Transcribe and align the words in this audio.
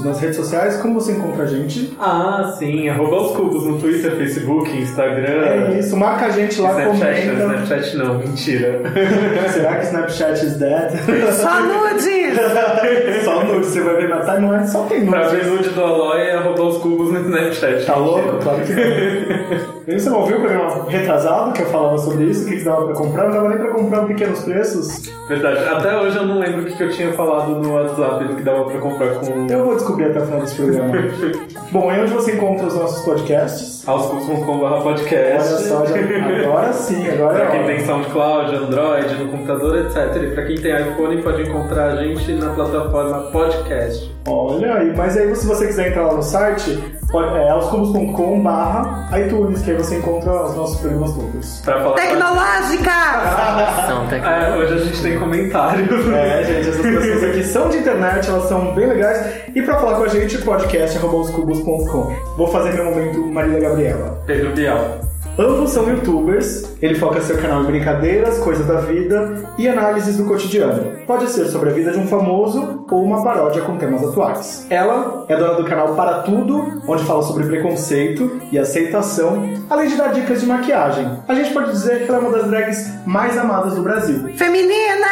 Cubos. 0.00 0.04
Nas 0.04 0.20
redes 0.20 0.36
sociais, 0.36 0.76
como 0.78 0.94
você 0.94 1.12
encontra 1.12 1.44
a 1.44 1.46
gente? 1.46 1.96
Ah, 1.98 2.54
sim, 2.58 2.88
arroba 2.88 3.16
aos 3.16 3.36
cubos 3.36 3.64
no 3.64 3.78
Twitter, 3.78 4.16
Facebook, 4.16 4.70
Instagram. 4.76 5.44
É 5.44 5.78
isso, 5.78 5.96
marca 5.96 6.26
a 6.26 6.30
gente 6.30 6.60
lá, 6.60 6.70
Snapchat, 6.70 7.26
comenta. 7.26 7.54
Snapchat 7.64 7.96
não, 7.96 8.18
mentira. 8.18 8.82
Será 9.52 9.76
que 9.76 9.86
Snapchat 9.86 10.44
is 10.44 10.56
dead? 10.56 10.90
Só 11.32 11.60
nudes! 11.60 12.30
só 13.24 13.44
nude, 13.44 13.66
você 13.66 13.80
vai 13.80 13.96
ver 13.96 14.08
na 14.08 14.20
timeline, 14.20 14.68
só 14.68 14.84
tem 14.84 15.06
pra 15.06 15.24
nude. 15.24 15.36
ver 15.36 15.46
nude 15.46 15.68
do 15.70 15.82
Aloy 15.82 16.20
é 16.20 16.34
arroba 16.34 16.62
aos 16.62 16.78
cubos 16.78 17.12
no 17.12 17.20
Snapchat. 17.20 17.84
Tá 17.84 17.96
louco? 17.96 18.38
Claro 18.42 18.60
que 18.64 18.72
não. 18.72 19.79
Você 19.98 20.08
não 20.08 20.20
ouviu 20.20 20.36
o 20.36 20.40
programa 20.40 20.84
retrasado 20.88 21.52
que 21.52 21.62
eu 21.62 21.66
falava 21.66 21.98
sobre 21.98 22.24
isso? 22.24 22.44
O 22.44 22.48
que 22.48 22.58
que 22.58 22.64
dava 22.64 22.84
pra 22.86 22.94
comprar? 22.94 23.24
Não 23.24 23.32
dava 23.32 23.48
nem 23.48 23.58
pra 23.58 23.70
comprar 23.70 24.06
pequenos 24.06 24.40
preços. 24.40 25.10
Verdade, 25.28 25.58
até 25.68 26.00
hoje 26.00 26.16
eu 26.16 26.26
não 26.26 26.38
lembro 26.38 26.62
o 26.62 26.64
que 26.66 26.76
que 26.76 26.82
eu 26.82 26.90
tinha 26.90 27.12
falado 27.12 27.56
no 27.56 27.74
WhatsApp 27.74 28.24
do 28.24 28.36
que 28.36 28.42
dava 28.42 28.64
pra 28.64 28.78
comprar 28.78 29.14
com 29.14 29.46
Eu 29.50 29.64
vou 29.64 29.74
descobrir 29.74 30.06
até 30.06 30.20
o 30.20 30.24
final 30.26 30.40
desse 30.40 30.54
programa. 30.56 30.92
Bom, 31.72 31.90
é 31.90 32.00
onde 32.02 32.12
você 32.12 32.32
encontra 32.32 32.66
os 32.66 32.74
nossos 32.74 33.04
podcasts. 33.04 33.86
Olha 33.88 34.82
podcast. 34.82 35.68
só, 35.68 35.86
já... 35.86 35.96
agora 36.44 36.72
sim, 36.72 37.08
agora 37.08 37.34
Pra 37.34 37.44
é 37.44 37.50
quem 37.50 37.60
hora. 37.60 37.74
tem 37.74 37.84
SoundCloud, 37.86 38.54
Android, 38.56 39.14
no 39.14 39.30
computador, 39.30 39.78
etc. 39.78 40.22
E 40.22 40.26
pra 40.34 40.44
quem 40.46 40.56
tem 40.56 40.90
iPhone, 40.90 41.22
pode 41.22 41.42
encontrar 41.42 41.92
a 41.92 41.96
gente 42.04 42.32
na 42.34 42.52
plataforma 42.52 43.30
podcast. 43.30 44.14
Olha 44.28 44.74
aí, 44.74 44.94
mas 44.96 45.16
aí 45.16 45.34
se 45.34 45.46
você 45.46 45.66
quiser 45.66 45.88
entrar 45.88 46.06
lá 46.06 46.14
no 46.14 46.22
site, 46.22 46.99
é 47.36 47.50
aoscubos.com 47.50 48.40
barra 48.40 49.08
iTunes, 49.18 49.62
que 49.62 49.70
aí 49.72 49.76
você 49.76 49.98
encontra 49.98 50.30
os 50.44 50.56
nossos 50.56 50.80
programas 50.80 51.12
todos. 51.12 51.60
Pra 51.60 51.80
falar 51.80 51.94
Tecnológica! 51.94 52.90
São 53.86 54.06
É, 54.10 54.56
hoje 54.56 54.74
a 54.74 54.78
gente 54.78 55.02
tem 55.02 55.18
comentário. 55.18 55.88
É, 56.10 56.44
gente, 56.44 56.68
essas 56.68 56.80
pessoas 56.80 57.24
aqui 57.24 57.44
são 57.44 57.68
de 57.68 57.78
internet, 57.78 58.28
elas 58.28 58.48
são 58.48 58.74
bem 58.74 58.86
legais. 58.86 59.42
E 59.54 59.62
pra 59.62 59.78
falar 59.78 59.96
com 59.96 60.04
a 60.04 60.08
gente, 60.08 60.38
podcast.com. 60.38 62.16
Vou 62.36 62.48
fazer 62.48 62.72
meu 62.72 62.86
momento 62.86 63.26
Marília 63.26 63.60
Gabriela. 63.60 64.22
Pedro 64.26 64.52
Bial. 64.54 65.09
Ambos 65.40 65.70
são 65.70 65.88
youtubers, 65.88 66.76
ele 66.82 66.94
foca 66.96 67.18
seu 67.22 67.38
canal 67.38 67.62
em 67.62 67.66
brincadeiras, 67.68 68.38
coisas 68.40 68.66
da 68.66 68.80
vida 68.80 69.42
e 69.56 69.66
análises 69.66 70.18
do 70.18 70.26
cotidiano. 70.26 70.98
Pode 71.06 71.30
ser 71.30 71.46
sobre 71.46 71.70
a 71.70 71.72
vida 71.72 71.92
de 71.92 71.98
um 71.98 72.06
famoso 72.06 72.84
ou 72.90 73.02
uma 73.02 73.24
paródia 73.24 73.62
com 73.62 73.78
temas 73.78 74.04
atuais. 74.04 74.66
Ela 74.68 75.24
é 75.30 75.36
dona 75.36 75.54
do 75.54 75.64
canal 75.64 75.94
Para 75.94 76.18
Tudo, 76.24 76.82
onde 76.86 77.04
fala 77.04 77.22
sobre 77.22 77.46
preconceito 77.46 78.38
e 78.52 78.58
aceitação, 78.58 79.48
além 79.70 79.88
de 79.88 79.96
dar 79.96 80.08
dicas 80.08 80.42
de 80.42 80.46
maquiagem. 80.46 81.10
A 81.26 81.34
gente 81.34 81.54
pode 81.54 81.70
dizer 81.70 82.04
que 82.04 82.10
ela 82.10 82.18
é 82.18 82.20
uma 82.20 82.36
das 82.36 82.46
drags 82.46 82.92
mais 83.06 83.38
amadas 83.38 83.76
do 83.76 83.82
Brasil. 83.82 84.28
Feminina! 84.36 85.06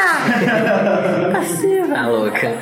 Passiva, 1.33 1.95
Tá 1.95 2.07
louca. 2.07 2.53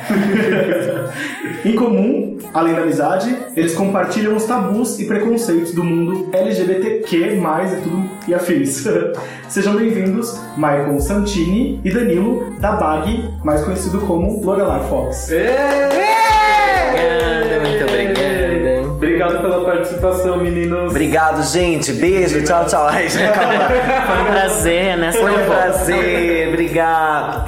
Em 1.65 1.75
comum, 1.75 2.37
além 2.53 2.73
da 2.73 2.81
amizade, 2.83 3.35
eles 3.55 3.75
compartilham 3.75 4.35
os 4.35 4.45
tabus 4.45 4.99
e 4.99 5.05
preconceitos 5.05 5.73
do 5.73 5.83
mundo 5.83 6.29
LGBTQ+, 6.31 7.35
e 7.65 7.81
tudo 7.81 8.09
e 8.27 8.33
afins. 8.35 8.85
Sejam 9.49 9.75
bem-vindos, 9.75 10.39
Michael 10.55 10.99
Santini 10.99 11.81
e 11.83 11.91
Danilo 11.91 12.53
da 12.59 12.73
Bag, 12.73 13.29
mais 13.43 13.63
conhecido 13.63 13.99
como 14.01 14.43
Lorelai 14.43 14.87
Fox. 14.89 15.29
Obrigada, 16.91 17.59
muito 17.61 17.83
obrigada. 17.83 18.87
Obrigado 18.87 19.41
pela 19.41 19.63
participação, 19.63 20.37
meninos. 20.37 20.91
Obrigado, 20.91 21.43
gente. 21.43 21.93
Beijo, 21.93 22.43
tchau, 22.43 22.65
tchau. 22.65 22.87
Ai, 22.87 23.09
já 23.09 23.29
acabou. 23.29 23.57
Foi 24.07 24.21
um 24.21 24.25
prazer, 24.25 24.97
né? 24.97 25.11
Foi 25.11 25.31
um 25.31 25.45
prazer, 25.45 26.49
obrigado. 26.49 27.45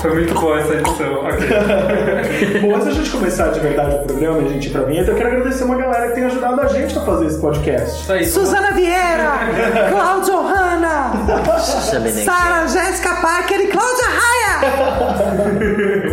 Foi 0.00 0.12
muito 0.12 0.34
boa 0.34 0.60
essa 0.60 0.74
edição. 0.74 1.14
Ok. 1.24 2.60
Bom, 2.60 2.74
antes 2.74 2.86
da 2.86 2.92
gente 2.92 3.10
começar 3.10 3.48
de 3.48 3.60
verdade 3.60 3.94
o 3.96 3.98
programa 4.00 4.42
e 4.42 4.46
a 4.46 4.48
gente 4.48 4.68
ir 4.68 4.70
pra 4.70 4.82
vinheta, 4.82 5.10
eu 5.10 5.16
quero 5.16 5.28
agradecer 5.28 5.64
uma 5.64 5.76
galera 5.76 6.08
que 6.08 6.14
tem 6.14 6.24
ajudado 6.24 6.60
a 6.60 6.66
gente 6.66 6.96
a 6.98 7.00
fazer 7.00 7.26
esse 7.26 7.40
podcast. 7.40 8.02
Isso 8.02 8.12
aí. 8.12 8.26
Suzana 8.26 8.72
Vieira! 8.72 9.32
Cláudio 9.90 10.40
Hanna! 10.42 11.12
Sara 12.24 12.66
Jéssica 12.68 13.14
Parker 13.16 13.60
e 13.60 13.66
Cláudia 13.68 14.06
Raia! 14.06 14.43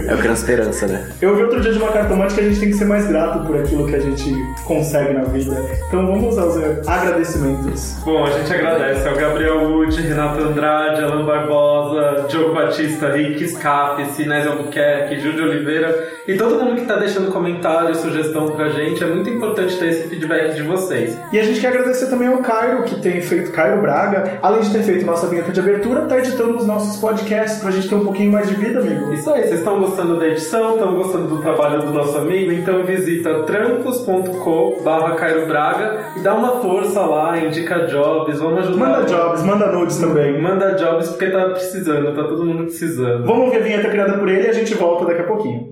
É 0.07 0.13
o 0.13 0.17
Criança 0.17 0.41
Esperança, 0.41 0.87
né? 0.87 1.07
Eu 1.21 1.35
vi 1.35 1.43
outro 1.43 1.61
dia 1.61 1.71
de 1.71 1.77
uma 1.77 1.91
cartomante 1.91 2.33
que 2.33 2.41
a 2.41 2.43
gente 2.43 2.59
tem 2.59 2.69
que 2.69 2.75
ser 2.75 2.85
mais 2.85 3.07
grato 3.07 3.45
por 3.45 3.57
aquilo 3.57 3.87
que 3.87 3.95
a 3.95 3.99
gente 3.99 4.33
consegue 4.65 5.13
na 5.13 5.23
vida. 5.23 5.55
Então 5.87 6.05
vamos 6.07 6.37
aos 6.37 6.57
agradecimentos. 6.87 7.97
Bom, 8.03 8.25
a 8.25 8.31
gente 8.31 8.53
agradece 8.53 9.07
ao 9.07 9.15
Gabriel 9.15 9.69
Wood, 9.69 10.01
Renato 10.01 10.41
Andrade, 10.41 11.03
Alan 11.03 11.25
Barbosa, 11.25 12.25
Diogo 12.27 12.53
Batista, 12.53 13.09
Rick 13.11 13.47
Scaff, 13.47 14.03
Sinésio 14.13 14.51
Albuquerque, 14.51 15.19
Júlio 15.19 15.45
Oliveira 15.45 16.09
e 16.27 16.35
todo 16.35 16.63
mundo 16.63 16.81
que 16.81 16.85
tá 16.85 16.95
deixando 16.97 17.31
comentário, 17.31 17.93
sugestão 17.95 18.51
pra 18.51 18.69
gente. 18.69 19.03
É 19.03 19.07
muito 19.07 19.29
importante 19.29 19.77
ter 19.77 19.89
esse 19.89 20.07
feedback 20.07 20.55
de 20.55 20.63
vocês. 20.63 21.17
E 21.31 21.39
a 21.39 21.43
gente 21.43 21.59
quer 21.59 21.67
agradecer 21.67 22.07
também 22.09 22.27
ao 22.27 22.37
Cairo, 22.39 22.83
que 22.83 22.99
tem 22.99 23.21
feito, 23.21 23.51
Cairo 23.51 23.81
Braga, 23.81 24.39
além 24.41 24.61
de 24.61 24.71
ter 24.71 24.83
feito 24.83 25.05
nossa 25.05 25.27
vinheta 25.27 25.51
de 25.51 25.59
abertura, 25.59 26.01
tá 26.01 26.17
editando 26.17 26.57
os 26.57 26.65
nossos 26.65 26.99
podcasts 26.99 27.61
pra 27.61 27.71
gente 27.71 27.89
ter 27.89 27.95
um 27.95 28.03
pouquinho 28.03 28.30
mais 28.31 28.47
de 28.47 28.55
vida, 28.55 28.79
amigo. 28.79 29.13
Isso 29.13 29.29
aí, 29.29 29.43
vocês 29.43 29.59
estão 29.59 29.79
gostando 29.79 30.17
da 30.17 30.27
edição, 30.27 30.75
estão 30.75 30.95
gostando 30.95 31.27
do 31.27 31.41
trabalho 31.41 31.81
do 31.81 31.91
nosso 31.91 32.17
amigo, 32.17 32.51
então 32.51 32.83
visita 32.83 33.43
trampos.com 33.43 34.81
barra 34.83 35.15
Cairo 35.15 35.45
Braga 35.45 36.05
e 36.15 36.21
dá 36.21 36.33
uma 36.33 36.61
força 36.61 37.01
lá, 37.01 37.37
indica 37.37 37.87
jobs, 37.87 38.39
vamos 38.39 38.59
ajudar. 38.59 38.77
Manda 38.77 39.03
jobs, 39.03 39.43
manda 39.43 39.71
nudes 39.71 39.97
também. 39.97 40.41
Manda 40.41 40.71
jobs 40.75 41.09
porque 41.09 41.29
tá 41.29 41.49
precisando, 41.49 42.15
tá 42.15 42.23
todo 42.23 42.45
mundo 42.45 42.63
precisando. 42.63 43.25
Vamos 43.25 43.45
ouvir 43.45 43.57
a 43.57 43.61
vinheta 43.61 43.89
criada 43.89 44.17
por 44.17 44.29
ele 44.29 44.47
e 44.47 44.49
a 44.49 44.53
gente 44.53 44.73
volta 44.73 45.05
daqui 45.05 45.21
a 45.21 45.25
pouquinho. 45.25 45.71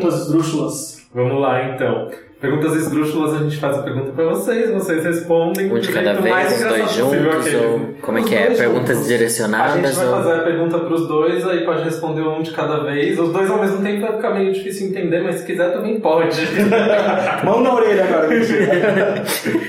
Perguntas 0.00 0.20
esdrúxulas. 0.22 1.06
Vamos 1.14 1.40
lá 1.40 1.74
então. 1.74 2.08
Perguntas 2.40 2.74
esdrúxulas, 2.74 3.34
a 3.34 3.38
gente 3.42 3.58
faz 3.58 3.78
a 3.78 3.82
pergunta 3.82 4.12
pra 4.12 4.24
vocês, 4.24 4.70
vocês 4.70 5.04
respondem. 5.04 5.70
Um 5.70 5.78
de 5.78 5.92
cada 5.92 6.14
vez, 6.14 6.52
os 6.52 6.58
dois 6.58 6.60
engraçado 6.60 7.04
possível, 7.04 7.32
juntos, 7.32 7.54
ou 7.54 7.80
como 8.00 8.16
é 8.16 8.20
Os 8.22 8.28
que 8.28 8.34
é? 8.34 8.46
Perguntas 8.46 8.64
juntos. 8.64 8.88
A 8.88 8.94
gente 8.94 9.08
direcionadas 9.08 9.96
vai 9.96 10.06
ou... 10.06 10.12
fazer 10.12 10.32
a 10.32 10.42
pergunta 10.42 10.78
pros 10.78 11.06
dois, 11.06 11.46
aí 11.46 11.66
pode 11.66 11.84
responder 11.84 12.22
um 12.22 12.40
de 12.40 12.50
cada 12.52 12.82
vez. 12.84 13.18
Os 13.18 13.30
dois 13.30 13.50
ao 13.50 13.60
mesmo 13.60 13.82
tempo 13.82 14.00
vai 14.00 14.16
ficar 14.16 14.30
meio 14.32 14.54
difícil 14.54 14.88
entender, 14.88 15.22
mas 15.22 15.40
se 15.40 15.46
quiser 15.46 15.70
também 15.70 16.00
pode. 16.00 16.40
Mão 17.44 17.60
na 17.60 17.74
orelha 17.74 18.04
agora. 18.04 18.28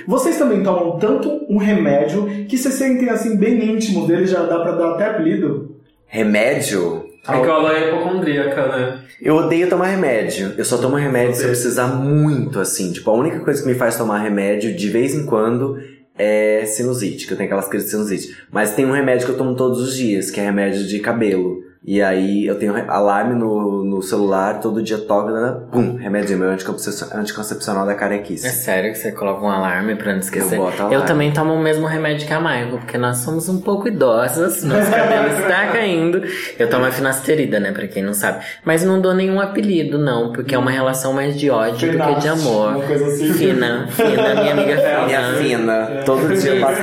Vocês 0.08 0.38
também 0.38 0.64
tomam 0.64 0.98
tanto 0.98 1.46
um 1.50 1.58
remédio 1.58 2.26
que 2.48 2.58
se 2.58 2.72
sentem 2.72 3.10
assim 3.10 3.36
bem 3.36 3.74
íntimos 3.74 4.08
dele, 4.08 4.26
já 4.26 4.44
dá 4.44 4.60
pra 4.60 4.72
dar 4.72 4.92
até 4.92 5.08
apelido? 5.08 5.76
Remédio? 6.08 7.01
É 7.28 7.40
que 7.40 7.48
ela 7.48 7.78
é 7.78 7.88
hipocondríaca, 7.88 8.68
né? 8.68 9.00
Eu 9.22 9.36
odeio 9.36 9.70
tomar 9.70 9.88
remédio. 9.88 10.54
Eu 10.58 10.66
só 10.66 10.78
tomo 10.78 10.96
remédio 10.96 11.36
se 11.36 11.44
eu 11.44 11.50
precisar 11.50 11.88
muito, 11.88 12.60
assim. 12.60 12.92
Tipo, 12.92 13.12
a 13.12 13.14
única 13.14 13.40
coisa 13.42 13.62
que 13.62 13.68
me 13.68 13.76
faz 13.76 13.96
tomar 13.96 14.20
remédio 14.20 14.76
de 14.76 14.90
vez 14.90 15.14
em 15.14 15.26
quando 15.26 15.78
é 16.18 16.66
sinusite, 16.66 17.28
que 17.28 17.34
eu 17.34 17.38
tenho 17.38 17.48
aquelas 17.48 17.68
crises 17.68 17.88
de 17.88 17.92
sinusite. 17.96 18.38
Mas 18.52 18.74
tem 18.74 18.86
um 18.86 18.92
remédio 18.92 19.26
que 19.26 19.32
eu 19.34 19.38
tomo 19.38 19.56
todos 19.56 19.80
os 19.80 19.96
dias, 19.96 20.32
que 20.32 20.40
é 20.40 20.44
remédio 20.44 20.86
de 20.86 21.00
cabelo. 21.00 21.64
E 21.84 22.00
aí 22.00 22.46
eu 22.46 22.60
tenho 22.60 22.76
alarme 22.92 23.34
no, 23.34 23.84
no 23.84 24.04
celular, 24.04 24.60
todo 24.60 24.84
dia 24.84 25.00
toca, 25.00 25.32
né? 25.32 25.62
pum, 25.72 25.96
remédio 25.96 26.38
meu 26.38 26.52
anticoncepcional, 26.52 27.18
anticoncepcional 27.20 27.86
da 27.88 27.94
É 27.94 27.96
carequice. 27.96 28.48
sério 28.52 28.92
que 28.92 29.00
você 29.00 29.12
coloca 29.12 29.44
um 29.44 29.50
alarme 29.50 29.96
pra 29.96 30.12
não 30.14 30.20
esquecer? 30.20 30.58
Eu 30.60 30.64
boto 30.64 30.84
alarme. 30.84 31.08
também 31.08 31.32
tomo 31.34 31.54
o 31.56 31.60
mesmo 31.60 31.88
remédio 31.88 32.28
que 32.28 32.34
a 32.34 32.40
Margot, 32.40 32.78
porque 32.78 33.00
nós 33.00 33.18
somos 33.18 33.50
um 33.50 33.60
pouco 33.60 33.88
idosas, 33.88 34.62
nosso 34.64 34.92
cabelo 34.92 35.28
está 35.40 35.68
caindo. 35.72 36.22
Eu 36.60 36.70
tomo 36.70 36.86
a 36.86 36.92
finasterida, 36.92 37.60
né, 37.60 37.72
pra 37.72 37.88
quem 37.88 38.04
não 38.04 38.14
sabe. 38.14 38.44
Mas 38.64 38.84
não 38.84 39.02
dou 39.02 39.16
nenhum 39.16 39.40
apelido, 39.42 39.98
não, 39.98 40.32
porque 40.32 40.54
é 40.54 40.60
uma 40.60 40.70
relação 40.72 41.14
mais 41.14 41.40
de 41.40 41.50
ódio 41.50 41.92
do 41.94 41.98
que 41.98 42.14
de 42.16 42.22
Finaste, 42.22 42.28
amor. 42.48 42.76
uma 42.76 42.86
coisa 42.86 43.06
assim. 43.08 43.34
Fina, 43.34 43.88
fina, 43.90 44.36
minha 44.36 44.52
amiga 44.54 44.78
fina. 44.78 45.06
Minha 45.08 45.34
fina, 45.34 46.04
todo 46.06 46.28
dia 46.38 46.54
eu 46.54 46.62
passo. 46.62 46.82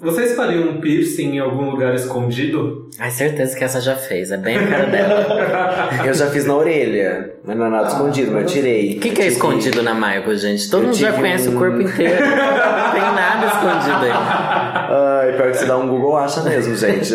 Vocês 0.00 0.34
fariam 0.34 0.70
um 0.70 0.80
piercing 0.80 1.36
em 1.36 1.38
algum 1.40 1.70
lugar 1.70 1.94
escondido? 1.94 2.88
Ai, 2.98 3.10
certeza 3.10 3.56
que 3.56 3.64
essa 3.66 3.80
já 3.80 3.94
fez, 3.94 4.30
é 4.32 4.36
bem 4.36 4.56
a 4.56 4.66
cara 4.66 4.86
dela. 4.86 5.26
Eu 6.06 6.14
já 6.14 6.26
fiz 6.28 6.44
na 6.46 6.54
orelha, 6.56 7.32
mas 7.44 7.56
não 7.56 7.66
é 7.66 7.70
nada 7.70 7.88
escondido, 7.88 8.32
mas 8.32 8.42
eu 8.42 8.48
tirei. 8.48 8.96
O 8.96 9.00
que, 9.00 9.10
que 9.10 9.22
é 9.22 9.26
escondido 9.26 9.82
na 9.82 9.92
Margot, 9.94 10.34
gente? 10.36 10.70
Todo 10.70 10.82
Eu 10.82 10.86
mundo 10.88 10.96
já 10.96 11.12
conhece 11.12 11.48
um- 11.48 11.56
o 11.56 11.58
corpo 11.58 11.80
inteiro. 11.82 12.24
Não 12.24 12.30
tem 12.92 13.02
nada 13.02 13.46
escondido 13.46 14.04
aí. 14.04 14.10
Ai, 14.88 15.32
pior 15.36 15.50
que 15.50 15.58
você 15.58 15.66
dá 15.66 15.76
um 15.76 15.88
Google 15.88 16.16
acha 16.16 16.42
mesmo, 16.42 16.76
gente. 16.76 17.12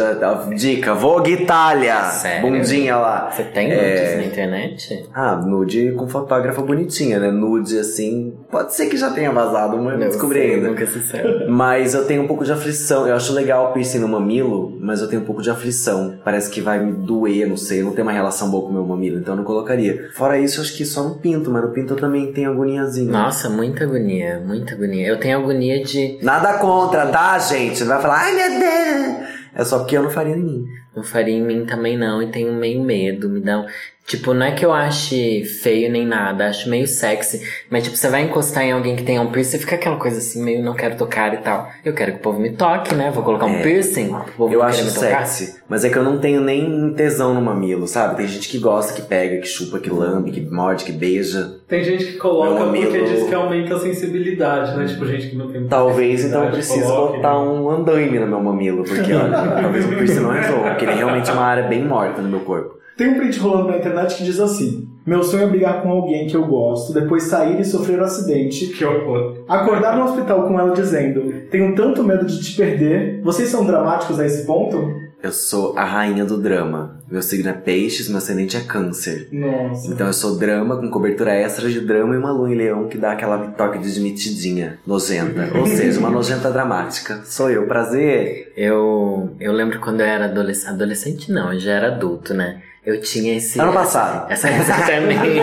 Dica, 0.55 0.93
Vogue 0.93 1.31
Itália. 1.33 2.03
Sério? 2.05 2.41
Bundinha 2.41 2.97
lá. 2.97 3.29
Você 3.31 3.43
tem 3.43 3.71
É. 3.71 3.75
nudes 3.75 4.17
na 4.17 4.23
internet? 4.25 5.05
Ah, 5.13 5.35
nude 5.35 5.91
com 5.93 6.07
fotógrafa 6.07 6.61
bonitinha, 6.61 7.19
né? 7.19 7.31
Nude 7.31 7.77
assim. 7.79 8.33
Pode 8.51 8.73
ser 8.73 8.87
que 8.87 8.97
já 8.97 9.09
tenha 9.11 9.31
vazado, 9.31 9.77
mas 9.77 9.97
não 9.99 10.07
descobri 10.07 10.39
sei, 10.39 10.53
ainda. 10.55 10.67
Nunca 10.69 10.85
se 10.85 10.99
sabe. 11.01 11.45
Mas 11.47 11.93
eu 11.93 12.05
tenho 12.05 12.23
um 12.23 12.27
pouco 12.27 12.43
de 12.43 12.51
aflição. 12.51 13.07
Eu 13.07 13.15
acho 13.15 13.33
legal 13.33 13.69
o 13.69 13.73
piercing 13.73 13.99
no 13.99 14.07
mamilo, 14.07 14.77
mas 14.81 15.01
eu 15.01 15.07
tenho 15.07 15.21
um 15.21 15.25
pouco 15.25 15.41
de 15.41 15.49
aflição. 15.49 16.19
Parece 16.23 16.40
que 16.47 16.61
vai 16.61 16.83
me 16.83 16.91
doer, 16.91 17.47
não 17.47 17.57
sei. 17.57 17.81
Eu 17.81 17.85
não 17.85 17.91
tenho 17.93 18.07
uma 18.07 18.13
relação 18.13 18.49
boa 18.49 18.63
com 18.63 18.69
o 18.69 18.73
meu 18.73 18.85
mamilo, 18.85 19.19
então 19.19 19.33
eu 19.33 19.37
não 19.37 19.43
colocaria. 19.43 20.09
Fora 20.13 20.39
isso, 20.39 20.61
acho 20.61 20.75
que 20.75 20.85
só 20.85 21.03
no 21.03 21.15
pinto, 21.15 21.49
mas 21.51 21.63
no 21.63 21.69
pinto 21.69 21.93
eu 21.93 21.97
também 21.97 22.31
tenho 22.31 22.51
agoniazinha. 22.51 23.11
Nossa, 23.11 23.49
muita 23.49 23.83
agonia, 23.83 24.41
muita 24.45 24.73
agonia. 24.73 25.07
Eu 25.07 25.19
tenho 25.19 25.37
agonia 25.37 25.83
de. 25.83 26.19
Nada 26.21 26.53
contra, 26.59 27.07
tá, 27.07 27.37
gente? 27.39 27.81
Não 27.81 27.87
vai 27.87 28.01
falar, 28.01 28.19
ai 28.19 28.35
meu 28.35 28.59
Deus. 28.59 29.29
É 29.53 29.65
só 29.65 29.79
porque 29.79 29.97
eu 29.97 30.03
não 30.03 30.09
faria 30.09 30.35
em 30.35 30.43
mim. 30.43 30.65
Não 30.95 31.03
faria 31.03 31.35
em 31.35 31.43
mim 31.43 31.65
também 31.65 31.97
não, 31.97 32.21
e 32.21 32.27
tenho 32.27 32.53
meio 32.53 32.81
medo, 32.83 33.29
me 33.29 33.39
dá 33.39 33.59
um... 33.59 33.65
Tipo, 34.07 34.33
não 34.33 34.45
é 34.45 34.51
que 34.51 34.65
eu 34.65 34.73
ache 34.73 35.45
feio 35.45 35.89
nem 35.89 36.05
nada, 36.05 36.47
acho 36.49 36.69
meio 36.69 36.85
sexy, 36.85 37.39
mas 37.69 37.83
tipo, 37.83 37.95
você 37.95 38.09
vai 38.09 38.23
encostar 38.23 38.63
em 38.65 38.71
alguém 38.73 38.95
que 38.95 39.03
tenha 39.03 39.21
um 39.21 39.31
piercing, 39.31 39.59
fica 39.59 39.75
aquela 39.75 39.95
coisa 39.95 40.17
assim, 40.17 40.43
meio 40.43 40.61
não 40.61 40.73
quero 40.73 40.97
tocar 40.97 41.33
e 41.33 41.37
tal. 41.37 41.69
Eu 41.85 41.93
quero 41.93 42.13
que 42.13 42.17
o 42.17 42.21
povo 42.21 42.37
me 42.39 42.49
toque, 42.51 42.93
né? 42.93 43.09
Vou 43.13 43.23
colocar 43.23 43.45
um 43.45 43.55
É. 43.55 43.61
piercing, 43.61 44.09
o 44.09 44.25
povo 44.35 44.53
Eu 44.53 44.61
acho 44.63 44.79
querer 44.79 44.89
me 44.89 44.93
tocar. 44.95 45.25
sexy, 45.25 45.55
mas 45.69 45.85
é 45.85 45.89
que 45.89 45.97
eu 45.97 46.03
não 46.03 46.17
tenho 46.19 46.41
nem 46.41 46.93
tesão 46.93 47.33
no 47.33 47.41
mamilo, 47.41 47.87
sabe? 47.87 48.17
Tem 48.17 48.27
gente 48.27 48.49
que 48.49 48.57
gosta, 48.57 48.91
que 48.93 49.01
pega, 49.03 49.37
que 49.37 49.47
chupa, 49.47 49.79
que 49.79 49.89
lambe, 49.89 50.31
que 50.31 50.41
morde, 50.41 50.83
que 50.83 50.91
beija. 50.91 51.59
Tem 51.67 51.81
gente 51.83 52.03
que 52.05 52.13
coloca 52.17 52.65
porque 52.65 53.03
diz 53.05 53.29
que 53.29 53.33
aumenta 53.33 53.75
a 53.75 53.79
sensibilidade, 53.79 54.75
né? 54.77 54.85
Tipo, 54.87 55.05
gente 55.05 55.27
que 55.29 55.35
não 55.37 55.47
tem 55.49 55.65
Talvez 55.67 56.25
então 56.25 56.43
eu 56.45 56.51
precise 56.51 56.83
coloque, 56.83 57.17
botar 57.17 57.33
né? 57.33 57.39
um 57.39 57.69
andaime 57.69 58.19
no 58.19 58.27
meu 58.27 58.41
mamilo, 58.41 58.83
porque 58.83 59.13
olha, 59.13 59.37
talvez 59.61 59.85
o 59.85 59.89
piercing 59.89 60.19
não 60.19 60.31
resolva, 60.31 60.69
porque 60.71 60.85
ele 60.85 60.95
realmente 60.95 61.29
é 61.29 61.33
uma 61.33 61.45
área 61.45 61.63
bem 61.63 61.81
morta 61.85 62.21
no 62.21 62.27
meu 62.27 62.41
corpo. 62.41 62.80
Tem 63.01 63.09
um 63.09 63.15
print 63.15 63.39
rolando 63.39 63.69
na 63.69 63.77
internet 63.77 64.15
que 64.15 64.23
diz 64.23 64.39
assim: 64.39 64.87
Meu 65.03 65.23
sonho 65.23 65.45
é 65.45 65.47
brigar 65.47 65.81
com 65.81 65.89
alguém 65.89 66.27
que 66.27 66.37
eu 66.37 66.45
gosto, 66.45 66.93
depois 66.93 67.23
sair 67.23 67.59
e 67.59 67.65
sofrer 67.65 67.99
um 67.99 68.03
acidente, 68.03 68.67
Que 68.67 68.85
horror. 68.85 69.43
acordar 69.47 69.97
no 69.97 70.03
hospital 70.03 70.47
com 70.47 70.59
ela 70.59 70.71
dizendo: 70.75 71.33
Tenho 71.49 71.73
tanto 71.73 72.03
medo 72.03 72.27
de 72.27 72.39
te 72.39 72.55
perder. 72.55 73.19
Vocês 73.23 73.49
são 73.49 73.65
dramáticos 73.65 74.19
a 74.19 74.25
esse 74.27 74.45
ponto? 74.45 74.93
Eu 75.23 75.31
sou 75.31 75.75
a 75.75 75.83
rainha 75.83 76.25
do 76.25 76.37
drama. 76.37 76.99
Meu 77.09 77.23
signo 77.23 77.49
é 77.49 77.53
peixes, 77.53 78.07
meu 78.07 78.19
ascendente 78.19 78.55
é 78.55 78.59
câncer. 78.61 79.29
Nossa. 79.31 79.91
Então 79.91 80.05
eu 80.05 80.13
sou 80.13 80.37
drama 80.37 80.77
com 80.77 80.87
cobertura 80.91 81.33
extra 81.33 81.71
de 81.71 81.79
drama 81.79 82.13
e 82.13 82.19
uma 82.19 82.31
lua 82.31 82.51
em 82.51 82.55
leão 82.55 82.87
que 82.87 82.99
dá 82.99 83.13
aquela 83.13 83.47
toque 83.49 83.79
de 83.79 83.99
metidinha, 83.99 84.77
nojenta. 84.85 85.49
Ou 85.57 85.65
seja, 85.67 85.99
uma 85.99 86.11
nojenta 86.11 86.51
dramática. 86.51 87.21
Sou 87.25 87.49
eu, 87.49 87.65
prazer. 87.65 88.53
Eu, 88.55 89.31
eu 89.39 89.53
lembro 89.53 89.79
quando 89.79 90.01
eu 90.01 90.05
era 90.05 90.25
adolescente, 90.25 90.69
adolescente 90.69 91.31
não, 91.31 91.51
eu 91.51 91.59
já 91.59 91.71
era 91.71 91.87
adulto, 91.87 92.35
né? 92.35 92.61
Eu 92.85 92.99
tinha 92.99 93.35
esse... 93.35 93.59
Ano 93.59 93.73
passado. 93.73 94.31
Essa, 94.31 94.49
exatamente. 94.51 95.41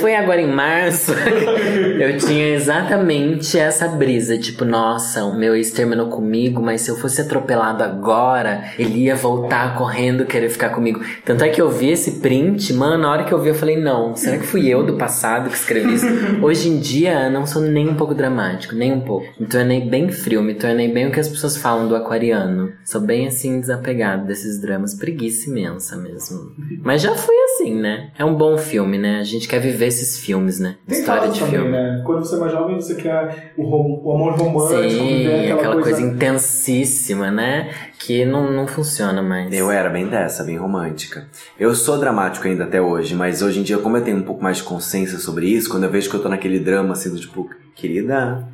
Foi 0.00 0.14
agora 0.14 0.40
em 0.40 0.50
março. 0.50 1.12
Eu 1.98 2.18
tinha 2.18 2.54
exatamente 2.54 3.58
essa 3.58 3.88
brisa. 3.88 4.36
Tipo, 4.38 4.64
nossa, 4.64 5.24
o 5.24 5.36
meu 5.36 5.54
ex 5.54 5.70
terminou 5.70 6.08
comigo, 6.08 6.62
mas 6.62 6.82
se 6.82 6.90
eu 6.90 6.96
fosse 6.96 7.20
atropelado 7.20 7.82
agora, 7.82 8.64
ele 8.78 9.04
ia 9.04 9.16
voltar 9.16 9.76
correndo 9.76 10.24
querer 10.24 10.48
ficar 10.48 10.70
comigo. 10.70 11.00
Tanto 11.24 11.44
é 11.44 11.48
que 11.48 11.60
eu 11.60 11.70
vi 11.70 11.90
esse 11.90 12.20
print, 12.20 12.72
mano, 12.72 12.98
na 12.98 13.10
hora 13.10 13.24
que 13.24 13.32
eu 13.32 13.40
vi, 13.40 13.48
eu 13.48 13.54
falei, 13.54 13.76
não, 13.76 14.14
será 14.16 14.38
que 14.38 14.46
fui 14.46 14.68
eu 14.68 14.84
do 14.84 14.94
passado 14.94 15.48
que 15.48 15.56
escrevi 15.56 15.94
isso? 15.94 16.06
Hoje 16.42 16.68
em 16.68 16.78
dia, 16.78 17.30
não 17.30 17.46
sou 17.46 17.62
nem 17.62 17.88
um 17.88 17.94
pouco 17.94 18.14
dramático, 18.14 18.74
nem 18.74 18.92
um 18.92 19.00
pouco. 19.00 19.26
Me 19.38 19.46
tornei 19.46 19.80
bem 19.80 20.10
frio, 20.10 20.42
me 20.42 20.54
tornei 20.54 20.92
bem 20.92 21.08
o 21.08 21.12
que 21.12 21.20
as 21.20 21.28
pessoas 21.28 21.56
falam 21.56 21.88
do 21.88 21.96
aquariano. 21.96 22.72
Sou 22.84 23.00
bem 23.00 23.26
assim, 23.26 23.60
desapegado 23.60 24.26
desses 24.26 24.60
dramas, 24.60 24.94
preguiça 24.94 25.48
imensa 25.48 25.96
mesmo. 25.96 26.52
Mas 26.82 27.02
já 27.02 27.14
fui 27.14 27.36
assim, 27.44 27.74
né? 27.74 28.10
É 28.18 28.24
um 28.24 28.34
bom 28.34 28.56
filme, 28.58 28.98
né? 28.98 29.18
A 29.20 29.24
gente 29.24 29.48
quer 29.48 29.60
viver 29.64 29.86
esses 29.86 30.18
filmes, 30.18 30.58
né? 30.60 30.76
Tem 30.86 30.98
História 31.00 31.28
de 31.28 31.38
também, 31.40 31.54
filme. 31.56 31.70
né? 31.72 32.02
Quando 32.04 32.20
você 32.24 32.36
é 32.36 32.38
mais 32.38 32.52
jovem, 32.52 32.76
você 32.76 32.94
quer 32.94 33.52
o, 33.56 33.62
rom- 33.64 34.00
o 34.04 34.12
amor 34.12 34.32
romântico, 34.34 34.80
Sim, 34.90 35.26
aquela, 35.26 35.54
aquela 35.58 35.74
coisa... 35.74 35.90
coisa 35.90 36.02
intensíssima, 36.06 37.30
né? 37.30 37.70
Que 37.98 38.24
não, 38.24 38.50
não 38.52 38.66
funciona 38.66 39.22
mais. 39.22 39.52
Eu 39.52 39.70
era 39.70 39.88
bem 39.88 40.06
dessa, 40.06 40.44
bem 40.44 40.56
romântica. 40.56 41.26
Eu 41.58 41.74
sou 41.74 41.98
dramático 41.98 42.46
ainda 42.46 42.64
até 42.64 42.80
hoje, 42.80 43.14
mas 43.14 43.42
hoje 43.42 43.60
em 43.60 43.62
dia, 43.62 43.78
como 43.78 43.96
eu 43.96 44.02
tenho 44.04 44.18
um 44.18 44.22
pouco 44.22 44.42
mais 44.42 44.58
de 44.58 44.62
consciência 44.64 45.18
sobre 45.18 45.46
isso, 45.46 45.68
quando 45.70 45.84
eu 45.84 45.90
vejo 45.90 46.08
que 46.10 46.16
eu 46.16 46.22
tô 46.22 46.28
naquele 46.28 46.58
drama 46.58 46.92
assim 46.92 47.10
do 47.10 47.18
tipo, 47.18 47.48
querida, 47.74 48.46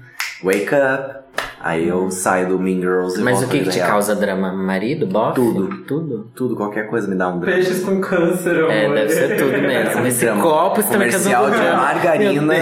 wake 0.42 0.68
up. 0.74 1.20
Aí 1.62 1.86
eu 1.86 2.10
saio 2.10 2.48
do 2.48 2.58
Mean 2.58 2.80
Girls 2.80 3.20
e 3.20 3.22
Mas 3.22 3.34
volto 3.40 3.48
o 3.48 3.50
que, 3.50 3.64
que 3.64 3.68
te 3.68 3.76
real. 3.76 3.90
causa 3.90 4.14
drama? 4.16 4.50
Marido, 4.50 5.06
bofe? 5.06 5.34
Tudo. 5.34 5.68
Tudo? 5.86 6.30
Tudo, 6.34 6.56
qualquer 6.56 6.86
coisa 6.88 7.06
me 7.06 7.14
dá 7.14 7.28
um 7.28 7.38
drama. 7.38 7.54
Peixes 7.54 7.84
com 7.84 8.00
câncer, 8.00 8.56
amor. 8.56 8.70
É, 8.70 8.88
deve 8.94 9.10
ser 9.10 9.36
tudo 9.36 9.52
mesmo. 9.60 10.06
Esse 10.06 10.24
Drama. 10.24 10.42
copo 10.42 10.82
quer 10.82 10.88
Comercial 10.88 11.50
de 11.50 11.58
margarina 11.58 12.54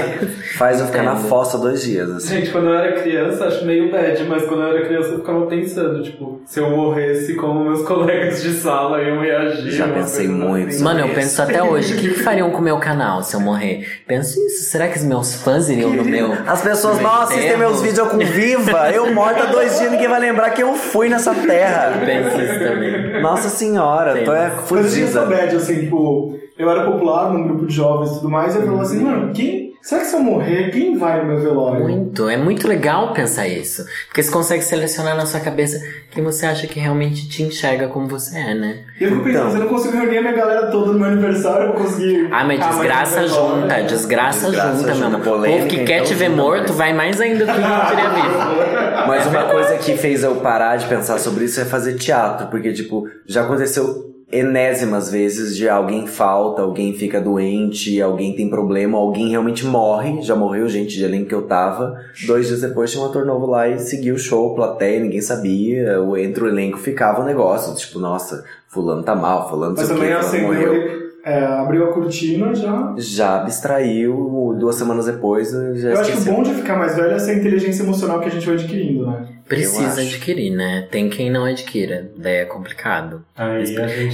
faz 0.56 0.80
eu 0.80 0.86
ficar 0.86 1.04
na 1.04 1.14
fossa 1.14 1.56
dois 1.58 1.80
dias, 1.82 2.10
assim. 2.10 2.38
Gente, 2.38 2.50
quando 2.50 2.66
eu 2.66 2.74
era 2.74 3.00
criança, 3.00 3.44
acho 3.44 3.64
meio 3.64 3.88
bad, 3.92 4.24
mas 4.24 4.44
quando 4.46 4.62
eu 4.64 4.68
era 4.76 4.84
criança 4.84 5.08
eu 5.10 5.18
ficava 5.20 5.46
pensando, 5.46 6.02
tipo, 6.02 6.40
se 6.44 6.58
eu 6.58 6.68
morresse, 6.70 7.34
como 7.34 7.62
meus 7.62 7.82
colegas 7.86 8.42
de 8.42 8.52
sala 8.54 9.00
iam 9.00 9.20
reagir. 9.20 9.70
Já 9.70 9.86
pensei 9.86 10.26
coisa 10.26 10.44
muito. 10.44 10.68
assim. 10.70 10.82
Mano, 10.82 11.00
eu 11.00 11.06
Isso. 11.06 11.14
penso 11.14 11.42
até 11.42 11.62
hoje, 11.62 11.94
o 11.94 11.96
que, 11.98 12.08
que 12.14 12.20
fariam 12.20 12.50
com 12.50 12.58
o 12.58 12.62
meu 12.62 12.78
canal 12.78 13.22
se 13.22 13.36
eu 13.36 13.40
morrer? 13.40 13.86
Penso 14.08 14.40
isso, 14.44 14.68
será 14.70 14.88
que 14.88 14.98
os 14.98 15.04
meus 15.04 15.36
fãs 15.36 15.68
iriam 15.68 15.92
no 15.92 16.04
meu. 16.04 16.32
As 16.44 16.62
pessoas 16.62 16.96
no 16.96 17.04
não 17.04 17.12
meu 17.12 17.22
assistem 17.22 17.56
meus 17.56 17.80
vídeos 17.80 18.08
com 18.08 18.18
viva. 18.60 18.90
Eu 18.90 19.12
morta 19.14 19.46
dois 19.46 19.78
dias, 19.78 19.90
ninguém 19.90 20.08
vai 20.08 20.20
lembrar 20.20 20.50
que 20.50 20.62
eu 20.62 20.75
fui 20.75 21.08
nessa 21.08 21.34
terra. 21.34 21.93
Penso 22.05 22.40
isso 22.40 22.58
também. 22.58 23.22
Nossa 23.22 23.49
senhora, 23.49 24.16
Sim. 24.16 24.25
tô 24.25 24.32
é 24.32 24.50
Mas 24.70 24.70
eu 24.70 24.90
tinha 24.93 25.05
essa 25.06 25.22
fudida. 25.22 25.40
bad, 25.42 25.56
assim, 25.56 25.80
tipo, 25.80 26.35
eu 26.59 26.71
era 26.71 26.85
popular 26.85 27.32
num 27.32 27.44
grupo 27.44 27.66
de 27.66 27.75
jovens 27.75 28.11
e 28.11 28.14
tudo 28.14 28.28
mais, 28.30 28.54
e 28.54 28.59
eu 28.59 28.62
falava 28.64 28.82
assim, 28.82 29.02
mano, 29.02 29.32
quem. 29.32 29.67
Será 29.80 30.00
que 30.02 30.06
se 30.08 30.16
eu 30.16 30.20
morrer, 30.20 30.70
quem 30.70 30.99
vai 30.99 31.20
no 31.20 31.26
meu 31.28 31.40
velório? 31.40 31.80
Muito, 31.88 32.28
é 32.28 32.37
muito 32.37 32.68
legal 32.68 33.12
pensar 33.14 33.49
isso. 33.49 33.85
Porque 34.06 34.23
você 34.23 34.30
consegue 34.30 34.62
selecionar 34.62 35.16
na 35.16 35.25
sua 35.25 35.40
cabeça 35.40 35.80
quem 36.11 36.23
você 36.23 36.44
acha 36.44 36.66
que 36.66 36.78
realmente 36.78 37.26
te 37.28 37.42
enxerga 37.42 37.88
como 37.88 38.06
você 38.06 38.37
é, 38.38 38.54
né? 38.54 38.80
E 39.00 39.04
eu 39.04 39.11
fico 39.12 39.23
pensando, 39.25 39.38
Então. 39.40 39.50
se 39.50 39.56
eu 39.56 39.61
não 39.62 39.68
consigo 39.68 39.97
reunir 39.97 40.18
a 40.18 40.20
minha 40.20 40.35
galera 40.35 40.66
toda 40.70 40.92
no 40.92 40.99
meu 40.99 41.08
aniversário, 41.08 41.68
eu 41.68 41.73
vou 41.73 41.85
conseguir. 41.85 42.28
Ah, 42.30 42.44
mas 42.44 42.61
desgraça 42.66 43.28
junta, 43.28 43.66
né? 43.66 43.82
desgraça, 43.85 44.47
Desgraça 44.50 44.76
junta, 44.76 44.94
junta, 44.94 45.08
meu. 45.11 45.18
O 45.20 45.23
polêmica, 45.23 45.58
povo 45.62 45.68
que 45.70 45.85
quer 45.85 45.94
então 45.97 46.06
te 46.06 46.14
ver 46.14 46.28
morto 46.28 46.61
mais. 46.68 46.76
vai 46.76 46.92
mais 46.92 47.20
ainda 47.20 47.47
do 47.47 47.52
que 47.52 47.61
não 47.61 47.87
queria 47.87 48.11
ver. 48.11 49.06
Mas 49.06 49.26
uma 49.26 49.44
coisa 49.44 49.76
que 49.78 49.97
fez 49.97 50.23
eu 50.23 50.35
parar 50.37 50.76
de 50.76 50.87
pensar 50.87 51.18
sobre 51.18 51.44
isso 51.44 51.61
é 51.61 51.64
fazer 51.64 51.94
teatro, 51.94 52.49
porque, 52.49 52.73
tipo, 52.73 53.08
já 53.26 53.42
aconteceu 53.44 54.07
enésimas 54.30 55.11
vezes 55.11 55.56
de 55.56 55.68
alguém 55.68 56.06
falta, 56.06 56.62
alguém 56.62 56.92
fica 56.92 57.20
doente, 57.20 58.00
alguém 58.00 58.35
tem 58.37 58.49
problema, 58.50 58.99
alguém 58.99 59.30
realmente 59.30 59.64
morre, 59.64 60.20
já 60.23 60.37
morreu 60.37 60.68
gente 60.68 60.94
de 60.97 61.04
elenco 61.04 61.26
que 61.28 61.35
eu 61.35 61.42
tava. 61.47 61.97
Dois 62.26 62.47
dias 62.47 62.61
depois 62.61 62.90
tinha 62.90 63.02
um 63.02 63.06
ator 63.06 63.25
novo 63.25 63.47
lá 63.47 63.66
e 63.68 63.78
seguiu 63.78 64.14
o 64.14 64.18
show, 64.18 64.54
plateia, 64.54 65.00
ninguém 65.00 65.20
sabia, 65.23 66.00
o- 66.02 66.16
entre 66.16 66.44
o 66.44 66.49
elenco 66.49 66.78
ficava 66.78 67.23
o 67.23 67.25
negócio, 67.25 67.75
tipo, 67.75 67.99
nossa, 67.99 68.44
fulano 68.68 69.02
tá 69.02 69.14
mal, 69.14 69.49
fulano 69.49 69.75
Mas 69.76 69.88
também 69.88 70.14
que, 70.14 70.23
fulano 70.23 70.47
morreu. 70.47 71.08
é, 71.25 71.44
abriu 71.44 71.85
a 71.85 71.92
cortina 71.92 72.54
já. 72.54 72.94
Já 72.99 73.40
abstraiu, 73.42 74.54
duas 74.58 74.76
semanas 74.76 75.06
depois 75.06 75.50
já 75.50 75.88
Eu 75.90 76.00
acho 76.00 76.12
que 76.12 76.18
o 76.30 76.32
bom 76.35 76.42
de 76.42 76.54
ficar 76.54 76.76
mais 76.78 76.94
velho 76.97 77.12
é 77.12 77.14
essa 77.14 77.32
inteligência 77.32 77.82
emocional 77.82 78.20
que 78.20 78.28
a 78.28 78.30
gente 78.30 78.44
vai 78.47 78.56
adquirindo, 78.56 79.06
né? 79.06 79.26
Precisa 79.49 80.02
adquirir, 80.02 80.50
né? 80.50 80.87
Tem 80.90 81.09
quem 81.09 81.31
não 81.31 81.45
adquira, 81.45 82.11
daí 82.17 82.37
é 82.37 82.45
complicado. 82.45 83.25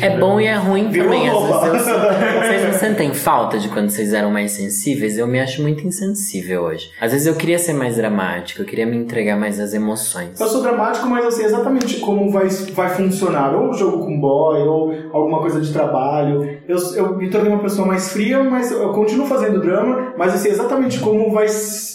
É 0.01 0.17
bom 0.19 0.41
e 0.41 0.47
é 0.47 0.55
ruim 0.55 0.91
também. 0.91 1.29
Às 1.29 1.73
vezes 1.73 1.89
eu 1.89 1.99
Vocês 2.45 2.65
não 2.65 2.73
sentem 2.79 3.15
falta 3.15 3.59
de 3.59 3.69
quando 3.69 3.91
vocês 3.91 4.13
eram 4.13 4.31
mais 4.31 4.53
sensíveis? 4.53 5.19
Eu 5.19 5.27
me 5.27 5.41
acho 5.41 5.63
muito 5.63 5.87
insensível 5.87 6.63
hoje. 6.63 6.91
Às 7.01 7.13
vezes 7.13 7.27
eu 7.27 7.35
queria 7.35 7.59
ser 7.59 7.73
mais 7.73 7.97
dramático, 7.97 8.63
eu 8.63 8.67
queria 8.67 8.87
me 8.87 8.97
entregar 8.97 9.37
mais 9.37 9.59
às 9.59 9.75
emoções. 9.75 10.41
Eu 10.41 10.47
sou 10.47 10.63
dramático, 10.63 11.07
mas 11.09 11.25
eu 11.25 11.33
sei 11.33 11.47
exatamente 11.47 12.01
como 12.01 12.31
vai, 12.31 12.49
vai 12.49 12.91
funcionar. 12.91 13.55
Ou 13.55 13.71
o 13.71 13.75
jogo 13.75 14.05
com 14.05 14.21
boy, 14.21 14.63
ou 14.63 14.93
alguma 15.13 15.41
coisa 15.41 15.61
de 15.61 15.73
trabalho. 15.73 16.59
Eu, 16.67 16.79
eu 16.97 17.17
me 17.17 17.29
tornei 17.29 17.53
uma 17.53 17.63
pessoa 17.63 17.87
mais 17.87 18.13
fria, 18.13 18.43
mas 18.43 18.71
eu 18.71 18.89
continuo 18.91 19.27
fazendo 19.27 19.61
drama, 19.61 20.15
mas 20.17 20.33
eu 20.33 20.39
sei 20.39 20.53
exatamente 20.53 20.99
como 21.01 21.31
vai, 21.33 21.47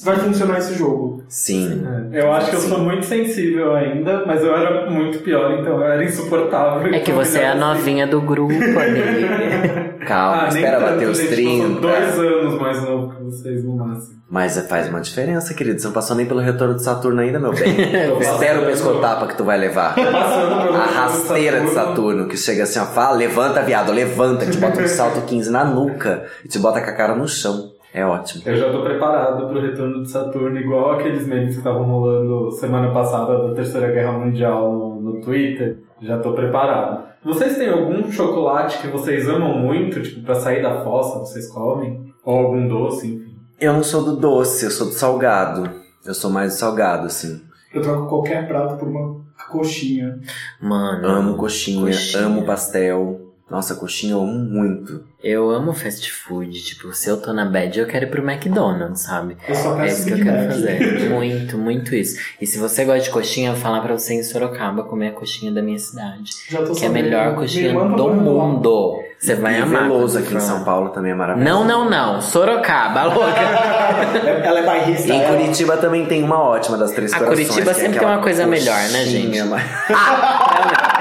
vai 0.03 0.15
funcionar 0.17 0.59
esse 0.59 0.75
jogo. 0.75 1.23
Sim. 1.27 1.83
É, 2.11 2.21
Eu 2.23 2.31
acho 2.33 2.49
que 2.49 2.55
eu 2.55 2.59
sou 2.61 2.79
muito 2.79 3.05
sensível 3.05 3.75
ainda, 3.75 4.23
mas 4.25 4.43
eu 4.43 4.55
era 4.55 4.89
muito 4.89 5.19
pior, 5.19 5.59
então 5.59 5.77
eu 5.77 5.83
era 5.83 6.03
insuportável. 6.03 6.93
É 6.93 6.99
que 6.99 7.11
Então, 7.11 7.23
você 7.23 7.39
é 7.39 7.47
a 7.47 7.51
assim. 7.51 7.59
novinha 7.59 8.05
do 8.07 8.21
grupo 8.21 8.53
ali. 8.79 9.99
Calma, 10.05 10.43
Ah, 10.45 10.47
espera 10.49 10.79
bater 10.79 11.07
os 11.07 11.17
gente, 11.19 11.29
30. 11.29 11.63
Eu 11.65 11.71
sou 11.71 11.81
dois 11.81 12.19
anos 12.19 12.61
mais 12.61 12.83
novo 12.83 13.15
que 13.15 13.23
vocês 13.23 13.63
no 13.63 13.75
máximo. 13.75 14.18
Mas 14.29 14.59
faz 14.67 14.88
uma 14.88 15.01
diferença, 15.01 15.53
querido. 15.55 15.79
Você 15.79 15.88
não 15.88 15.93
passou 15.93 16.15
nem 16.15 16.25
pelo 16.25 16.39
retorno 16.39 16.75
de 16.75 16.83
Saturno 16.83 17.19
ainda, 17.19 17.39
meu 17.39 17.51
bem. 17.51 17.75
Espera 18.21 18.62
o 18.62 18.65
pescotapa 18.65 19.25
que 19.25 19.36
tu 19.36 19.43
vai 19.43 19.57
levar. 19.57 19.95
A 19.98 20.86
rasteira 20.86 21.62
de 21.62 21.69
Saturno, 21.71 22.27
que 22.27 22.38
chega 22.38 22.63
assim, 22.63 22.79
ó, 22.79 22.86
fala, 22.86 23.17
levanta, 23.17 23.63
viado, 23.63 23.91
levanta, 23.91 24.45
que 24.45 24.51
te 24.51 24.57
bota 24.59 24.81
um 24.81 24.86
salto 24.88 25.21
15 25.25 25.50
na 25.50 25.65
nuca 25.65 26.25
e 26.45 26.48
te 26.48 26.59
bota 26.59 26.79
com 26.79 26.89
a 26.89 26.93
cara 26.93 27.15
no 27.15 27.27
chão. 27.27 27.71
É 27.91 28.05
ótimo. 28.05 28.43
Eu 28.45 28.55
já 28.55 28.71
tô 28.71 28.83
preparado 28.83 29.48
pro 29.48 29.59
retorno 29.59 30.03
de 30.03 30.12
Saturno, 30.12 30.59
igual 30.59 30.91
aqueles 30.91 31.25
memes 31.25 31.53
que 31.53 31.57
estavam 31.57 31.83
rolando 31.86 32.51
semana 32.51 32.91
passada 32.91 33.48
da 33.48 33.55
Terceira 33.55 33.91
Guerra 33.91 34.12
Mundial 34.12 34.71
no, 34.71 35.01
no 35.01 35.21
Twitter. 35.21 35.79
Já 36.00 36.19
tô 36.19 36.33
preparado. 36.33 37.09
Vocês 37.25 37.57
têm 37.57 37.69
algum 37.69 38.12
chocolate 38.12 38.77
que 38.77 38.88
vocês 38.88 39.27
amam 39.27 39.57
muito, 39.57 40.01
tipo, 40.03 40.21
pra 40.21 40.36
sair 40.36 40.62
da 40.62 40.83
fossa, 40.83 41.19
vocês 41.19 41.48
comem? 41.51 42.13
Ou 42.24 42.38
algum 42.38 42.67
doce, 42.67 43.07
enfim? 43.07 43.28
Eu 43.59 43.73
não 43.73 43.83
sou 43.83 44.03
do 44.03 44.15
doce, 44.15 44.65
eu 44.65 44.71
sou 44.71 44.87
do 44.87 44.93
salgado. 44.93 45.69
Eu 46.05 46.13
sou 46.13 46.29
mais 46.29 46.53
do 46.53 46.59
salgado, 46.59 47.05
assim. 47.07 47.41
Eu 47.73 47.81
troco 47.81 48.07
qualquer 48.07 48.47
prato 48.47 48.77
por 48.77 48.87
uma 48.87 49.19
coxinha. 49.51 50.19
Mano, 50.61 51.07
Amo 51.07 51.37
coxinha, 51.37 51.85
coxinha. 51.85 52.23
amo 52.25 52.43
pastel. 52.45 53.25
Nossa, 53.49 53.73
coxinha 53.75 54.13
eu 54.13 54.21
amo 54.21 54.37
muito. 54.37 55.03
eu 55.23 55.49
amo 55.49 55.73
fast 55.73 56.11
food. 56.11 56.51
Tipo, 56.63 56.93
se 56.93 57.09
eu 57.09 57.17
tô 57.19 57.33
na 57.33 57.45
bad, 57.45 57.79
eu 57.79 57.87
quero 57.87 58.05
ir 58.05 58.09
pro 58.11 58.21
McDonald's, 58.23 59.01
sabe? 59.01 59.35
Eu 59.47 59.55
só 59.55 59.75
É 59.79 59.85
peço 59.85 59.97
isso 59.97 60.05
que 60.05 60.21
eu 60.21 60.23
quero 60.23 60.51
fazer. 60.51 61.09
Muito, 61.09 61.57
muito 61.57 61.95
isso. 61.95 62.19
E 62.39 62.45
se 62.45 62.59
você 62.59 62.85
gosta 62.85 63.01
de 63.01 63.09
coxinha, 63.09 63.49
eu 63.49 63.53
vou 63.53 63.61
falar 63.61 63.81
pra 63.81 63.97
você 63.97 64.13
em 64.13 64.21
Sorocaba 64.23 64.83
comer 64.83 65.07
a 65.09 65.11
coxinha 65.13 65.51
da 65.51 65.63
minha 65.63 65.79
cidade. 65.79 66.31
Já 66.47 66.59
tô 66.59 66.73
Que 66.73 66.83
é 66.83 66.85
a 66.85 66.87
sabendo. 66.89 67.03
melhor 67.05 67.35
coxinha 67.35 67.73
tá 67.73 67.85
do 67.87 68.13
mundo. 68.13 68.99
Você 69.19 69.35
vai 69.35 69.59
e 69.59 69.61
amar. 69.61 69.83
Veloso 69.83 70.17
aqui 70.17 70.33
em. 70.33 70.39
São 70.39 70.63
Paulo 70.63 70.89
também 70.91 71.11
é 71.11 71.15
maravilhoso. 71.15 71.53
Não, 71.53 71.65
não, 71.65 71.89
não. 71.89 72.21
Sorocaba, 72.21 73.03
louca. 73.03 73.35
Ela 74.43 74.59
é 74.59 74.63
bairrista. 74.65 75.11
Em 75.13 75.21
ela- 75.21 75.35
Curitiba 75.38 75.75
também 75.77 76.05
tem 76.05 76.23
uma 76.23 76.39
ótima 76.41 76.77
das 76.77 76.91
Três 76.91 77.13
A 77.13 77.17
Corações. 77.19 77.47
Curitiba 77.49 77.71
é 77.71 77.73
sempre 77.73 77.97
aquela 77.97 78.11
tem 78.11 78.17
uma 78.17 78.23
coisa 78.23 78.47
melhor, 78.47 78.75
né, 78.77 78.99
coxinha, 79.03 79.03
gente? 79.05 79.43
mas- 79.43 79.63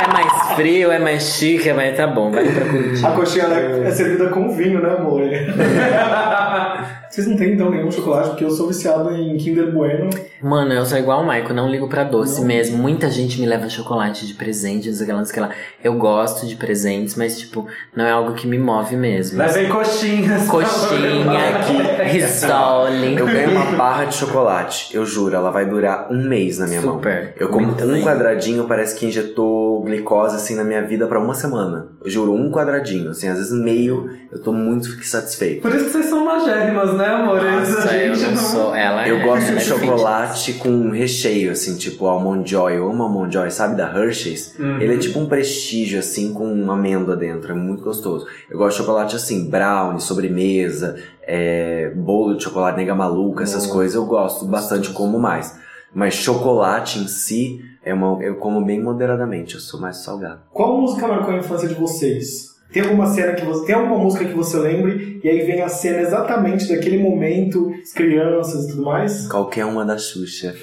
É 0.01 0.13
mais 0.13 0.53
frio, 0.57 0.91
é 0.91 0.99
mais 0.99 1.23
chique, 1.23 1.73
mas 1.73 1.97
tá 1.97 2.07
bom, 2.09 2.33
vai 2.33 2.45
pra 2.45 2.65
Curitiba. 2.65 3.09
A 3.09 3.13
coxinha 3.13 3.45
ela 3.45 3.57
é, 3.57 3.85
é 3.87 3.91
servida 3.93 4.29
com 4.31 4.49
vinho, 4.51 4.83
né, 4.83 4.97
amor? 4.99 5.21
Vocês 7.11 7.27
não 7.27 7.37
têm 7.37 7.55
então 7.55 7.71
nenhum 7.71 7.91
chocolate, 7.91 8.29
porque 8.31 8.45
eu 8.45 8.51
sou 8.51 8.69
viciado 8.69 9.11
em 9.15 9.37
Kinder 9.37 9.73
Bueno. 9.73 10.11
Mano, 10.43 10.73
eu 10.73 10.85
sou 10.85 10.99
igual 10.99 11.23
o 11.23 11.27
Michael, 11.27 11.55
não 11.55 11.69
ligo 11.71 11.89
pra 11.89 12.05
doce 12.05 12.43
mesmo. 12.45 12.79
Muita 12.79 13.11
gente 13.11 13.41
me 13.41 13.47
leva 13.47 13.69
chocolate 13.69 14.27
de 14.27 14.35
presente, 14.35 14.89
não 14.89 14.95
sei 14.95 15.05
o 15.05 15.07
que 15.07 15.13
lá, 15.13 15.19
não 15.19 15.25
sei 15.25 15.33
o 15.33 15.35
que 15.35 15.41
lá. 15.41 15.51
Eu 15.83 15.95
gosto 15.95 16.47
de 16.47 16.55
presentes, 16.57 17.17
mas, 17.17 17.39
tipo, 17.39 17.67
não 17.97 18.05
é 18.05 18.11
algo 18.11 18.35
que 18.35 18.47
me 18.47 18.59
move 18.59 18.97
mesmo. 18.97 19.39
Levem 19.39 19.69
coxinhas. 19.69 20.47
Coxinha, 20.49 21.59
risole. 22.05 23.17
Eu 23.17 23.27
ganho 23.27 23.51
uma 23.51 23.73
barra 23.77 24.05
de 24.05 24.15
chocolate, 24.15 24.95
eu 24.95 25.05
juro, 25.05 25.35
ela 25.35 25.51
vai 25.51 25.67
durar 25.67 26.09
um 26.11 26.23
mês 26.23 26.59
na 26.59 26.67
minha 26.67 26.83
mão. 26.83 26.95
Super. 26.95 27.35
Eu 27.39 27.49
como 27.49 27.67
Muito 27.67 27.85
um 27.85 27.93
bem. 27.93 28.03
quadradinho, 28.03 28.65
parece 28.67 28.97
que 28.97 29.07
injetou 29.07 29.83
glicose 29.83 30.37
assim 30.37 30.55
na 30.55 30.65
minha 30.65 30.83
vida 30.83 31.07
pra 31.07 31.19
uma 31.19 31.35
semana. 31.35 31.89
Eu 32.05 32.11
juro, 32.11 32.33
um 32.33 32.51
quadradinho, 32.51 33.11
assim, 33.11 33.29
às 33.29 33.39
vezes 33.39 33.53
meio, 33.53 34.11
eu 34.31 34.43
tô 34.43 34.53
muito 34.53 34.87
satisfeito. 35.05 35.63
Por 35.63 35.75
isso 35.75 35.87
que 35.87 35.91
vocês 35.91 36.07
são 36.07 36.25
magérrimas, 36.25 36.95
né, 36.99 37.07
amor? 37.07 37.43
Nossa, 37.43 37.89
A 37.91 37.97
eu 37.97 38.15
gente 38.15 38.35
não 38.35 38.43
sou. 38.43 38.75
Ela 38.75 39.09
Eu 39.09 39.17
é- 39.17 39.25
gosto 39.25 39.47
ela 39.49 39.57
de 39.57 39.57
é 39.57 39.61
chocolate 39.61 40.53
com 40.55 40.91
recheio, 40.91 41.53
assim, 41.53 41.77
tipo 41.77 42.05
Almond 42.07 42.49
Joy. 42.51 42.77
Eu 42.77 42.91
amo 42.91 43.03
Almond 43.05 43.33
Joy, 43.33 43.51
sabe, 43.51 43.77
da 43.77 43.91
Hershey's? 43.91 44.55
Uhum. 44.59 44.81
Ele 44.81 44.95
é 44.95 44.99
tipo 44.99 45.19
um 45.19 45.27
prestígio, 45.27 45.99
assim, 45.99 46.33
com 46.35 46.45
uma 46.53 46.75
amêndoa 46.75 47.17
dentro. 47.17 47.53
É 47.53 47.55
muito 47.55 47.83
gostoso. 47.83 48.27
Eu 48.51 48.59
gosto 48.59 48.77
de 48.77 48.83
chocolate 48.85 49.17
assim, 49.17 49.49
brownie, 49.49 50.01
sobremesa, 50.01 50.97
é, 51.23 51.91
bolo 51.97 52.37
de 52.37 52.43
chocolate 52.45 52.77
nega 52.77 52.95
maluca, 52.95 53.43
essas 53.45 53.63
Nossa, 53.63 53.73
coisas 53.75 53.95
eu 53.95 54.05
gosto 54.05 54.45
bastante, 54.45 54.91
como 54.91 55.19
mais. 55.19 55.57
Mas 55.95 56.15
chocolate 56.15 56.99
em 56.99 57.09
si, 57.09 57.61
é 57.83 57.95
uma, 57.95 58.23
eu 58.23 58.37
como 58.37 58.63
bem 58.65 58.83
moderadamente, 58.83 59.55
eu 59.55 59.61
sou 59.61 59.81
mais 59.81 59.99
salgado. 59.99 60.41
Qual 60.53 60.79
música 60.81 61.09
marcou 61.09 61.33
a 61.35 61.39
infância 61.39 61.67
de 61.67 61.75
vocês? 61.75 62.58
Tem 62.73 62.83
alguma 62.83 63.07
cena 63.07 63.33
que 63.33 63.45
você. 63.45 63.67
Tem 63.67 63.75
alguma 63.75 63.99
música 63.99 64.25
que 64.25 64.35
você 64.35 64.59
lembre 64.59 65.21
e 65.25 65.29
aí 65.29 65.45
vem 65.47 65.63
a 65.63 65.69
cena 65.69 66.01
exatamente 66.01 66.69
daquele 66.69 66.99
momento, 66.99 67.73
as 67.83 67.93
crianças 67.93 68.65
e 68.65 68.69
tudo 68.69 68.83
mais? 68.83 69.27
Qualquer 69.27 69.65
uma 69.65 69.85
da 69.85 69.97
Xuxa. 69.97 70.55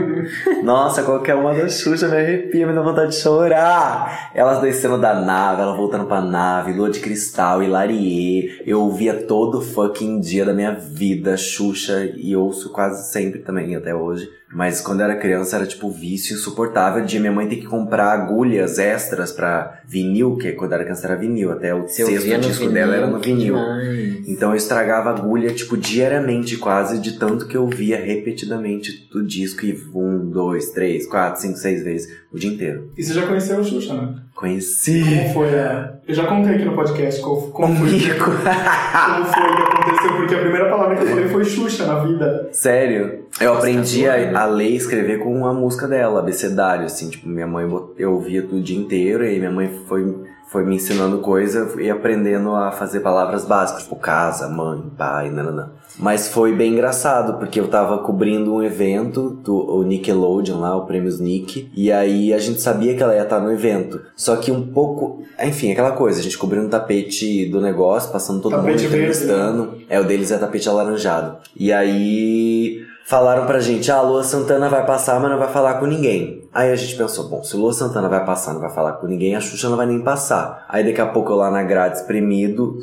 Nossa, 0.64 1.02
qualquer 1.02 1.34
uma 1.34 1.54
da 1.54 1.68
Xuxa 1.68 2.08
me 2.08 2.16
arrepia, 2.16 2.66
me 2.66 2.72
dá 2.72 2.80
vontade 2.80 3.10
de 3.10 3.16
chorar. 3.16 4.30
Elas 4.34 4.60
descendo 4.60 4.98
da 4.98 5.14
nave, 5.14 5.62
ela 5.62 5.76
voltando 5.76 6.06
pra 6.06 6.22
nave, 6.22 6.72
Lua 6.72 6.90
de 6.90 7.00
Cristal, 7.00 7.62
Hilarie. 7.62 8.62
Eu 8.66 8.80
ouvia 8.80 9.14
todo 9.14 9.60
fucking 9.60 10.20
dia 10.20 10.44
da 10.44 10.54
minha 10.54 10.72
vida 10.72 11.36
Xuxa 11.36 12.10
e 12.16 12.34
ouço 12.34 12.72
quase 12.72 13.12
sempre 13.12 13.40
também, 13.40 13.76
até 13.76 13.94
hoje. 13.94 14.28
Mas 14.52 14.80
quando 14.80 15.00
eu 15.00 15.06
era 15.06 15.16
criança 15.16 15.56
era 15.56 15.66
tipo 15.66 15.90
vício 15.90 16.34
insuportável 16.34 17.04
de 17.04 17.18
minha 17.18 17.32
mãe 17.32 17.48
ter 17.48 17.56
que 17.56 17.66
comprar 17.66 18.12
agulhas 18.12 18.78
extras 18.78 19.32
pra 19.32 19.80
vinil, 19.86 20.36
que 20.36 20.52
quando 20.52 20.72
eu 20.72 20.76
era 20.76 20.84
criança 20.84 21.06
era 21.06 21.16
vinil, 21.16 21.52
até 21.52 21.74
o 21.74 21.88
Se 21.88 22.02
eu 22.02 22.08
sexto 22.08 22.40
disco 22.40 22.68
dela 22.68 22.94
era 22.94 23.06
no 23.06 23.18
vinil. 23.18 23.54
demais. 23.54 24.28
Então 24.28 24.50
eu 24.50 24.56
estragava 24.56 25.10
a 25.10 25.14
agulha, 25.18 25.50
tipo, 25.52 25.76
diariamente 25.76 26.56
quase, 26.56 26.98
de 26.98 27.18
tanto 27.18 27.46
que 27.46 27.56
eu 27.56 27.66
via 27.66 27.96
repetidamente 27.98 29.08
do 29.10 29.24
disco 29.24 29.64
e 29.64 29.78
um, 29.94 30.30
dois, 30.30 30.70
três, 30.70 31.06
quatro, 31.06 31.40
cinco, 31.40 31.56
seis 31.58 31.82
vezes 31.82 32.08
o 32.32 32.38
dia 32.38 32.50
inteiro. 32.50 32.90
E 32.96 33.02
você 33.02 33.12
já 33.14 33.26
conheceu 33.26 33.58
o 33.58 33.64
Xuxa, 33.64 33.94
né? 33.94 34.14
Conheci. 34.42 35.04
Como 35.04 35.34
foi 35.34 35.56
a. 35.56 35.92
Eu 36.04 36.14
já 36.16 36.26
contei 36.26 36.56
aqui 36.56 36.64
no 36.64 36.74
podcast 36.74 37.22
como, 37.22 37.52
como, 37.52 37.76
foi, 37.76 37.90
como 38.18 38.38
foi 38.38 39.56
que 39.56 39.62
aconteceu, 39.62 40.16
porque 40.16 40.34
a 40.34 40.38
primeira 40.40 40.68
palavra 40.68 40.96
que 40.96 41.02
eu 41.04 41.06
falei 41.06 41.28
foi 41.28 41.44
Xuxa 41.44 41.86
na 41.86 42.00
vida. 42.00 42.48
Sério? 42.50 43.26
Eu 43.40 43.54
aprendi 43.54 44.08
a, 44.08 44.40
a 44.40 44.44
ler 44.46 44.70
e 44.70 44.76
escrever 44.76 45.20
com 45.20 45.46
a 45.46 45.54
música 45.54 45.86
dela, 45.86 46.18
abecedário, 46.18 46.86
assim, 46.86 47.08
tipo, 47.08 47.28
minha 47.28 47.46
mãe, 47.46 47.70
eu 47.96 48.14
ouvia 48.14 48.42
tudo 48.42 48.56
o 48.56 48.60
dia 48.60 48.76
inteiro 48.76 49.24
e 49.24 49.38
minha 49.38 49.52
mãe 49.52 49.70
foi, 49.86 50.12
foi 50.52 50.66
me 50.66 50.76
ensinando 50.76 51.18
coisa 51.18 51.80
e 51.80 51.90
aprendendo 51.90 52.54
a 52.54 52.70
fazer 52.70 53.00
palavras 53.00 53.46
básicas, 53.46 53.84
tipo 53.84 53.96
casa, 53.96 54.48
mãe, 54.48 54.82
pai, 54.98 55.30
nananã. 55.30 55.70
Mas 55.98 56.28
foi 56.28 56.54
bem 56.54 56.72
engraçado, 56.72 57.38
porque 57.38 57.58
eu 57.58 57.68
tava 57.68 57.98
cobrindo 57.98 58.54
um 58.54 58.62
evento 58.62 59.30
do 59.30 59.82
Nickelodeon 59.82 60.60
lá, 60.60 60.76
o 60.76 60.84
Prêmios 60.84 61.18
Nick, 61.18 61.70
e 61.74 61.90
aí 61.90 62.34
a 62.34 62.38
gente 62.38 62.60
sabia 62.60 62.94
que 62.94 63.02
ela 63.02 63.14
ia 63.14 63.22
estar 63.22 63.40
no 63.40 63.50
evento. 63.50 64.02
Só 64.14 64.36
que 64.36 64.52
um 64.52 64.66
pouco, 64.72 65.22
enfim, 65.42 65.72
aquela 65.72 65.92
coisa, 65.92 66.20
a 66.20 66.22
gente 66.22 66.36
cobrindo 66.36 66.66
o 66.66 66.70
tapete 66.70 67.46
do 67.46 67.60
negócio, 67.60 68.12
passando 68.12 68.42
todo 68.42 68.52
Tapete 68.52 68.82
mundo 68.82 68.90
verde, 68.90 68.96
entrevistando. 68.96 69.78
É, 69.88 69.98
o 69.98 70.04
deles 70.04 70.30
é 70.30 70.36
tapete 70.36 70.68
alaranjado. 70.68 71.38
E 71.56 71.72
aí 71.72 72.82
falaram 73.06 73.46
pra 73.46 73.58
gente, 73.58 73.90
ah, 73.90 73.96
a 73.96 74.02
Lua 74.02 74.22
Santana 74.22 74.68
vai 74.68 74.84
passar, 74.84 75.18
mas 75.18 75.30
não 75.30 75.38
vai 75.38 75.48
falar 75.50 75.74
com 75.74 75.86
ninguém. 75.86 76.41
Aí 76.54 76.70
a 76.70 76.76
gente 76.76 76.96
pensou, 76.96 77.28
bom, 77.28 77.42
se 77.42 77.56
Lua 77.56 77.72
Santana 77.72 78.08
vai 78.08 78.24
passar, 78.26 78.52
não 78.52 78.60
vai 78.60 78.70
falar 78.70 78.92
com 78.94 79.06
ninguém, 79.06 79.34
a 79.34 79.40
Xuxa 79.40 79.70
não 79.70 79.76
vai 79.76 79.86
nem 79.86 80.00
passar. 80.00 80.66
Aí 80.68 80.84
daqui 80.84 81.00
a 81.00 81.06
pouco 81.06 81.32
eu 81.32 81.36
lá 81.36 81.50
na 81.50 81.62
grade 81.62 81.96
espremido, 81.96 82.78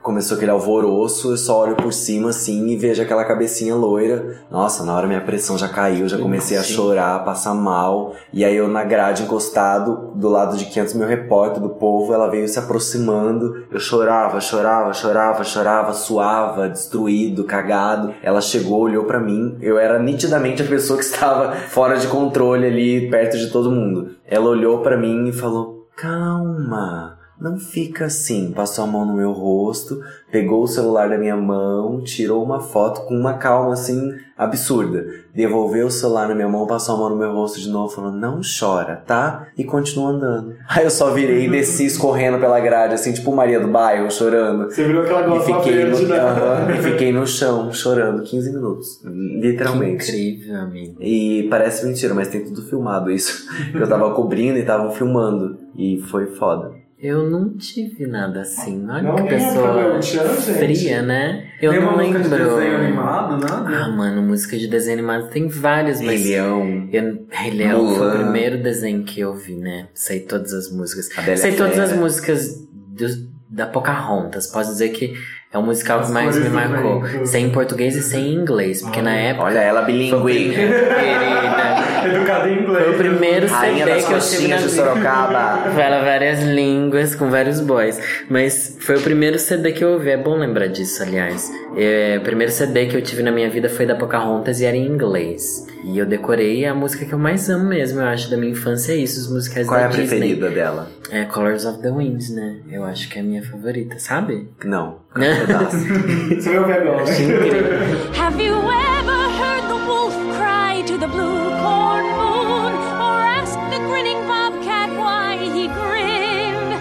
começou 0.00 0.36
aquele 0.36 0.50
alvoroço, 0.50 1.32
eu 1.32 1.36
só 1.36 1.60
olho 1.60 1.76
por 1.76 1.92
cima 1.92 2.30
assim 2.30 2.68
e 2.68 2.76
vejo 2.76 3.02
aquela 3.02 3.24
cabecinha 3.24 3.74
loira. 3.74 4.38
Nossa, 4.50 4.84
na 4.84 4.94
hora 4.94 5.06
minha 5.06 5.20
pressão 5.20 5.58
já 5.58 5.68
caiu, 5.68 6.08
já 6.08 6.18
comecei 6.18 6.56
a 6.56 6.62
chorar, 6.62 7.16
a 7.16 7.18
passar 7.20 7.54
mal. 7.54 8.14
E 8.32 8.44
aí 8.44 8.56
eu 8.56 8.68
na 8.68 8.84
grade 8.84 9.22
encostado, 9.22 10.12
do 10.14 10.28
lado 10.28 10.56
de 10.56 10.66
500 10.66 10.94
mil 10.94 11.06
repórter 11.06 11.62
do 11.62 11.70
povo, 11.70 12.12
ela 12.12 12.30
veio 12.30 12.48
se 12.48 12.58
aproximando. 12.58 13.64
Eu 13.70 13.80
chorava, 13.80 14.40
chorava, 14.40 14.92
chorava, 14.92 15.44
chorava, 15.44 15.92
suava, 15.92 16.68
destruído, 16.68 17.44
cagado. 17.44 18.14
Ela 18.22 18.40
chegou, 18.40 18.80
olhou 18.80 19.04
pra 19.04 19.20
mim. 19.20 19.56
Eu 19.60 19.78
era 19.78 19.98
nitidamente 19.98 20.62
a 20.62 20.66
pessoa 20.66 20.98
que 20.98 21.04
estava 21.04 21.52
fora 21.52 21.96
de 21.96 22.06
controle 22.06 22.66
ali, 22.66 23.10
perto 23.10 23.36
de 23.38 23.50
todo 23.50 23.70
mundo. 23.70 24.10
Ela 24.26 24.48
olhou 24.48 24.78
pra 24.80 24.96
mim 24.96 25.28
e 25.28 25.32
falou: 25.32 25.86
Calma. 25.96 27.21
Não 27.40 27.58
fica 27.58 28.04
assim. 28.06 28.52
Passou 28.52 28.84
a 28.84 28.86
mão 28.86 29.04
no 29.04 29.14
meu 29.14 29.32
rosto, 29.32 30.00
pegou 30.30 30.62
o 30.62 30.68
celular 30.68 31.08
da 31.08 31.18
minha 31.18 31.36
mão, 31.36 32.00
tirou 32.02 32.42
uma 32.42 32.60
foto 32.60 33.02
com 33.02 33.14
uma 33.14 33.34
calma 33.34 33.72
assim 33.72 34.12
absurda. 34.36 35.04
Devolveu 35.34 35.86
o 35.86 35.90
celular 35.90 36.28
na 36.28 36.34
minha 36.34 36.48
mão, 36.48 36.66
passou 36.66 36.94
a 36.94 36.98
mão 36.98 37.10
no 37.10 37.16
meu 37.16 37.32
rosto 37.32 37.58
de 37.60 37.68
novo, 37.68 37.92
falando: 37.94 38.18
Não 38.18 38.40
chora, 38.42 38.96
tá? 39.06 39.48
E 39.56 39.64
continua 39.64 40.10
andando. 40.10 40.54
Aí 40.68 40.84
eu 40.84 40.90
só 40.90 41.10
virei 41.10 41.46
e 41.46 41.50
desci 41.50 41.86
escorrendo 41.86 42.38
pela 42.38 42.60
grade, 42.60 42.94
assim, 42.94 43.12
tipo 43.12 43.34
Maria 43.34 43.58
do 43.60 43.68
Bairro, 43.68 44.10
chorando. 44.10 44.66
Você 44.70 44.84
virou 44.84 45.02
aquela 45.02 45.22
E 45.22 45.28
gosma 45.28 45.56
fiquei, 45.58 45.76
verde, 45.76 46.02
no, 46.02 46.08
né? 46.08 46.18
Aham, 46.18 46.70
e 46.70 46.82
fiquei 46.82 47.12
no 47.12 47.26
chão, 47.26 47.72
chorando, 47.72 48.22
15 48.22 48.52
minutos. 48.52 48.98
Que 48.98 49.08
Literalmente. 49.08 50.10
incrível, 50.10 50.60
amigo. 50.60 50.96
E 51.00 51.46
parece 51.50 51.86
mentira, 51.86 52.14
mas 52.14 52.28
tem 52.28 52.44
tudo 52.44 52.62
filmado 52.62 53.10
isso. 53.10 53.46
Eu 53.74 53.88
tava 53.88 54.12
cobrindo 54.14 54.58
e 54.58 54.60
estavam 54.60 54.90
filmando. 54.90 55.58
E 55.74 55.98
foi 56.10 56.26
foda. 56.26 56.81
Eu 57.02 57.28
não 57.28 57.52
tive 57.56 58.06
nada 58.06 58.42
assim. 58.42 58.88
Olha 58.88 59.02
Não, 59.02 59.16
que 59.16 59.22
pessoa 59.24 59.66
Gabriel 59.74 60.02
Chan, 60.02 60.40
gente. 60.40 60.56
fria, 60.58 61.02
né? 61.02 61.48
Eu 61.60 61.72
Tem 61.72 61.80
não 61.80 61.88
uma 61.94 61.96
música 62.02 62.18
de 62.20 62.28
lembro. 62.28 62.54
desenho 62.56 62.76
animado, 62.76 63.44
Ah, 63.44 63.60
nada? 63.60 63.88
mano, 63.88 64.22
música 64.22 64.56
de 64.56 64.68
desenho 64.68 64.98
animado 64.98 65.28
tem 65.28 65.48
várias, 65.48 66.00
mas. 66.00 66.20
Rei 66.22 66.30
Leão, 66.36 66.88
Eu, 66.92 67.26
Rei 67.28 67.50
Leão 67.50 67.94
foi 67.96 68.06
o 68.08 68.12
primeiro 68.12 68.62
desenho 68.62 69.02
que 69.02 69.18
eu 69.18 69.34
vi, 69.34 69.56
né? 69.56 69.88
Sei 69.92 70.20
todas 70.20 70.52
as 70.52 70.70
músicas. 70.70 71.10
a 71.18 71.22
Bela 71.22 71.36
Sei 71.36 71.56
todas 71.56 71.76
as 71.76 71.92
músicas 71.92 72.54
do- 72.72 73.32
da 73.50 73.66
Pocahontas. 73.66 74.46
Posso 74.46 74.70
dizer 74.70 74.90
que 74.90 75.12
É 75.52 75.58
o 75.58 75.62
musical 75.62 75.98
que 75.98 76.04
As 76.06 76.10
mais 76.10 76.36
me 76.38 76.48
marcou. 76.48 77.02
vento. 77.02 77.26
Sem 77.26 77.50
português 77.50 77.94
e 77.94 78.02
sem 78.02 78.32
inglês. 78.32 78.80
Porque 78.80 79.02
na 79.02 79.14
época. 79.14 79.44
Olha 79.46 79.58
ela 79.60 79.82
primeiro- 79.82 80.24
Querida. 80.24 80.56
Educado 82.04 82.48
em 82.48 82.62
inglês. 82.62 82.84
Foi 82.84 82.94
o 82.94 82.98
primeiro 82.98 83.46
Rainha 83.46 83.84
CD 83.86 84.02
que 84.06 84.12
eu 84.12 84.18
tive 84.18 84.48
na 84.48 84.56
de. 84.56 84.68
Sorocaba. 84.70 85.70
Fala 85.70 86.02
várias 86.02 86.42
línguas 86.42 87.14
com 87.14 87.30
vários 87.30 87.60
boys. 87.60 88.00
Mas 88.28 88.76
foi 88.80 88.96
o 88.96 89.00
primeiro 89.02 89.38
CD 89.38 89.72
que 89.72 89.84
eu 89.84 89.90
ouvi. 89.92 90.10
É 90.10 90.16
bom 90.16 90.36
lembrar 90.36 90.66
disso, 90.68 91.02
aliás. 91.02 91.50
É, 91.76 92.16
o 92.18 92.22
primeiro 92.22 92.50
CD 92.50 92.86
que 92.86 92.96
eu 92.96 93.02
tive 93.02 93.22
na 93.22 93.30
minha 93.30 93.48
vida 93.48 93.68
foi 93.68 93.86
da 93.86 93.94
Pocahontas 93.94 94.60
e 94.60 94.64
era 94.64 94.76
em 94.76 94.86
inglês. 94.86 95.66
E 95.84 95.98
eu 95.98 96.06
decorei 96.06 96.64
a 96.64 96.74
música 96.74 97.04
que 97.04 97.12
eu 97.12 97.18
mais 97.18 97.48
amo 97.50 97.64
mesmo, 97.66 98.00
eu 98.00 98.06
acho, 98.06 98.30
da 98.30 98.36
minha 98.36 98.52
infância 98.52 98.92
é 98.92 98.96
isso, 98.96 99.18
os 99.20 99.32
musicais 99.32 99.66
Qual 99.66 99.78
é 99.78 99.82
da 99.82 99.88
a 99.88 99.90
Disney. 99.90 100.06
preferida 100.18 100.48
dela? 100.50 100.88
É 101.10 101.24
Colors 101.24 101.64
of 101.64 101.82
the 101.82 101.90
Wind, 101.90 102.28
né? 102.30 102.56
Eu 102.70 102.84
acho 102.84 103.08
que 103.08 103.18
é 103.18 103.20
a 103.20 103.24
minha 103.24 103.42
favorita, 103.42 103.96
sabe? 103.98 104.48
Não. 104.64 105.01
Canta 105.14 105.46
pedaço. 105.46 105.76
Você 105.76 106.48
vai 106.48 106.58
ouvir 106.58 106.72
agora. 106.72 107.02
Acho 107.02 107.22
incrível. 107.22 108.12
Have 108.14 108.40
you 108.40 108.56
ever 108.56 109.28
heard 109.38 109.68
the 109.68 109.86
wolf 109.86 110.14
cry 110.36 110.82
to 110.86 110.96
the 110.98 111.06
blue 111.06 111.50
corn 111.60 112.06
moon? 112.16 112.72
Or 112.98 113.20
asked 113.20 113.60
the 113.70 113.78
grinning 113.88 114.26
bobcat 114.26 114.90
why 114.96 115.36
he 115.36 115.68
grinned? 115.68 116.80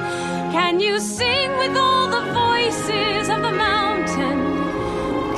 Can 0.54 0.80
you 0.80 1.00
sing 1.00 1.52
with 1.58 1.76
all 1.76 2.08
the 2.10 2.22
voices 2.34 3.30
of 3.30 3.42
the 3.42 3.52
mountain? 3.52 4.40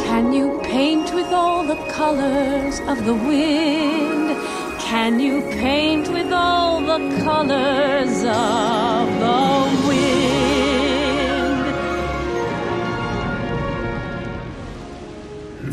Can 0.05 0.31
you 0.31 0.59
paint 0.63 1.13
with 1.15 1.33
all 1.33 1.63
the 1.65 1.77
colors 1.91 2.79
of 2.87 3.05
the 3.05 3.13
wind? 3.15 4.37
Can 4.79 5.19
you 5.19 5.41
paint 5.59 6.09
with 6.09 6.31
all 6.31 6.79
the 6.81 6.99
colors 7.23 8.23
of 8.23 9.07
the 9.19 9.87
wind? 9.87 10.32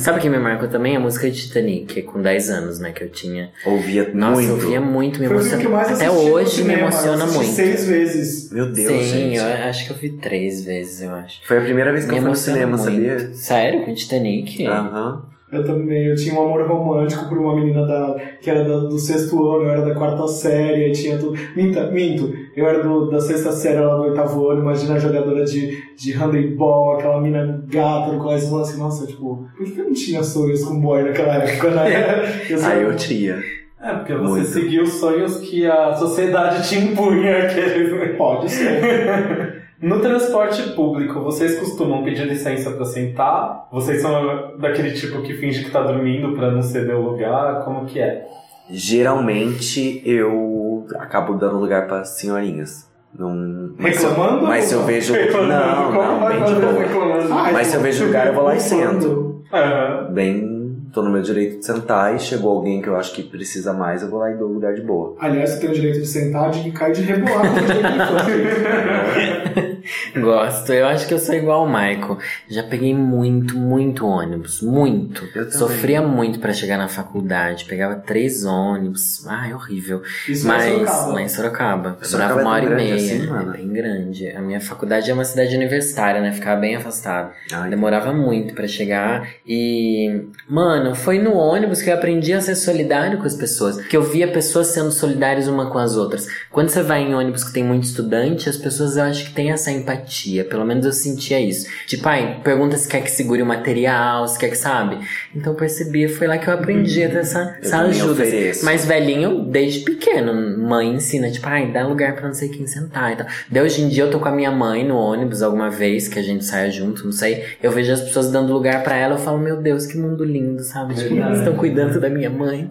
Sabe 0.00 0.20
quem 0.20 0.30
me 0.30 0.38
marcou 0.38 0.66
também? 0.68 0.96
A 0.96 1.00
música 1.00 1.30
de 1.30 1.36
Titanic, 1.46 2.02
com 2.02 2.22
10 2.22 2.48
anos, 2.50 2.78
né? 2.80 2.90
Que 2.90 3.04
eu 3.04 3.08
tinha. 3.10 3.50
Ouvia 3.66 4.10
Nossa, 4.14 4.40
muito. 4.40 4.52
ouvia 4.52 4.80
muito, 4.80 5.20
me 5.20 5.26
o 5.26 5.28
que 5.28 5.34
emociona. 5.36 5.80
Até 5.82 6.10
hoje 6.10 6.44
me 6.44 6.62
cinema, 6.62 6.72
eu 6.72 6.78
emociona 6.88 7.26
muito. 7.26 7.50
seis 7.52 7.84
vezes. 7.86 8.50
Meu 8.50 8.72
Deus, 8.72 9.04
Sim, 9.04 9.08
gente. 9.34 9.36
eu 9.36 9.44
acho 9.68 9.86
que 9.86 9.92
eu 9.92 9.96
vi 9.96 10.10
três 10.10 10.64
vezes, 10.64 11.02
eu 11.02 11.14
acho. 11.14 11.40
Foi 11.46 11.58
a 11.58 11.60
primeira 11.60 11.92
vez 11.92 12.04
que 12.04 12.10
Me 12.12 12.16
eu 12.16 12.22
fui 12.22 12.30
no 12.30 12.36
cinema, 12.36 12.76
muito. 12.78 12.82
sabia? 12.92 13.34
Sério? 13.34 13.84
Com 13.84 13.94
Titanic? 13.94 14.66
Aham. 14.66 15.22
Eu 15.52 15.64
também, 15.66 16.06
eu 16.06 16.14
tinha 16.14 16.32
um 16.32 16.44
amor 16.44 16.64
romântico 16.68 17.28
por 17.28 17.36
uma 17.36 17.56
menina 17.56 17.84
da, 17.84 18.14
que 18.40 18.48
era 18.48 18.62
da- 18.62 18.78
do 18.88 18.96
sexto 19.00 19.36
ano, 19.52 19.64
eu 19.64 19.70
era 19.70 19.82
da 19.84 19.94
quarta 19.96 20.26
série, 20.28 20.92
tinha 20.92 21.18
tudo. 21.18 21.36
Minta, 21.56 21.90
minto, 21.90 22.32
eu 22.56 22.66
era 22.66 22.82
do, 22.82 23.10
da 23.10 23.20
sexta 23.20 23.52
série, 23.52 23.76
ela 23.78 23.96
do 23.96 24.02
oitavo 24.04 24.48
ano, 24.50 24.62
imagina 24.62 24.94
a 24.94 24.98
jogadora 24.98 25.44
de, 25.44 25.76
de 25.96 26.12
handebol, 26.12 26.94
aquela 26.94 27.20
mina 27.20 27.62
gata 27.68 28.12
do 28.12 28.18
colégio, 28.18 28.48
falando 28.48 28.64
assim, 28.64 28.78
nossa, 28.78 29.06
tipo, 29.06 29.46
por 29.56 29.64
que 29.66 29.78
eu 29.80 29.84
não 29.84 29.92
tinha 29.92 30.22
sonhos 30.22 30.64
com 30.64 30.80
boy 30.80 31.02
naquela 31.02 31.34
época, 31.36 31.70
né? 31.70 32.42
Eu 32.50 32.58
só- 32.58 32.66
Aí 32.68 32.82
eu 32.82 32.96
tinha. 32.96 33.38
É, 33.82 33.94
porque 33.94 34.12
você 34.14 34.30
Muito. 34.40 34.46
seguiu 34.48 34.82
os 34.82 34.92
sonhos 34.94 35.36
que 35.38 35.66
a 35.66 35.94
sociedade 35.94 36.68
te 36.68 36.76
impunha. 36.78 37.38
Aqueles... 37.48 38.16
Pode 38.16 38.50
ser. 38.50 39.60
No 39.80 39.98
transporte 39.98 40.62
público, 40.74 41.20
vocês 41.20 41.58
costumam 41.58 42.04
pedir 42.04 42.26
licença 42.26 42.70
pra 42.72 42.84
sentar? 42.84 43.66
Vocês 43.72 44.02
são 44.02 44.58
daquele 44.58 44.90
tipo 44.92 45.22
que 45.22 45.32
finge 45.32 45.64
que 45.64 45.70
tá 45.70 45.80
dormindo 45.80 46.34
pra 46.36 46.50
não 46.50 46.60
ceder 46.60 46.94
o 46.94 47.00
lugar? 47.00 47.64
Como 47.64 47.86
que 47.86 47.98
é? 47.98 48.26
Geralmente 48.68 50.02
eu 50.04 50.69
acabo 50.98 51.34
dando 51.34 51.58
lugar 51.58 51.86
para 51.86 52.04
senhorinhas. 52.04 52.88
Não. 53.16 53.72
Reclamando? 53.78 54.46
Mas 54.46 54.66
se 54.66 54.74
eu 54.74 54.84
vejo. 54.84 55.12
Não, 55.12 55.92
não, 55.92 56.28
bem 56.28 56.44
de 56.44 56.54
boa. 56.54 57.42
Ai, 57.42 57.52
Mas 57.52 57.66
se 57.68 57.76
eu 57.76 57.80
vejo 57.80 58.06
lugar, 58.06 58.28
eu 58.28 58.34
vou 58.34 58.44
lá 58.44 58.54
e 58.54 58.60
sento. 58.60 59.42
Aham. 59.52 60.12
Bem. 60.12 60.60
Tô 60.92 61.02
no 61.02 61.10
meu 61.10 61.22
direito 61.22 61.60
de 61.60 61.64
sentar 61.64 62.16
e 62.16 62.18
chegou 62.18 62.50
alguém 62.50 62.82
que 62.82 62.88
eu 62.88 62.96
acho 62.96 63.14
que 63.14 63.22
precisa 63.22 63.72
mais, 63.72 64.02
eu 64.02 64.10
vou 64.10 64.18
lá 64.18 64.32
e 64.32 64.36
dou 64.36 64.48
lugar 64.48 64.74
de 64.74 64.82
boa. 64.82 65.14
Aliás, 65.20 65.50
você 65.50 65.60
tem 65.60 65.70
o 65.70 65.72
direito 65.72 66.00
de 66.00 66.06
sentar, 66.06 66.50
de 66.50 66.68
cair 66.72 66.92
de 66.92 67.02
rebolar. 67.02 67.44
Gosto. 70.14 70.72
Eu 70.72 70.86
acho 70.86 71.06
que 71.06 71.14
eu 71.14 71.18
sou 71.18 71.34
igual 71.34 71.64
o 71.64 71.68
Michael. 71.68 72.18
Já 72.48 72.62
peguei 72.62 72.94
muito, 72.94 73.56
muito 73.56 74.06
ônibus. 74.06 74.60
Muito. 74.62 75.24
Eu 75.26 75.44
também. 75.44 75.50
Sofria 75.50 76.02
muito 76.02 76.38
pra 76.38 76.52
chegar 76.52 76.76
na 76.78 76.88
faculdade. 76.88 77.64
Pegava 77.64 77.96
três 77.96 78.44
ônibus. 78.44 79.26
Ai, 79.26 79.52
horrível. 79.54 80.02
Isso 80.28 80.46
é 80.46 80.48
Mas 80.48 81.06
lá 81.08 81.22
em 81.22 81.28
Sorocaba. 81.28 81.98
Eu 82.00 82.06
Sorocaba 82.06 82.34
Durava 82.34 82.48
uma 82.48 82.58
é 82.58 82.62
hora 82.62 82.72
e 82.72 82.76
meia. 82.76 82.94
assim, 82.94 83.28
é 83.28 83.56
bem 83.56 83.68
grande. 83.72 84.28
A 84.30 84.40
minha 84.40 84.60
faculdade 84.60 85.10
é 85.10 85.14
uma 85.14 85.24
cidade 85.24 85.56
universitária, 85.56 86.20
né? 86.20 86.32
Ficava 86.32 86.60
bem 86.60 86.76
afastado. 86.76 87.32
Ai, 87.52 87.70
Demorava 87.70 88.12
muito 88.12 88.54
pra 88.54 88.66
chegar 88.66 89.28
e, 89.46 90.26
mano, 90.48 90.94
foi 90.94 91.18
no 91.18 91.34
ônibus 91.34 91.82
que 91.82 91.90
eu 91.90 91.94
aprendi 91.94 92.32
a 92.32 92.40
ser 92.40 92.54
solidário 92.54 93.18
com 93.18 93.26
as 93.26 93.34
pessoas, 93.34 93.80
que 93.86 93.96
eu 93.96 94.02
via 94.02 94.28
pessoas 94.28 94.68
sendo 94.68 94.90
solidárias 94.90 95.48
uma 95.48 95.70
com 95.70 95.78
as 95.78 95.96
outras. 95.96 96.26
Quando 96.50 96.68
você 96.68 96.82
vai 96.82 97.02
em 97.02 97.14
ônibus 97.14 97.44
que 97.44 97.52
tem 97.52 97.64
muito 97.64 97.84
estudante, 97.84 98.48
as 98.48 98.56
pessoas 98.56 98.96
eu 98.96 99.04
acho 99.04 99.24
que 99.26 99.34
têm 99.34 99.50
essa 99.50 99.69
empatia, 99.72 100.44
pelo 100.44 100.64
menos 100.64 100.84
eu 100.86 100.92
sentia 100.92 101.40
isso. 101.40 101.66
Tipo, 101.86 102.08
ai, 102.08 102.40
pergunta 102.42 102.76
se 102.76 102.88
quer 102.88 103.02
que 103.02 103.10
segure 103.10 103.42
o 103.42 103.46
material, 103.46 104.26
se 104.28 104.38
quer 104.38 104.48
que 104.50 104.56
sabe. 104.58 104.98
Então 105.34 105.52
eu 105.52 105.58
percebi, 105.58 106.08
foi 106.08 106.26
lá 106.26 106.38
que 106.38 106.48
eu 106.48 106.54
aprendi 106.54 107.02
a 107.04 107.08
ter 107.08 107.18
essa, 107.18 107.56
Eu 107.60 107.66
essa 107.66 107.78
ajuda. 107.80 108.12
ofereço. 108.22 108.64
Mas 108.64 108.84
velhinho, 108.84 109.44
desde 109.44 109.80
pequeno, 109.80 110.32
mãe 110.58 110.88
ensina, 110.94 111.30
tipo, 111.30 111.46
ai, 111.46 111.70
dá 111.72 111.86
lugar 111.86 112.14
pra 112.14 112.26
não 112.26 112.34
sei 112.34 112.48
quem 112.48 112.66
sentar 112.66 113.12
e 113.12 113.16
tal. 113.16 113.26
Daí 113.50 113.62
hoje 113.62 113.82
em 113.82 113.88
dia 113.88 114.04
eu 114.04 114.10
tô 114.10 114.18
com 114.18 114.28
a 114.28 114.32
minha 114.32 114.50
mãe 114.50 114.86
no 114.86 114.96
ônibus 114.96 115.42
alguma 115.42 115.70
vez, 115.70 116.08
que 116.08 116.18
a 116.18 116.22
gente 116.22 116.44
saia 116.44 116.70
junto, 116.70 117.04
não 117.04 117.12
sei. 117.12 117.44
Eu 117.62 117.70
vejo 117.70 117.92
as 117.92 118.00
pessoas 118.00 118.30
dando 118.30 118.52
lugar 118.52 118.82
pra 118.82 118.96
ela, 118.96 119.14
eu 119.14 119.18
falo, 119.18 119.38
meu 119.38 119.56
Deus, 119.56 119.86
que 119.86 119.96
mundo 119.98 120.24
lindo, 120.24 120.62
sabe? 120.62 120.94
Tipo, 120.94 121.14
eles 121.14 121.38
estão 121.38 121.54
cuidando 121.54 122.00
da 122.00 122.08
minha 122.08 122.30
mãe. 122.30 122.68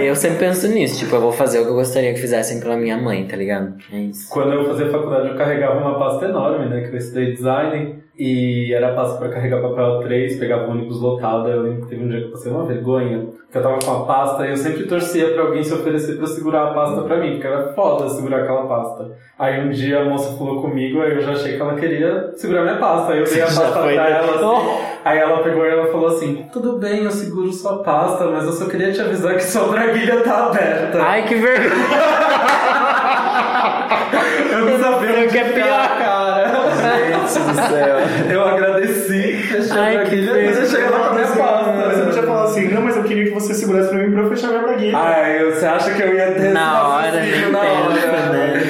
e 0.00 0.06
eu 0.06 0.14
sempre 0.16 0.38
penso 0.38 0.68
nisso, 0.68 0.98
tipo, 0.98 1.14
eu 1.14 1.20
vou 1.20 1.32
fazer 1.32 1.60
o 1.60 1.64
que 1.64 1.70
eu 1.70 1.74
gostaria 1.74 2.12
que 2.12 2.20
fizessem 2.20 2.60
pela 2.60 2.76
minha 2.76 2.96
mãe, 2.96 3.26
tá 3.26 3.36
ligado? 3.36 3.74
É 3.92 3.98
isso. 3.98 4.28
Quando 4.28 4.52
eu 4.52 4.66
fazia 4.66 4.90
faculdade, 4.90 5.28
eu 5.28 5.36
carregava 5.36 5.78
uma 5.80 5.98
pasta 5.98 6.11
enorme, 6.20 6.66
né? 6.66 6.82
Que 6.82 6.94
eu 6.94 6.98
estudei 6.98 7.32
design. 7.32 8.02
E 8.18 8.72
era 8.74 8.92
pasta 8.92 9.18
pra 9.18 9.30
carregar 9.30 9.62
papel 9.62 10.00
3, 10.00 10.38
pegava 10.38 10.70
ônibus 10.70 11.00
lotado. 11.00 11.48
Eu 11.48 11.62
lembro 11.62 11.82
que 11.82 11.88
teve 11.88 12.04
um 12.04 12.08
dia 12.08 12.20
que 12.20 12.26
eu 12.26 12.30
passei 12.32 12.52
uma 12.52 12.66
vergonha. 12.66 13.26
Que 13.50 13.56
eu 13.58 13.62
tava 13.62 13.78
com 13.82 13.90
a 13.90 14.04
pasta 14.04 14.46
e 14.46 14.50
eu 14.50 14.56
sempre 14.56 14.84
torcia 14.84 15.32
pra 15.32 15.42
alguém 15.44 15.62
se 15.62 15.72
oferecer 15.72 16.18
pra 16.18 16.26
segurar 16.26 16.68
a 16.68 16.74
pasta 16.74 17.00
pra 17.02 17.16
mim. 17.16 17.32
Porque 17.32 17.46
era 17.46 17.72
foda 17.72 18.08
segurar 18.10 18.42
aquela 18.42 18.66
pasta. 18.66 19.12
Aí 19.38 19.60
um 19.66 19.70
dia 19.70 20.00
a 20.00 20.04
moça 20.04 20.36
falou 20.36 20.60
comigo, 20.60 21.00
aí 21.00 21.12
eu 21.14 21.22
já 21.22 21.32
achei 21.32 21.56
que 21.56 21.60
ela 21.62 21.74
queria 21.74 22.32
segurar 22.36 22.62
minha 22.62 22.76
pasta. 22.76 23.12
Aí 23.12 23.20
eu 23.20 23.24
dei 23.24 23.42
a 23.42 23.46
pasta 23.52 23.70
pra 23.72 23.86
né? 23.86 23.94
ela. 23.94 24.34
Assim, 24.34 24.92
Aí 25.04 25.18
ela 25.18 25.42
pegou 25.42 25.64
e 25.64 25.68
ela 25.70 25.86
falou 25.86 26.08
assim: 26.08 26.46
Tudo 26.52 26.78
bem, 26.78 27.04
eu 27.04 27.10
seguro 27.10 27.50
sua 27.52 27.82
pasta, 27.82 28.26
mas 28.26 28.44
eu 28.44 28.52
só 28.52 28.66
queria 28.66 28.92
te 28.92 29.00
avisar 29.00 29.34
que 29.34 29.42
sua 29.42 29.66
braguilha 29.72 30.20
tá 30.20 30.46
aberta. 30.48 31.02
Ai, 31.02 31.24
que 31.24 31.34
vergonha! 31.34 31.72
eu 34.68 34.78
não 34.78 35.00
sei 35.00 35.26
o 35.26 35.28
que 35.30 35.38
é 35.38 35.44
pior. 35.44 35.98
cara. 35.98 36.52
Gente 36.82 37.38
do 37.38 37.54
céu. 37.54 37.96
Eu 38.30 38.42
agradeci, 38.42 39.38
Ai, 39.70 39.90
que 39.92 40.26
braguilha 40.26 40.50
e 40.50 40.52
deixei 40.54 40.80
ela 40.82 40.98
com 40.98 41.04
a 41.04 41.10
minha 41.14 41.20
Mas 41.26 41.30
você 41.30 41.38
pasta. 41.38 42.04
podia 42.04 42.22
falar 42.22 42.44
assim, 42.44 42.68
não, 42.68 42.82
mas 42.82 42.96
eu 42.96 43.04
queria 43.04 43.24
que 43.24 43.30
você 43.30 43.54
segurasse 43.54 43.88
pra 43.90 43.98
mim 43.98 44.10
pra 44.12 44.22
eu 44.22 44.28
fechar 44.30 44.48
minha 44.48 44.62
braguilha. 44.62 44.98
Ai, 44.98 45.44
você 45.44 45.66
acha 45.66 45.90
que 45.92 46.02
eu 46.02 46.14
ia 46.14 46.32
ter 46.32 46.52
Na 46.52 46.88
hora, 46.88 47.12
na 47.50 47.58
hora? 47.60 48.32
né? 48.32 48.61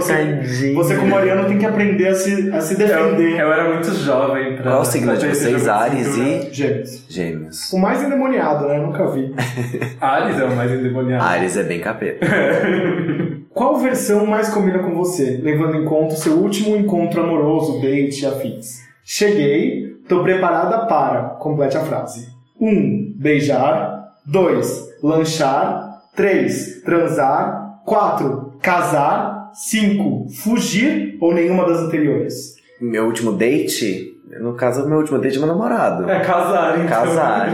Você, 0.00 0.12
tadinho. 0.12 0.74
você 0.74 0.96
como 0.96 1.10
Mariano 1.10 1.48
tem 1.48 1.58
que 1.58 1.66
aprender 1.66 2.08
a 2.08 2.14
se, 2.14 2.50
a 2.52 2.60
se 2.60 2.74
Eu, 2.74 2.78
defender. 2.78 3.40
eu 3.40 3.52
era 3.52 3.72
muito 3.72 3.90
jovem 3.92 4.56
pra. 4.56 4.70
Qual 4.70 4.82
o 4.82 4.84
signo 4.84 5.16
de 5.16 5.28
vocês? 5.28 5.68
Ares 5.68 6.16
e 6.16 6.48
Gêmeos. 6.52 7.04
Gêmeos. 7.08 7.72
O 7.72 7.78
mais 7.78 8.02
endemoniado, 8.02 8.66
né? 8.66 8.78
Eu 8.78 8.86
nunca 8.86 9.06
vi. 9.10 9.34
Ares 10.00 10.38
é 10.40 10.44
o 10.44 10.56
mais 10.56 10.70
endemoniado. 10.72 11.24
Ares 11.24 11.56
é 11.56 11.62
bem 11.62 11.80
capeta. 11.80 12.26
Qual 13.52 13.76
versão 13.78 14.24
mais 14.24 14.48
combina 14.50 14.78
com 14.78 14.94
você, 14.94 15.40
levando 15.42 15.76
em 15.76 15.84
conta 15.84 16.14
o 16.14 16.16
seu 16.16 16.34
último 16.34 16.76
encontro 16.76 17.22
amoroso, 17.22 17.80
date 17.80 18.22
e 18.22 18.26
afins? 18.26 18.82
Cheguei, 19.04 19.96
tô 20.08 20.22
preparada 20.22 20.86
para. 20.86 21.30
Complete 21.40 21.76
a 21.76 21.80
frase. 21.80 22.28
1. 22.60 22.68
Um, 22.68 23.12
beijar. 23.16 24.04
2. 24.26 24.88
Lanchar. 25.02 26.02
3. 26.14 26.82
Transar. 26.82 27.80
4. 27.84 28.58
Casar. 28.62 29.37
5. 29.52 30.28
Fugir 30.42 31.16
ou 31.20 31.32
nenhuma 31.32 31.66
das 31.66 31.78
anteriores? 31.80 32.56
Meu 32.80 33.06
último 33.06 33.32
date, 33.32 34.18
no 34.40 34.54
caso, 34.54 34.88
meu 34.88 34.98
último 34.98 35.18
date 35.18 35.36
é 35.36 35.38
meu 35.38 35.48
namorado. 35.48 36.08
É 36.08 36.20
casar, 36.20 36.78
então. 36.78 36.88
Casar. 36.88 37.48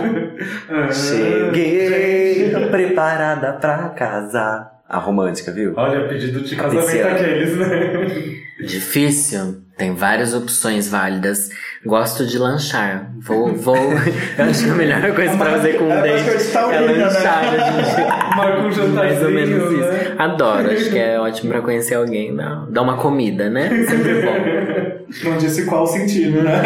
Ah. 0.68 0.90
Cheguei 0.92 2.50
preparada 2.70 3.54
pra 3.54 3.88
casar. 3.90 4.73
A 4.88 4.98
romântica, 4.98 5.50
viu? 5.52 5.72
Olha, 5.76 6.06
pedido 6.08 6.40
de 6.40 6.54
casamento 6.56 6.86
Pisciana. 6.86 7.10
aqueles, 7.14 7.56
né? 7.56 8.44
Difícil. 8.66 9.62
Tem 9.76 9.92
várias 9.94 10.34
opções 10.34 10.88
válidas. 10.88 11.48
Gosto 11.84 12.24
de 12.26 12.38
lanchar. 12.38 13.10
Vou, 13.18 13.52
vou. 13.54 13.76
Eu 14.38 14.44
acho 14.44 14.64
que 14.64 14.70
a 14.70 14.74
melhor 14.74 15.14
coisa 15.14 15.36
pra 15.36 15.50
fazer 15.50 15.74
com 15.78 15.84
um 15.84 15.90
É 15.92 16.00
date 16.02 16.30
é 16.56 16.80
né? 16.80 17.04
lanchar, 17.04 17.44
gente. 17.50 18.36
Marca 18.36 18.60
um 18.60 18.70
jantarzinho, 18.72 18.94
Mais 18.94 19.22
ou 19.22 19.30
menos 19.30 19.72
isso. 19.72 19.80
né? 19.80 20.14
Adoro, 20.18 20.70
acho 20.70 20.90
que 20.90 20.98
é 20.98 21.18
ótimo 21.18 21.50
pra 21.50 21.60
conhecer 21.62 21.94
alguém. 21.94 22.36
Dá, 22.36 22.66
dá 22.70 22.82
uma 22.82 22.96
comida, 22.96 23.50
né? 23.50 23.68
Sempre 23.88 24.22
bom. 24.22 25.30
Não 25.30 25.38
disse 25.38 25.66
qual 25.66 25.86
sentido, 25.86 26.42
né? 26.42 26.62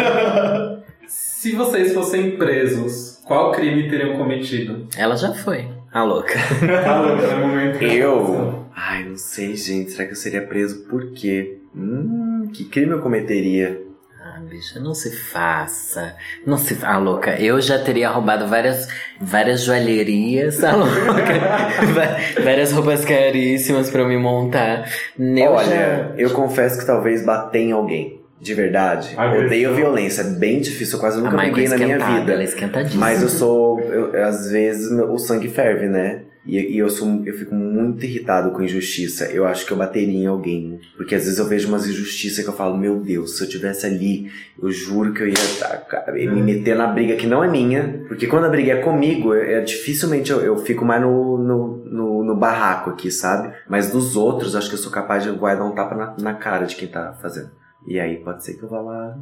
Se 1.07 1.53
vocês 1.55 1.93
fossem 1.93 2.37
presos, 2.37 3.19
qual 3.25 3.51
crime 3.51 3.89
teriam 3.89 4.15
cometido? 4.17 4.87
Ela 4.95 5.15
já 5.15 5.33
foi. 5.33 5.67
A 5.91 6.03
louca. 6.03 6.37
Falou, 6.83 7.15
no 7.17 7.47
momento. 7.47 7.81
Eu? 7.83 8.65
Ai, 8.75 9.03
não 9.05 9.17
sei, 9.17 9.55
gente. 9.55 9.91
Será 9.91 10.05
que 10.05 10.11
eu 10.11 10.15
seria 10.15 10.41
preso 10.45 10.85
por 10.87 11.11
quê? 11.13 11.57
Hum, 11.75 12.49
que 12.53 12.65
crime 12.65 12.91
eu 12.91 12.99
cometeria? 13.01 13.81
Ah, 14.21 14.39
bicha, 14.41 14.79
não 14.79 14.93
se 14.93 15.09
faça. 15.15 16.15
Não 16.45 16.57
se 16.57 16.75
fa- 16.75 16.89
Ah, 16.89 16.97
louca. 16.97 17.39
Eu 17.41 17.59
já 17.61 17.79
teria 17.79 18.09
roubado 18.09 18.47
várias, 18.47 18.87
várias 19.19 19.61
joalherias. 19.63 20.63
Ah, 20.63 20.75
louca. 20.75 20.93
Várias 22.43 22.71
roupas 22.71 23.03
caríssimas 23.05 23.89
pra 23.89 24.01
eu 24.01 24.07
me 24.07 24.17
montar. 24.17 24.87
Eu 25.17 25.51
Olha, 25.51 25.67
já- 25.69 26.13
eu 26.17 26.29
confesso 26.31 26.79
que 26.79 26.85
talvez 26.85 27.25
bater 27.25 27.59
em 27.61 27.71
alguém. 27.71 28.18
De 28.41 28.53
verdade. 28.53 29.13
Agressão. 29.17 29.45
Odeio 29.45 29.75
violência. 29.75 30.21
É 30.21 30.25
bem 30.25 30.61
difícil. 30.61 30.95
Eu 30.95 30.99
quase 30.99 31.19
A 31.19 31.21
nunca 31.23 31.37
briguei 31.37 31.67
na 31.67 31.77
minha 31.77 31.97
vida. 31.97 32.31
ela 32.33 32.41
é 32.41 32.45
esquentadíssima. 32.45 32.99
Mas 33.01 33.21
eu 33.21 33.29
sou. 33.29 33.79
eu- 33.79 34.23
às 34.25 34.49
vezes 34.49 34.89
o 34.91 35.17
sangue 35.17 35.47
ferve, 35.49 35.87
né? 35.87 36.23
E, 36.45 36.57
e 36.57 36.77
eu 36.79 36.89
sou, 36.89 37.21
eu 37.25 37.33
fico 37.33 37.53
muito 37.53 38.03
irritado 38.05 38.51
com 38.51 38.63
injustiça. 38.63 39.25
Eu 39.25 39.45
acho 39.45 39.65
que 39.65 39.73
eu 39.73 39.77
bateria 39.77 40.17
em 40.23 40.25
alguém. 40.25 40.79
Porque 40.95 41.13
às 41.13 41.25
vezes 41.25 41.37
eu 41.37 41.45
vejo 41.45 41.67
umas 41.67 41.85
injustiças 41.85 42.43
que 42.43 42.49
eu 42.49 42.55
falo, 42.55 42.77
meu 42.77 42.95
Deus, 43.01 43.37
se 43.37 43.43
eu 43.43 43.49
tivesse 43.49 43.85
ali, 43.85 44.31
eu 44.59 44.71
juro 44.71 45.13
que 45.13 45.21
eu 45.21 45.27
ia 45.27 45.35
tá, 45.59 45.77
cara, 45.77 46.13
me 46.13 46.41
meter 46.41 46.75
na 46.75 46.87
briga 46.87 47.15
que 47.17 47.27
não 47.27 47.43
é 47.43 47.47
minha. 47.47 48.03
Porque 48.07 48.25
quando 48.25 48.45
a 48.45 48.49
briga 48.49 48.71
é 48.71 48.75
comigo, 48.77 49.33
é, 49.35 49.55
é- 49.55 49.61
dificilmente 49.61 50.31
eu, 50.31 50.39
eu 50.39 50.57
fico 50.57 50.85
mais 50.85 51.01
no, 51.01 51.37
no, 51.37 51.67
no, 51.85 52.23
no 52.23 52.35
barraco 52.35 52.89
aqui, 52.91 53.11
sabe? 53.11 53.53
Mas 53.67 53.91
dos 53.91 54.15
outros, 54.15 54.55
acho 54.55 54.69
que 54.69 54.75
eu 54.75 54.79
sou 54.79 54.91
capaz 54.91 55.23
de 55.23 55.29
vai 55.31 55.57
dar 55.57 55.65
um 55.65 55.75
tapa 55.75 55.93
na, 55.93 56.15
na 56.19 56.33
cara 56.33 56.65
de 56.65 56.75
quem 56.77 56.87
tá 56.87 57.13
fazendo. 57.21 57.58
E 57.89 57.99
aí 57.99 58.17
pode 58.17 58.43
ser 58.45 58.53
que 58.53 58.63
eu 58.63 58.69
vá 58.69 58.79
lá. 58.79 59.17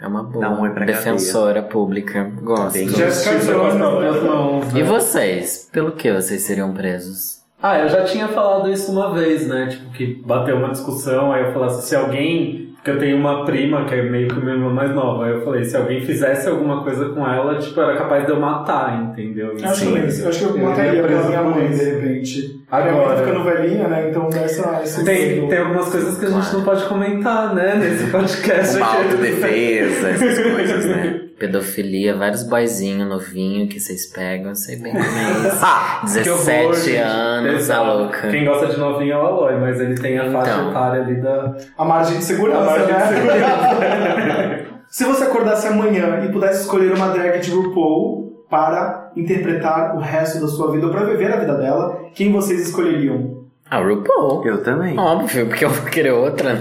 É 0.00 0.06
uma 0.06 0.22
Dá 0.22 0.28
um 0.50 0.56
boa 0.56 0.60
oi 0.62 0.70
pra 0.70 0.86
defensora 0.86 1.62
pública. 1.62 2.32
Gosto. 2.42 2.78
Jessica 2.78 3.36
Jones. 3.36 3.76
próprias 3.76 4.22
mãos, 4.22 4.72
né? 4.72 4.80
E 4.80 4.82
vocês? 4.82 5.68
Pelo 5.70 5.92
que 5.92 6.10
vocês 6.10 6.42
seriam 6.42 6.72
presos? 6.72 7.42
Ah, 7.62 7.78
eu 7.78 7.88
já 7.88 8.04
tinha 8.04 8.28
falado 8.28 8.70
isso 8.70 8.90
uma 8.90 9.12
vez, 9.12 9.46
né? 9.46 9.66
Tipo, 9.68 9.90
que 9.92 10.22
bateu 10.26 10.56
uma 10.56 10.70
discussão, 10.70 11.30
aí 11.32 11.44
eu 11.44 11.52
falasse, 11.52 11.86
se 11.86 11.94
alguém. 11.94 12.65
Porque 12.86 12.98
eu 12.98 13.00
tenho 13.00 13.16
uma 13.16 13.44
prima 13.44 13.84
que 13.84 13.96
é 13.96 14.02
meio 14.02 14.28
que 14.28 14.38
minha 14.38 14.54
irmã 14.54 14.72
mais 14.72 14.94
nova. 14.94 15.24
Aí 15.24 15.32
eu 15.32 15.40
falei, 15.40 15.64
se 15.64 15.76
alguém 15.76 16.00
fizesse 16.02 16.48
alguma 16.48 16.84
coisa 16.84 17.08
com 17.08 17.26
ela, 17.26 17.58
tipo, 17.58 17.80
era 17.80 17.96
capaz 17.96 18.24
de 18.24 18.30
eu 18.30 18.38
matar, 18.38 19.02
entendeu? 19.02 19.56
Acho, 19.60 19.74
Sim. 19.74 19.94
que, 19.94 20.22
eu 20.22 20.28
acho 20.28 20.38
que 20.38 20.44
eu 20.44 20.56
Eu 20.56 20.68
mataria 20.68 21.02
preso 21.02 21.26
minha 21.26 21.42
mãe, 21.42 21.68
de 21.68 21.84
repente. 21.84 22.60
Agora. 22.70 22.92
Minha 22.92 23.06
mãe 23.08 23.16
tá 23.16 23.22
ficando 23.24 23.42
velhinha, 23.42 23.88
né? 23.88 24.08
Então 24.08 24.30
dá 24.30 24.38
essa, 24.38 24.82
esse 24.84 25.04
Tem, 25.04 25.48
tem 25.48 25.58
algumas 25.58 25.88
coisas 25.88 26.16
que 26.16 26.26
a 26.26 26.30
gente 26.30 26.52
não 26.54 26.62
pode 26.62 26.84
comentar, 26.84 27.52
né? 27.56 27.74
Nesse 27.74 28.08
podcast 28.08 28.76
Uma 28.76 28.86
autodefesa, 29.02 30.08
essas 30.10 30.38
coisas, 30.38 30.86
né? 30.86 31.25
Pedofilia, 31.38 32.16
vários 32.16 32.42
boyzinhos 32.42 33.06
novinhos 33.08 33.68
que 33.72 33.78
vocês 33.78 34.06
pegam, 34.10 34.48
eu 34.50 34.54
sei 34.54 34.76
bem 34.76 34.92
como 34.92 35.04
é 35.04 35.48
isso. 35.48 35.60
Ah, 35.62 36.00
Que 36.22 36.30
horror, 36.30 36.44
17 36.72 36.96
anos, 36.96 37.50
a 37.52 37.56
Exato. 37.56 37.84
louca. 37.98 38.28
Quem 38.30 38.44
gosta 38.44 38.66
de 38.68 38.78
novinho 38.78 39.12
é 39.12 39.16
o 39.16 39.20
Aloy, 39.26 39.56
mas 39.60 39.78
ele 39.80 39.94
tem 39.96 40.18
a 40.18 40.30
faixa 40.30 40.52
Então. 40.52 40.70
etária 40.70 41.02
ali 41.02 41.20
da. 41.20 41.54
A 41.76 41.84
margem 41.84 42.18
de 42.18 42.24
segurança, 42.24 42.58
A 42.60 42.64
margem 42.64 42.86
de 42.86 42.92
né? 42.92 44.66
Se 44.88 45.04
você 45.04 45.24
acordasse 45.24 45.66
amanhã 45.66 46.24
e 46.24 46.32
pudesse 46.32 46.62
escolher 46.62 46.92
uma 46.94 47.08
drag 47.08 47.38
de 47.40 47.50
RuPaul 47.50 48.44
para 48.48 49.10
interpretar 49.16 49.94
o 49.96 50.00
resto 50.00 50.40
da 50.40 50.46
sua 50.48 50.70
vida 50.72 50.86
ou 50.86 50.92
para 50.92 51.04
viver 51.04 51.32
a 51.32 51.36
vida 51.36 51.54
dela, 51.56 51.98
quem 52.14 52.32
vocês 52.32 52.60
escolheriam? 52.68 53.44
A 53.68 53.78
RuPaul. 53.78 54.46
eu 54.46 54.62
também. 54.62 54.96
Óbvio, 54.98 55.48
porque 55.48 55.64
eu 55.64 55.70
vou 55.70 55.84
querer 55.90 56.12
outra. 56.12 56.52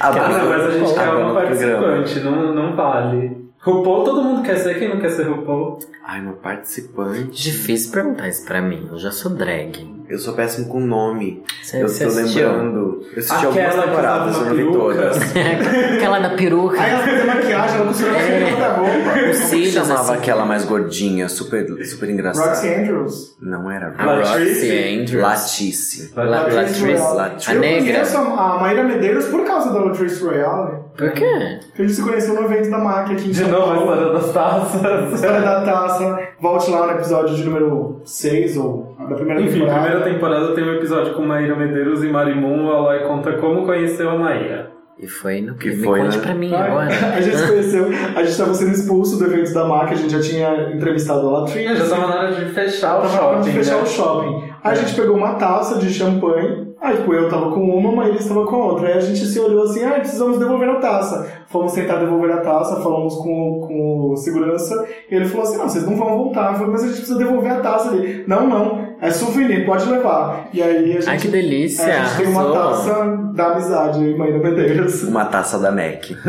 Ah, 0.00 0.08
Ah, 0.08 0.44
mas 0.48 0.62
a 0.64 0.70
gente 0.70 0.94
quer 0.94 1.08
uma 1.10 1.34
participante, 1.34 2.20
não, 2.20 2.54
não 2.54 2.74
vale. 2.74 3.39
RuPaul 3.62 4.04
todo 4.04 4.22
mundo 4.22 4.42
quer 4.42 4.56
ser, 4.56 4.78
quem 4.78 4.88
não 4.88 4.98
quer 4.98 5.10
ser 5.10 5.24
RuPaul? 5.24 5.80
Ai, 6.02 6.22
meu 6.22 6.32
participante. 6.32 7.42
Difícil 7.42 7.92
perguntar 7.92 8.28
isso 8.28 8.46
pra 8.46 8.62
mim, 8.62 8.88
eu 8.90 8.98
já 8.98 9.12
sou 9.12 9.30
drag. 9.30 9.99
Eu 10.10 10.18
sou 10.18 10.34
péssimo 10.34 10.66
com 10.68 10.80
nome. 10.80 11.42
Você, 11.62 11.82
eu 11.82 11.88
você 11.88 12.04
tô 12.04 12.10
assistiu? 12.10 12.48
lembrando. 12.48 13.02
Eu 13.12 13.18
assisti 13.18 13.32
Aquela 13.32 13.46
algumas 13.46 13.74
que 13.74 13.80
temporadas, 13.90 14.36
eu 14.36 14.44
não 14.44 14.54
vi 14.56 14.72
todas. 14.72 15.16
Aquela 15.96 16.18
da 16.18 16.30
peruca. 16.30 16.80
Aí 16.82 16.90
ela 16.90 17.02
fez 17.04 17.20
a 17.22 17.24
maquiagem, 17.26 17.76
ela 17.76 17.86
costurou 17.86 18.16
É. 18.16 18.50
toda 18.50 18.66
a 18.66 18.72
roupa. 18.74 18.90
Os 19.30 19.38
que 19.38 19.46
cílios, 19.46 19.72
chamava 19.74 20.00
assim. 20.02 20.12
aquela 20.14 20.44
mais 20.44 20.64
gordinha, 20.64 21.28
super, 21.28 21.84
super 21.86 22.10
engraçada? 22.10 22.48
Roxy 22.48 22.74
Andrews. 22.74 23.36
Não 23.40 23.70
era 23.70 23.94
A 23.96 24.04
Latrice. 24.04 24.54
Roxy 24.60 25.00
Andrews. 25.00 25.22
Latice. 25.22 26.12
La- 26.16 26.24
Latrice 26.24 26.84
Latrice. 27.14 27.50
A 27.50 27.54
Eu 27.54 27.60
negra. 27.60 27.92
conheço 27.94 28.16
a, 28.16 28.54
a 28.56 28.60
Maíra 28.60 28.82
Medeiros 28.84 29.26
por 29.26 29.44
causa 29.46 29.72
da 29.72 29.78
Latrice 29.78 30.24
Royale. 30.24 30.80
Por 30.98 31.12
quê? 31.12 31.60
Que 31.76 31.82
a 31.82 31.86
gente 31.86 31.94
se 31.94 32.02
conheceu 32.02 32.34
no 32.34 32.42
evento 32.44 32.68
da 32.68 32.78
MAC 32.78 33.12
aqui 33.12 33.28
em 33.28 33.30
De 33.30 33.44
novo 33.44 33.72
a 33.72 33.76
história 33.76 34.12
das 34.12 34.32
taças. 34.32 35.12
História 35.14 35.40
da 35.40 35.60
taça. 35.64 36.18
Volte 36.40 36.70
lá 36.70 36.86
no 36.88 36.92
episódio 36.94 37.34
de 37.36 37.44
número 37.44 38.00
6 38.04 38.56
ou 38.56 38.89
da 39.10 39.16
primeira 39.16 39.40
Enfim, 39.42 39.60
temporada. 39.60 39.80
primeira 39.82 40.04
temporada 40.12 40.54
tem 40.54 40.64
um 40.64 40.72
episódio 40.74 41.14
com 41.14 41.22
Maíra 41.22 41.54
Medeiros 41.56 42.02
e 42.02 42.08
Marimun. 42.08 42.66
O 42.66 42.70
Aloy 42.72 43.00
conta 43.00 43.32
como 43.34 43.66
conheceu 43.66 44.10
a 44.10 44.18
Maíra. 44.18 44.70
E 44.98 45.06
foi 45.06 45.40
no 45.40 45.54
Que? 45.54 45.70
Me 45.70 45.82
foi, 45.84 46.00
conte 46.00 46.16
né? 46.18 46.22
pra 46.22 46.34
mim 46.34 46.54
agora. 46.54 46.88
A 47.16 47.20
gente 47.22 47.36
se 47.36 47.46
conheceu, 47.48 47.86
a 48.14 48.22
gente 48.22 48.36
tava 48.36 48.52
sendo 48.52 48.70
expulso 48.72 49.18
do 49.18 49.24
evento 49.24 49.54
da 49.54 49.64
MAC, 49.64 49.92
a 49.92 49.96
gente 49.96 50.12
já 50.12 50.20
tinha 50.20 50.72
entrevistado 50.74 51.26
a 51.26 51.40
Latrice. 51.40 51.74
Já 51.74 51.88
tava 51.88 52.06
na 52.06 52.14
hora 52.20 52.32
de 52.34 52.44
fechar 52.52 52.98
o 52.98 53.02
Tava 53.02 53.14
na 53.14 53.22
hora 53.22 53.38
de 53.40 53.44
shopping. 53.46 53.58
fechar 53.58 53.76
né? 53.76 53.82
o 53.82 53.86
shopping. 53.86 54.50
Aí 54.62 54.72
a 54.72 54.74
gente 54.74 54.94
pegou 54.94 55.16
uma 55.16 55.34
taça 55.36 55.78
de 55.78 55.88
champanhe, 55.90 56.69
aí 56.80 56.96
tipo, 56.96 57.12
eu 57.14 57.28
tava 57.28 57.50
com 57.52 57.60
uma, 57.60 57.92
mas 57.92 58.08
eles 58.08 58.22
estavam 58.22 58.46
com 58.46 58.56
a 58.56 58.66
outra. 58.66 58.88
Aí 58.88 58.94
a 58.94 59.00
gente 59.00 59.24
se 59.26 59.38
olhou 59.38 59.64
assim, 59.64 59.84
ah, 59.84 59.92
precisamos 60.00 60.38
devolver 60.38 60.68
a 60.68 60.76
taça. 60.76 61.30
Fomos 61.48 61.72
tentar 61.72 61.96
devolver 61.96 62.30
a 62.32 62.38
taça, 62.38 62.80
falamos 62.80 63.14
com, 63.16 63.30
o- 63.50 63.60
com 63.66 64.10
o 64.12 64.16
segurança, 64.16 64.86
e 65.10 65.14
ele 65.14 65.24
falou 65.26 65.46
assim, 65.46 65.58
não, 65.58 65.68
vocês 65.68 65.84
não 65.86 65.96
vão 65.96 66.16
voltar. 66.16 66.52
Eu 66.52 66.58
falei, 66.58 66.72
mas 66.72 66.82
a 66.84 66.86
gente 66.86 66.96
precisa 66.98 67.18
devolver 67.18 67.52
a 67.52 67.60
taça 67.60 67.90
ali. 67.90 68.24
Não, 68.26 68.46
não, 68.48 68.88
é 69.00 69.10
souvenir, 69.10 69.66
pode 69.66 69.88
levar. 69.88 70.48
E 70.52 70.62
aí 70.62 70.76
a 70.96 71.00
gente... 71.00 71.08
Ai, 71.08 71.18
que 71.18 71.28
delícia. 71.28 71.82
é, 71.82 71.98
a 72.00 72.04
gente 72.04 72.16
tem 72.18 72.26
uma 72.28 72.42
arrasou. 72.42 72.94
taça 72.94 73.16
da 73.34 73.46
amizade, 73.52 73.98
Maíra 74.16 74.38
Medeiros. 74.38 75.02
Uma 75.08 75.24
taça 75.24 75.58
da 75.58 75.70
MAC. 75.70 76.16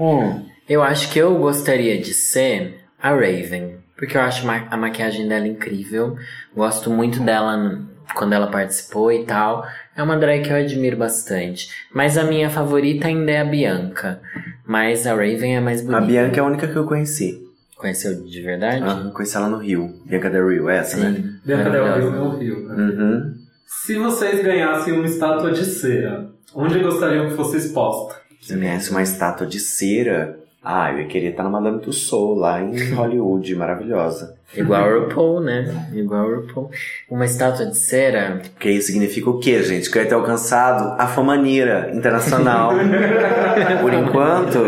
Hum, 0.00 0.40
eu 0.68 0.82
acho 0.82 1.10
que 1.12 1.18
eu 1.18 1.34
gostaria 1.36 1.98
de 2.00 2.12
ser 2.14 2.80
a 3.00 3.10
Raven. 3.10 3.76
Porque 3.96 4.16
eu 4.16 4.20
acho 4.22 4.44
a 4.70 4.76
maquiagem 4.76 5.28
dela 5.28 5.46
incrível. 5.46 6.16
Gosto 6.56 6.90
muito 6.90 7.20
dela 7.20 7.78
quando 8.14 8.32
ela 8.32 8.46
participou 8.48 9.10
e 9.12 9.24
tal. 9.24 9.64
É 9.96 10.02
uma 10.02 10.16
drag 10.16 10.42
que 10.42 10.50
eu 10.52 10.56
admiro 10.56 10.96
bastante. 10.96 11.68
Mas 11.94 12.16
a 12.16 12.24
minha 12.24 12.48
favorita 12.50 13.08
ainda 13.08 13.30
é 13.30 13.40
a 13.40 13.44
Bianca. 13.44 14.20
Mas 14.66 15.06
a 15.06 15.10
Raven 15.14 15.56
é 15.56 15.60
mais 15.60 15.80
bonita. 15.82 15.98
A 15.98 16.06
Bianca 16.06 16.36
é 16.38 16.40
a 16.40 16.46
única 16.46 16.68
que 16.68 16.76
eu 16.76 16.84
conheci. 16.86 17.40
Conheceu 17.76 18.22
de 18.24 18.40
verdade? 18.42 18.84
Ah, 18.84 19.10
conheci 19.12 19.36
ela 19.36 19.48
no 19.48 19.58
Rio. 19.58 19.92
Bianca 20.06 20.30
Del 20.30 20.48
Rio, 20.48 20.68
essa, 20.68 20.96
né? 20.96 21.14
Sim. 21.16 21.34
Bianca 21.44 21.70
Del 21.70 21.94
Rio 21.98 22.10
no 22.12 22.36
Rio. 22.38 22.68
né? 22.68 22.74
Uhum. 22.74 23.34
Se 23.66 23.96
vocês 23.98 24.42
ganhassem 24.42 24.92
uma 24.94 25.04
estátua 25.06 25.50
de 25.50 25.64
cera, 25.64 26.30
onde 26.54 26.78
gostariam 26.78 27.28
que 27.28 27.34
fosse 27.34 27.56
exposta? 27.56 28.14
Se 28.40 28.56
viesse 28.56 28.90
uma 28.90 29.02
estátua 29.02 29.46
de 29.46 29.58
cera, 29.58 30.38
ah, 30.62 30.92
eu 30.92 31.00
ia 31.00 31.06
querer 31.06 31.30
estar 31.30 31.42
na 31.42 31.50
Madame 31.50 31.80
Tussauds, 31.80 32.40
lá 32.40 32.62
em 32.62 32.76
Hollywood, 32.94 33.54
maravilhosa. 33.56 34.36
Igual 34.54 34.84
a 34.84 34.94
RuPaul, 34.98 35.40
né? 35.40 35.86
Igual 35.94 36.20
a 36.20 36.36
RuPaul. 36.36 36.70
Uma 37.10 37.24
estátua 37.24 37.66
de 37.66 37.78
cera. 37.78 38.40
Porque 38.52 38.70
isso 38.70 38.88
significa 38.88 39.30
o 39.30 39.38
quê, 39.38 39.62
gente? 39.62 39.90
Que 39.90 39.98
ia 39.98 40.06
ter 40.06 40.14
alcançado 40.14 40.94
a 41.00 41.06
famanira 41.06 41.90
internacional. 41.94 42.72
Por 43.80 43.94
enquanto, 43.94 44.58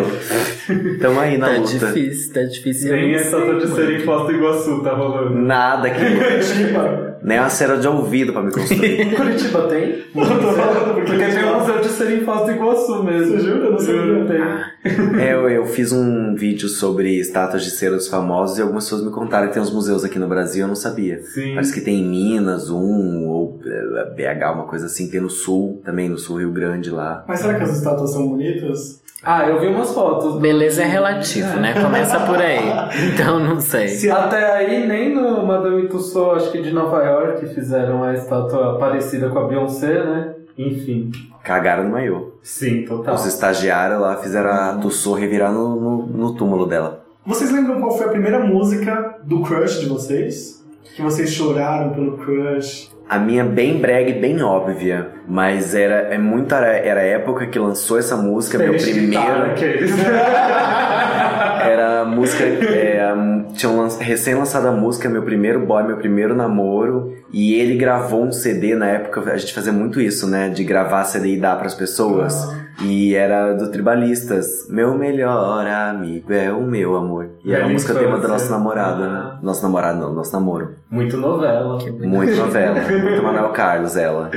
estamos 0.94 1.18
aí 1.18 1.36
na 1.36 1.46
Tá 1.48 1.56
luta. 1.58 1.86
difícil, 1.86 2.32
tá 2.32 2.42
difícil. 2.42 2.92
Nem 2.92 3.14
a 3.14 3.18
estátua 3.18 3.60
de 3.60 3.68
cera 3.68 3.92
em 3.92 4.00
Foz 4.00 4.26
do 4.26 4.32
Iguaçu 4.32 4.82
tá 4.82 4.94
rolando. 4.94 5.38
Nada 5.38 5.88
aqui. 5.88 6.04
Nem 7.24 7.38
uma 7.38 7.48
cera 7.48 7.78
de 7.78 7.88
ouvido 7.88 8.32
pra 8.32 8.42
me 8.42 8.52
construir. 8.52 9.12
Curitiba 9.16 9.62
tem? 9.68 10.04
Eu 10.14 10.40
tô 10.40 10.52
falando 10.52 10.94
porque 10.94 11.10
Porque 11.10 11.26
tem 11.26 11.44
um 11.44 11.58
museu 11.58 11.80
de 11.80 11.88
cera 11.88 12.10
ser 12.10 12.20
em 12.20 12.24
Foz 12.24 12.44
do 12.44 12.50
Iguaçu 12.52 13.02
mesmo. 13.02 13.32
Você 13.38 13.40
jura? 13.40 13.64
Eu 13.64 13.72
não 13.72 13.78
sabia. 13.78 14.02
Juro, 14.02 14.26
tem. 14.26 14.40
Ah, 14.40 14.72
É, 15.20 15.32
eu, 15.32 15.48
eu 15.48 15.66
fiz 15.66 15.90
um 15.92 16.34
vídeo 16.34 16.68
sobre 16.68 17.18
estátuas 17.18 17.64
de 17.64 17.70
cera 17.70 17.96
dos 17.96 18.08
famosos 18.08 18.58
e 18.58 18.62
algumas 18.62 18.84
pessoas 18.84 19.04
me 19.04 19.10
contaram 19.10 19.48
que 19.48 19.54
tem 19.54 19.62
uns 19.62 19.72
museus 19.72 20.04
aqui 20.04 20.18
no 20.18 20.28
Brasil, 20.28 20.62
eu 20.62 20.68
não 20.68 20.74
sabia. 20.74 21.22
Sim. 21.22 21.54
Parece 21.54 21.72
que 21.72 21.80
tem 21.80 22.00
em 22.00 22.04
Minas 22.08 22.68
um, 22.68 23.26
ou 23.28 23.58
eh, 23.64 24.14
BH, 24.14 24.52
uma 24.52 24.64
coisa 24.64 24.86
assim, 24.86 25.08
tem 25.08 25.20
no 25.20 25.30
sul, 25.30 25.80
também 25.84 26.08
no 26.08 26.18
sul 26.18 26.38
Rio 26.38 26.52
Grande 26.52 26.90
lá. 26.90 27.24
Mas 27.26 27.40
será 27.40 27.54
que 27.54 27.62
as 27.62 27.76
estátuas 27.76 28.12
são 28.12 28.28
bonitas? 28.28 29.02
Ah, 29.24 29.48
eu 29.48 29.58
vi 29.58 29.68
umas 29.68 29.92
fotos. 29.94 30.38
beleza 30.38 30.82
é 30.82 30.86
relativo, 30.86 31.58
né? 31.58 31.72
Começa 31.80 32.20
por 32.20 32.40
aí. 32.40 32.60
Então 33.12 33.38
não 33.38 33.60
sei. 33.60 33.88
Se 33.88 34.10
Até 34.10 34.52
aí, 34.52 34.86
nem 34.86 35.14
no 35.14 35.46
Madame 35.46 35.88
Tussauds, 35.88 36.44
acho 36.44 36.52
que 36.52 36.60
de 36.62 36.72
Nova 36.72 37.02
York, 37.02 37.46
fizeram 37.54 38.02
a 38.02 38.12
estátua 38.12 38.78
parecida 38.78 39.28
com 39.30 39.38
a 39.38 39.46
Beyoncé, 39.46 40.04
né? 40.04 40.34
Enfim. 40.56 41.10
Cagaram 41.42 41.84
no 41.84 41.90
maiô. 41.90 42.32
Sim, 42.42 42.84
total. 42.84 43.14
Os 43.14 43.26
estagiários 43.26 44.00
lá 44.00 44.16
fizeram 44.16 44.50
a 44.50 44.74
Tussou 44.74 45.14
revirar 45.14 45.52
no, 45.52 45.76
no, 45.76 46.06
no 46.06 46.34
túmulo 46.34 46.66
dela. 46.66 47.04
Vocês 47.26 47.50
lembram 47.50 47.80
qual 47.80 47.96
foi 47.96 48.06
a 48.06 48.10
primeira 48.10 48.38
música 48.40 49.16
do 49.24 49.40
crush 49.42 49.80
de 49.80 49.86
vocês? 49.86 50.62
Que 50.94 51.02
vocês 51.02 51.30
choraram 51.30 51.90
pelo 51.90 52.18
crush? 52.18 52.93
A 53.08 53.18
minha 53.18 53.44
bem 53.44 53.78
brega 53.78 54.10
e 54.10 54.14
bem 54.14 54.42
óbvia, 54.42 55.08
mas 55.28 55.74
era 55.74 56.14
é 56.14 56.16
muito 56.16 56.54
era, 56.54 56.68
era 56.68 57.00
a 57.00 57.04
época 57.04 57.46
que 57.46 57.58
lançou 57.58 57.98
essa 57.98 58.16
música, 58.16 58.56
meu 58.56 58.72
gritaram 58.72 58.90
primeiro 58.92 59.44
aqueles. 59.50 59.92
era 61.64 62.00
a 62.00 62.04
música 62.06 62.44
é, 62.44 63.00
a- 63.12 63.44
tinham 63.54 63.76
lan- 63.78 63.88
recém 64.00 64.34
lançado 64.34 64.66
a 64.68 64.72
música 64.72 65.08
meu 65.08 65.22
primeiro 65.22 65.64
boy, 65.66 65.82
meu 65.84 65.96
primeiro 65.96 66.34
namoro 66.34 67.12
e 67.32 67.54
ele 67.54 67.76
gravou 67.76 68.24
um 68.24 68.32
CD 68.32 68.74
na 68.74 68.86
época 68.88 69.22
a 69.32 69.36
gente 69.36 69.52
fazia 69.54 69.72
muito 69.72 70.00
isso, 70.00 70.28
né, 70.28 70.48
de 70.48 70.64
gravar 70.64 71.04
CD 71.04 71.34
e 71.34 71.40
dar 71.40 71.58
pras 71.58 71.74
pessoas. 71.74 72.34
E 72.82 73.14
era 73.14 73.52
do 73.54 73.70
Tribalistas. 73.70 74.68
Meu 74.68 74.98
melhor 74.98 75.64
amigo 75.64 76.32
é 76.32 76.52
o 76.52 76.60
meu 76.62 76.96
amor. 76.96 77.28
E 77.44 77.52
era 77.52 77.66
a 77.66 77.68
música 77.68 77.94
tema 77.94 78.18
da 78.18 78.26
nossa 78.26 78.50
namorada, 78.50 79.04
Ah. 79.04 79.08
né? 79.34 79.38
Nosso 79.44 79.62
namorado 79.62 80.00
não, 80.00 80.12
nosso 80.12 80.32
namoro. 80.32 80.70
Muito 80.90 81.16
novela. 81.16 81.78
Muito 82.00 82.34
novela. 82.34 82.80
Muito 82.90 83.22
Manuel 83.22 83.50
Carlos, 83.50 83.96
ela. 83.96 84.28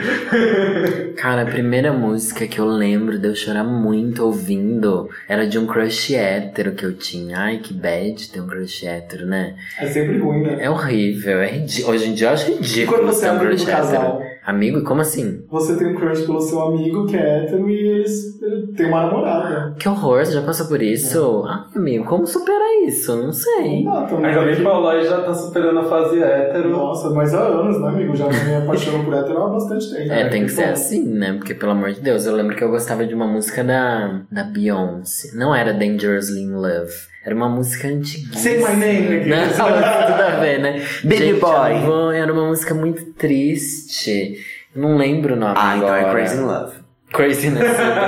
Cara, 1.17 1.41
a 1.43 1.45
primeira 1.45 1.91
música 1.91 2.47
que 2.47 2.60
eu 2.60 2.65
lembro 2.65 3.17
de 3.17 3.27
eu 3.27 3.36
chorar 3.36 3.63
muito 3.63 4.23
ouvindo 4.23 5.10
era 5.27 5.47
de 5.47 5.58
um 5.58 5.65
crush 5.65 6.13
hétero 6.15 6.73
que 6.73 6.86
eu 6.86 6.93
tinha. 6.93 7.38
Ai, 7.39 7.58
que 7.58 7.73
bad 7.73 8.30
ter 8.32 8.39
um 8.41 8.47
crush 8.47 8.57
hétero, 8.86 9.26
né? 9.26 9.56
É 9.80 9.88
sempre 9.88 10.17
ruim, 10.17 10.41
né? 10.43 10.58
É 10.60 10.70
horrível, 10.70 11.39
é 11.41 11.48
ridí- 11.48 11.84
Hoje 11.84 12.10
em 12.10 12.13
dia 12.13 12.28
eu 12.28 12.34
acho 12.34 12.52
ridículo 12.52 12.98
Quando 12.98 13.08
você 13.13 13.26
é 13.28 13.32
um 13.32 13.36
amigo 13.36 13.50
crush 13.50 13.65
do 13.65 13.72
casal, 13.72 14.22
hétero. 14.22 14.38
Amigo? 14.48 14.82
Como 14.84 15.02
assim? 15.02 15.43
você 15.50 15.78
tem 15.78 15.88
um 15.88 15.96
crush 15.96 16.22
pelo 16.26 16.39
seu 16.39 16.62
amigo 16.62 17.06
que 17.06 17.17
é 17.17 17.43
hétero 17.43 17.70
e 17.70 17.76
eles, 17.76 18.41
ele 18.41 18.67
tem 18.78 18.86
uma 18.88 19.04
namorada. 19.04 19.76
Que 19.78 19.89
horror, 19.89 20.26
você 20.26 20.32
já 20.32 20.41
passou 20.41 20.67
por 20.67 20.82
isso? 20.82 21.43
Ai, 21.46 21.63
amigo, 21.76 22.06
como 22.06 22.26
superar 22.26 22.62
isso? 22.88 23.13
Não 23.15 23.34
sei. 23.34 23.84
Não, 23.84 24.06
também. 24.08 24.26
Ainda 24.28 24.46
bem 24.46 24.56
que 24.56 24.62
o 24.62 24.63
Paulai 24.63 25.04
já 25.04 25.22
tá 25.22 25.34
superando 25.34 25.80
a 25.80 25.84
fase 25.84 26.24
hétero. 26.24 26.70
Nossa, 26.70 27.10
mas 27.10 27.34
há 27.34 27.41
anos, 27.41 27.82
né, 27.82 27.89
amigo? 27.89 28.15
Já 28.15 28.28
me 28.30 28.56
apaixono 28.63 29.04
por 29.04 29.13
hétero 29.15 29.43
há 29.43 29.50
bastante 29.50 29.89
tempo. 29.91 30.13
É, 30.13 30.24
né? 30.24 30.30
tem 30.30 30.46
que 30.46 30.52
ser 30.52 30.67
bom. 30.67 30.72
assim, 30.72 31.04
né? 31.10 31.34
Porque, 31.34 31.54
pelo 31.54 31.74
amor 31.74 31.91
de 31.91 32.00
Deus, 32.00 32.26
eu 32.26 32.34
lembro 32.34 32.56
que 32.56 32.63
eu 32.63 32.70
gostava 32.70 33.06
de 33.06 33.13
uma 33.13 33.28
música 33.28 33.65
da, 33.65 34.22
da 34.32 34.43
Beyoncé. 34.46 35.36
Não 35.36 35.54
era 35.54 35.74
Dangerously 35.74 36.41
in 36.41 36.54
Love. 36.54 36.93
Era 37.28 37.36
uma 37.36 37.50
música 37.50 37.90
antiga. 37.90 38.38
Say 38.38 38.58
my 38.60 38.74
name, 38.78 39.18
aqui. 39.18 39.28
Não, 39.30 39.50
tudo 39.50 40.22
a 40.24 40.40
ver, 40.40 40.60
né? 40.62 40.82
Baby 41.04 41.18
Gente, 41.18 41.40
Boy. 41.42 41.74
vou- 41.86 42.10
Era 42.12 42.32
uma 42.32 42.48
música 42.48 42.74
muito 42.74 43.04
triste. 43.13 44.38
Não 44.74 44.96
lembro 44.96 45.34
o 45.34 45.38
nome 45.38 45.54
Ah, 45.58 45.76
então 45.76 45.90
agora. 45.90 46.08
é 46.08 46.12
Crazy 46.13 46.38
in 46.38 46.46
Love. 46.46 46.76
Crazy 47.12 47.48
in 47.48 47.52
Love. 47.56 47.66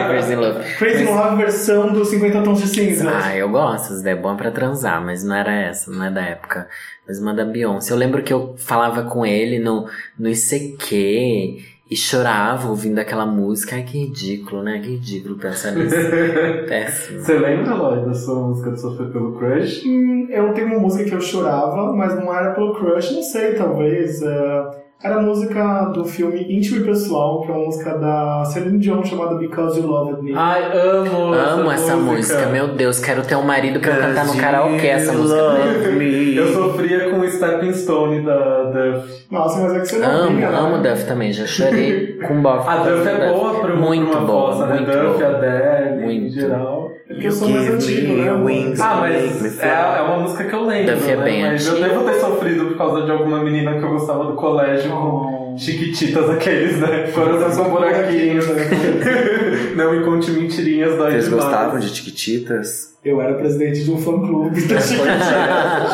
Crazy 0.08 0.32
in 0.34 0.36
Love. 0.38 0.60
Crazy 0.80 1.04
in 1.04 1.06
Love 1.08 1.36
versão 1.36 1.92
dos 1.92 2.08
50 2.08 2.42
tons 2.44 2.62
de 2.62 2.68
cinza. 2.68 3.12
Ah, 3.14 3.36
eu 3.36 3.50
gosto, 3.50 3.94
isso 3.94 4.04
daí 4.04 4.14
é 4.14 4.16
bom 4.16 4.38
pra 4.38 4.52
transar, 4.52 5.04
mas 5.04 5.22
não 5.22 5.36
era 5.36 5.52
essa, 5.54 5.92
não 5.92 6.06
é 6.06 6.12
da 6.12 6.22
época. 6.22 6.68
Mas 7.06 7.20
uma 7.20 7.34
da 7.34 7.44
Beyoncé. 7.44 7.92
Eu 7.92 7.98
lembro 7.98 8.24
que 8.24 8.32
eu 8.32 8.56
falava 8.58 9.04
com 9.04 9.26
ele 9.26 9.60
no, 9.60 9.86
no 10.18 10.30
ICQ 10.30 11.58
e 11.90 11.96
chorava 11.96 12.68
ouvindo 12.70 13.00
aquela 13.00 13.26
música. 13.26 13.76
Ai, 13.76 13.84
que 13.84 13.98
ridículo, 14.06 14.62
né? 14.62 14.80
Que 14.80 14.90
ridículo 14.92 15.36
pensar 15.38 15.72
nisso. 15.72 15.96
Péssimo. 16.68 17.20
Você 17.20 17.34
lembra, 17.40 17.74
Lloyd, 17.74 18.06
da 18.06 18.14
sua 18.14 18.48
música 18.48 18.72
de 18.72 18.80
sofrer 18.82 19.10
pelo 19.12 19.34
crush? 19.38 19.84
Hum, 19.88 20.28
eu 20.30 20.54
tenho 20.54 20.68
uma 20.68 20.80
música 20.80 21.06
que 21.06 21.16
eu 21.16 21.22
chorava, 21.22 21.92
mas 21.94 22.16
não 22.16 22.34
era 22.34 22.52
pelo 22.54 22.74
crush, 22.76 23.12
não 23.14 23.24
sei, 23.24 23.54
talvez. 23.56 24.22
é, 24.22 24.90
Era 25.02 25.16
a 25.16 25.22
música 25.22 25.86
do 25.94 26.04
filme 26.06 26.46
Íntimo 26.54 26.82
e 26.82 26.84
Pessoal, 26.84 27.42
que 27.42 27.52
é 27.52 27.56
uma 27.56 27.66
música 27.66 27.98
da 27.98 28.44
Celine 28.46 28.78
Dion 28.78 29.02
chamada 29.04 29.36
Because 29.36 29.80
You 29.80 29.88
Loved 29.88 30.22
Me. 30.22 30.34
Ai, 30.36 30.78
amo 30.78 31.34
Amo 31.34 31.72
essa 31.72 31.96
música, 31.96 32.46
meu 32.48 32.68
Deus, 32.76 33.00
quero 33.00 33.24
ter 33.24 33.36
um 33.36 33.44
marido 33.44 33.80
pra 33.80 33.96
eu 33.96 34.02
cantar 34.02 34.26
no 34.28 34.36
karaokê 34.38 34.88
essa 34.88 35.14
música. 35.14 35.54
dele. 35.54 36.38
Eu 36.38 36.54
sofria 36.54 37.09
Stepping 37.48 37.74
Stone 37.74 38.22
da 38.26 38.64
Duff. 38.66 39.26
Nossa, 39.32 39.60
mas 39.62 39.74
é 39.74 39.80
que 39.80 39.86
você 39.88 39.98
não 40.00 40.10
Amo, 40.10 40.36
vinha, 40.36 40.50
né? 40.52 40.58
amo 40.58 40.78
Duff 40.84 41.06
também, 41.08 41.32
já 41.34 41.46
chorei 41.46 42.20
com 42.28 42.42
bof. 42.42 42.68
A 42.68 42.78
Duff 42.78 43.08
é 43.08 43.30
boa 43.32 43.60
pra, 43.62 43.74
uma- 43.74 43.86
muito 43.88 44.10
pra 44.12 44.20
uma 44.20 44.28
boa, 44.28 44.52
fossa, 44.52 44.66
né? 44.68 44.76
muito 44.76 44.92
Duff, 44.92 45.20
boa. 45.20 45.38
Adele, 45.38 46.02
em 46.02 46.06
Muito. 46.06 46.34
geral. 46.34 46.92
É 47.10 47.14
porque 47.14 47.28
eu 47.28 47.32
sou 47.32 47.50
mais 47.50 47.70
antigo, 47.74 48.14
né? 48.18 48.32
wings. 48.34 48.80
Ah, 48.80 48.98
mas 49.00 49.60
é, 49.64 49.68
é 49.68 50.02
uma 50.02 50.18
música 50.20 50.44
que 50.44 50.54
eu 50.54 50.64
lembro, 50.66 50.96
Duff 50.96 51.10
é 51.10 51.16
né? 51.16 51.24
bem 51.24 51.42
Mas 51.44 51.66
eu 51.68 51.74
antiga. 51.74 51.90
devo 51.90 52.04
ter 52.06 52.14
sofrido 52.20 52.66
por 52.68 52.78
causa 52.78 53.02
de 53.04 53.12
alguma 53.12 53.44
menina 53.44 53.74
que 53.80 53.84
eu 53.84 53.90
gostava 53.90 54.26
do 54.26 54.34
colégio 54.34 54.92
com 54.92 55.40
Oh. 55.50 55.58
chiquititas 55.58 56.30
aqueles, 56.30 56.78
né? 56.80 57.12
Coração 57.14 57.70
buraquinhos, 57.72 58.48
né? 58.48 58.64
Não 59.76 59.92
me 59.92 60.04
conte 60.06 60.30
mentirinhas 60.32 60.98
da 60.98 61.06
Vocês 61.10 61.28
gostavam 61.30 61.80
de 61.80 61.92
Tiquititas? 61.92 62.94
Eu 63.04 63.22
era 63.22 63.34
presidente 63.36 63.84
de 63.86 63.92
um 63.92 63.98
fã-clube. 63.98 64.60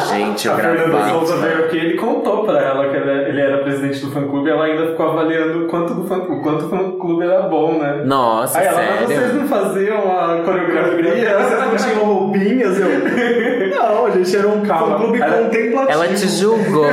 Gente, 0.09 0.47
eu 0.47 0.53
A 0.53 0.55
Fernanda 0.57 1.09
Souza 1.09 1.35
gravava. 1.35 1.37
veio 1.37 1.65
aqui 1.65 1.77
ele 1.77 1.93
contou 1.97 2.43
pra 2.45 2.59
ela 2.59 2.89
que 2.89 2.95
ele 2.95 3.29
ele 3.29 3.41
era 3.41 3.57
presidente 3.59 3.99
do 4.03 4.11
fã-clube 4.11 4.47
e 4.49 4.51
ela 4.51 4.65
ainda 4.65 4.87
ficou 4.87 5.09
avaliando 5.11 5.65
o 5.65 5.67
quanto, 5.67 5.93
do 5.93 6.07
fã, 6.07 6.17
o 6.17 6.41
quanto 6.41 6.65
o 6.65 6.69
fã-clube 6.69 7.23
era 7.23 7.43
bom, 7.43 7.77
né? 7.77 8.01
Nossa, 8.05 8.57
Aí 8.59 8.65
ela, 8.65 8.77
mas 8.81 8.99
vocês 9.07 9.19
sério? 9.19 9.35
não 9.35 9.47
faziam 9.47 9.97
a 10.19 10.41
coreografia? 10.43 11.37
Vocês 11.39 11.59
não 11.59 11.75
tinham 11.93 12.05
roupinhas? 12.05 12.79
Eu... 12.79 12.89
Não, 13.69 14.05
a 14.07 14.09
gente 14.11 14.35
era 14.35 14.47
um 14.47 14.61
Calma. 14.65 14.97
fã-clube 14.97 15.21
Ela- 15.21 15.37
contemplativo. 15.43 15.91
Ela 15.91 16.07
te 16.07 16.27
julgou. 16.27 16.85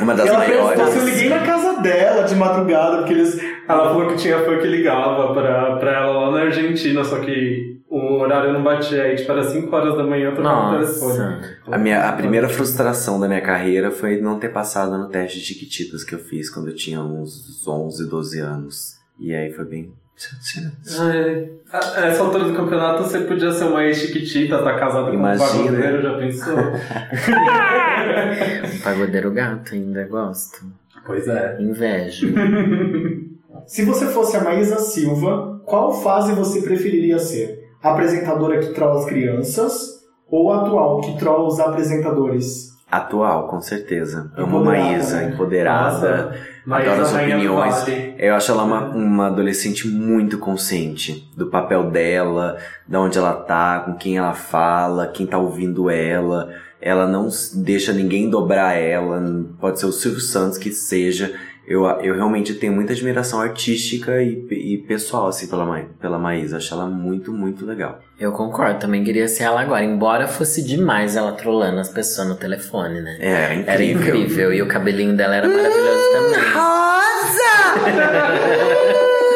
Uma 0.00 0.14
das 0.14 0.26
ela 0.28 0.38
maiores. 0.38 0.80
Pensou, 0.80 1.00
eu 1.02 1.04
liguei 1.08 1.28
na 1.28 1.40
casa 1.40 1.80
dela 1.80 2.22
de 2.22 2.34
madrugada, 2.36 2.98
porque 2.98 3.12
eles. 3.14 3.36
Ela 3.68 3.84
falou 3.90 4.06
que 4.08 4.16
tinha 4.16 4.38
fã 4.40 4.56
que 4.58 4.66
ligava 4.66 5.32
pra, 5.34 5.76
pra 5.76 5.92
ela 5.92 6.12
lá 6.26 6.30
na 6.32 6.40
Argentina, 6.42 7.04
só 7.04 7.16
que 7.18 7.79
o 7.90 8.20
horário 8.20 8.52
não 8.52 8.62
batia 8.62 9.02
aí, 9.02 9.16
tipo, 9.16 9.32
era 9.32 9.42
5 9.42 9.74
horas 9.74 9.96
da 9.96 10.04
manhã, 10.04 10.26
eu 10.30 10.36
tocava 10.36 10.70
no 10.72 10.78
telefone. 10.78 11.18
Nossa. 11.18 11.56
A, 11.72 11.78
minha, 11.78 12.08
a 12.08 12.12
primeira 12.12 12.48
frustração 12.48 13.18
da 13.18 13.26
minha 13.26 13.40
carreira 13.40 13.90
foi 13.90 14.20
não 14.20 14.38
ter 14.38 14.50
passado 14.50 14.96
no 14.96 15.08
teste 15.08 15.40
de 15.40 15.46
Tiquititas 15.46 16.04
que 16.04 16.14
eu 16.14 16.20
fiz 16.20 16.48
quando 16.48 16.68
eu 16.68 16.74
tinha 16.76 17.00
uns 17.00 17.66
11, 17.66 18.08
12 18.08 18.38
anos. 18.38 18.94
E 19.18 19.34
aí 19.34 19.50
foi 19.52 19.64
bem. 19.64 19.92
Ai, 21.00 21.48
a- 21.72 22.00
a 22.02 22.06
essa 22.08 22.22
altura 22.22 22.44
do 22.44 22.54
campeonato 22.54 23.02
você 23.02 23.20
podia 23.20 23.50
ser 23.52 23.64
uma 23.64 23.82
ex-chiquitita, 23.84 24.62
tá 24.62 24.78
casada 24.78 25.10
com 25.10 25.16
um 25.16 25.22
pagodeiro, 25.22 26.02
já 26.02 26.18
pensou? 26.18 26.58
Um 28.76 28.78
pagodeiro 28.84 29.30
gato 29.32 29.74
ainda 29.74 30.04
gosto. 30.06 30.64
pois 31.06 31.26
é. 31.26 31.56
Invejo. 31.60 32.32
Se 33.66 33.84
você 33.84 34.06
fosse 34.06 34.36
a 34.36 34.44
Maísa 34.44 34.78
Silva, 34.78 35.60
qual 35.64 35.92
fase 36.02 36.32
você 36.32 36.62
preferiria 36.62 37.18
ser? 37.18 37.59
Apresentadora 37.82 38.58
que 38.60 38.74
trola 38.74 39.00
as 39.00 39.06
crianças 39.06 40.00
ou 40.30 40.52
atual 40.52 41.00
que 41.00 41.18
trola 41.18 41.46
os 41.46 41.58
apresentadores? 41.58 42.70
Atual, 42.90 43.46
com 43.46 43.60
certeza. 43.60 44.32
Amo 44.36 44.64
Maísa, 44.64 45.18
né? 45.18 45.32
empoderada. 45.32 46.36
Maísa 46.66 46.92
Adoro 46.92 47.06
as 47.06 47.14
opiniões. 47.14 47.74
Vale. 47.80 48.14
Eu 48.18 48.34
acho 48.34 48.50
ela 48.50 48.64
uma, 48.64 48.88
uma 48.88 49.26
adolescente 49.28 49.86
muito 49.86 50.38
consciente 50.38 51.30
do 51.36 51.46
papel 51.46 51.90
dela, 51.90 52.58
da 52.88 53.00
onde 53.00 53.16
ela 53.16 53.32
tá, 53.32 53.80
com 53.80 53.94
quem 53.94 54.18
ela 54.18 54.34
fala, 54.34 55.06
quem 55.06 55.24
tá 55.24 55.38
ouvindo 55.38 55.88
ela. 55.88 56.50
Ela 56.80 57.06
não 57.06 57.28
deixa 57.54 57.92
ninguém 57.92 58.28
dobrar 58.28 58.74
ela, 58.74 59.22
pode 59.60 59.78
ser 59.78 59.86
o 59.86 59.92
Silvio 59.92 60.20
Santos 60.20 60.58
que 60.58 60.72
seja. 60.72 61.32
Eu, 61.70 61.84
eu 62.02 62.16
realmente 62.16 62.52
tenho 62.54 62.72
muita 62.72 62.92
admiração 62.92 63.40
artística 63.40 64.20
e, 64.20 64.44
e 64.50 64.78
pessoal, 64.88 65.28
assim, 65.28 65.46
pela, 65.46 65.64
Ma- 65.64 65.84
pela 66.00 66.18
Maísa. 66.18 66.56
Acho 66.56 66.74
ela 66.74 66.86
muito, 66.86 67.32
muito 67.32 67.64
legal. 67.64 68.00
Eu 68.18 68.32
concordo, 68.32 68.80
também 68.80 69.04
queria 69.04 69.28
ser 69.28 69.44
ela 69.44 69.60
agora. 69.60 69.84
Embora 69.84 70.26
fosse 70.26 70.64
demais 70.66 71.14
ela 71.14 71.30
trolando 71.30 71.78
as 71.78 71.88
pessoas 71.88 72.26
no 72.26 72.34
telefone, 72.34 73.00
né? 73.00 73.18
É, 73.20 73.32
era 73.66 73.84
incrível. 73.84 74.08
Era 74.08 74.18
incrível. 74.18 74.52
E 74.52 74.62
o 74.62 74.66
cabelinho 74.66 75.16
dela 75.16 75.36
era 75.36 75.48
maravilhoso 75.48 76.12
também. 76.12 76.40
Rosa! 76.54 77.50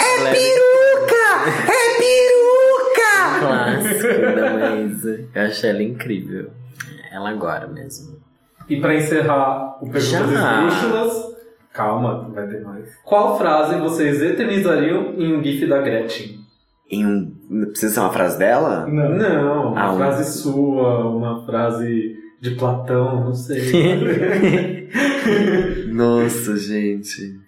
É 0.00 0.30
peruca! 0.32 1.28
É 1.66 1.98
peruca! 1.98 3.12
clássico 3.40 4.36
da 4.36 4.50
Maísa. 4.70 5.24
Eu 5.34 5.42
achei 5.42 5.70
ela 5.70 5.82
incrível. 5.82 6.50
Ela 7.12 7.30
agora 7.30 7.66
mesmo. 7.66 8.17
E 8.68 8.80
pra 8.80 8.94
encerrar 8.94 9.78
o 9.82 9.86
Já. 9.86 10.18
Perguntas 10.20 10.74
Esdrúxulas, 10.74 11.28
Calma, 11.72 12.28
vai 12.34 12.46
ter 12.48 12.60
mais. 12.62 12.88
Qual 13.04 13.38
frase 13.38 13.78
vocês 13.78 14.20
eternizariam 14.22 15.14
em 15.16 15.36
um 15.36 15.42
GIF 15.42 15.66
da 15.66 15.80
Gretchen? 15.80 16.38
Em 16.90 17.06
um. 17.06 17.32
Precisa 17.70 17.94
ser 17.94 18.00
uma 18.00 18.12
frase 18.12 18.38
dela? 18.38 18.86
Não. 18.86 19.10
Não, 19.10 19.72
uma 19.72 19.80
Ah, 19.80 19.92
um- 19.92 19.96
frase 19.96 20.38
sua, 20.40 21.06
uma 21.08 21.44
frase 21.46 22.16
de 22.40 22.50
Platão, 22.52 23.24
não 23.26 23.34
sei. 23.34 24.88
Nossa, 25.92 26.56
gente. 26.56 27.38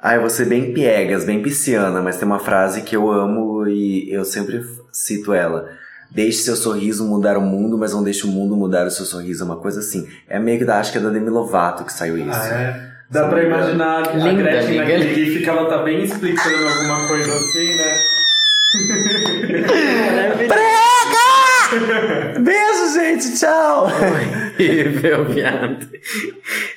Ah, 0.00 0.14
eu 0.16 0.20
vou 0.20 0.30
ser 0.30 0.46
bem 0.46 0.72
piegas, 0.72 1.24
bem 1.24 1.42
pisciana, 1.42 2.00
mas 2.02 2.18
tem 2.18 2.26
uma 2.26 2.38
frase 2.38 2.82
que 2.82 2.94
eu 2.94 3.10
amo 3.10 3.66
e 3.66 4.12
eu 4.12 4.24
sempre 4.24 4.60
cito 4.92 5.32
ela. 5.32 5.68
Deixe 6.10 6.38
seu 6.38 6.56
sorriso 6.56 7.04
mudar 7.04 7.36
o 7.36 7.40
mundo, 7.40 7.76
mas 7.76 7.92
não 7.92 8.02
deixe 8.02 8.24
o 8.24 8.28
mundo 8.28 8.56
mudar 8.56 8.86
o 8.86 8.90
seu 8.90 9.04
sorriso. 9.04 9.44
Uma 9.44 9.56
coisa 9.56 9.80
assim. 9.80 10.08
É 10.28 10.38
meio 10.38 10.58
que 10.58 10.64
da, 10.64 10.78
acho 10.78 10.92
que 10.92 10.98
é 10.98 11.00
da 11.00 11.10
Demi 11.10 11.30
Lovato 11.30 11.84
que 11.84 11.92
saiu 11.92 12.16
isso. 12.16 12.28
ah, 12.30 12.48
é? 12.48 12.94
Dá 13.10 13.28
pra 13.28 13.42
imaginar 13.42 14.08
a 14.08 14.12
Linda, 14.12 14.42
Gretchen 14.42 14.78
naquele 14.78 15.14
GIF 15.14 15.42
que 15.42 15.48
ela 15.48 15.68
tá 15.68 15.82
bem 15.82 16.02
explicando 16.02 16.66
alguma 16.66 17.08
coisa 17.08 17.34
assim, 17.34 17.76
né? 17.76 17.94
Beijo, 22.44 22.92
gente, 22.92 23.38
tchau! 23.38 23.86
Horrível, 23.86 25.24
viado. 25.24 25.88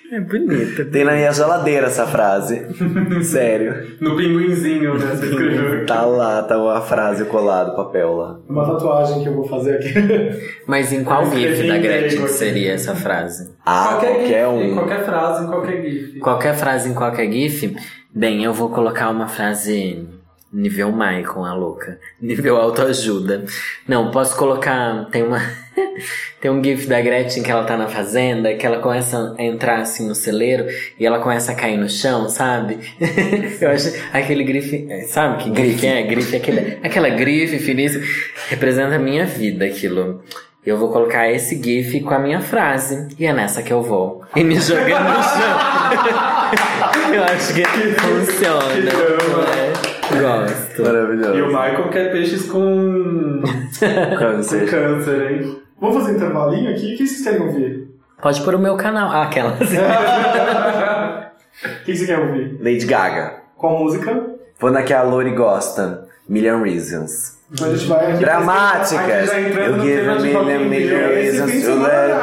É 0.09 0.19
bonita. 0.21 0.85
Tem 0.85 1.03
na 1.03 1.11
minha 1.11 1.33
geladeira 1.33 1.87
essa 1.87 2.07
frase. 2.07 2.65
Sério. 3.21 3.97
No 3.99 4.15
pinguinzinho, 4.15 4.97
né? 4.97 5.07
Você 5.07 5.25
escreveu. 5.25 5.85
Tá 5.87 6.05
lá, 6.05 6.43
tá 6.43 6.57
uma 6.57 6.81
frase 6.81 7.25
colada, 7.25 7.71
papel 7.71 8.15
lá. 8.15 8.39
Uma 8.47 8.65
tatuagem 8.65 9.23
que 9.23 9.29
eu 9.29 9.33
vou 9.33 9.47
fazer 9.47 9.75
aqui. 9.75 9.93
Mas 10.67 10.91
em 10.91 11.03
qual 11.03 11.25
GIF 11.25 11.67
da 11.67 11.77
em 11.77 11.81
Gretchen 11.81 12.27
seria 12.27 12.73
essa 12.73 12.95
frase? 12.95 13.53
Ah, 13.65 13.97
qualquer, 13.99 14.27
GIF, 14.27 14.45
um. 14.47 14.73
Qualquer 14.75 15.05
frase 15.05 15.43
em 15.43 15.47
qualquer 15.47 15.81
GIF. 15.81 16.19
Qualquer 16.19 16.55
frase 16.55 16.89
em 16.89 16.93
qualquer 16.93 17.31
GIF? 17.31 17.75
Bem, 18.13 18.43
eu 18.43 18.53
vou 18.53 18.69
colocar 18.69 19.09
uma 19.09 19.27
frase 19.27 20.07
nível 20.57 20.91
Michael, 20.91 21.45
a 21.45 21.53
louca. 21.53 21.99
Nível 22.19 22.57
autoajuda. 22.57 23.45
Não, 23.87 24.09
posso 24.09 24.35
colocar. 24.35 25.07
Tem 25.11 25.23
uma. 25.23 25.39
Tem 26.41 26.51
um 26.51 26.63
GIF 26.63 26.87
da 26.87 27.01
Gretchen 27.01 27.41
que 27.41 27.49
ela 27.49 27.63
tá 27.63 27.75
na 27.75 27.87
fazenda, 27.87 28.53
que 28.55 28.65
ela 28.65 28.79
começa 28.79 29.35
a 29.37 29.43
entrar 29.43 29.79
assim 29.79 30.07
no 30.07 30.13
celeiro 30.13 30.67
e 30.99 31.05
ela 31.05 31.19
começa 31.19 31.51
a 31.51 31.55
cair 31.55 31.77
no 31.77 31.89
chão, 31.89 32.29
sabe? 32.29 32.79
eu 33.59 33.69
acho 33.69 33.93
aquele 34.13 34.43
grife. 34.43 34.87
Sabe 35.07 35.43
que 35.43 35.49
grife 35.49 35.85
é? 35.85 36.03
Grife 36.03 36.35
é 36.35 36.37
aquele, 36.37 36.79
aquela 36.83 37.09
grife 37.09 37.57
finíssima. 37.59 38.03
Representa 38.49 38.95
a 38.95 38.99
minha 38.99 39.25
vida 39.25 39.65
aquilo. 39.65 40.23
Eu 40.65 40.77
vou 40.77 40.91
colocar 40.91 41.31
esse 41.31 41.61
GIF 41.61 42.01
com 42.01 42.13
a 42.13 42.19
minha 42.19 42.41
frase. 42.41 43.07
E 43.17 43.25
é 43.25 43.33
nessa 43.33 43.63
que 43.63 43.73
eu 43.73 43.81
vou. 43.81 44.21
E 44.35 44.43
me 44.43 44.59
jogando 44.59 45.09
no 45.09 45.23
chão. 45.23 47.13
eu 47.13 47.23
acho 47.23 47.53
que 47.53 47.63
funciona. 47.65 48.67
que 48.73 49.66
Gosto. 50.09 50.83
Maravilhoso. 50.83 51.35
E 51.37 51.41
o 51.41 51.47
Michael 51.47 51.89
quer 51.89 52.11
peixes 52.11 52.49
com, 52.49 53.41
com 53.41 54.17
Câncer. 54.17 54.69
câncer, 54.69 55.31
hein? 55.31 55.61
Vamos 55.79 55.97
fazer 55.97 56.11
um 56.13 56.15
intervalinho 56.15 56.71
aqui? 56.71 56.93
O 56.93 56.97
que 56.97 57.07
vocês 57.07 57.23
querem 57.23 57.47
ouvir? 57.47 57.87
Pode 58.21 58.41
pôr 58.41 58.55
o 58.55 58.59
meu 58.59 58.75
canal. 58.77 59.11
Ah, 59.11 59.23
aquela. 59.23 59.57
O 61.81 61.85
que 61.85 61.95
você 61.95 62.05
quer 62.05 62.19
ouvir? 62.19 62.55
Lady 62.61 62.85
Gaga. 62.85 63.41
Qual 63.57 63.79
música? 63.79 64.27
Vou 64.59 64.69
na 64.69 64.83
que 64.83 64.93
a 64.93 65.01
Lori 65.01 65.31
gosta. 65.31 66.06
Million 66.27 66.61
Reasons. 66.61 67.37
A 67.61 67.69
gente 67.69 67.87
vai. 67.87 68.13
Dramáticas. 68.17 69.29
Eu 69.33 69.79
give 69.79 70.01
clima 70.01 70.11
a 70.11 70.17
de 70.17 70.23
million, 70.23 70.69
million 70.69 71.07
reasons 71.09 71.63
to 71.63 71.75
let 71.75 72.17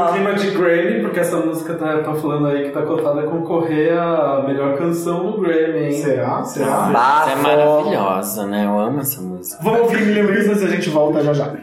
no 0.00 0.12
clima 0.12 0.34
de 0.34 0.50
Grammy, 0.50 1.00
porque 1.00 1.20
essa 1.20 1.36
música 1.36 1.74
tá, 1.74 1.98
tá 1.98 2.14
falando 2.14 2.48
aí 2.48 2.64
que 2.64 2.70
tá 2.70 2.82
cotada 2.82 3.20
a 3.20 3.24
concorrer 3.24 3.96
a 3.96 4.42
melhor 4.44 4.76
canção 4.76 5.22
no 5.22 5.40
Grammy, 5.40 5.84
hein? 5.84 5.92
Será? 5.92 6.42
Será? 6.42 6.66
Essa 6.66 6.90
é 6.90 6.92
Bafo. 6.92 7.42
maravilhosa, 7.42 8.46
né? 8.46 8.64
Eu 8.66 8.76
amo 8.76 9.00
essa 9.00 9.20
música. 9.20 9.62
Vamos 9.62 9.80
ouvir 9.82 10.06
Million 10.06 10.26
Reasons 10.26 10.60
e 10.60 10.64
a 10.64 10.68
gente 10.68 10.90
volta 10.90 11.22
já 11.22 11.32
já. 11.32 11.54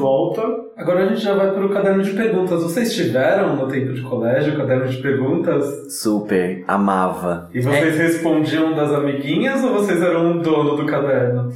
Volta. 0.00 0.42
Agora 0.76 1.04
a 1.04 1.06
gente 1.06 1.20
já 1.20 1.34
vai 1.34 1.52
pro 1.52 1.68
caderno 1.68 2.02
de 2.02 2.12
perguntas. 2.12 2.62
Vocês 2.62 2.92
tiveram 2.94 3.54
no 3.54 3.68
tempo 3.68 3.92
de 3.92 4.00
colégio 4.02 4.56
caderno 4.56 4.88
de 4.88 4.96
perguntas? 4.96 5.94
Super. 6.00 6.64
Amava. 6.66 7.48
E 7.52 7.60
vocês 7.60 7.96
respondiam 7.96 8.74
das 8.74 8.90
amiguinhas 8.92 9.62
ou 9.62 9.74
vocês 9.74 10.02
eram 10.02 10.38
o 10.38 10.42
dono 10.42 10.76
do 10.76 10.86
caderno? 10.86 11.52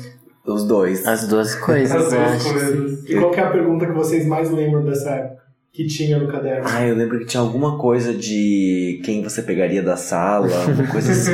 Os 0.46 0.64
dois. 0.68 1.06
As 1.06 1.26
duas 1.26 1.54
coisas, 1.54 1.96
As 1.96 2.12
duas 2.12 2.32
acho. 2.32 2.52
coisas. 2.52 3.08
E 3.08 3.18
qual 3.18 3.30
que 3.30 3.40
é 3.40 3.44
a 3.44 3.50
pergunta 3.50 3.86
que 3.86 3.92
vocês 3.92 4.26
mais 4.26 4.50
lembram 4.50 4.84
dessa 4.84 5.10
época? 5.10 5.43
Que 5.74 5.84
tinha 5.88 6.20
no 6.20 6.28
caderno? 6.28 6.68
Ah, 6.70 6.86
eu 6.86 6.94
lembro 6.94 7.18
que 7.18 7.24
tinha 7.24 7.40
alguma 7.40 7.76
coisa 7.76 8.14
de 8.14 9.00
quem 9.04 9.24
você 9.24 9.42
pegaria 9.42 9.82
da 9.82 9.96
sala, 9.96 10.46
uma 10.68 10.86
coisa 10.86 11.10
assim. 11.10 11.32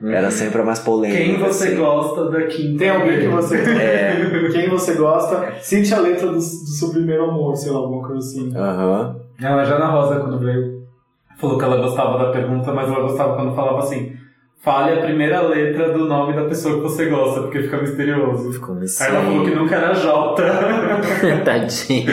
Era 0.10 0.30
sempre 0.30 0.62
a 0.62 0.64
mais 0.64 0.78
polêmica. 0.78 1.22
Quem 1.22 1.38
você 1.38 1.68
assim. 1.68 1.76
gosta 1.76 2.30
da 2.30 2.46
quinta? 2.46 2.78
Tem 2.78 2.88
alguém 2.88 3.20
que 3.20 3.28
você. 3.28 3.58
É. 3.58 4.48
Quem 4.50 4.70
você 4.70 4.94
gosta? 4.94 5.52
Cite 5.60 5.92
a 5.92 6.00
letra 6.00 6.28
do, 6.28 6.36
do 6.36 6.40
seu 6.40 6.88
primeiro 6.88 7.24
amor, 7.24 7.54
sei 7.54 7.70
lá, 7.70 7.80
alguma 7.80 8.08
coisa 8.08 8.26
assim. 8.26 8.50
Aham. 8.56 9.16
Não, 9.38 9.58
a 9.58 9.64
Jana 9.64 9.88
Rosa, 9.88 10.20
quando 10.20 10.38
veio, 10.38 10.82
falou 11.38 11.58
que 11.58 11.64
ela 11.64 11.76
gostava 11.76 12.16
da 12.16 12.32
pergunta, 12.32 12.72
mas 12.72 12.88
ela 12.88 13.02
gostava 13.02 13.36
quando 13.36 13.54
falava 13.54 13.80
assim: 13.80 14.14
fale 14.64 14.98
a 14.98 15.02
primeira 15.02 15.42
letra 15.42 15.92
do 15.92 16.06
nome 16.06 16.32
da 16.32 16.44
pessoa 16.44 16.76
que 16.76 16.80
você 16.80 17.10
gosta, 17.10 17.42
porque 17.42 17.64
fica 17.64 17.76
misterioso. 17.76 18.54
Ficou 18.54 18.74
me 18.74 18.86
Aí 19.00 19.06
ela 19.06 19.20
falou 19.20 19.44
que 19.44 19.54
nunca 19.54 19.76
era 19.76 19.92
J. 19.92 20.42
Tadinho. 21.44 22.06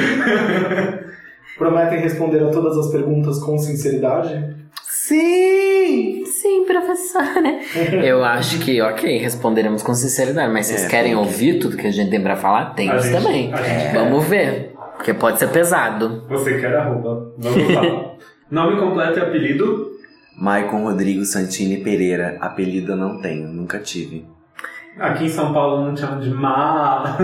Prometem 1.58 2.00
responder 2.00 2.44
a 2.44 2.50
todas 2.50 2.78
as 2.78 2.92
perguntas 2.92 3.40
com 3.40 3.58
sinceridade? 3.58 4.56
Sim! 4.84 6.24
Sim, 6.26 6.66
professora. 6.66 7.60
Eu 8.06 8.24
acho 8.24 8.60
que, 8.60 8.82
ok, 8.82 9.18
responderemos 9.18 9.82
com 9.82 9.94
sinceridade, 9.94 10.52
mas 10.54 10.68
vocês 10.68 10.84
É, 10.86 10.88
querem 10.90 11.14
tem 11.14 11.22
que- 11.24 11.28
ouvir 11.28 11.60
tudo 11.60 11.78
que 11.78 11.88
a 11.88 11.92
gente 11.92 12.10
tem 12.12 12.22
pra 12.22 12.36
falar? 12.36 12.74
Tem 12.76 12.94
isso 12.96 13.12
também. 13.12 13.52
Vamos 13.94 14.26
ver. 14.26 14.74
Porque 14.98 15.14
pode 15.14 15.40
ser 15.40 15.48
pesado. 15.50 16.24
Você 16.30 16.60
quer 16.60 16.76
arroba. 16.76 17.32
Vamos 17.38 17.74
lá. 17.74 18.12
nome 18.52 18.78
completo 18.80 19.20
e 19.20 19.22
apelido? 19.22 19.92
Maicon 20.40 20.84
Rodrigo 20.84 21.24
Santini 21.26 21.78
Pereira. 21.78 22.38
Apelido 22.42 22.92
eu 22.94 22.96
não 22.98 23.20
tenho, 23.22 23.48
nunca 23.48 23.80
tive. 23.80 24.26
Aqui 25.00 25.26
em 25.26 25.30
São 25.30 25.54
Paulo 25.54 25.86
não 25.86 25.96
chamam 25.96 26.20
de 26.20 26.30
Ma. 26.32 27.16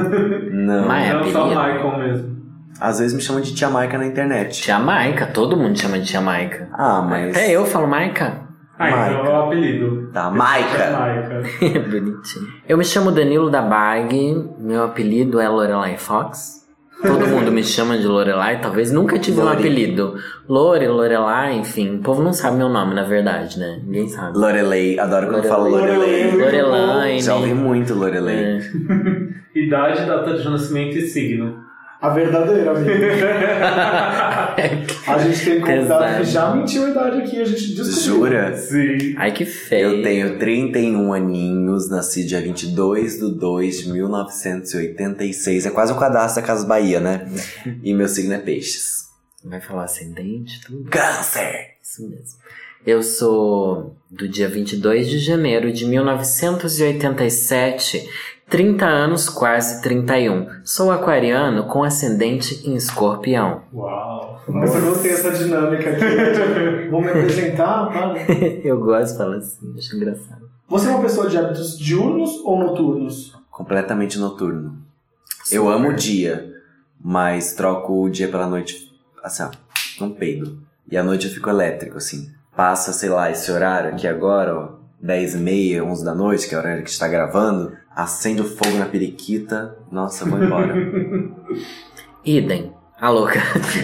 Não. 0.51 0.91
É 0.93 1.13
não 1.13 1.23
só 1.31 1.41
apelido. 1.45 1.61
Michael 1.61 1.97
mesmo. 1.99 2.32
Às 2.79 2.99
vezes 2.99 3.13
me 3.15 3.21
chamam 3.21 3.41
de 3.41 3.53
Tia 3.53 3.69
Maica 3.69 3.97
na 3.97 4.05
internet. 4.05 4.61
Tia 4.61 4.79
Maica, 4.79 5.25
todo 5.27 5.55
mundo 5.55 5.79
chama 5.79 5.99
de 5.99 6.05
Tia 6.05 6.21
Maica. 6.21 6.67
Ah, 6.73 7.01
mas. 7.01 7.35
Até 7.35 7.51
eu 7.51 7.65
falo 7.65 7.87
Maica. 7.87 8.41
Ah, 8.77 8.89
então 8.89 8.99
Maica. 8.99 9.29
é 9.29 9.33
o 9.33 9.41
apelido. 9.43 10.09
Tá, 10.11 10.29
Maica. 10.31 10.91
Maica. 10.91 11.41
Bonitinho. 11.89 12.47
Eu 12.67 12.77
me 12.77 12.83
chamo 12.83 13.11
Danilo 13.11 13.49
da 13.49 13.61
Bag, 13.61 14.49
meu 14.59 14.83
apelido 14.83 15.39
é 15.39 15.47
Lorelai 15.47 15.97
Fox. 15.97 16.63
Todo 17.01 17.27
mundo 17.27 17.51
me 17.51 17.61
chama 17.63 17.97
de 17.97 18.07
Lorelai, 18.07 18.61
talvez 18.61 18.89
nunca 18.89 19.19
tive 19.19 19.41
um 19.41 19.43
Lore. 19.43 19.57
apelido. 19.57 20.15
Lore, 20.47 20.87
Lorelai, 20.87 21.57
enfim. 21.57 21.97
O 21.97 21.99
povo 22.01 22.23
não 22.23 22.31
sabe 22.31 22.55
meu 22.55 22.69
nome, 22.69 22.95
na 22.95 23.03
verdade, 23.03 23.59
né? 23.59 23.81
Ninguém 23.83 24.07
sabe. 24.07 24.37
Lorelei. 24.37 24.97
Adoro 24.97 25.27
quando 25.27 25.43
falo 25.43 25.67
Lorelei. 25.69 26.31
Lorelei. 26.31 26.61
Lorelai, 26.61 27.19
Já 27.19 27.35
ouvi 27.35 27.53
muito 27.53 27.93
Lorelei. 27.93 28.37
É. 28.57 28.59
Idade, 29.59 30.05
data 30.05 30.33
de 30.33 30.49
nascimento 30.49 30.97
e 30.97 31.01
signo. 31.01 31.57
A 32.03 32.09
verdadeira, 32.09 32.71
amigo. 32.71 32.91
a 35.07 35.17
gente 35.19 35.45
tem 35.45 35.61
convidado 35.61 36.03
Pesado. 36.03 36.17
que 36.17 36.25
já 36.25 36.53
mentiu 36.53 36.85
a 36.85 36.89
idade 36.89 37.21
aqui, 37.21 37.41
a 37.41 37.45
gente 37.45 37.75
descobriu. 37.75 38.03
Jura? 38.03 38.57
Sim. 38.57 39.15
Ai, 39.15 39.31
que 39.31 39.45
feio. 39.45 39.87
Eu 39.87 40.03
tenho 40.03 40.37
31 40.37 41.13
aninhos, 41.13 41.89
nasci 41.89 42.25
dia 42.25 42.41
22 42.41 43.19
de 43.19 43.31
2 43.33 43.83
de 43.83 43.93
1986. 43.93 45.65
É 45.65 45.69
quase 45.69 45.93
o 45.93 45.97
cadastro 45.97 46.41
da 46.41 46.47
Casa 46.47 46.67
Bahia, 46.67 46.99
né? 46.99 47.25
E 47.81 47.93
meu 47.93 48.09
signo 48.09 48.33
é 48.33 48.37
peixes. 48.37 49.07
Vai 49.41 49.61
falar 49.61 49.85
ascendente, 49.85 50.59
tudo. 50.59 50.89
Câncer! 50.89 51.75
Isso 51.81 52.05
mesmo. 52.05 52.37
Eu 52.85 53.01
sou 53.01 53.95
do 54.11 54.27
dia 54.27 54.49
22 54.49 55.07
de 55.07 55.19
janeiro 55.19 55.71
de 55.71 55.85
1987, 55.85 58.05
30 58.49 58.85
anos, 58.85 59.29
quase 59.29 59.81
31. 59.81 60.47
Sou 60.63 60.91
aquariano 60.91 61.65
com 61.65 61.83
ascendente 61.83 62.67
em 62.67 62.75
escorpião. 62.75 63.63
Uau. 63.73 64.41
Nossa, 64.47 64.77
eu 64.77 64.89
gostei 64.89 65.11
dessa 65.11 65.31
dinâmica 65.31 65.89
aqui. 65.89 66.89
Vou 66.91 67.01
me 67.01 67.09
apresentar. 67.09 67.89
Eu 68.63 68.79
gosto 68.79 69.13
de 69.13 69.17
falar 69.17 69.37
assim, 69.37 69.73
acho 69.77 69.95
engraçado. 69.95 70.49
Você 70.67 70.87
é 70.87 70.91
uma 70.91 71.01
pessoa 71.01 71.29
de 71.29 71.37
hábitos 71.37 71.77
diurnos 71.79 72.41
ou 72.43 72.59
noturnos? 72.59 73.33
Completamente 73.49 74.19
noturno. 74.19 74.77
Eu 75.51 75.69
amo 75.69 75.89
o 75.89 75.93
dia, 75.93 76.53
mas 76.99 77.53
troco 77.53 78.03
o 78.03 78.09
dia 78.09 78.27
pela 78.27 78.47
noite, 78.47 78.91
assim, 79.23 79.43
ó, 79.43 79.51
num 79.99 80.11
peido. 80.11 80.57
E 80.89 80.97
à 80.97 81.03
noite 81.03 81.27
eu 81.27 81.33
fico 81.33 81.49
elétrico, 81.49 81.97
assim. 81.97 82.29
Passa, 82.55 82.91
sei 82.91 83.09
lá, 83.09 83.31
esse 83.31 83.51
horário 83.51 83.91
aqui 83.91 84.07
agora, 84.07 84.55
ó, 84.55 84.69
10 85.01 85.35
e 85.35 85.37
meia, 85.37 85.83
11 85.83 86.03
da 86.03 86.15
noite, 86.15 86.47
que 86.47 86.55
é 86.55 86.57
o 86.57 86.61
horário 86.61 86.83
que 86.83 86.89
está 86.89 87.07
gravando, 87.07 87.73
acende 87.95 88.41
o 88.41 88.45
fogo 88.45 88.77
na 88.77 88.85
periquita, 88.85 89.77
nossa, 89.91 90.25
vou 90.25 90.41
embora. 90.43 90.73
Idem. 92.25 92.71
A 93.01 93.09
louca. 93.09 93.37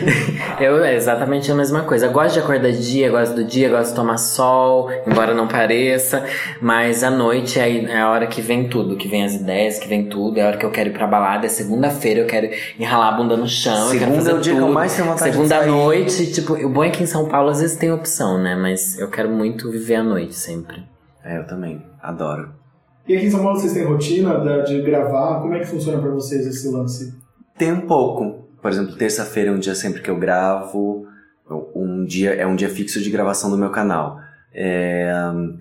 eu 0.62 0.82
é 0.82 0.96
exatamente 0.96 1.52
a 1.52 1.56
mesma 1.56 1.82
coisa. 1.82 2.06
Eu 2.06 2.12
gosto 2.14 2.36
de 2.36 2.40
acordar 2.40 2.72
de 2.72 2.90
dia, 2.90 3.10
gosto 3.12 3.36
do 3.36 3.44
dia, 3.44 3.68
gosto 3.68 3.90
de 3.90 3.96
tomar 3.96 4.18
sol, 4.18 4.90
embora 5.06 5.34
não 5.34 5.46
pareça. 5.46 6.24
Mas 6.62 7.04
à 7.04 7.10
noite 7.12 7.60
é 7.60 7.84
é 7.86 8.00
a 8.00 8.10
hora 8.10 8.28
que 8.28 8.42
vem 8.42 8.70
tudo, 8.70 8.96
que 8.96 9.10
vem 9.10 9.26
as 9.26 9.34
ideias, 9.34 9.78
que 9.78 9.90
vem 9.90 10.08
tudo. 10.08 10.38
É 10.38 10.44
a 10.44 10.48
hora 10.48 10.58
que 10.58 10.66
eu 10.66 10.72
quero 10.72 10.90
ir 10.90 10.94
pra 10.94 11.06
balada. 11.06 11.46
É 11.46 11.50
segunda-feira, 11.50 12.22
eu 12.22 12.28
quero 12.28 12.50
enralar 12.80 13.14
a 13.14 13.18
bunda 13.18 13.36
no 13.36 13.48
chão. 13.48 13.90
Segunda 13.90 14.32
é 14.32 14.34
o 14.34 14.40
dia 14.40 14.54
que 14.54 14.60
eu 14.60 14.64
tudo. 14.64 14.74
mais 14.74 14.96
tenho 14.96 15.08
vontade 15.10 15.32
de 15.32 15.36
Segunda 15.36 15.56
sair. 15.60 15.68
noite, 15.68 16.32
tipo, 16.32 16.54
o 16.54 16.70
bom 16.70 16.84
é 16.86 16.90
que 16.90 17.04
em 17.04 17.08
São 17.08 17.28
Paulo 17.28 17.50
às 17.50 17.60
vezes 17.60 17.76
tem 17.76 17.92
opção, 17.92 18.42
né? 18.42 18.56
Mas 18.56 18.98
eu 19.00 19.10
quero 19.10 19.30
muito 19.30 19.70
viver 19.70 19.96
a 19.96 20.04
noite 20.04 20.34
sempre. 20.36 20.82
é, 21.26 21.40
eu 21.40 21.46
também, 21.46 21.84
adoro. 22.02 22.54
E 23.08 23.16
aqui 23.16 23.26
em 23.26 23.32
São 23.32 23.42
Paulo 23.42 23.60
vocês 23.60 23.74
têm 23.74 23.86
rotina 23.86 24.64
de 24.64 24.82
gravar? 24.82 25.42
Como 25.42 25.54
é 25.54 25.60
que 25.60 25.66
funciona 25.66 26.00
pra 26.00 26.12
vocês 26.12 26.46
esse 26.46 26.70
lance? 26.70 27.14
Tem 27.58 27.72
um 27.72 27.82
pouco. 27.82 28.48
Por 28.62 28.72
exemplo, 28.72 28.96
terça-feira 28.96 29.50
é 29.50 29.54
um 29.54 29.60
dia 29.60 29.74
sempre 29.74 30.02
que 30.02 30.10
eu 30.10 30.18
gravo. 30.18 31.08
Um 31.76 32.06
dia 32.06 32.34
é 32.34 32.46
um 32.46 32.56
dia 32.56 32.70
fixo 32.70 33.02
de 33.02 33.10
gravação 33.10 33.50
do 33.50 33.58
meu 33.58 33.72
canal. 33.72 34.20
É, 34.54 35.12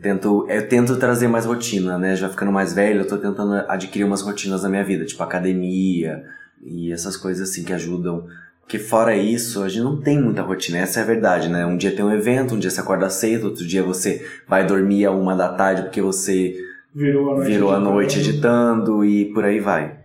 tento, 0.03 0.47
eu 0.49 0.69
tento 0.69 0.97
trazer 0.97 1.29
mais 1.29 1.45
rotina, 1.45 1.99
né? 1.99 2.17
Já 2.17 2.29
ficando 2.29 2.53
mais 2.53 2.73
velho, 2.73 3.01
eu 3.01 3.07
tô 3.07 3.17
tentando 3.17 3.55
adquirir 3.69 4.05
umas 4.05 4.23
rotinas 4.23 4.63
na 4.63 4.69
minha 4.69 4.85
vida, 4.85 5.05
tipo 5.05 5.23
academia 5.23 6.25
e 6.63 6.93
essas 6.93 7.17
coisas 7.17 7.49
assim 7.49 7.65
que 7.65 7.73
ajudam. 7.73 8.27
Porque 8.61 8.79
fora 8.79 9.17
isso, 9.17 9.63
a 9.63 9.69
gente 9.69 9.83
não 9.83 9.99
tem 9.99 10.21
muita 10.21 10.43
rotina, 10.43 10.79
essa 10.79 11.01
é 11.01 11.03
a 11.03 11.07
verdade, 11.07 11.49
né? 11.49 11.65
Um 11.65 11.77
dia 11.77 11.95
tem 11.95 12.05
um 12.05 12.13
evento, 12.13 12.55
um 12.55 12.59
dia 12.59 12.71
você 12.71 12.81
acorda 12.81 13.09
cedo, 13.09 13.45
outro 13.45 13.67
dia 13.67 13.83
você 13.83 14.27
vai 14.47 14.67
dormir 14.67 15.07
a 15.07 15.11
uma 15.11 15.35
da 15.35 15.49
tarde 15.49 15.83
porque 15.83 16.03
você 16.03 16.55
Virou 16.99 17.31
a 17.31 17.37
noite 17.37 17.49
virou 17.49 17.71
a 17.71 17.79
noite 17.79 18.19
editando 18.19 19.05
e 19.05 19.27
por 19.27 19.45
aí 19.45 19.61
vai. 19.61 20.01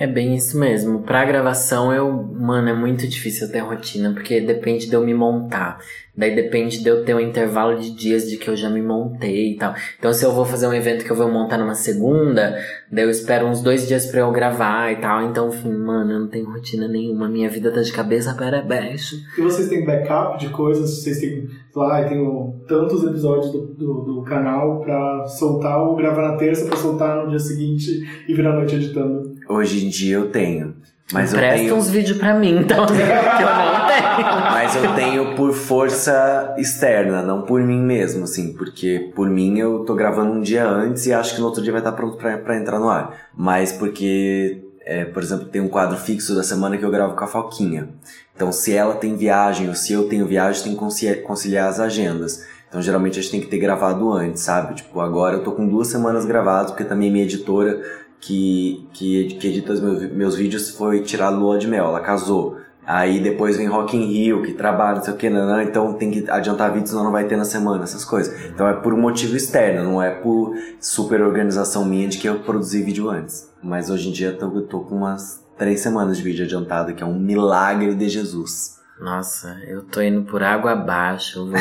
É 0.00 0.06
bem 0.06 0.36
isso 0.36 0.56
mesmo. 0.56 1.00
Pra 1.02 1.24
gravação, 1.24 1.92
eu, 1.92 2.12
mano, 2.12 2.68
é 2.68 2.72
muito 2.72 3.06
difícil 3.08 3.48
eu 3.48 3.52
ter 3.52 3.58
rotina, 3.58 4.12
porque 4.12 4.40
depende 4.40 4.88
de 4.88 4.94
eu 4.94 5.04
me 5.04 5.12
montar. 5.12 5.80
Daí 6.16 6.36
depende 6.36 6.82
de 6.82 6.88
eu 6.88 7.04
ter 7.04 7.14
um 7.14 7.20
intervalo 7.20 7.78
de 7.78 7.90
dias 7.90 8.28
de 8.30 8.36
que 8.36 8.48
eu 8.48 8.56
já 8.56 8.70
me 8.70 8.80
montei 8.80 9.52
e 9.52 9.56
tal. 9.56 9.74
Então, 9.98 10.12
se 10.12 10.24
eu 10.24 10.32
vou 10.32 10.44
fazer 10.44 10.68
um 10.68 10.72
evento 10.72 11.04
que 11.04 11.10
eu 11.10 11.16
vou 11.16 11.30
montar 11.30 11.58
numa 11.58 11.74
segunda, 11.74 12.56
daí 12.90 13.04
eu 13.04 13.10
espero 13.10 13.46
uns 13.46 13.60
dois 13.60 13.88
dias 13.88 14.06
pra 14.06 14.20
eu 14.20 14.30
gravar 14.30 14.92
e 14.92 14.96
tal. 14.96 15.22
Então, 15.24 15.48
enfim, 15.48 15.72
mano, 15.72 16.12
eu 16.12 16.20
não 16.20 16.28
tenho 16.28 16.50
rotina 16.50 16.86
nenhuma. 16.86 17.28
Minha 17.28 17.48
vida 17.48 17.72
tá 17.72 17.82
de 17.82 17.92
cabeça 17.92 18.34
para 18.34 18.62
baixo. 18.62 19.16
E 19.36 19.40
vocês 19.40 19.68
têm 19.68 19.84
backup 19.84 20.38
de 20.38 20.48
coisas? 20.50 21.02
Vocês 21.02 21.18
têm, 21.18 21.48
lá, 21.74 22.02
eu 22.02 22.08
tenho 22.08 22.54
tantos 22.68 23.04
episódios 23.04 23.50
do, 23.50 23.66
do, 23.74 23.94
do 24.02 24.22
canal 24.22 24.80
pra 24.80 25.24
soltar 25.26 25.82
ou 25.82 25.96
gravar 25.96 26.32
na 26.32 26.36
terça 26.36 26.66
pra 26.66 26.76
soltar 26.76 27.24
no 27.24 27.30
dia 27.30 27.38
seguinte 27.40 28.24
e 28.28 28.34
virar 28.34 28.54
noite 28.54 28.76
editando. 28.76 29.27
Hoje 29.48 29.86
em 29.86 29.88
dia 29.88 30.16
eu 30.16 30.30
tenho. 30.30 30.76
Mas 31.12 31.32
eu 31.32 31.38
Presta 31.38 31.58
tenho. 31.58 31.74
uns 31.74 31.88
vídeos 31.88 32.18
pra 32.18 32.34
mim, 32.34 32.58
então, 32.60 32.84
que 32.86 32.92
eu 32.92 32.98
não 32.98 33.86
tenho. 33.86 34.52
Mas 34.52 34.76
eu 34.76 34.94
tenho 34.94 35.34
por 35.36 35.54
força 35.54 36.54
externa, 36.58 37.22
não 37.22 37.42
por 37.42 37.62
mim 37.62 37.80
mesmo, 37.80 38.24
assim, 38.24 38.52
porque 38.52 39.10
por 39.14 39.28
mim 39.30 39.58
eu 39.58 39.84
tô 39.86 39.94
gravando 39.94 40.32
um 40.32 40.40
dia 40.40 40.68
antes 40.68 41.06
e 41.06 41.12
acho 41.14 41.34
que 41.34 41.40
no 41.40 41.46
outro 41.46 41.62
dia 41.62 41.72
vai 41.72 41.80
estar 41.80 41.92
pronto 41.92 42.18
pra, 42.18 42.36
pra 42.36 42.58
entrar 42.58 42.78
no 42.78 42.90
ar. 42.90 43.14
Mas 43.34 43.72
porque, 43.72 44.62
é, 44.84 45.06
por 45.06 45.22
exemplo, 45.22 45.46
tem 45.46 45.62
um 45.62 45.68
quadro 45.68 45.96
fixo 45.96 46.34
da 46.34 46.42
semana 46.42 46.76
que 46.76 46.84
eu 46.84 46.90
gravo 46.90 47.14
com 47.16 47.24
a 47.24 47.28
Falquinha. 47.28 47.88
Então, 48.36 48.52
se 48.52 48.74
ela 48.74 48.94
tem 48.94 49.16
viagem 49.16 49.68
ou 49.68 49.74
se 49.74 49.94
eu 49.94 50.08
tenho 50.10 50.26
viagem, 50.26 50.62
tem 50.62 50.72
que 50.74 50.78
conciliar, 50.78 51.22
conciliar 51.22 51.68
as 51.68 51.80
agendas. 51.80 52.44
Então, 52.68 52.82
geralmente 52.82 53.18
a 53.18 53.22
gente 53.22 53.30
tem 53.30 53.40
que 53.40 53.46
ter 53.46 53.58
gravado 53.58 54.12
antes, 54.12 54.42
sabe? 54.42 54.74
Tipo, 54.74 55.00
agora 55.00 55.36
eu 55.36 55.42
tô 55.42 55.52
com 55.52 55.66
duas 55.66 55.88
semanas 55.88 56.26
gravadas, 56.26 56.70
porque 56.70 56.84
também 56.84 57.10
minha 57.10 57.24
editora 57.24 57.80
que, 58.20 58.86
que, 58.92 59.34
que 59.34 59.48
edita 59.48 59.74
meus, 59.74 60.12
meus 60.12 60.34
vídeos 60.34 60.70
foi 60.70 61.02
tirar 61.02 61.30
lua 61.30 61.58
de 61.58 61.66
mel, 61.66 61.86
ela 61.86 62.00
casou. 62.00 62.58
Aí 62.86 63.20
depois 63.20 63.58
vem 63.58 63.66
Rock 63.66 63.94
in 63.98 64.06
Rio, 64.06 64.42
que 64.42 64.54
trabalha, 64.54 64.96
não 64.96 65.04
sei 65.04 65.12
o 65.12 65.16
que, 65.18 65.28
nanã, 65.28 65.62
então 65.62 65.92
tem 65.92 66.10
que 66.10 66.30
adiantar 66.30 66.72
vídeo, 66.72 66.88
senão 66.88 67.04
não 67.04 67.12
vai 67.12 67.24
ter 67.24 67.36
na 67.36 67.44
semana, 67.44 67.84
essas 67.84 68.02
coisas. 68.02 68.46
Então 68.46 68.66
é 68.66 68.72
por 68.72 68.94
um 68.94 68.98
motivo 68.98 69.36
externo, 69.36 69.84
não 69.84 70.02
é 70.02 70.08
por 70.10 70.56
super 70.80 71.20
organização 71.20 71.84
minha 71.84 72.08
de 72.08 72.16
que 72.16 72.26
eu 72.26 72.40
produzi 72.40 72.82
vídeo 72.82 73.10
antes. 73.10 73.50
Mas 73.62 73.90
hoje 73.90 74.08
em 74.08 74.12
dia 74.12 74.28
eu 74.28 74.38
tô, 74.38 74.46
eu 74.46 74.62
tô 74.62 74.80
com 74.80 74.96
umas 74.96 75.44
três 75.58 75.80
semanas 75.80 76.16
de 76.16 76.22
vídeo 76.22 76.46
adiantado, 76.46 76.94
que 76.94 77.02
é 77.02 77.06
um 77.06 77.18
milagre 77.18 77.94
de 77.94 78.08
Jesus. 78.08 78.77
Nossa, 79.00 79.60
eu 79.66 79.82
tô 79.82 80.02
indo 80.02 80.22
por 80.22 80.42
água 80.42 80.72
abaixo. 80.72 81.38
eu 81.38 81.46
Vou 81.46 81.56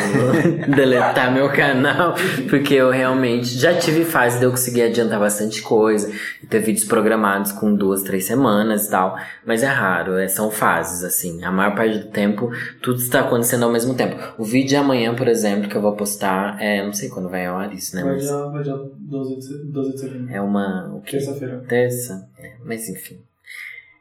deletar 0.76 1.32
meu 1.32 1.52
canal. 1.52 2.16
Porque 2.50 2.74
eu 2.74 2.90
realmente 2.90 3.48
já 3.58 3.78
tive 3.78 4.04
fase 4.06 4.40
de 4.40 4.46
eu 4.46 4.52
conseguir 4.52 4.82
adiantar 4.82 5.20
bastante 5.20 5.62
coisa. 5.62 6.12
Ter 6.50 6.60
vídeos 6.60 6.86
programados 6.86 7.52
com 7.52 7.76
duas, 7.76 8.02
três 8.02 8.26
semanas 8.26 8.88
e 8.88 8.90
tal. 8.92 9.16
Mas 9.46 9.62
é 9.62 9.68
raro, 9.68 10.18
é, 10.18 10.28
são 10.28 10.50
fases, 10.50 11.04
assim. 11.04 11.44
A 11.44 11.52
maior 11.52 11.76
parte 11.76 12.00
do 12.00 12.08
tempo, 12.10 12.50
tudo 12.82 13.00
está 13.00 13.20
acontecendo 13.20 13.64
ao 13.64 13.72
mesmo 13.72 13.94
tempo. 13.94 14.16
O 14.38 14.44
vídeo 14.44 14.70
de 14.70 14.76
amanhã, 14.76 15.14
por 15.14 15.28
exemplo, 15.28 15.70
que 15.70 15.76
eu 15.76 15.82
vou 15.82 15.96
postar, 15.96 16.60
é, 16.62 16.84
não 16.84 16.94
sei 16.94 17.10
quando 17.10 17.30
vai 17.30 17.46
ao 17.46 17.58
ar 17.58 17.72
isso, 17.74 17.96
né? 17.96 18.04
Vai 18.04 18.14
Mas 18.14 18.24
já, 18.26 18.46
vai 18.48 18.64
já 18.64 18.76
12 18.98 19.36
de, 19.36 19.46
se- 19.46 19.64
12 19.66 19.94
de 19.94 20.00
setembro. 20.00 20.34
é 20.34 20.42
uma. 20.42 21.02
Terça-feira. 21.10 21.64
Terça? 21.68 22.28
É, 22.40 22.54
mas 22.66 22.90
enfim. 22.90 23.20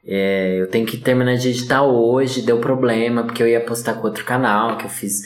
É, 0.07 0.61
eu 0.61 0.69
tenho 0.69 0.87
que 0.87 0.97
terminar 0.97 1.37
de 1.37 1.49
editar 1.49 1.83
hoje, 1.83 2.43
deu 2.43 2.61
problema, 2.61 3.25
porque 3.25 3.43
eu 3.43 3.49
ia 3.49 3.61
postar 3.61 3.95
com 3.95 4.07
outro 4.07 4.25
canal, 4.25 4.77
que 4.77 4.85
eu 4.85 4.91
fiz 4.91 5.23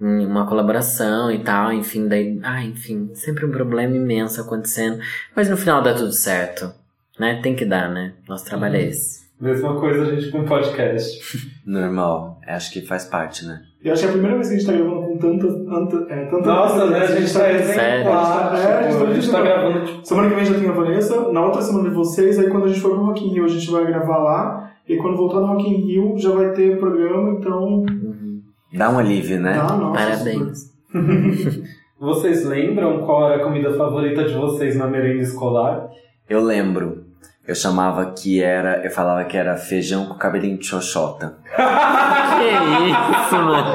uma 0.00 0.46
colaboração 0.46 1.30
e 1.30 1.38
tal, 1.40 1.72
enfim, 1.72 2.08
daí. 2.08 2.40
Ah, 2.42 2.64
enfim, 2.64 3.10
sempre 3.14 3.46
um 3.46 3.50
problema 3.50 3.94
imenso 3.94 4.40
acontecendo. 4.40 5.00
Mas 5.36 5.48
no 5.48 5.56
final 5.56 5.82
dá 5.82 5.94
tudo 5.94 6.12
certo. 6.12 6.72
Né? 7.18 7.40
Tem 7.42 7.54
que 7.54 7.64
dar, 7.64 7.90
né? 7.90 8.14
Nosso 8.26 8.46
trabalho 8.46 8.76
é 8.76 8.84
esse. 8.84 9.22
Mesma 9.40 9.78
coisa 9.78 10.02
a 10.02 10.14
gente 10.14 10.30
com 10.30 10.44
podcast. 10.44 11.20
Normal, 11.66 12.40
acho 12.46 12.72
que 12.72 12.80
faz 12.80 13.04
parte, 13.04 13.44
né? 13.44 13.62
E 13.84 13.90
acho 13.90 14.02
que 14.02 14.06
é 14.06 14.10
a 14.10 14.12
primeira 14.12 14.36
vez 14.36 14.48
que 14.48 14.54
a 14.54 14.58
gente 14.58 14.66
tá 14.66 14.72
gravando 14.72 15.01
tanta. 15.22 15.46
tanta, 15.46 16.12
é, 16.12 16.24
tanta 16.26 16.46
Nossa, 16.46 16.86
né? 16.86 16.98
A 16.98 17.06
gente 17.06 17.32
tá 17.32 17.46
É, 17.48 17.52
exemplar. 17.56 18.52
a 18.52 18.82
gente 18.82 18.98
tá- 18.98 19.04
a 19.08 19.14
gente 19.14 19.30
tá 19.30 19.40
gravando, 19.40 19.86
tipo, 19.86 20.06
Semana 20.06 20.28
que 20.28 20.34
vem 20.34 20.44
já 20.44 20.54
tem 20.58 20.68
a 20.68 20.72
Vanessa, 20.72 21.32
na 21.32 21.44
outra 21.46 21.62
semana 21.62 21.88
de 21.88 21.94
vocês, 21.94 22.38
aí 22.38 22.50
quando 22.50 22.64
a 22.64 22.68
gente 22.68 22.80
for 22.80 22.90
pro 22.90 23.04
Rock 23.06 23.24
in 23.24 23.32
Rio 23.32 23.44
a 23.44 23.48
gente 23.48 23.70
vai 23.70 23.86
gravar 23.86 24.18
lá, 24.18 24.70
e 24.88 24.96
quando 24.98 25.16
voltar 25.16 25.40
no 25.40 25.46
Rock 25.46 25.66
in 25.68 25.76
Rio 25.86 26.14
já 26.18 26.30
vai 26.32 26.50
ter 26.50 26.78
programa, 26.78 27.30
então... 27.38 27.84
Dá 28.74 28.90
um 28.90 28.98
alívio, 28.98 29.40
né? 29.40 29.58
Ah, 29.58 29.74
nossa, 29.76 29.98
Parabéns. 29.98 30.72
Vocês 32.00 32.44
lembram 32.44 32.98
qual 33.06 33.30
era 33.30 33.40
a 33.40 33.44
comida 33.44 33.72
favorita 33.74 34.24
de 34.24 34.34
vocês 34.34 34.76
na 34.76 34.88
merenda 34.88 35.22
escolar? 35.22 35.88
Eu 36.28 36.40
lembro. 36.42 37.04
Eu 37.46 37.54
chamava 37.54 38.06
que 38.06 38.42
era. 38.42 38.84
Eu 38.84 38.90
falava 38.90 39.22
que 39.24 39.36
era 39.36 39.56
feijão 39.56 40.06
com 40.06 40.14
cabelinho 40.14 40.58
de 40.58 40.66
xoxota. 40.66 41.36
Que 42.42 42.48
isso, 42.48 43.34
mano? 43.36 43.72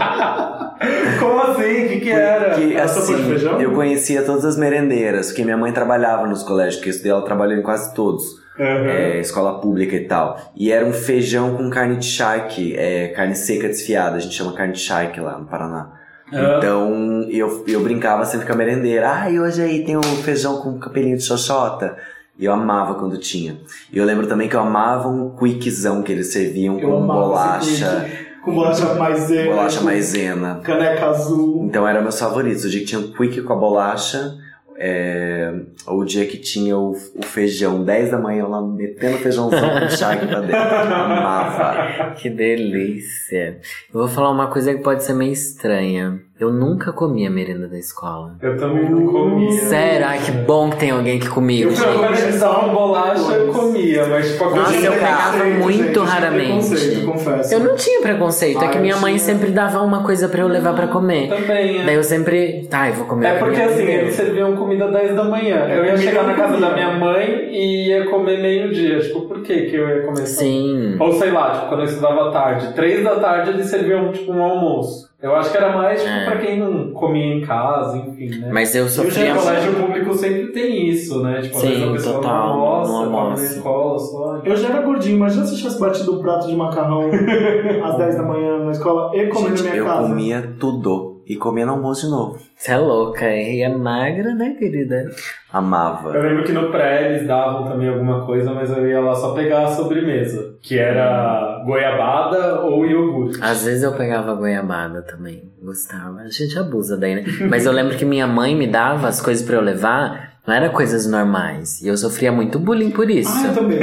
Como 1.20 1.42
assim? 1.42 1.86
O 1.86 1.90
que, 1.90 2.00
que 2.02 2.12
era? 2.12 2.50
Porque, 2.52 2.74
Era 2.74 2.84
assim, 2.84 3.24
feijão? 3.24 3.60
eu 3.62 3.72
conhecia 3.74 4.22
todas 4.22 4.46
as 4.46 4.58
merendeiras, 4.58 5.28
porque 5.28 5.44
minha 5.44 5.58
mãe 5.58 5.72
trabalhava 5.72 6.28
nos 6.28 6.44
colégios, 6.44 6.76
porque 6.76 6.90
eu 6.90 6.92
estudei, 6.92 7.12
ela 7.12 7.22
trabalhou 7.24 7.58
em 7.58 7.62
quase 7.62 7.94
todos. 7.94 8.46
Uhum. 8.60 8.66
é, 8.66 9.20
escola 9.20 9.62
pública 9.62 9.96
e 9.96 10.06
tal. 10.06 10.52
E 10.56 10.72
era 10.72 10.84
um 10.84 10.92
feijão 10.92 11.56
com 11.56 11.70
carne 11.70 11.98
de 11.98 12.08
charque, 12.08 12.76
é, 12.76 13.10
carne 13.10 13.36
seca 13.36 13.68
desfiada, 13.68 14.16
a 14.16 14.20
gente 14.20 14.34
chama 14.34 14.54
carne 14.54 14.74
de 14.74 14.80
charque 14.80 15.20
lá 15.20 15.38
no 15.38 15.46
Paraná. 15.46 15.92
Ah. 16.34 16.56
Então 16.58 17.28
eu, 17.30 17.64
eu 17.68 17.82
brincava 17.82 18.26
sempre 18.26 18.48
com 18.48 18.54
a 18.54 18.56
merendeira. 18.56 19.12
Ah, 19.12 19.30
e 19.30 19.40
hoje 19.40 19.62
aí 19.62 19.84
tem 19.86 19.96
o 19.96 20.02
feijão 20.02 20.58
com 20.58 20.80
capelinho 20.80 21.18
de 21.18 21.24
xoxota. 21.24 21.96
E 22.40 22.46
eu 22.46 22.54
amava 22.54 22.96
quando 22.96 23.18
tinha. 23.18 23.58
E 23.92 23.98
eu 23.98 24.06
lembro 24.06 24.28
também 24.28 24.48
que 24.48 24.56
eu 24.56 24.60
amava 24.60 25.08
um 25.08 25.36
quickzão 25.36 26.04
que 26.04 26.12
eles 26.12 26.28
serviam 26.28 26.80
Eu 26.80 26.90
com 26.90 27.08
bolacha, 27.08 28.06
Com 28.48 28.56
bolacha 28.56 28.94
maisena. 28.94 29.50
bolacha 29.50 29.82
maisena. 29.82 30.62
Caneca 30.64 31.08
azul. 31.08 31.66
Então 31.66 31.86
era 31.86 32.02
meus 32.02 32.18
favoritos. 32.18 32.64
O 32.64 32.70
dia 32.70 32.80
que 32.80 32.86
tinha 32.86 33.02
um 33.02 33.12
quick 33.12 33.42
com 33.42 33.52
a 33.52 33.56
bolacha, 33.58 34.38
é, 34.78 35.54
ou 35.86 36.00
o 36.00 36.06
dia 36.06 36.26
que 36.26 36.38
tinha 36.38 36.78
o, 36.78 36.92
o 36.92 37.26
feijão, 37.26 37.84
10 37.84 38.12
da 38.12 38.18
manhã, 38.18 38.48
lá 38.48 38.62
metendo 38.62 39.18
feijãozão 39.18 39.70
com 39.82 39.90
charque 39.90 40.28
pra 40.28 40.40
dentro. 40.40 40.56
Amava. 40.56 42.14
Que 42.16 42.30
delícia. 42.30 43.60
Eu 43.94 44.00
vou 44.00 44.08
falar 44.08 44.32
uma 44.32 44.48
coisa 44.48 44.74
que 44.74 44.82
pode 44.82 45.04
ser 45.04 45.14
meio 45.14 45.34
estranha. 45.34 46.22
Eu 46.40 46.52
nunca 46.54 46.92
comi 46.92 47.26
a 47.26 47.32
merenda 47.32 47.68
da 47.68 47.80
escola. 47.80 48.36
Eu 48.42 48.56
também 48.58 48.88
não 48.90 49.08
comia. 49.08 49.52
Sério? 49.54 50.06
Ai, 50.08 50.20
que 50.24 50.32
bom 50.32 50.70
que 50.70 50.78
tem 50.78 50.92
alguém 50.92 51.20
que 51.20 51.28
comigo, 51.28 51.72
Eu. 51.72 51.76
Quando 51.76 52.16
eles 52.16 52.40
davam 52.40 52.74
bolacha, 52.76 53.32
eu 53.32 53.52
comia, 53.52 54.06
mas 54.06 54.32
tipo, 54.32 54.44
a 54.44 54.50
Nossa, 54.52 54.72
coisa 54.72 54.86
eu 54.86 54.94
pegava 54.94 55.38
Preconceito, 55.38 55.64
muito 55.64 56.00
gente, 56.00 56.10
raramente. 56.10 56.70
Preconceito, 56.70 57.06
confesso. 57.06 57.54
Eu 57.56 57.60
não 57.62 57.76
tinha 57.76 58.02
preconceito, 58.02 58.64
é 58.64 58.68
que 58.68 58.78
eu 58.78 58.82
minha 58.82 58.98
mãe 58.98 59.16
tinha. 59.16 59.26
sempre 59.26 59.50
dava 59.50 59.82
uma 59.82 60.04
coisa 60.04 60.30
pra 60.30 60.42
eu 60.42 60.48
levar 60.48 60.76
pra 60.76 60.88
comer. 60.88 61.28
Também, 61.28 61.82
é. 61.82 61.86
Daí 61.86 61.96
eu 61.96 62.04
sempre. 62.04 62.68
Ai, 62.72 62.92
vou 62.92 63.08
comer. 63.08 63.28
É 63.28 63.40
porque 63.40 63.60
assim, 63.62 63.84
eles 63.84 64.14
serviam 64.16 64.56
comida 64.56 64.92
10 64.92 65.16
da 65.16 65.24
manhã. 65.24 65.68
Eu 65.70 65.86
ia 65.86 65.98
chegar 65.98 66.24
na 66.24 66.34
eu 66.34 66.38
casa 66.38 66.54
comia. 66.54 66.70
da 66.70 66.76
minha 66.76 66.92
mãe 66.92 67.48
e 67.50 67.88
ia 67.88 68.06
comer 68.06 68.40
meio-dia. 68.40 69.00
Tipo, 69.00 69.22
por 69.22 69.42
que 69.42 69.62
que 69.64 69.76
eu 69.76 69.88
ia 69.90 70.02
comer 70.04 70.28
só? 70.28 70.42
Sim. 70.42 70.98
Ou 71.00 71.14
sei 71.14 71.32
lá, 71.32 71.52
tipo, 71.52 71.68
quando 71.70 71.80
eu 71.80 71.86
estudava 71.88 72.30
à 72.30 72.32
tarde. 72.32 72.74
Três 72.76 73.04
da 73.04 73.16
tarde 73.16 73.50
eles 73.50 73.66
serviam, 73.66 74.12
tipo, 74.12 74.32
um 74.32 74.44
almoço. 74.44 75.07
Eu 75.20 75.36
acho 75.36 75.50
que 75.50 75.58
era 75.58 75.76
mais, 75.76 76.00
tipo, 76.00 76.14
É. 76.14 76.26
pra 76.26 76.38
quem 76.38 76.60
não 76.60 76.92
comia 76.92 77.34
em 77.34 77.42
casa, 77.42 77.98
enfim, 77.98 78.40
né? 78.40 78.50
Mas 78.54 78.76
eu 78.76 78.84
E 78.84 78.86
o 78.86 78.90
sofria. 78.90 79.34
colégio 79.34 79.74
público 79.74 80.14
sempre 80.14 80.52
tem 80.52 80.90
isso, 80.90 81.24
né? 81.24 81.42
Tipo, 81.42 81.56
às 81.56 81.62
Sim, 81.64 81.68
vezes 81.70 81.84
a 81.84 81.92
pessoa 81.92 82.16
total, 82.18 82.48
não 82.56 82.66
almoça, 82.66 82.92
não 82.92 83.00
come 83.04 83.12
na 83.12 83.22
almoça. 83.24 83.44
escola 83.56 84.00
só. 84.00 84.42
Eu 84.46 84.56
já 84.56 84.70
era 84.70 84.82
gordinho, 84.84 85.16
imagina 85.16 85.44
se 85.46 85.54
eu 85.54 85.58
tivesse 85.58 85.80
batido 85.80 86.20
um 86.20 86.22
prato 86.22 86.48
de 86.48 86.56
macarrão 86.56 87.10
às 87.84 87.98
10 87.98 88.16
da 88.18 88.24
manhã 88.24 88.60
na 88.60 88.72
escola 88.72 89.16
e 89.18 89.26
comendo 89.28 89.56
na 89.56 89.62
minha 89.64 89.76
eu 89.76 89.86
casa. 89.86 90.08
comia 90.08 90.54
tudo. 90.60 91.17
E 91.28 91.36
comia 91.36 91.66
no 91.66 91.74
almoço 91.74 92.06
de 92.06 92.12
novo. 92.12 92.40
Você 92.56 92.72
é 92.72 92.78
louca, 92.78 93.28
e 93.30 93.62
é 93.62 93.70
magra, 93.70 94.34
né, 94.34 94.56
querida? 94.58 95.10
Amava. 95.52 96.16
Eu 96.16 96.24
lembro 96.24 96.44
que 96.46 96.54
no 96.54 96.72
pré 96.72 97.10
eles 97.10 97.28
davam 97.28 97.66
também 97.66 97.90
alguma 97.90 98.26
coisa, 98.26 98.54
mas 98.54 98.70
eu 98.70 98.88
ia 98.88 99.00
lá 99.00 99.14
só 99.14 99.34
pegar 99.34 99.66
a 99.66 99.68
sobremesa. 99.68 100.56
Que 100.62 100.80
era 100.80 101.64
goiabada 101.66 102.62
ou 102.62 102.86
iogurte. 102.86 103.40
Às 103.42 103.66
vezes 103.66 103.84
eu 103.84 103.94
pegava 103.94 104.34
goiabada 104.36 105.02
também, 105.02 105.44
gostava. 105.62 106.22
A 106.22 106.30
gente 106.30 106.58
abusa 106.58 106.98
daí, 106.98 107.16
né? 107.16 107.26
Mas 107.50 107.66
eu 107.66 107.72
lembro 107.74 107.98
que 107.98 108.06
minha 108.06 108.26
mãe 108.26 108.56
me 108.56 108.68
dava 108.68 109.08
as 109.08 109.22
coisas 109.22 109.46
pra 109.46 109.58
eu 109.58 109.62
levar, 109.62 110.27
não 110.48 110.54
era 110.54 110.70
coisas 110.70 111.06
normais. 111.06 111.82
E 111.82 111.88
eu 111.90 111.98
sofria 111.98 112.32
muito 112.32 112.58
bullying 112.58 112.90
por 112.92 113.10
isso. 113.10 113.30
Ah, 113.36 113.48
eu 113.48 113.54
também. 113.54 113.80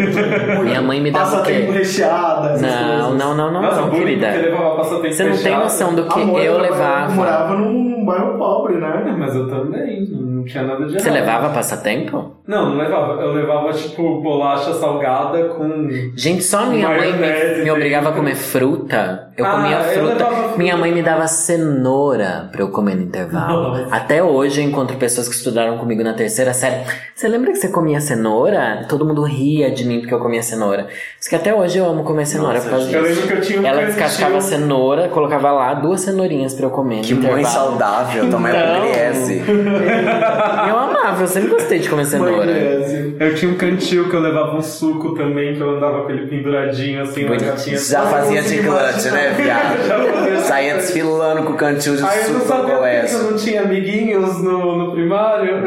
Minha 0.65 0.81
mãe 0.81 0.99
me 1.01 1.11
dava 1.11 1.25
Passa 1.27 1.43
o 1.43 1.45
quê? 1.45 1.53
tempo 1.53 1.73
recheada, 1.73 2.57
Não, 2.57 3.15
não, 3.15 3.37
não, 3.37 3.53
não, 3.53 3.63
Nossa, 3.63 3.81
não, 3.83 3.91
querida. 3.91 4.29
porque 4.29 4.47
levava 4.49 4.77
passatempo 4.77 5.13
Você 5.15 5.25
não 5.25 5.37
tem 5.37 5.59
noção 5.59 5.95
do 5.95 6.09
que 6.09 6.21
Amor, 6.23 6.41
eu 6.41 6.59
levava. 6.59 7.13
morava 7.13 7.55
num 7.57 8.05
bairro 8.07 8.39
pobre, 8.39 8.77
É, 8.77 8.81
né? 8.81 9.17
mas 9.19 9.35
eu 9.35 9.47
também, 9.49 10.07
não 10.45 10.51
tinha 10.51 10.63
nada 10.65 10.85
de 10.87 10.93
Você 10.93 11.09
errado. 11.09 11.15
levava 11.21 11.49
passatempo? 11.55 12.35
Não, 12.47 12.71
não 12.71 12.77
levava. 12.79 13.23
Eu 13.23 13.33
levava, 13.33 13.73
tipo, 13.73 14.21
bolacha 14.21 14.75
salgada 14.75 15.45
com... 15.49 15.89
Gente, 16.15 16.45
só 16.45 16.67
minha 16.67 16.89
mãe 16.91 17.13
me, 17.15 17.65
me 17.65 17.71
obrigava 17.71 18.11
a 18.11 18.13
comer 18.13 18.35
fruta. 18.35 19.31
Eu 19.37 19.47
Ah, 19.47 19.51
comia 19.53 19.77
eu 19.79 19.85
fruta. 19.95 20.13
levava 20.15 20.37
fruta. 20.43 20.59
Minha 20.59 20.77
mãe 20.77 20.93
me 20.93 21.03
dava 21.03 21.27
cenoura 21.27 22.49
pra 22.53 22.61
eu 22.61 22.69
comer 22.69 22.95
no 22.97 23.03
intervalo. 23.03 23.69
Nossa. 23.79 23.95
Até 23.95 24.23
hoje 24.23 24.61
eu 24.61 24.67
encontro 24.67 24.97
pessoas 24.99 25.27
que 25.27 25.35
estudaram 25.35 25.79
comigo 25.79 26.05
na 26.05 26.13
terceira 26.13 26.53
série. 26.53 26.85
Você 27.15 27.27
lembra 27.29 27.51
que 27.51 27.57
você 27.59 27.69
comia 27.69 27.99
cenoura? 28.01 28.85
Todo 28.89 29.07
mundo 29.07 29.23
ria 29.23 29.71
de 29.71 29.85
mim 29.87 30.01
porque 30.01 30.13
eu 30.15 30.21
comia 30.21 30.43
cenoura. 30.43 30.87
Isso 31.19 31.31
que 31.31 31.37
até 31.37 31.55
hoje 31.55 31.79
eu 31.79 31.87
amo 31.87 32.05
comer 32.05 32.27
cenoura 32.27 32.55
Nossa, 32.55 32.65
por 32.69 32.71
causa 32.77 32.85
gente. 32.87 32.97
Eu 32.97 33.03
disso. 33.05 33.21
lembro 33.23 33.29
que 33.29 33.35
eu 33.39 33.41
tinha 33.41 33.61
um 33.63 33.67
Ela 33.67 33.85
descascava 33.87 34.41
cenoura, 34.43 35.09
colocava 35.09 35.51
lá 35.51 35.75
duas 35.75 36.03
cenourinhas 36.03 36.53
pra 36.55 36.67
eu 36.67 36.71
comer 36.71 36.97
no 36.97 37.03
Que 37.03 37.15
mãe 37.15 37.23
intervalo. 37.41 37.47
saudável, 37.71 38.31
tomar. 38.31 38.51
PLS. 38.53 39.43
Eu 40.69 40.79
amava, 40.79 41.23
eu 41.23 41.27
sempre 41.27 41.51
gostei 41.51 41.79
de 41.79 41.89
comer 41.89 42.05
cenoura. 42.07 42.33
Maionese. 42.47 43.17
Eu 43.21 43.35
tinha 43.35 43.51
um 43.53 43.55
cantil 43.57 44.09
que 44.09 44.17
eu 44.17 44.21
levava 44.21 44.57
um 44.57 44.63
suco 44.63 45.15
também, 45.15 45.55
que 45.55 45.61
eu 45.61 45.77
andava 45.77 46.03
com 46.05 46.11
ele 46.11 46.27
penduradinho, 46.27 47.03
assim, 47.03 47.23
na 47.23 47.29
Bonitinho. 47.29 47.53
capinha. 47.55 47.79
Já 47.79 48.03
fazia 48.03 48.43
de 48.43 48.59
clutch, 48.59 49.05
né, 49.13 49.35
viado? 49.37 50.41
Saía 50.45 50.75
desfilando 50.75 51.43
com 51.45 51.53
o 51.53 51.57
cantil 51.57 51.97
de 51.97 52.03
Aí 52.05 52.23
eu 52.25 52.33
não 52.33 52.41
suco 52.41 52.41
no 52.41 52.47
sabia 52.47 52.77
por 52.77 53.09
que 53.09 53.15
eu 53.15 53.31
não 53.31 53.37
tinha 53.37 53.63
amiguinhos 53.63 54.43
no, 54.43 54.79
no 54.79 54.93
primário. 54.93 55.63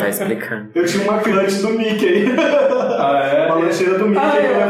Tá 0.00 0.08
explicando. 0.08 0.68
Eu 0.74 0.84
tinha 0.84 1.04
uma 1.04 1.18
clutch 1.20 1.54
do 1.60 1.70
Mickey. 1.70 2.26
ah, 2.98 3.30
é? 3.32 3.46
uma 3.46 3.54
lancheira 3.56 3.98
do 3.98 4.06
Mickey 4.08 4.22
Ah, 4.24 4.30
que 4.32 4.46
eu 4.46 4.60
é. 4.60 4.66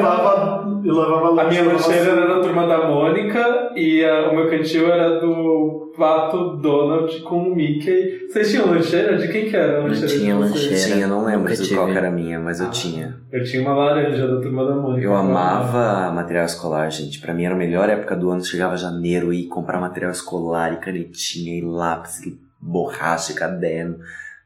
Eu 0.87 0.95
levava 0.95 1.41
A 1.43 1.45
minha 1.49 1.65
lancheira 1.65 2.11
era 2.13 2.27
da 2.35 2.41
turma 2.41 2.67
da 2.67 2.89
Mônica 2.89 3.73
e 3.77 4.05
a- 4.05 4.31
o 4.31 4.35
meu 4.37 4.49
cantil 4.49 4.87
era 4.91 5.19
do 5.21 5.93
Pato 5.97 6.57
Donald 6.57 7.21
com 7.23 7.39
o 7.51 7.55
Mickey. 7.57 8.27
Vocês 8.29 8.51
tinham 8.51 8.71
lancheira? 8.71 9.17
De 9.17 9.29
quem 9.29 9.49
que 9.49 9.57
era 9.57 9.79
a 9.79 9.81
Não 9.81 9.89
lancheira? 9.89 10.09
de 10.09 10.19
tinha 10.19 10.37
lancheira. 10.37 10.77
Tinha, 10.77 11.07
não 11.07 11.25
lembro 11.25 11.49
Nunca 11.51 11.63
de 11.63 11.75
qual 11.75 11.87
que 11.87 11.97
era 11.97 12.09
a 12.09 12.11
minha, 12.11 12.39
mas 12.39 12.61
eu 12.61 12.71
tinha. 12.71 13.17
Eu 13.33 13.43
tinha 13.45 13.63
uma 13.63 13.75
laranja 13.75 14.27
da 14.29 14.41
turma 14.41 14.65
da 14.67 14.75
Mônica. 14.77 15.05
Eu 15.07 15.15
amava 15.15 16.13
material 16.13 16.45
escolar, 16.45 16.91
gente. 16.91 17.19
Pra 17.21 17.33
mim 17.35 17.45
era 17.45 17.55
a 17.55 17.59
melhor 17.59 17.89
época 17.89 18.15
do 18.15 18.31
ano. 18.31 18.45
Chegava 18.45 18.77
janeiro 18.77 19.33
e 19.33 19.47
comprar 19.47 19.81
material 19.81 20.11
escolar 20.13 20.73
e 20.75 20.77
canetinha 20.77 21.59
e 21.59 21.63
lápis 21.63 22.21
e 22.27 22.39
borracha 22.61 23.33
e 23.33 23.35
caderno. 23.35 23.97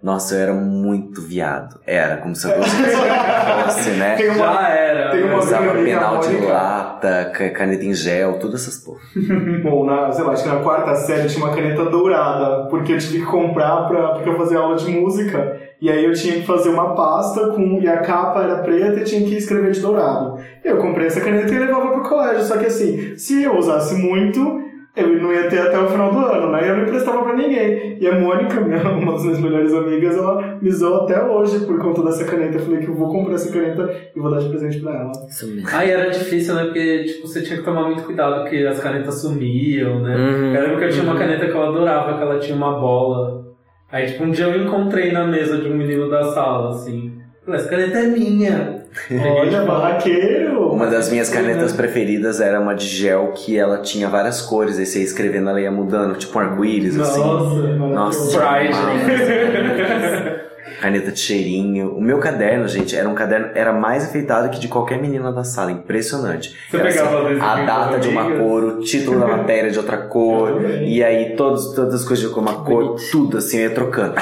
Nossa, 0.02 0.34
eu 0.34 0.40
era 0.40 0.52
muito 0.54 1.20
viado. 1.20 1.78
Era, 1.86 2.16
como 2.16 2.34
se 2.34 2.48
eu 2.48 2.54
fosse, 2.56 3.90
né? 3.98 4.16
Tem 4.16 4.30
uma, 4.30 4.36
Já 4.54 4.68
era. 4.70 5.10
Tem 5.10 5.24
uma- 5.24 5.38
Usava 5.38 5.72
penal 5.74 6.18
de 6.20 6.36
lata, 6.38 7.30
ca- 7.34 7.50
caneta 7.50 7.84
em 7.84 7.92
gel, 7.92 8.38
todas 8.38 8.62
essas 8.62 8.78
porra. 8.82 9.00
Bom, 9.62 9.84
na, 9.84 10.10
sei 10.10 10.24
lá, 10.24 10.32
acho 10.32 10.42
que 10.44 10.48
na 10.48 10.60
quarta 10.60 10.94
série 10.94 11.28
tinha 11.28 11.44
uma 11.44 11.54
caneta 11.54 11.84
dourada, 11.84 12.66
porque 12.70 12.92
eu 12.94 12.98
tive 12.98 13.18
que 13.18 13.26
comprar 13.26 13.88
pra, 13.88 14.14
porque 14.14 14.28
eu 14.30 14.36
fazia 14.38 14.58
aula 14.58 14.76
de 14.76 14.90
música. 14.90 15.58
E 15.82 15.90
aí 15.90 16.04
eu 16.04 16.12
tinha 16.14 16.34
que 16.40 16.46
fazer 16.46 16.70
uma 16.70 16.94
pasta 16.94 17.48
com. 17.50 17.78
E 17.82 17.88
a 17.88 17.98
capa 17.98 18.42
era 18.42 18.56
preta 18.58 19.00
e 19.00 19.04
tinha 19.04 19.20
que 19.22 19.36
escrever 19.36 19.70
de 19.72 19.80
dourado. 19.80 20.38
Eu 20.64 20.78
comprei 20.78 21.06
essa 21.08 21.20
caneta 21.20 21.52
e 21.54 21.58
levava 21.58 21.88
pro 21.92 22.08
colégio. 22.08 22.44
Só 22.44 22.56
que 22.56 22.66
assim, 22.66 23.16
se 23.16 23.42
eu 23.42 23.56
usasse 23.58 23.94
muito, 23.94 24.62
eu 24.96 25.22
não 25.22 25.32
ia 25.32 25.48
ter 25.48 25.60
até 25.60 25.78
o 25.78 25.88
final 25.88 26.12
do 26.12 26.18
ano, 26.18 26.50
né? 26.50 26.64
E 26.64 26.68
eu 26.68 26.76
não 26.76 26.82
emprestava 26.82 27.22
pra 27.22 27.36
ninguém. 27.36 27.96
E 28.00 28.06
a 28.06 28.18
Mônica, 28.18 28.58
minha, 28.60 28.82
uma 28.90 29.12
das 29.12 29.22
minhas 29.22 29.40
melhores 29.40 29.72
amigas, 29.72 30.16
ela 30.16 30.58
me 30.60 30.70
zoou 30.70 31.02
até 31.02 31.22
hoje 31.22 31.64
por 31.64 31.78
conta 31.78 32.02
dessa 32.02 32.24
caneta. 32.24 32.56
Eu 32.56 32.60
falei 32.60 32.80
que 32.80 32.88
eu 32.88 32.94
vou 32.94 33.08
comprar 33.08 33.34
essa 33.34 33.52
caneta 33.52 33.88
e 34.14 34.18
vou 34.18 34.30
dar 34.30 34.40
de 34.40 34.48
presente 34.48 34.80
pra 34.80 34.92
ela. 34.92 35.12
Isso 35.28 35.46
mesmo. 35.46 35.68
Aí 35.72 35.90
era 35.90 36.10
difícil, 36.10 36.54
né? 36.54 36.64
Porque 36.64 37.04
tipo, 37.04 37.26
você 37.28 37.42
tinha 37.42 37.58
que 37.58 37.64
tomar 37.64 37.84
muito 37.84 38.02
cuidado 38.02 38.42
porque 38.42 38.56
as 38.64 38.80
canetas 38.80 39.20
sumiam, 39.20 40.00
né? 40.00 40.16
Uhum. 40.16 40.54
Eu 40.54 40.62
lembro 40.62 40.78
que 40.78 40.84
eu 40.84 40.90
tinha 40.90 41.04
uma 41.04 41.16
caneta 41.16 41.46
que 41.46 41.52
eu 41.52 41.62
adorava, 41.62 42.16
que 42.16 42.22
ela 42.22 42.38
tinha 42.38 42.56
uma 42.56 42.78
bola. 42.80 43.40
Aí, 43.92 44.06
tipo, 44.06 44.24
um 44.24 44.30
dia 44.30 44.46
eu 44.46 44.64
encontrei 44.64 45.12
na 45.12 45.26
mesa 45.26 45.58
de 45.58 45.68
um 45.68 45.76
menino 45.76 46.08
da 46.08 46.24
sala, 46.32 46.70
assim. 46.70 47.12
Falei, 47.44 47.60
essa 47.60 47.68
caneta 47.68 47.98
é 47.98 48.06
minha. 48.06 48.79
Olha, 49.10 49.62
barraqueiro! 49.66 50.72
Uma 50.72 50.86
das 50.86 51.10
minhas 51.10 51.28
canetas 51.28 51.72
né? 51.72 51.76
preferidas 51.76 52.40
era 52.40 52.60
uma 52.60 52.74
de 52.74 52.86
gel 52.86 53.32
que 53.34 53.56
ela 53.58 53.78
tinha 53.78 54.08
várias 54.08 54.40
cores. 54.42 54.78
Aí 54.78 54.86
você 54.86 54.98
ia 55.00 55.04
escrevendo, 55.04 55.50
ela 55.50 55.60
ia 55.60 55.70
mudando, 55.70 56.16
tipo 56.16 56.38
um 56.38 56.42
arco-íris, 56.42 56.98
assim. 56.98 57.20
Nossa, 57.20 57.54
Nossa, 57.76 58.38
Pride. 58.38 58.74
amava. 58.74 60.50
Caneta 60.80 61.12
de 61.12 61.18
cheirinho. 61.18 61.94
O 61.94 62.00
meu 62.00 62.18
caderno, 62.18 62.66
gente, 62.66 62.96
era 62.96 63.08
um 63.08 63.14
caderno, 63.14 63.50
era 63.54 63.72
mais 63.72 64.08
enfeitado 64.08 64.48
que 64.48 64.58
de 64.58 64.68
qualquer 64.68 65.00
menina 65.00 65.30
da 65.32 65.44
sala. 65.44 65.70
Impressionante. 65.72 66.56
Você 66.70 66.76
Era, 66.76 66.88
pegava 66.88 67.28
assim, 67.28 67.40
a 67.40 67.64
data 67.64 67.98
de 67.98 68.08
uma 68.08 68.30
cor, 68.38 68.64
o 68.64 68.80
título 68.80 69.20
da 69.20 69.26
matéria 69.26 69.70
de 69.70 69.78
outra 69.78 69.96
cor. 70.08 70.62
E 70.82 71.02
aí 71.04 71.34
todos, 71.36 71.74
todas 71.74 71.94
as 71.94 72.04
coisas 72.04 72.26
de 72.26 72.38
uma 72.38 72.64
cor, 72.64 72.96
tudo 73.10 73.38
assim, 73.38 73.58
eu 73.58 73.68
ia 73.68 73.74
trocando. 73.74 74.14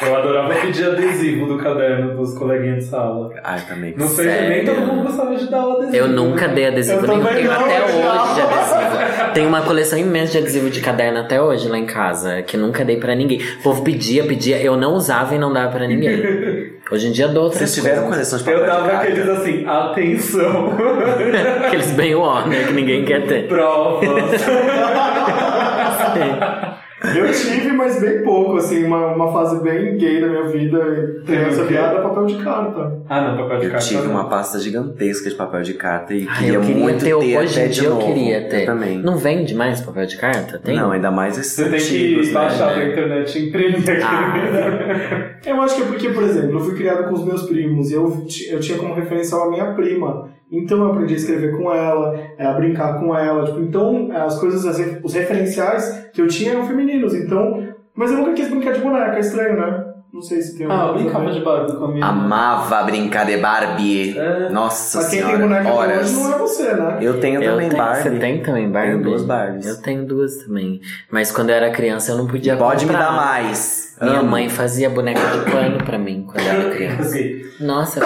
Eu 0.00 0.16
adorava 0.16 0.54
pedir 0.54 0.86
adesivo 0.86 1.46
do 1.46 1.58
caderno 1.58 2.16
dos 2.16 2.32
coleguinhas 2.36 2.84
de 2.84 2.90
sala. 2.90 3.30
Ai, 3.44 3.60
também. 3.60 3.94
Não 3.96 4.08
sei, 4.08 4.48
nem 4.48 4.64
todo 4.64 4.80
mundo 4.80 5.02
gostava 5.04 5.36
de 5.36 5.48
dar 5.50 5.66
o 5.66 5.72
adesivo. 5.72 5.96
Eu 5.96 6.08
nunca 6.08 6.48
né? 6.48 6.54
dei 6.54 6.66
adesivo 6.66 7.04
Eu 7.04 7.08
nenhum. 7.08 7.24
Tenho 7.26 7.44
não, 7.50 7.60
até 7.60 7.84
hoje 7.84 8.34
de 8.34 8.40
adesivo. 8.40 9.32
Tenho 9.34 9.48
uma 9.48 9.60
coleção 9.62 9.98
imensa 9.98 10.32
de 10.32 10.38
adesivo 10.38 10.70
de 10.70 10.80
caderno 10.80 11.20
até 11.20 11.40
hoje 11.42 11.68
lá 11.68 11.78
em 11.78 11.86
casa, 11.86 12.42
que 12.42 12.56
nunca 12.56 12.84
dei 12.84 12.96
pra 12.96 13.14
ninguém. 13.14 13.40
O 13.60 13.62
povo 13.62 13.82
pedia, 13.84 14.24
pedia, 14.24 14.60
eu 14.62 14.76
não 14.76 14.94
usava 14.94 15.34
e 15.34 15.38
não 15.38 15.52
dava 15.52 15.70
pra 15.72 15.86
ninguém. 15.86 16.72
Hoje 16.90 17.08
em 17.08 17.12
dia 17.12 17.28
dou 17.28 17.44
outras 17.44 17.60
Vocês 17.70 17.74
tiveram 17.74 18.08
coisas. 18.08 18.28
coleção 18.28 18.38
de 18.38 18.44
papel 18.44 18.60
Eu 18.60 18.66
dava 18.66 18.92
aqueles 18.98 19.26
assim, 19.26 19.64
atenção, 19.66 20.72
Aqueles 21.66 21.90
bem 21.92 22.14
warner 22.14 22.66
que 22.66 22.72
ninguém 22.74 23.04
quer 23.06 23.26
ter. 23.26 23.48
provas. 23.48 24.02
Eu 27.16 27.32
tive, 27.32 27.72
mas 27.72 28.00
bem 28.00 28.22
pouco, 28.22 28.56
assim, 28.56 28.84
uma, 28.84 29.14
uma 29.14 29.32
fase 29.32 29.60
bem 29.62 29.96
gay 29.96 30.20
da 30.20 30.28
minha 30.28 30.44
vida. 30.48 31.22
Criança 31.26 31.62
o 31.62 31.66
quê? 31.66 31.72
viada, 31.74 32.00
papel 32.00 32.26
de 32.26 32.36
carta. 32.36 33.02
Ah, 33.08 33.20
não, 33.32 33.38
papel 33.38 33.58
de 33.58 33.64
Eu 33.66 33.70
carta. 33.72 33.86
tive 33.86 34.02
não. 34.02 34.10
uma 34.12 34.28
pasta 34.28 34.58
gigantesca 34.60 35.28
de 35.28 35.34
papel 35.36 35.62
de 35.62 35.74
carta 35.74 36.14
e 36.14 36.26
Ai, 36.28 36.38
queria, 36.38 36.54
eu 36.54 36.60
queria 36.60 36.76
muito 36.82 36.98
ter, 37.00 37.06
ter, 37.06 37.14
hoje 37.14 37.52
até 37.58 37.66
em 37.66 37.68
de 37.70 37.74
dia 37.80 37.88
eu 37.88 37.94
novo. 37.94 38.06
queria 38.06 38.48
ter. 38.48 38.60
Eu 38.62 38.66
também. 38.66 38.98
Não 38.98 39.16
vende 39.16 39.54
mais 39.54 39.80
papel 39.80 40.06
de 40.06 40.16
carta? 40.16 40.58
Tem? 40.58 40.76
Não, 40.76 40.92
ainda 40.92 41.10
mais 41.10 41.36
esses 41.38 41.52
Você 41.52 41.64
tem 41.64 41.74
antigos, 41.74 42.28
que 42.28 42.34
né? 42.34 42.40
baixar 42.40 42.74
pra 42.74 42.84
internet 42.88 43.38
e 43.38 43.48
imprimir. 43.48 43.82
Ah. 44.04 45.32
Eu 45.44 45.60
acho 45.60 45.76
que 45.76 45.82
é 45.82 45.86
porque, 45.86 46.08
por 46.10 46.22
exemplo, 46.22 46.58
eu 46.58 46.60
fui 46.60 46.74
criado 46.76 47.08
com 47.08 47.14
os 47.14 47.24
meus 47.24 47.42
primos 47.42 47.90
e 47.90 47.94
eu, 47.94 48.24
eu 48.50 48.60
tinha 48.60 48.78
como 48.78 48.94
referência 48.94 49.36
a 49.36 49.50
minha 49.50 49.72
prima. 49.74 50.30
Então 50.52 50.78
eu 50.78 50.90
aprendi 50.92 51.14
a 51.14 51.16
escrever 51.16 51.56
com 51.56 51.72
ela, 51.72 52.14
é, 52.36 52.44
a 52.46 52.52
brincar 52.52 52.98
com 53.00 53.16
ela. 53.16 53.46
Tipo, 53.46 53.60
então 53.60 54.10
as 54.14 54.38
coisas, 54.38 54.66
as 54.66 54.78
os 55.02 55.14
referenciais 55.14 56.08
que 56.12 56.20
eu 56.20 56.28
tinha 56.28 56.52
eram 56.52 56.66
femininos. 56.66 57.14
Então, 57.14 57.66
mas 57.94 58.10
eu 58.10 58.18
nunca 58.18 58.32
quis 58.34 58.48
brincar 58.48 58.72
de 58.74 58.80
boneca, 58.80 59.16
é 59.16 59.20
estranho, 59.20 59.56
né? 59.58 59.86
Não 60.12 60.20
sei 60.20 60.42
se 60.42 60.58
tem 60.58 60.66
Ah, 60.70 60.88
eu 60.88 60.94
brincava 60.94 61.30
de 61.32 61.40
Barbie 61.40 61.72
com 61.74 61.84
a 61.84 61.88
minha 61.88 62.06
irmã. 62.06 62.06
Amava 62.24 62.82
brincar 62.82 63.24
de 63.24 63.38
Barbie. 63.38 64.18
É. 64.18 64.50
Nossa 64.50 64.98
Mas 64.98 65.08
quem 65.08 65.20
senhora, 65.20 65.38
tem 65.38 65.48
boneca 65.48 65.68
até 65.68 65.72
horas. 65.78 66.10
hoje 66.12 66.22
não 66.22 66.34
é 66.34 66.38
você, 66.38 66.72
né? 66.74 66.98
Eu 67.00 67.18
tenho 67.18 67.42
Eu 67.42 67.50
também 67.52 67.68
tenho, 67.70 67.82
Barbie. 67.82 68.02
Você 68.02 68.10
tem 68.18 68.42
também 68.42 68.70
Barbie? 68.70 68.90
Tenho 68.90 69.02
duas 69.02 69.24
Barbies. 69.24 69.66
Eu 69.66 69.80
tenho 69.80 70.04
duas 70.04 70.36
também. 70.44 70.80
Mas 71.10 71.32
quando 71.32 71.48
eu 71.48 71.56
era 71.56 71.70
criança 71.70 72.12
eu 72.12 72.18
não 72.18 72.26
podia 72.26 72.54
Pode 72.58 72.84
me 72.84 72.92
comprar. 72.92 73.06
dar 73.06 73.16
mais. 73.16 73.91
Minha 74.02 74.18
Amo. 74.20 74.30
mãe 74.30 74.48
fazia 74.48 74.90
boneca 74.90 75.20
de 75.20 75.50
pano 75.50 75.78
pra 75.84 75.96
mim 75.98 76.24
quando 76.26 76.44
eu 76.44 76.52
era 76.52 76.70
criança. 76.70 77.18
Nossa, 77.60 78.00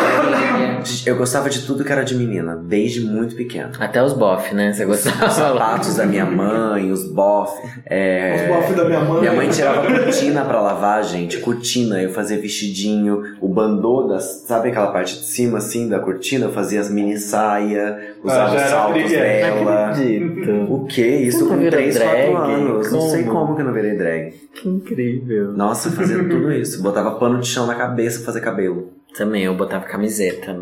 eu 1.06 1.16
gostava 1.16 1.48
de 1.48 1.62
tudo 1.64 1.82
que 1.84 1.90
era 1.90 2.04
de 2.04 2.14
menina, 2.14 2.54
desde 2.56 3.00
muito 3.00 3.34
pequeno. 3.34 3.70
Até 3.80 4.02
os 4.02 4.12
bof, 4.12 4.54
né? 4.54 4.72
Você 4.72 4.84
gostava? 4.84 5.26
Os 5.26 5.32
sapatos 5.32 5.96
da 5.96 6.04
minha 6.04 6.26
mãe, 6.26 6.92
os 6.92 7.10
bof. 7.10 7.52
É... 7.86 8.34
Os 8.50 8.54
bofs 8.56 8.76
da 8.76 8.84
minha 8.84 9.00
mãe. 9.00 9.20
Minha 9.20 9.32
mãe 9.32 9.48
tirava 9.48 9.86
cortina 9.86 10.44
pra 10.44 10.60
lavar, 10.60 11.02
gente. 11.04 11.38
Cortina, 11.38 12.00
eu 12.02 12.10
fazia 12.10 12.38
vestidinho, 12.38 13.22
o 13.40 13.48
bandô, 13.48 14.02
das, 14.08 14.44
sabe 14.46 14.68
aquela 14.68 14.88
parte 14.88 15.18
de 15.18 15.24
cima 15.24 15.58
assim 15.58 15.88
da 15.88 15.98
cortina? 15.98 16.46
Eu 16.46 16.52
fazia 16.52 16.80
as 16.80 16.90
mini 16.90 17.16
saia, 17.18 18.14
usava 18.22 18.52
Ah, 18.52 18.56
os 18.64 18.70
saltos 18.70 19.10
dela. 19.10 19.86
acredito. 19.90 20.66
O 20.68 20.84
que? 20.86 21.06
Isso 21.06 21.46
com 21.48 21.56
virou 21.56 21.70
3, 21.70 21.98
4 21.98 22.16
drag? 22.16 22.34
anos. 22.34 22.92
Não 22.92 23.00
sei 23.00 23.24
Como? 23.24 23.40
como 23.40 23.54
que 23.56 23.62
eu 23.62 23.66
não 23.66 23.72
virei 23.72 23.96
drag. 23.96 24.34
Que 24.60 24.68
incrível. 24.68 25.52
Nossa, 25.52 25.88
eu 25.88 25.92
fazia 25.92 26.16
tudo 26.28 26.52
isso. 26.52 26.82
Botava 26.82 27.18
pano 27.18 27.40
de 27.40 27.46
chão 27.46 27.66
na 27.66 27.74
cabeça 27.74 28.18
pra 28.18 28.26
fazer 28.26 28.40
cabelo. 28.40 28.92
Também 29.14 29.44
eu 29.44 29.54
botava 29.54 29.84
camiseta 29.86 30.54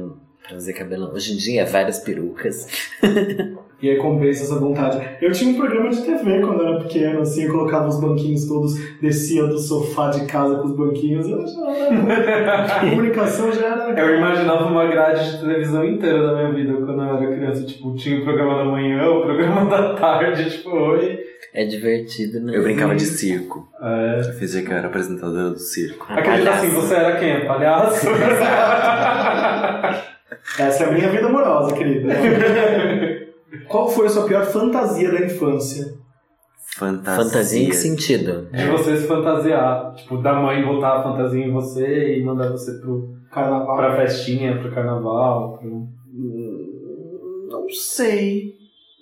pra 0.42 0.54
fazer 0.54 0.72
cabelo. 0.72 1.12
Hoje 1.12 1.32
em 1.32 1.36
dia, 1.36 1.64
várias 1.64 1.98
perucas. 2.00 2.66
E 3.84 3.90
aí 3.90 3.96
compensa 3.98 4.44
essa 4.44 4.58
vontade. 4.58 4.98
Eu 5.20 5.30
tinha 5.30 5.50
um 5.50 5.58
programa 5.58 5.90
de 5.90 6.00
TV 6.00 6.40
quando 6.40 6.62
eu 6.62 6.68
era 6.68 6.78
pequeno, 6.84 7.20
assim, 7.20 7.44
eu 7.44 7.52
colocava 7.52 7.86
os 7.86 8.00
banquinhos 8.00 8.48
todos, 8.48 8.72
descia 8.98 9.46
do 9.46 9.58
sofá 9.58 10.08
de 10.08 10.24
casa 10.24 10.56
com 10.56 10.68
os 10.68 10.74
banquinhos. 10.74 11.28
Eu 11.28 11.46
já 11.46 11.70
era... 11.70 12.64
A 12.64 12.80
comunicação 12.80 13.52
já 13.52 13.66
era. 13.66 14.00
Eu 14.00 14.16
imaginava 14.16 14.64
uma 14.64 14.86
grade 14.86 15.32
de 15.32 15.38
televisão 15.38 15.84
inteira 15.84 16.26
da 16.26 16.32
minha 16.32 16.52
vida 16.54 16.72
quando 16.72 17.02
eu 17.02 17.14
era 17.14 17.26
criança. 17.36 17.66
Tipo, 17.66 17.94
tinha 17.94 18.20
o 18.20 18.24
programa 18.24 18.56
da 18.56 18.64
manhã, 18.64 19.06
o 19.06 19.20
programa 19.20 19.66
da 19.66 19.92
tarde, 19.92 20.48
tipo, 20.48 20.70
oi. 20.70 21.18
É 21.52 21.66
divertido, 21.66 22.40
né? 22.40 22.56
Eu 22.56 22.62
brincava 22.62 22.96
de 22.96 23.04
circo. 23.04 23.68
É. 23.82 24.20
Eu 24.20 24.32
fingia 24.32 24.62
que 24.62 24.72
eu 24.72 24.76
era 24.78 24.86
apresentadora 24.86 25.50
do 25.50 25.58
circo. 25.58 26.06
Ah, 26.08 26.20
Acredita 26.20 26.52
palhaço. 26.52 26.66
assim, 26.66 26.74
você 26.74 26.94
era 26.94 27.16
quem? 27.16 27.46
Palhaço? 27.46 28.06
Essa 30.58 30.84
é 30.84 30.88
a 30.88 30.92
minha 30.92 31.10
vida 31.10 31.26
amorosa, 31.26 31.74
querida. 31.74 32.14
Qual 33.68 33.88
foi 33.88 34.06
a 34.06 34.10
sua 34.10 34.26
pior 34.26 34.44
fantasia 34.46 35.10
da 35.10 35.24
infância? 35.24 35.94
Fantasia. 36.76 37.24
Fantasia 37.24 37.62
em 37.62 37.68
que 37.68 37.76
sentido? 37.76 38.48
De 38.50 38.66
você 38.66 38.96
se 38.96 39.06
fantasiar. 39.06 39.94
Tipo, 39.94 40.16
da 40.18 40.34
mãe 40.34 40.64
botar 40.64 40.98
a 40.98 41.02
fantasia 41.02 41.44
em 41.44 41.52
você 41.52 42.18
e 42.18 42.24
mandar 42.24 42.50
você 42.50 42.72
pro, 42.78 43.14
Carnaval. 43.30 43.76
pra 43.76 43.96
festinha, 43.96 44.58
pro 44.58 44.72
carnaval. 44.72 45.58
Pro... 45.58 45.88
Não 47.48 47.68
sei. 47.70 48.54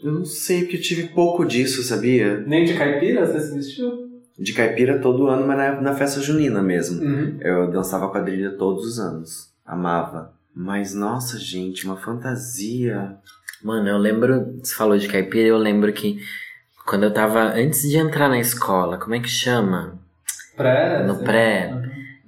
Eu 0.03 0.13
não 0.13 0.25
sei, 0.25 0.63
porque 0.63 0.77
eu 0.77 0.83
tive 0.83 1.09
pouco 1.09 1.45
disso, 1.45 1.83
sabia? 1.83 2.41
Nem 2.41 2.65
de 2.65 2.75
caipira 2.75 3.25
você 3.25 3.41
se 3.41 3.55
vestiu? 3.55 4.11
De 4.39 4.53
caipira 4.53 4.99
todo 4.99 5.29
ano, 5.29 5.47
mas 5.47 5.57
na, 5.57 5.81
na 5.81 5.95
festa 5.95 6.21
junina 6.21 6.61
mesmo. 6.61 7.03
Uhum. 7.03 7.39
Eu 7.41 7.71
dançava 7.71 8.11
quadrilha 8.11 8.51
todos 8.59 8.85
os 8.85 8.99
anos. 8.99 9.53
Amava. 9.65 10.35
Mas, 10.55 10.95
nossa, 10.95 11.39
gente, 11.39 11.87
uma 11.87 11.97
fantasia. 11.97 13.17
Mano, 13.63 13.89
eu 13.89 13.99
lembro, 13.99 14.59
você 14.63 14.75
falou 14.75 14.99
de 14.99 15.09
caipira, 15.09 15.49
eu 15.49 15.59
lembro 15.59 15.93
que 15.93 16.21
quando 16.85 17.05
eu 17.05 17.13
tava, 17.13 17.53
antes 17.55 17.83
de 17.83 17.97
entrar 17.97 18.29
na 18.29 18.41
escola, 18.41 18.99
como 18.99 19.15
é 19.15 19.21
que 19.21 19.29
chama? 19.29 19.99
Pré? 20.57 21.03
No 21.05 21.19
pré, 21.19 21.73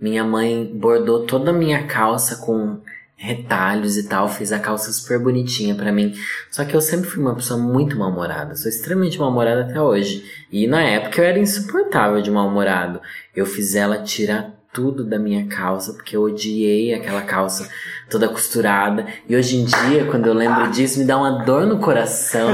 minha 0.01 0.22
mãe 0.22 0.64
bordou 0.72 1.26
toda 1.26 1.51
a 1.51 1.55
minha 1.55 1.87
calça 1.87 2.37
com 2.37 2.80
retalhos 3.16 3.97
e 3.97 4.09
tal, 4.09 4.28
fez 4.28 4.53
a 4.53 4.59
calça 4.59 4.93
super 4.93 5.18
bonitinha 5.18 5.74
pra 5.74 5.91
mim. 5.91 6.14
Só 6.51 6.64
que 6.64 6.74
eu 6.74 6.80
sempre 6.80 7.09
fui 7.09 7.22
uma 7.22 7.35
pessoa 7.35 7.59
muito 7.59 7.99
mal-humorada, 7.99 8.55
sou 8.55 8.68
extremamente 8.68 9.18
mal-humorada 9.18 9.62
até 9.62 9.80
hoje. 9.80 10.24
E 10.53 10.66
na 10.66 10.82
época 10.82 11.20
eu 11.20 11.24
era 11.24 11.39
insuportável 11.39 12.20
de 12.20 12.30
mal-humorado. 12.30 13.01
Eu 13.35 13.47
fiz 13.47 13.74
ela 13.74 14.03
tirar 14.03 14.54
tudo 14.75 15.05
da 15.05 15.18
minha 15.18 15.47
calça, 15.47 15.93
porque 15.95 16.16
eu 16.16 16.22
odiei 16.22 16.93
aquela 16.93 17.22
calça 17.22 17.68
toda 18.11 18.29
costurada. 18.29 19.07
E 19.29 19.37
hoje 19.37 19.57
em 19.57 19.64
dia, 19.64 20.05
quando 20.11 20.27
eu 20.27 20.35
lembro 20.35 20.68
disso, 20.70 20.99
me 20.99 21.05
dá 21.05 21.16
uma 21.16 21.45
dor 21.45 21.64
no 21.64 21.79
coração. 21.79 22.49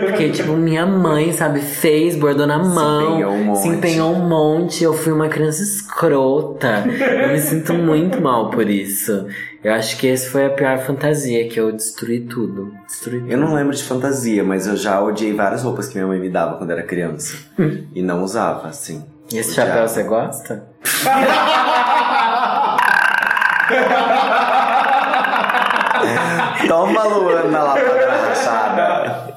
Porque, 0.00 0.28
tipo, 0.30 0.52
minha 0.54 0.84
mãe, 0.84 1.32
sabe, 1.32 1.60
fez, 1.60 2.16
bordou 2.16 2.46
na 2.46 2.58
mão. 2.58 3.12
empenhou 3.12 3.32
um 3.32 3.44
monte. 3.44 3.58
Se 3.62 3.68
empenhou 3.68 4.12
um 4.12 4.28
monte. 4.28 4.84
Eu 4.84 4.92
fui 4.92 5.12
uma 5.12 5.28
criança 5.28 5.62
escrota. 5.62 6.84
Eu 6.86 7.28
me 7.32 7.40
sinto 7.40 7.72
muito 7.72 8.20
mal 8.20 8.50
por 8.50 8.68
isso. 8.68 9.26
Eu 9.62 9.72
acho 9.74 9.96
que 9.98 10.06
esse 10.06 10.28
foi 10.28 10.46
a 10.46 10.50
pior 10.50 10.78
fantasia, 10.78 11.46
que 11.48 11.60
eu 11.60 11.70
destruí 11.70 12.20
tudo. 12.20 12.72
Destruí 12.86 13.20
tudo. 13.20 13.30
Eu 13.30 13.38
não 13.38 13.54
lembro 13.54 13.74
de 13.76 13.82
fantasia, 13.84 14.42
mas 14.42 14.66
eu 14.66 14.76
já 14.76 15.00
odiei 15.02 15.32
várias 15.34 15.62
roupas 15.62 15.86
que 15.86 15.94
minha 15.94 16.06
mãe 16.06 16.18
me 16.18 16.30
dava 16.30 16.56
quando 16.56 16.70
era 16.70 16.82
criança. 16.82 17.36
e 17.94 18.02
não 18.02 18.24
usava, 18.24 18.68
assim. 18.68 19.04
E 19.32 19.38
esse 19.38 19.52
Odiava. 19.52 19.70
chapéu 19.70 19.88
você 19.88 20.02
gosta? 20.02 20.64
Toma 26.66 27.04
Luana 27.04 27.62
lá 27.62 27.74
pra 27.74 28.16
rachada. 28.16 29.34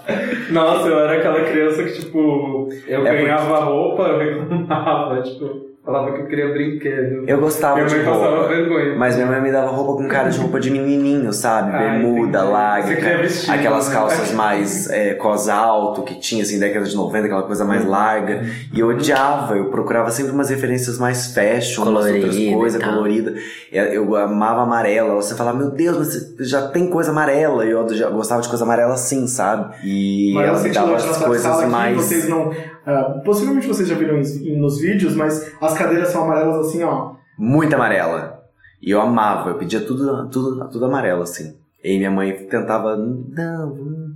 Nossa, 0.50 0.88
eu 0.88 1.00
era 1.00 1.18
aquela 1.18 1.42
criança 1.44 1.84
que, 1.84 2.00
tipo, 2.00 2.70
eu 2.88 3.06
É 3.08 3.22
ganhava 3.24 3.60
roupa, 3.60 4.04
eu 4.04 4.20
reclamava, 4.20 5.22
tipo, 5.24 5.73
falava 5.86 6.14
que 6.14 6.22
eu 6.22 6.28
queria 6.28 6.50
brinquedo. 6.54 7.24
Eu 7.28 7.40
gostava 7.40 7.76
Minha 7.76 7.88
de 7.88 7.96
mãe 7.96 8.06
passava 8.06 8.36
roupa. 8.38 8.48
vergonha. 8.48 8.96
Mas 8.96 9.16
minha 9.16 9.28
mãe 9.28 9.42
me 9.42 9.52
dava 9.52 9.68
roupa 9.72 10.02
com 10.02 10.08
cara 10.08 10.30
de 10.30 10.40
roupa 10.40 10.60
de 10.60 10.72
menininho, 10.72 11.34
sabe? 11.34 11.72
Ah, 11.76 11.78
Bermuda, 11.80 12.44
larga, 12.44 13.18
vestido, 13.18 13.52
aquelas 13.54 13.90
né? 13.90 13.96
calças 13.96 14.32
mais 14.32 14.90
é, 14.92 15.14
cos 15.16 15.50
alto 15.50 16.04
que 16.04 16.20
tinha, 16.20 16.44
assim, 16.44 16.58
década 16.60 16.86
de 16.86 16.96
90, 16.96 17.26
aquela 17.26 17.44
coisa 17.44 17.66
mais 17.66 17.86
larga. 17.86 18.46
E 18.74 18.80
eu 18.80 18.88
odiava, 18.88 19.58
eu 19.58 19.66
procurava 19.66 20.10
sempre 20.10 20.32
umas 20.32 20.50
referências 20.50 20.98
mais 20.98 21.34
fashion, 21.34 21.84
umas 21.84 22.06
outras 22.06 22.24
Colorida 22.24 22.56
coisas, 22.58 22.84
colorida. 22.84 23.34
Eu, 23.72 24.16
amava 24.16 24.62
amarela. 24.62 25.16
Você 25.16 25.36
falava, 25.36 25.58
meu 25.58 25.70
Deus, 25.72 25.98
mas 25.98 26.08
você 26.08 26.44
já 26.46 26.68
tem 26.70 26.90
coisa 26.90 27.12
amarela. 27.12 27.66
E 27.66 27.72
eu 27.72 27.88
já 27.94 28.10
gostava 28.10 28.42
de 28.42 28.48
coisa 28.48 28.64
amarela 28.64 28.94
assim, 28.94 29.28
sabe? 29.28 29.76
E 29.84 30.32
Mas 30.34 30.48
ela 30.48 30.60
me 30.60 30.70
dava 30.70 30.96
as 30.96 31.18
coisas 31.18 31.66
mais. 31.70 31.96
vocês 31.98 32.30
não. 32.30 32.52
Ah, 32.86 33.22
possivelmente 33.24 33.68
vocês 33.68 33.88
já 33.88 33.96
viram 33.96 34.20
isso 34.20 34.44
nos 34.58 34.80
vídeos, 34.80 35.16
mas 35.16 35.56
as 35.62 35.78
cadeiras 35.78 36.10
são 36.10 36.24
amarelas 36.24 36.68
assim, 36.68 36.84
ó. 36.84 37.16
muito 37.38 37.74
amarela. 37.74 38.44
E 38.82 38.92
eu 38.92 39.00
amava, 39.00 39.52
eu 39.52 39.58
pedia 39.58 39.80
tudo, 39.82 40.30
tudo, 40.30 40.70
tudo 40.70 40.86
amarelo, 40.86 41.22
assim. 41.22 41.56
E 41.82 41.98
minha 41.98 42.12
mãe 42.12 42.34
tentava, 42.48 42.98
não, 42.98 43.72
hum. 43.72 44.16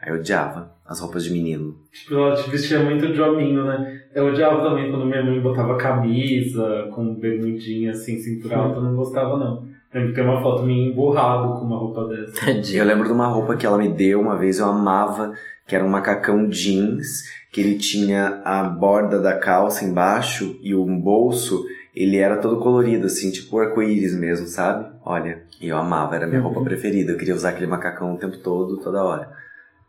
aí 0.00 0.10
eu 0.10 0.16
odiava 0.16 0.72
as 0.86 1.00
roupas 1.00 1.24
de 1.24 1.32
menino. 1.32 1.74
Tipo, 1.92 2.14
ela 2.14 2.36
te 2.36 2.48
vestia 2.50 2.80
muito 2.80 3.12
de 3.12 3.20
hominho, 3.20 3.64
né? 3.64 4.02
Eu 4.14 4.26
odiava 4.26 4.62
também 4.62 4.90
quando 4.90 5.06
minha 5.06 5.24
mãe 5.24 5.40
botava 5.40 5.76
camisa 5.76 6.88
com 6.92 7.14
bermudinha, 7.14 7.90
assim, 7.90 8.18
cintura 8.18 8.56
alta, 8.56 8.76
eu 8.76 8.82
não 8.82 8.94
gostava, 8.94 9.36
não. 9.36 9.66
Lembro 9.92 10.10
que 10.10 10.14
tem 10.16 10.24
uma 10.24 10.42
foto 10.42 10.64
minha 10.64 10.88
emburrado 10.88 11.54
com 11.54 11.64
uma 11.64 11.78
roupa 11.78 12.06
dessa. 12.08 12.50
Eu 12.76 12.84
lembro 12.84 13.06
de 13.06 13.12
uma 13.12 13.28
roupa 13.28 13.56
que 13.56 13.64
ela 13.64 13.78
me 13.78 13.88
deu 13.88 14.20
uma 14.20 14.36
vez, 14.36 14.58
eu 14.58 14.66
amava, 14.66 15.32
que 15.66 15.74
era 15.76 15.84
um 15.84 15.88
macacão 15.88 16.48
jeans, 16.48 17.22
que 17.54 17.60
ele 17.60 17.78
tinha 17.78 18.42
a 18.44 18.64
borda 18.64 19.20
da 19.20 19.38
calça 19.38 19.84
embaixo 19.84 20.58
e 20.60 20.74
um 20.74 20.98
bolso, 20.98 21.64
ele 21.94 22.16
era 22.16 22.38
todo 22.38 22.58
colorido, 22.58 23.06
assim, 23.06 23.30
tipo 23.30 23.60
arco-íris 23.60 24.12
mesmo, 24.12 24.48
sabe? 24.48 24.90
Olha, 25.04 25.44
e 25.60 25.68
eu 25.68 25.78
amava, 25.78 26.16
era 26.16 26.24
a 26.24 26.28
minha 26.28 26.40
roupa 26.40 26.60
preferida, 26.62 27.12
eu 27.12 27.16
queria 27.16 27.32
usar 27.32 27.50
aquele 27.50 27.68
macacão 27.68 28.12
o 28.12 28.18
tempo 28.18 28.38
todo, 28.38 28.78
toda 28.78 29.04
hora. 29.04 29.30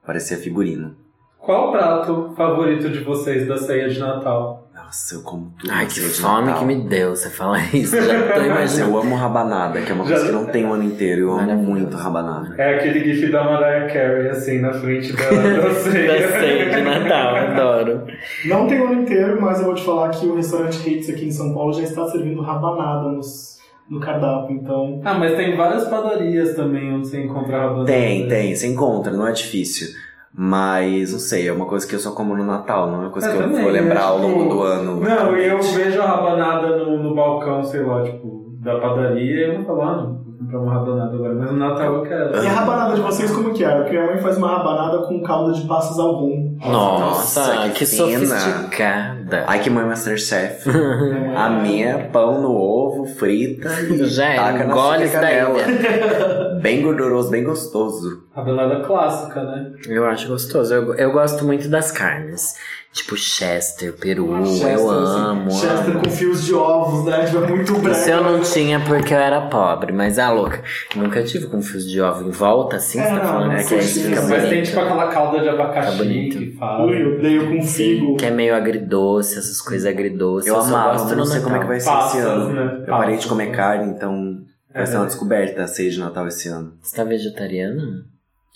Parecia 0.05 0.37
figurino. 0.37 0.95
Qual 1.39 1.69
o 1.69 1.71
prato 1.71 2.35
favorito 2.37 2.87
de 2.87 2.99
vocês 2.99 3.47
da 3.47 3.57
ceia 3.57 3.89
de 3.89 3.97
Natal? 3.97 4.64
Nossa, 4.95 5.15
eu 5.15 5.21
como 5.23 5.51
tudo. 5.59 5.71
Ai, 5.73 5.85
que 5.87 5.95
de 5.95 6.01
fome 6.09 6.45
Natal. 6.45 6.59
que 6.61 6.65
me 6.65 6.75
deu 6.87 7.13
você 7.13 7.29
falar 7.29 7.75
isso. 7.75 7.97
Já 8.01 8.21
tô 8.33 8.39
Mas 8.39 8.45
imaginando. 8.47 8.91
eu 8.91 8.97
amo 9.01 9.15
rabanada, 9.15 9.81
que 9.81 9.91
é 9.91 9.93
uma 9.93 10.05
Já- 10.05 10.11
coisa 10.15 10.25
que 10.27 10.31
não 10.31 10.45
tem 10.45 10.65
o 10.65 10.71
ano 10.71 10.83
inteiro. 10.83 11.21
Eu 11.23 11.31
amo 11.37 11.53
muito 11.57 11.97
rabanada. 11.97 12.55
É 12.57 12.75
aquele 12.75 13.03
gif 13.13 13.29
da 13.29 13.43
Mariah 13.43 13.87
Carey, 13.91 14.29
assim, 14.29 14.59
na 14.59 14.71
frente 14.73 15.11
da, 15.11 15.23
da 15.29 15.73
ceia. 15.75 16.27
Da 16.31 16.39
ceia 16.39 16.69
de 16.69 16.81
Natal, 16.81 17.35
adoro. 17.51 18.07
Não 18.45 18.67
tem 18.67 18.79
o 18.79 18.85
ano 18.87 19.01
inteiro, 19.01 19.41
mas 19.41 19.59
eu 19.59 19.65
vou 19.65 19.75
te 19.75 19.83
falar 19.83 20.09
que 20.11 20.25
o 20.25 20.35
restaurante 20.35 20.89
Hits 20.89 21.09
aqui 21.09 21.25
em 21.25 21.31
São 21.31 21.53
Paulo 21.53 21.73
já 21.73 21.83
está 21.83 22.07
servindo 22.07 22.41
rabanada 22.41 23.09
nos, 23.09 23.57
no 23.89 23.99
cardápio, 23.99 24.55
então. 24.55 25.01
Ah, 25.03 25.15
mas 25.15 25.35
tem 25.35 25.57
várias 25.57 25.85
padarias 25.89 26.55
também 26.55 26.93
onde 26.93 27.09
você 27.09 27.21
encontra 27.21 27.59
rabanada. 27.59 27.85
Tem, 27.85 28.29
tem, 28.29 28.55
você 28.55 28.67
encontra, 28.67 29.11
não 29.11 29.27
é 29.27 29.33
difícil. 29.33 29.89
Mas, 30.37 31.13
não 31.13 31.19
sei, 31.19 31.47
é 31.47 31.53
uma 31.53 31.65
coisa 31.65 31.87
que 31.87 31.95
eu 31.95 31.99
só 31.99 32.11
como 32.11 32.35
no 32.35 32.45
Natal, 32.45 32.87
não 32.87 32.95
é 32.95 32.99
uma 33.03 33.09
coisa 33.09 33.29
Eu 33.29 33.31
que 33.31 33.37
eu 33.37 33.43
também, 33.43 33.61
vou 33.63 33.71
lembrar 33.71 34.03
ao 34.03 34.17
longo 34.17 34.49
do 34.49 34.63
ano. 34.63 34.99
Não, 34.99 35.37
e 35.37 35.47
eu 35.47 35.61
vejo 35.61 36.01
a 36.01 36.05
rabanada 36.05 36.77
no, 36.77 37.01
no 37.01 37.15
balcão, 37.15 37.63
sei 37.63 37.83
lá, 37.83 38.03
tipo, 38.03 38.53
da 38.59 38.77
padaria, 38.79 39.47
e 39.47 39.49
eu 39.49 39.59
não 39.59 39.65
falo, 39.65 39.81
ah, 39.81 39.95
não, 39.95 40.23
vou 40.25 40.33
comprar 40.39 40.59
uma 40.59 40.73
rabanada 40.73 41.15
agora, 41.15 41.35
mas 41.35 41.51
no 41.51 41.57
Natal 41.57 41.93
eu 41.93 42.01
quero. 42.03 42.35
E 42.35 42.47
a 42.47 42.51
rabanada 42.51 42.95
de 42.95 43.01
vocês 43.01 43.31
como 43.31 43.53
que 43.53 43.63
é? 43.63 43.75
Porque 43.77 43.91
minha 43.91 44.07
mãe 44.07 44.17
faz 44.17 44.37
uma 44.37 44.57
rabanada 44.57 44.97
com 45.03 45.23
calda 45.23 45.53
de 45.53 45.65
passas 45.65 45.97
ao 45.97 46.15
rum. 46.15 46.57
Nossa, 46.65 47.39
Nossa, 47.39 47.69
que, 47.69 47.79
que 47.79 47.85
sofisticado. 47.85 49.14
Nada. 49.25 49.45
Ai, 49.47 49.59
que 49.59 49.69
mãe 49.69 49.85
Masterchef. 49.85 50.69
A 51.35 51.49
minha 51.49 51.89
é 51.89 52.03
pão 52.05 52.41
no 52.41 52.51
ovo, 52.51 53.05
frita 53.05 53.69
e 53.89 54.05
Já 54.05 54.25
é, 54.25 54.35
taca 54.35 54.65
na 54.65 55.03
isso 55.03 55.13
daí, 55.19 55.39
canela. 55.39 56.59
Bem 56.61 56.81
gorduroso, 56.81 57.29
bem 57.29 57.43
gostoso. 57.43 58.23
Rabelada 58.35 58.83
clássica, 58.83 59.43
né? 59.43 59.71
Eu 59.87 60.05
acho 60.05 60.27
gostoso. 60.27 60.73
Eu, 60.73 60.95
eu 60.95 61.11
gosto 61.11 61.45
muito 61.45 61.69
das 61.69 61.91
carnes. 61.91 62.55
Tipo 62.95 63.17
Chester, 63.17 63.91
peru, 63.97 64.29
Chester, 64.45 64.69
eu 64.71 64.89
assim, 64.89 65.19
amo. 65.19 65.51
Chester 65.51 65.89
amo. 65.89 65.99
com 66.01 66.09
fios 66.09 66.45
de 66.45 66.53
ovos, 66.53 67.03
né? 67.05 67.25
Tipo, 67.25 67.37
é 67.43 67.47
muito 67.49 67.73
branco. 67.73 67.89
Isso 67.89 68.09
eu 68.09 68.23
não 68.23 68.39
tinha 68.41 68.79
porque 68.79 69.13
eu 69.13 69.17
era 69.17 69.41
pobre, 69.47 69.91
mas 69.91 70.17
a 70.17 70.31
louca. 70.31 70.63
Nunca 70.95 71.21
tive 71.21 71.47
com 71.47 71.61
fios 71.61 71.85
de 71.85 71.99
ovo 71.99 72.25
em 72.29 72.31
volta, 72.31 72.77
assim, 72.77 72.97
É, 72.99 73.03
você 73.03 73.09
tá 73.09 73.15
não, 73.17 73.25
falando 73.25 73.51
não 73.51 73.57
que 73.57 73.81
se 73.81 74.01
fica 74.01 74.13
isso, 74.15 74.29
Mas 74.29 74.41
tem 74.43 74.49
bonito. 74.49 74.65
tipo 74.67 74.79
aquela 74.79 75.07
calda 75.09 75.41
de 75.41 75.49
abacaxi 75.49 75.91
Tá 75.91 75.97
bonito. 76.03 76.37
que 76.37 76.51
fala. 76.57 76.85
Ui, 76.85 77.01
eu 77.03 77.17
odeio 77.17 77.49
com 77.49 77.61
figo. 77.63 78.15
Que 78.15 78.25
é 78.27 78.31
meio 78.31 78.55
agridoce, 78.55 79.37
essas 79.39 79.59
coisas 79.59 79.85
agridoces. 79.85 80.47
Eu 80.47 80.55
só 80.55 80.61
amava, 80.61 80.91
gosto 80.93 81.03
mas 81.03 81.11
no 81.11 81.17
não 81.17 81.25
sei 81.25 81.41
como 81.41 81.55
é 81.57 81.59
que 81.59 81.65
vai 81.65 81.79
ser 81.81 81.89
Passas, 81.89 82.15
esse 82.19 82.25
ano. 82.29 82.53
né? 82.53 82.77
Eu 82.79 82.85
parei 82.85 83.17
de 83.17 83.27
comer 83.27 83.51
carne, 83.51 83.91
então 83.91 84.37
vai 84.73 84.83
É, 84.83 84.85
ser 84.85 84.93
uma 84.95 85.01
né? 85.01 85.07
descoberta 85.07 85.63
a 85.63 85.67
ceia 85.67 85.91
de 85.91 85.99
Natal 85.99 86.25
esse 86.29 86.47
ano. 86.47 86.73
Você 86.81 86.95
tá 86.95 87.03
vegetariano? 87.03 88.05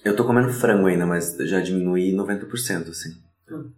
Eu 0.06 0.16
tô 0.16 0.24
comendo 0.24 0.48
frango 0.54 0.88
ainda, 0.88 1.06
mas 1.06 1.36
já 1.42 1.60
diminuí 1.60 2.16
90%, 2.16 2.90
assim. 2.90 3.10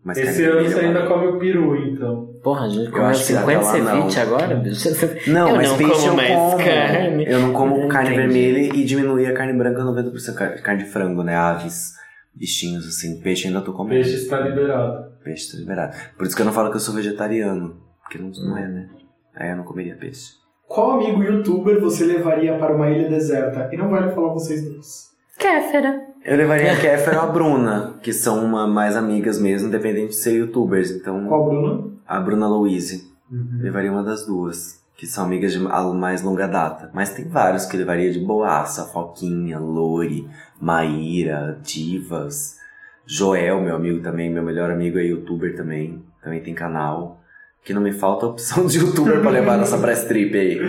Mas 0.04 0.18
Esse 0.18 0.44
carne 0.44 0.60
ano 0.60 0.70
você 0.70 0.80
ainda 0.80 1.06
come 1.08 1.28
o 1.28 1.40
peru, 1.40 1.76
então. 1.76 2.34
Porra, 2.44 2.66
a 2.66 2.70
gente 2.70 2.86
Eu 2.86 2.92
comeu 2.92 3.06
acho 3.08 3.20
que 3.22 3.34
50 3.34 3.70
até 3.70 3.78
lá 3.82 3.94
não. 3.96 4.02
ceviche 4.02 4.20
agora, 4.20 4.56
bicho. 4.56 4.90
Não, 5.32 5.50
eu 5.50 5.56
mas 5.56 5.70
não 5.70 5.78
peixe 5.78 5.94
como 5.94 6.08
eu 6.08 6.16
mais 6.16 6.36
como. 6.36 6.58
carne. 6.58 7.26
Eu 7.28 7.40
não 7.40 7.54
como 7.54 7.88
carne 7.88 8.10
Entendi. 8.14 8.34
vermelha 8.34 8.76
e 8.76 8.84
diminuí 8.84 9.26
a 9.26 9.34
carne 9.34 9.54
branca 9.54 9.82
90%. 9.84 10.34
Car- 10.36 10.62
Carne 10.62 10.84
de 10.84 10.90
frango, 10.90 11.24
né? 11.24 11.36
Aves, 11.36 11.94
bichinhos, 12.34 12.88
assim. 12.88 13.20
Peixe 13.22 13.48
ainda 13.48 13.62
tô 13.62 13.74
comendo. 13.74 14.02
Peixe 14.04 14.16
está 14.18 14.40
liberado. 14.40 15.12
Peixe 15.24 15.52
tá 15.52 15.58
liberado. 15.58 15.96
Por 16.18 16.26
isso 16.26 16.36
que 16.36 16.42
eu 16.42 16.46
não 16.46 16.54
falo 16.54 16.70
que 16.70 16.76
eu 16.78 16.82
sou 16.82 16.94
vegetariano. 16.96 17.78
Porque 18.04 18.18
não, 18.18 18.30
não 18.32 18.58
é, 18.58 18.68
né? 18.68 18.90
Aí 19.36 19.50
eu 19.52 19.56
não 19.58 19.64
comeria 19.64 19.96
peixe. 19.96 20.32
Qual 20.68 20.92
amigo 20.92 21.22
youtuber 21.24 21.80
você 21.82 22.06
levaria 22.06 22.58
para 22.58 22.74
uma 22.76 22.90
ilha 22.90 23.10
deserta? 23.10 23.70
E 23.74 23.78
não 23.78 23.90
vale 23.90 24.12
falar 24.14 24.34
vocês 24.34 24.64
dois. 24.64 25.12
Kéfera. 25.38 26.02
Eu 26.24 26.38
levaria 26.38 26.74
a 26.74 26.80
Kéfera 26.80 27.18
ou 27.18 27.30
a 27.30 27.32
Bruna, 27.32 27.96
que 28.02 28.14
são 28.14 28.46
uma, 28.46 28.68
mais 28.68 28.96
amigas 28.96 29.40
mesmo, 29.40 29.68
independente 29.68 30.10
de 30.10 30.16
ser 30.16 30.34
youtubers. 30.34 30.92
Então, 30.92 31.26
Qual, 31.28 31.46
Bruno? 31.50 31.94
a 32.08 32.20
Bruna 32.20 32.48
Louise. 32.48 33.12
Uhum. 33.32 33.60
Levaria 33.60 33.92
uma 33.92 34.04
das 34.04 34.26
duas. 34.26 34.80
Que 34.96 35.08
são 35.08 35.26
amigas 35.26 35.52
de 35.52 35.60
mais 35.60 36.22
longa 36.22 36.48
data. 36.48 36.92
Mas 36.94 37.10
tem 37.10 37.28
vários 37.28 37.66
que 37.66 37.76
levaria 37.76 38.12
de 38.12 38.20
boaça. 38.20 38.86
Foquinha, 38.86 39.58
Lori, 39.58 40.28
Maíra, 40.60 41.58
Divas. 41.64 42.58
Joel, 43.04 43.60
meu 43.62 43.76
amigo 43.76 44.04
também. 44.04 44.30
Meu 44.30 44.44
melhor 44.44 44.70
amigo 44.70 45.00
é 45.00 45.04
youtuber 45.04 45.56
também. 45.56 46.04
Também 46.24 46.40
tem 46.40 46.54
canal. 46.54 47.20
Que 47.66 47.74
não 47.74 47.82
me 47.82 47.92
falta 47.92 48.28
opção 48.28 48.68
de 48.68 48.78
youtuber 48.78 49.22
pra 49.22 49.32
levar 49.32 49.58
nessa 49.58 49.80
press 49.80 50.04
trip 50.04 50.38
aí. 50.38 50.60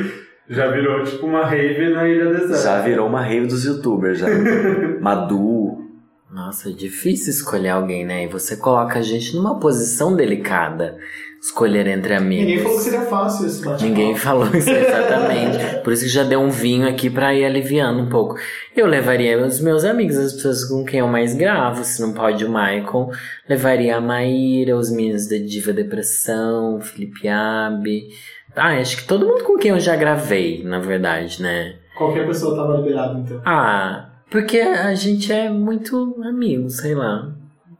Já 0.49 0.71
virou 0.71 1.05
tipo 1.05 1.27
uma 1.27 1.47
rave 1.47 1.91
na 1.91 2.09
Ilha 2.09 2.27
Deserta. 2.27 2.63
Já 2.63 2.81
virou 2.81 3.09
uma 3.09 3.23
rave 3.23 3.47
dos 3.47 3.65
youtubers, 3.65 4.19
já. 4.19 4.27
Madu. 5.01 5.83
Nossa, 6.31 6.71
é 6.71 6.73
difícil 6.73 7.31
escolher 7.31 7.69
alguém, 7.69 8.07
né? 8.07 8.25
E 8.25 8.27
você 8.27 8.57
coloca 8.57 8.99
a 8.99 9.03
gente 9.03 9.37
numa 9.37 9.61
posição 9.61 10.17
delicada. 10.17 10.97
Escolher 11.43 11.89
entre 11.89 12.15
amigos. 12.15 12.47
Ninguém 12.47 12.63
falou 12.63 12.79
que 12.79 12.85
seria 12.85 13.01
fácil 13.01 13.47
esse 13.47 13.65
bate 13.65 13.85
Ninguém 13.85 14.17
falou 14.17 14.47
isso 14.55 14.71
exatamente. 14.71 15.83
Por 15.83 15.93
isso 15.93 16.05
que 16.05 16.09
já 16.09 16.23
deu 16.23 16.39
um 16.41 16.51
vinho 16.51 16.89
aqui 16.89 17.11
pra 17.11 17.35
ir 17.35 17.45
aliviando 17.45 18.01
um 18.01 18.09
pouco. 18.09 18.37
Eu 18.77 18.87
levaria 18.87 19.45
os 19.45 19.61
meus 19.61 19.85
amigos, 19.85 20.17
as 20.17 20.33
pessoas 20.35 20.65
com 20.65 20.85
quem 20.85 21.01
eu 21.01 21.09
mais 21.09 21.35
gravo. 21.35 21.83
Se 21.83 22.01
não 22.01 22.13
pode 22.13 22.45
o 22.45 22.49
Michael, 22.49 23.11
levaria 23.49 23.97
a 23.97 24.01
Maíra, 24.01 24.77
os 24.77 24.89
meninos 24.89 25.29
da 25.29 25.37
Diva 25.37 25.73
Depressão, 25.73 26.81
Felipe 26.81 27.27
Abe. 27.29 28.09
Ah, 28.55 28.79
acho 28.79 28.99
que 28.99 29.07
todo 29.07 29.27
mundo 29.27 29.45
com 29.45 29.57
quem 29.57 29.71
eu 29.71 29.81
já 29.81 29.97
gravei, 29.97 30.63
na 30.65 30.79
verdade, 30.79 31.43
né? 31.43 31.77
Qualquer 31.97 32.27
pessoa 32.27 32.57
tava 32.57 32.77
liberada, 32.77 33.19
então. 33.19 33.41
Ah, 33.45 34.11
porque 34.31 34.59
a 34.59 34.95
gente 34.95 35.33
é 35.33 35.51
muito 35.51 36.21
amigo, 36.23 36.69
sei 36.71 36.95
lá. 36.95 37.33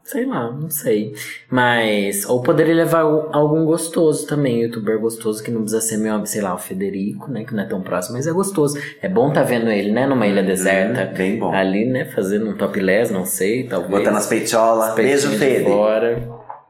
Sei 0.03 0.25
lá, 0.25 0.51
não 0.51 0.69
sei. 0.69 1.13
Mas. 1.49 2.29
Ou 2.29 2.43
poderia 2.43 2.75
levar 2.75 3.01
algum 3.31 3.65
gostoso 3.65 4.27
também, 4.27 4.61
youtuber 4.61 4.99
gostoso, 4.99 5.41
que 5.41 5.49
não 5.49 5.61
precisa 5.61 5.79
ser 5.79 5.97
meu, 5.97 6.25
sei 6.25 6.41
lá, 6.41 6.53
o 6.53 6.57
Federico, 6.57 7.31
né? 7.31 7.45
Que 7.45 7.55
não 7.55 7.63
é 7.63 7.65
tão 7.65 7.81
próximo, 7.81 8.17
mas 8.17 8.27
é 8.27 8.31
gostoso. 8.33 8.77
É 9.01 9.07
bom 9.07 9.31
tá 9.31 9.43
vendo 9.43 9.69
ele, 9.71 9.91
né? 9.93 10.05
Numa 10.05 10.27
ilha 10.27 10.43
deserta. 10.43 11.05
Bem 11.05 11.39
bom. 11.39 11.53
Ali, 11.53 11.85
né? 11.85 12.03
Fazendo 12.05 12.49
um 12.49 12.57
topless, 12.57 13.13
não 13.13 13.25
sei, 13.25 13.63
talvez. 13.63 13.91
Botando 13.91 14.17
as 14.17 14.27
peitolas. 14.27 14.89
Os 14.89 14.95
Beijo, 14.95 15.29
Fede. 15.37 15.71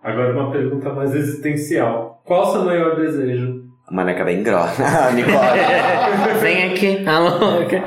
Agora 0.03 0.33
uma 0.33 0.51
pergunta 0.51 0.93
mais 0.93 1.15
existencial. 1.15 2.21
Qual 2.23 2.43
o 2.43 2.51
seu 2.51 2.63
maior 2.63 2.95
desejo? 2.95 3.62
Maneca 3.91 4.23
bem 4.23 4.41
grossa. 4.41 5.11
Nicole. 5.11 6.39
Vem 6.41 6.71
aqui, 6.71 7.07
a 7.07 7.19
louca. 7.19 7.83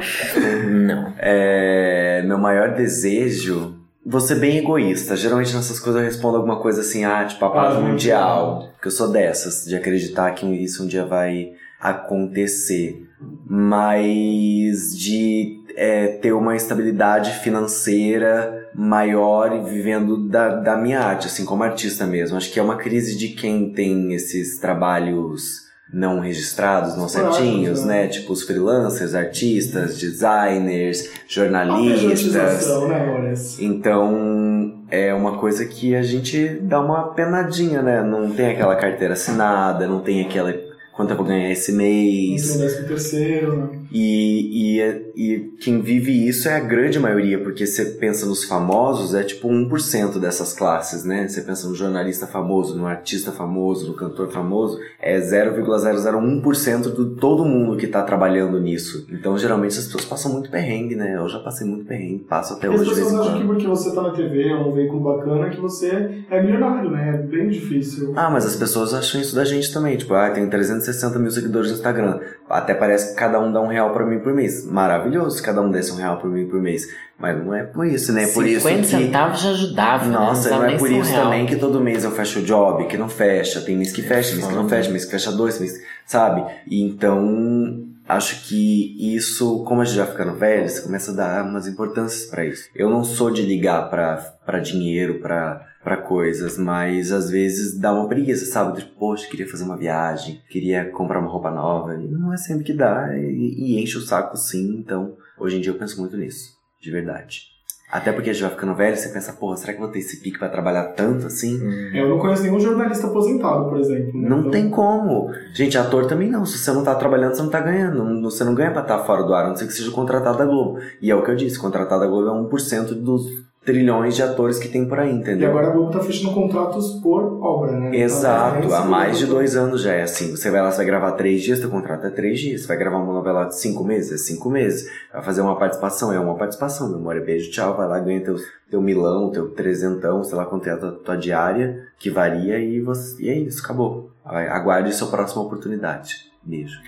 Não. 0.68 1.14
É, 1.18 2.22
meu 2.24 2.38
maior 2.38 2.74
desejo. 2.74 3.74
Vou 4.05 4.20
ser 4.20 4.36
bem 4.36 4.59
egoísta. 4.59 5.16
Geralmente 5.16 5.55
nessas 5.55 5.80
coisas 5.80 6.01
eu 6.01 6.07
respondo 6.07 6.36
alguma 6.36 6.61
coisa 6.61 6.82
assim, 6.82 7.05
ah, 7.05 7.24
tipo 7.24 7.44
a 7.44 7.51
paz 7.51 7.74
Paz 7.74 7.84
mundial. 7.84 8.68
Porque 8.74 8.88
eu 8.88 8.92
sou 8.92 9.11
dessas, 9.11 9.64
de 9.64 9.74
acreditar 9.74 10.30
que 10.32 10.47
isso 10.47 10.84
um 10.84 10.86
dia 10.86 11.05
vai 11.05 11.53
acontecer. 11.80 13.05
Mas 13.49 14.97
de 14.97 15.61
é, 15.74 16.09
ter 16.09 16.32
uma 16.32 16.55
estabilidade 16.55 17.32
financeira 17.40 18.68
maior 18.74 19.57
e 19.57 19.70
vivendo 19.70 20.28
da, 20.28 20.55
da 20.57 20.76
minha 20.76 21.01
arte, 21.01 21.26
assim, 21.26 21.44
como 21.44 21.64
artista 21.64 22.07
mesmo. 22.07 22.36
Acho 22.36 22.53
que 22.53 22.61
é 22.61 22.62
uma 22.62 22.76
crise 22.76 23.16
de 23.16 23.28
quem 23.28 23.72
tem 23.72 24.12
esses 24.12 24.59
trabalhos 24.59 25.66
não 25.93 26.20
registrados, 26.20 26.97
não 26.97 27.07
Claro, 27.09 27.32
certinhos, 27.34 27.84
né? 27.84 28.03
né? 28.03 28.09
Tipo 28.09 28.32
os 28.32 28.43
freelancers, 28.43 29.14
artistas, 29.14 29.99
designers, 29.99 31.07
A 31.09 31.11
jornalistas. 31.28 32.01
pejotização, 32.03 32.89
né, 32.89 33.07
Maurício? 33.07 33.64
Então, 33.64 34.84
é 34.91 35.14
uma 35.14 35.39
coisa 35.39 35.64
que 35.64 35.95
a 35.95 36.03
gente 36.03 36.49
dá 36.62 36.80
uma 36.80 37.14
penadinha, 37.14 37.82
né? 37.82 38.03
Não 38.03 38.30
tem 38.30 38.49
aquela 38.51 38.76
carteira 38.76 39.14
assinada, 39.14 39.87
não 39.87 40.01
tem 40.01 40.22
aquela 40.22 40.53
quanto 40.93 41.11
eu 41.11 41.16
vou 41.16 41.26
ganhar 41.26 41.51
esse 41.51 41.72
mês. 41.72 42.57
Décimo 42.59 42.89
terceiro, 42.89 43.57
né? 43.57 43.76
E, 43.91 44.80
e, 44.80 45.12
e 45.16 45.41
quem 45.61 45.80
vive 45.80 46.26
isso 46.26 46.49
é 46.49 46.57
a 46.57 46.61
grande 46.61 46.99
maioria, 46.99 47.39
porque 47.39 47.66
você 47.66 47.84
pensa 47.84 48.26
nos 48.26 48.45
famosos, 48.45 49.14
é 49.14 49.22
tipo 49.22 49.49
1% 49.49 50.18
dessas 50.18 50.53
classes, 50.53 51.05
né? 51.05 51.26
Você 51.28 51.43
pensa 51.43 51.68
no 51.68 51.74
jornalista 51.74 52.26
famoso, 52.26 52.76
no 52.76 52.87
artista 52.87 53.32
famoso, 53.32 53.89
no 53.89 53.95
cantor 53.95 54.28
famoso, 54.30 54.78
é 55.01 55.18
0,001% 55.18 56.95
de 56.95 57.16
todo 57.20 57.45
mundo 57.45 57.76
que 57.76 57.87
tá 57.87 58.03
trabalhando 58.03 58.61
nisso. 58.61 59.07
Então, 59.11 59.37
geralmente, 59.39 59.78
as 59.78 59.87
pessoas 59.87 60.05
passam 60.05 60.32
muito 60.32 60.51
perrengue, 60.51 60.95
né? 60.95 61.16
Eu 61.16 61.28
já 61.28 61.39
passei 61.39 61.66
muito 61.66 61.84
perrengue, 61.84 62.24
passo 62.28 62.55
até 62.55 62.66
E 62.66 62.74
as 62.74 62.80
hoje 62.80 62.95
vez 62.95 63.05
pessoas 63.05 63.26
acham 63.26 63.41
que 63.41 63.47
porque 63.47 63.66
você 63.66 63.95
tá 63.95 64.03
na 64.03 64.11
TV, 64.11 64.49
é 64.49 64.57
um 64.57 64.72
veículo 64.72 65.01
bacana, 65.01 65.51
que 65.51 65.61
você 65.61 66.24
é 66.30 66.43
milionário, 66.43 66.91
né? 66.91 67.14
É 67.14 67.18
bem 67.18 67.49
difícil. 67.49 68.12
Ah, 68.16 68.30
mas 68.30 68.47
as 68.47 68.57
pessoas 68.57 68.93
acham 68.95 69.20
isso 69.20 69.34
da 69.34 69.45
gente 69.45 69.72
também. 69.72 69.97
Tipo, 69.97 70.14
ah, 70.14 70.30
tem 70.30 70.49
360 70.49 71.18
mil 71.18 71.30
seguidores 71.30 71.70
no 71.70 71.76
Instagram. 71.76 72.20
Até 72.49 72.74
parece 72.74 73.11
que 73.11 73.16
cada 73.16 73.40
um 73.40 73.53
dá 73.53 73.61
um 73.61 73.66
real 73.66 73.92
pra 73.92 74.07
mim 74.07 74.18
por 74.18 74.32
mês. 74.32 74.64
Maravilhoso 74.64 75.36
se 75.36 75.42
cada 75.42 75.61
um 75.61 75.70
desse 75.70 75.92
um 75.92 75.97
real 75.97 76.18
por 76.18 76.30
mim 76.30 76.47
por 76.47 76.61
mês. 76.61 76.86
Mas 77.18 77.36
não 77.44 77.55
é 77.55 77.62
por 77.62 77.86
isso, 77.86 78.12
né? 78.12 78.24
É 78.24 78.26
por 78.26 78.47
isso 78.47 78.68
50 78.68 78.80
que... 78.80 78.86
centavos 78.86 79.40
já 79.40 79.51
ajudava, 79.51 80.05
né? 80.05 80.12
Nossa, 80.12 80.32
precisava 80.32 80.66
não 80.66 80.70
é 80.70 80.78
por 80.78 80.90
isso 80.90 81.11
real. 81.11 81.24
também 81.24 81.47
que 81.47 81.57
todo 81.57 81.80
mês 81.80 82.05
eu 82.05 82.11
fecho 82.11 82.40
o 82.40 82.42
job, 82.42 82.86
que 82.86 82.97
não 82.97 83.09
fecha. 83.09 83.61
Tem 83.61 83.76
mês 83.76 83.92
que 83.92 84.03
fecha, 84.03 84.34
mês 84.34 84.47
que 84.47 84.55
não 84.55 84.68
fecha, 84.68 84.90
mês 84.90 85.05
que 85.05 85.11
fecha 85.11 85.32
dois, 85.32 85.59
mês... 85.59 85.80
Sabe? 86.05 86.44
E 86.66 86.82
então... 86.82 87.84
Acho 88.09 88.47
que 88.47 89.16
isso, 89.16 89.64
como 89.64 89.80
a 89.80 89.84
gente 89.84 89.97
já 89.97 90.07
ficando 90.07 90.34
velho, 90.34 90.68
você 90.68 90.80
começa 90.80 91.11
a 91.11 91.14
dar 91.14 91.44
umas 91.44 91.66
importâncias 91.66 92.30
pra 92.30 92.44
isso. 92.44 92.68
Eu 92.72 92.88
não 92.88 93.03
sou 93.03 93.32
de 93.32 93.42
ligar 93.42 93.90
pra 93.90 94.61
dinheiro, 94.61 95.14
pra, 95.14 95.66
pra 95.87 95.99
coisas, 95.99 96.59
mas 96.59 97.12
às 97.12 97.30
vezes 97.30 97.78
dá 97.78 97.93
uma 97.95 98.09
preguiça, 98.09 98.45
sabe? 98.45 98.80
Tipo, 98.80 98.99
poxa, 98.99 99.28
queria 99.30 99.49
fazer 99.49 99.62
uma 99.62 99.76
viagem, 99.76 100.43
queria 100.51 100.91
comprar 100.91 101.20
uma 101.20 101.30
roupa 101.30 101.49
nova. 101.49 101.95
E 101.95 102.09
não 102.09 102.32
é 102.32 102.37
sempre 102.37 102.64
que 102.64 102.72
dá, 102.72 103.16
e, 103.16 103.76
e 103.76 103.80
enche 103.80 103.97
o 103.97 104.01
saco 104.01 104.37
sim. 104.37 104.78
Então, 104.80 105.14
hoje 105.39 105.59
em 105.59 105.61
dia 105.61 105.70
eu 105.70 105.78
penso 105.78 106.01
muito 106.01 106.16
nisso, 106.16 106.55
de 106.82 106.91
verdade. 106.91 107.43
Até 107.89 108.11
porque 108.11 108.30
a 108.30 108.32
gente 108.32 108.43
vai 108.43 108.51
ficando 108.51 108.74
velho, 108.74 108.97
você 108.97 109.11
pensa, 109.11 109.32
porra, 109.32 109.57
será 109.59 109.72
que 109.72 109.78
eu 109.78 109.84
vou 109.84 109.93
ter 109.93 110.01
esse 110.01 110.20
pique 110.20 110.41
pra 110.41 110.49
trabalhar 110.49 110.87
tanto 110.87 111.28
assim? 111.28 111.57
Eu 111.95 112.09
não 112.09 112.18
conheço 112.18 112.43
nenhum 112.43 112.59
jornalista 112.59 113.07
aposentado, 113.07 113.68
por 113.68 113.78
exemplo. 113.78 114.20
né? 114.20 114.28
Não 114.28 114.41
Então, 114.41 114.51
tem 114.51 114.68
como. 114.68 115.30
Gente, 115.55 115.78
ator 115.78 116.07
também 116.09 116.28
não. 116.28 116.45
Se 116.45 116.59
você 116.59 116.72
não 116.72 116.82
tá 116.82 116.97
trabalhando, 116.97 117.37
você 117.37 117.43
não 117.43 117.49
tá 117.49 117.61
ganhando. 117.61 118.20
Você 118.22 118.43
não 118.43 118.57
ganha 118.57 118.72
pra 118.72 118.82
estar 118.82 118.99
fora 119.05 119.22
do 119.22 119.32
ar, 119.32 119.45
a 119.45 119.49
não 119.51 119.55
ser 119.57 119.68
que 119.68 119.72
seja 119.72 119.93
contratado 119.93 120.37
da 120.37 120.45
Globo. 120.45 120.80
E 121.01 121.12
é 121.12 121.14
o 121.14 121.22
que 121.22 121.30
eu 121.30 121.37
disse, 121.37 121.61
contratado 121.61 122.01
da 122.01 122.09
Globo 122.09 122.26
é 122.28 122.32
1% 122.51 122.87
dos 122.93 123.24
trilhões 123.67 124.14
de 124.14 124.23
atores 124.23 124.59
que 124.61 124.69
tem 124.69 124.87
por 124.89 124.99
aí, 125.01 125.11
E 125.11 125.14
entendeu? 125.14 125.51
agora 125.51 125.67
a 125.67 125.71
Globo 125.71 125.91
tá 125.91 125.99
fechando 126.01 126.33
contratos 126.33 127.01
por 127.03 127.43
obra, 127.43 127.73
né? 127.73 127.97
Exato, 127.97 128.64
Então, 128.64 128.79
há 128.79 128.85
é 128.85 128.87
mais 128.87 129.19
de 129.19 129.27
dois 129.27 129.57
anos 129.57 129.83
já 129.83 129.93
é 129.93 130.03
assim. 130.03 130.31
Você 130.31 130.51
vai 130.51 130.62
lá, 130.62 130.71
você 130.71 130.77
vai 130.79 130.87
gravar 130.87 131.12
três 131.12 131.43
dias, 131.43 131.59
teu 131.59 131.69
contrato 131.69 132.07
é 132.07 132.11
três 132.11 132.39
dias. 132.39 132.61
Você 132.62 132.69
vai 132.69 132.77
gravar 132.77 132.99
uma 132.99 133.12
novela 133.12 133.45
de 133.47 133.59
cinco 133.59 133.83
meses, 133.85 134.12
é 134.12 134.17
cinco 134.17 134.49
meses. 134.49 134.89
Vai 135.12 135.23
fazer 135.23 135.41
uma 135.41 135.59
participação, 135.59 136.12
é 136.12 136.21
uma 136.21 136.37
participação. 136.37 136.89
Memória, 136.91 137.21
beijo, 137.21 137.51
tchau. 137.51 137.77
Vai 137.77 137.89
lá, 137.89 137.99
ganha 137.99 138.21
teu, 138.23 138.37
teu 138.71 138.81
milão, 138.81 139.31
teu 139.31 139.49
trezentão, 139.51 140.23
sei 140.23 140.39
lá 140.39 140.47
quanto 140.47 140.69
é 140.69 140.73
a 140.73 140.77
tua, 140.77 140.93
tua 140.93 141.17
diária, 141.17 141.83
que 141.99 142.09
varia, 142.09 142.61
e, 142.61 142.81
você, 142.81 143.21
e 143.23 143.29
é 143.29 143.37
isso, 143.37 143.64
acabou. 143.64 144.12
Aguarde 144.25 144.95
sua 144.95 145.09
próxima 145.09 145.43
oportunidade. 145.43 146.31
Beijo. 146.43 146.79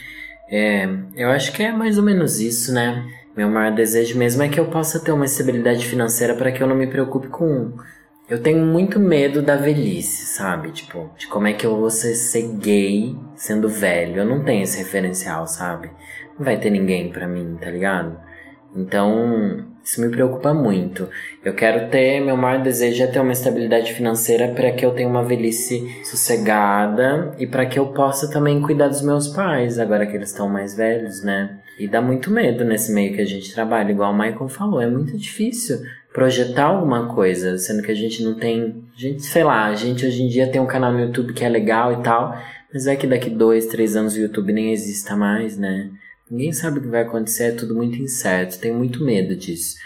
É, 0.50 0.88
eu 1.16 1.28
acho 1.30 1.52
que 1.52 1.62
é 1.62 1.72
mais 1.72 1.98
ou 1.98 2.04
menos 2.04 2.40
isso, 2.40 2.72
né? 2.72 3.04
Meu 3.38 3.48
maior 3.48 3.72
desejo 3.72 4.18
mesmo 4.18 4.42
é 4.42 4.48
que 4.48 4.58
eu 4.58 4.66
possa 4.66 4.98
ter 4.98 5.12
uma 5.12 5.24
estabilidade 5.24 5.86
financeira 5.86 6.34
para 6.34 6.50
que 6.50 6.60
eu 6.60 6.66
não 6.66 6.74
me 6.74 6.88
preocupe 6.88 7.28
com. 7.28 7.70
Eu 8.28 8.42
tenho 8.42 8.66
muito 8.66 8.98
medo 8.98 9.40
da 9.40 9.54
velhice, 9.54 10.26
sabe? 10.26 10.72
Tipo, 10.72 11.08
de 11.16 11.28
como 11.28 11.46
é 11.46 11.52
que 11.52 11.64
eu 11.64 11.76
vou 11.76 11.88
ser, 11.88 12.16
ser 12.16 12.48
gay 12.56 13.16
sendo 13.36 13.68
velho. 13.68 14.16
Eu 14.16 14.24
não 14.24 14.42
tenho 14.42 14.64
esse 14.64 14.78
referencial, 14.78 15.46
sabe? 15.46 15.88
Não 16.36 16.44
vai 16.44 16.58
ter 16.58 16.68
ninguém 16.68 17.12
pra 17.12 17.28
mim, 17.28 17.56
tá 17.60 17.70
ligado? 17.70 18.18
Então, 18.74 19.64
isso 19.88 20.02
me 20.02 20.10
preocupa 20.10 20.52
muito. 20.52 21.08
Eu 21.42 21.54
quero 21.54 21.88
ter, 21.88 22.20
meu 22.20 22.36
maior 22.36 22.62
desejo 22.62 23.02
é 23.02 23.06
ter 23.06 23.20
uma 23.20 23.32
estabilidade 23.32 23.94
financeira 23.94 24.48
para 24.48 24.70
que 24.70 24.84
eu 24.84 24.90
tenha 24.90 25.08
uma 25.08 25.24
velhice 25.24 25.82
sossegada 26.04 27.34
e 27.38 27.46
para 27.46 27.64
que 27.64 27.78
eu 27.78 27.86
possa 27.86 28.30
também 28.30 28.60
cuidar 28.60 28.88
dos 28.88 29.00
meus 29.00 29.28
pais, 29.28 29.78
agora 29.78 30.06
que 30.06 30.14
eles 30.14 30.28
estão 30.28 30.46
mais 30.46 30.76
velhos, 30.76 31.22
né? 31.22 31.58
E 31.78 31.88
dá 31.88 32.02
muito 32.02 32.30
medo 32.30 32.66
nesse 32.66 32.92
meio 32.92 33.14
que 33.14 33.22
a 33.22 33.24
gente 33.24 33.54
trabalha, 33.54 33.90
igual 33.90 34.12
o 34.12 34.18
Michael 34.18 34.48
falou, 34.50 34.78
é 34.78 34.86
muito 34.86 35.16
difícil 35.16 35.78
projetar 36.12 36.64
alguma 36.64 37.14
coisa, 37.14 37.56
sendo 37.56 37.82
que 37.82 37.90
a 37.90 37.96
gente 37.96 38.22
não 38.22 38.34
tem, 38.34 38.84
gente, 38.94 39.22
sei 39.22 39.42
lá, 39.42 39.64
a 39.64 39.74
gente 39.74 40.04
hoje 40.04 40.22
em 40.22 40.28
dia 40.28 40.50
tem 40.50 40.60
um 40.60 40.66
canal 40.66 40.92
no 40.92 41.00
YouTube 41.00 41.32
que 41.32 41.44
é 41.44 41.48
legal 41.48 41.94
e 41.94 42.02
tal, 42.02 42.38
mas 42.70 42.86
é 42.86 42.94
que 42.94 43.06
daqui 43.06 43.30
dois, 43.30 43.64
três 43.64 43.96
anos 43.96 44.14
o 44.14 44.20
YouTube 44.20 44.52
nem 44.52 44.70
exista 44.70 45.16
mais, 45.16 45.56
né? 45.56 45.88
Ninguém 46.30 46.52
sabe 46.52 46.78
o 46.78 46.82
que 46.82 46.88
vai 46.88 47.02
acontecer, 47.02 47.44
é 47.44 47.50
tudo 47.52 47.74
muito 47.74 47.96
incerto, 48.00 48.58
tenho 48.60 48.76
muito 48.76 49.02
medo 49.04 49.34
disso. 49.36 49.76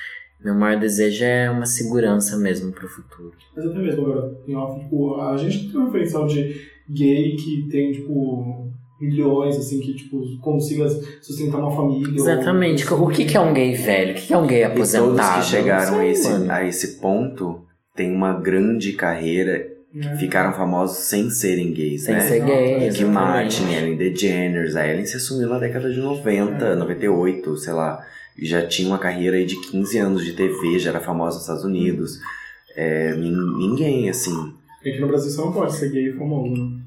Meu 0.45 0.55
maior 0.55 0.79
desejo 0.81 1.25
é 1.25 1.49
uma 1.51 1.67
segurança 1.67 2.37
mesmo 2.37 2.73
pro 2.73 2.89
futuro. 2.89 3.33
Mas 3.57 3.65
até 3.67 3.79
mesmo 3.79 4.03
agora, 4.07 4.35
em 4.47 4.55
off, 4.57 4.81
tipo, 4.81 5.15
a 5.21 5.37
gente 5.37 5.71
tem 5.71 5.81
um 5.81 5.85
referencial 5.87 6.27
de 6.27 6.61
gay 6.91 7.37
que 7.37 7.69
tem, 7.71 7.93
tipo, 7.93 8.73
milhões, 9.01 9.57
assim, 9.57 9.79
que, 9.81 9.95
tipo, 9.95 10.21
consiga 10.41 10.89
sustentar 11.21 11.59
uma 11.61 11.71
família. 11.71 12.13
Exatamente. 12.15 12.93
ou- 12.93 13.05
O 13.05 13.09
que, 13.09 13.25
que 13.25 13.37
é 13.37 13.41
um 13.41 13.55
gay 13.55 13.75
velho? 13.75 14.13
O 14.13 14.15
que, 14.17 14.27
que 14.27 14.35
é 14.35 14.39
um 14.39 14.47
gay 14.47 14.61
E 14.61 14.65
aposentado? 14.65 15.17
todos 15.17 15.45
que 15.47 15.57
chegaram 15.57 15.93
Não 15.93 15.99
a 15.99 16.03
sei, 16.03 16.11
esse, 16.11 16.51
a 16.51 16.65
esse 16.67 17.01
ponto 17.01 17.61
têm 17.95 18.13
uma 18.13 18.33
grande 18.41 18.93
carreira, 18.95 19.65
É. 19.95 20.17
ficaram 20.17 20.53
famosos 20.55 20.97
sem 20.99 21.29
serem 21.29 21.73
gays, 21.73 22.05
Sem 22.05 22.15
né? 22.15 22.21
ser 22.21 22.41
gay, 22.45 22.89
Rick. 22.89 23.05
Martin, 23.05 23.73
Ellen 23.73 23.97
DeGeneres. 23.97 24.75
A 24.75 24.89
Ellen 24.89 25.05
se 25.05 25.17
assumiu 25.19 25.49
na 25.49 25.59
década 25.59 25.93
de 25.93 26.01
90, 26.01 26.75
98, 26.77 27.57
sei 27.59 27.73
lá. 27.75 28.03
E 28.39 28.47
já 28.47 28.67
tinha 28.67 28.89
uma 28.89 28.99
carreira 28.99 29.37
aí 29.37 29.45
de 29.45 29.57
15 29.57 29.99
anos 29.99 30.25
de 30.25 30.33
TV, 30.33 30.79
já 30.79 30.91
era 30.91 31.01
famosa 31.01 31.35
nos 31.35 31.43
Estados 31.43 31.65
Unidos. 31.65 32.19
É, 32.75 33.15
nin- 33.15 33.59
ninguém, 33.59 34.09
assim. 34.09 34.55
Aqui 34.81 34.99
no 34.99 35.09
Brasil 35.09 35.31
você 35.31 35.41
não 35.43 35.53
pode 35.53 35.75
ser 35.75 35.91
gay 35.91 36.09
e 36.09 36.13
famoso, 36.17 36.51
né? 36.55 36.79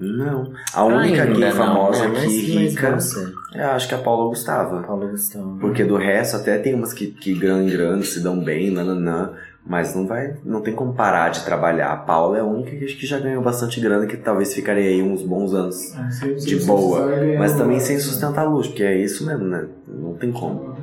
Não. 0.00 0.52
A 0.72 0.84
única 0.84 1.22
Ainda 1.22 1.34
gay 1.38 1.50
não, 1.50 1.52
famosa 1.52 2.08
né? 2.08 2.18
aqui, 2.18 2.26
Mas- 2.26 2.54
mas 2.54 2.72
rica, 2.72 2.90
você, 2.98 3.32
eu 3.54 3.64
acho 3.72 3.88
que 3.88 3.94
é 3.94 3.98
a 3.98 4.00
Paula 4.00 4.28
Gustavo. 4.30 4.82
Paulo 4.86 5.08
Gustavo. 5.08 5.58
Porque 5.60 5.84
do 5.84 5.96
resto 5.96 6.36
até 6.38 6.58
tem 6.58 6.74
umas 6.74 6.92
que, 6.94 7.08
que 7.08 7.34
ganham 7.34 7.66
grana, 7.68 8.02
se 8.02 8.20
dão 8.20 8.42
bem, 8.42 8.70
nananã. 8.70 9.32
Mas 9.66 9.94
não 9.94 10.06
vai, 10.06 10.34
não 10.44 10.60
tem 10.60 10.74
como 10.74 10.92
parar 10.92 11.30
de 11.30 11.42
trabalhar. 11.44 11.90
A 11.90 11.96
Paula 11.96 12.36
é 12.36 12.40
a 12.40 12.44
única 12.44 12.76
que 12.76 12.84
acho 12.84 12.98
que 12.98 13.06
já 13.06 13.18
ganhou 13.18 13.42
bastante 13.42 13.80
grana, 13.80 14.06
que 14.06 14.16
talvez 14.16 14.52
ficaria 14.52 14.90
aí 14.90 15.02
uns 15.02 15.22
bons 15.22 15.54
anos. 15.54 15.96
É, 15.96 16.10
se- 16.10 16.38
se 16.40 16.46
De 16.46 16.56
boa, 16.66 17.10
Mas 17.38 17.56
também 17.56 17.80
sem 17.80 17.98
sustentar 17.98 18.42
a 18.42 18.48
luz, 18.48 18.66
porque 18.66 18.82
é 18.82 18.94
isso 18.96 19.24
mesmo, 19.26 19.44
né? 19.44 19.64
Não 19.88 20.14
tem 20.14 20.30
como. 20.30 20.74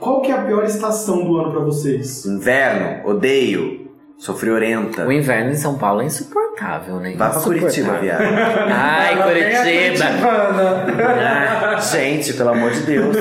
Qual 0.00 0.22
que 0.22 0.32
é 0.32 0.34
a 0.34 0.42
pior 0.46 0.64
estação 0.64 1.24
do 1.24 1.36
ano 1.38 1.50
pra 1.52 1.60
vocês? 1.60 2.24
Inverno, 2.24 3.08
odeio. 3.10 3.81
Sou 4.22 4.36
friorenta. 4.36 5.04
O 5.04 5.10
inverno 5.10 5.50
em 5.50 5.56
São 5.56 5.76
Paulo 5.76 6.00
é 6.00 6.04
insuportável, 6.04 7.00
né? 7.00 7.14
Vai 7.16 7.28
pra. 7.32 7.40
Curitiba, 7.40 7.98
viado. 7.98 8.22
Ai, 8.22 9.14
Ela 9.14 9.24
Curitiba! 9.24 10.04
Curitibana. 10.04 11.76
Ah, 11.76 11.80
Gente, 11.80 12.32
pelo 12.34 12.50
amor 12.50 12.70
de 12.70 12.82
Deus. 12.82 13.16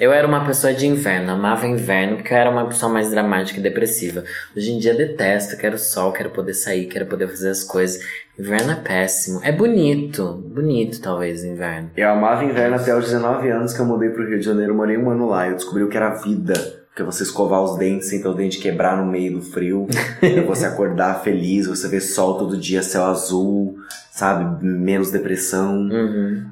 Eu 0.00 0.10
era 0.10 0.26
uma 0.26 0.42
pessoa 0.46 0.72
de 0.72 0.86
inverno, 0.86 1.32
amava 1.32 1.66
inverno 1.66 2.16
porque 2.16 2.32
eu 2.32 2.38
era 2.38 2.48
uma 2.48 2.64
pessoa 2.64 2.90
mais 2.90 3.10
dramática 3.10 3.60
e 3.60 3.62
depressiva. 3.62 4.24
Hoje 4.56 4.72
em 4.72 4.78
dia 4.78 4.94
detesto, 4.94 5.58
quero 5.58 5.76
sol, 5.78 6.10
quero 6.10 6.30
poder 6.30 6.54
sair, 6.54 6.86
quero 6.86 7.04
poder 7.04 7.28
fazer 7.28 7.50
as 7.50 7.62
coisas. 7.62 8.02
Inverno 8.38 8.72
é 8.72 8.76
péssimo. 8.76 9.40
É 9.44 9.52
bonito, 9.52 10.42
bonito 10.54 11.02
talvez 11.02 11.44
inverno. 11.44 11.90
Eu 11.94 12.08
amava 12.08 12.46
inverno 12.46 12.76
até 12.76 12.96
os 12.96 13.04
19 13.04 13.46
anos 13.50 13.74
que 13.74 13.80
eu 13.80 13.84
mudei 13.84 14.08
pro 14.08 14.26
Rio 14.26 14.38
de 14.38 14.46
Janeiro, 14.46 14.74
morei 14.74 14.96
um 14.96 15.10
ano 15.10 15.28
lá. 15.28 15.48
Eu 15.48 15.56
descobri 15.56 15.82
o 15.82 15.90
que 15.90 15.98
era 15.98 16.14
vida. 16.14 16.79
Porque 16.90 17.02
você 17.04 17.22
escovar 17.22 17.62
os 17.62 17.78
dentes 17.78 18.08
sem 18.08 18.20
ter 18.20 18.28
o 18.28 18.34
dente 18.34 18.60
quebrar 18.60 18.96
no 18.96 19.10
meio 19.10 19.34
do 19.34 19.42
frio. 19.42 19.86
é 20.20 20.42
você 20.42 20.66
acordar 20.66 21.22
feliz, 21.22 21.66
você 21.66 21.88
ver 21.88 22.00
sol 22.00 22.36
todo 22.36 22.56
dia, 22.56 22.82
céu 22.82 23.04
azul, 23.04 23.78
sabe? 24.10 24.64
Menos 24.64 25.10
depressão. 25.10 25.88
Uhum. 25.88 26.46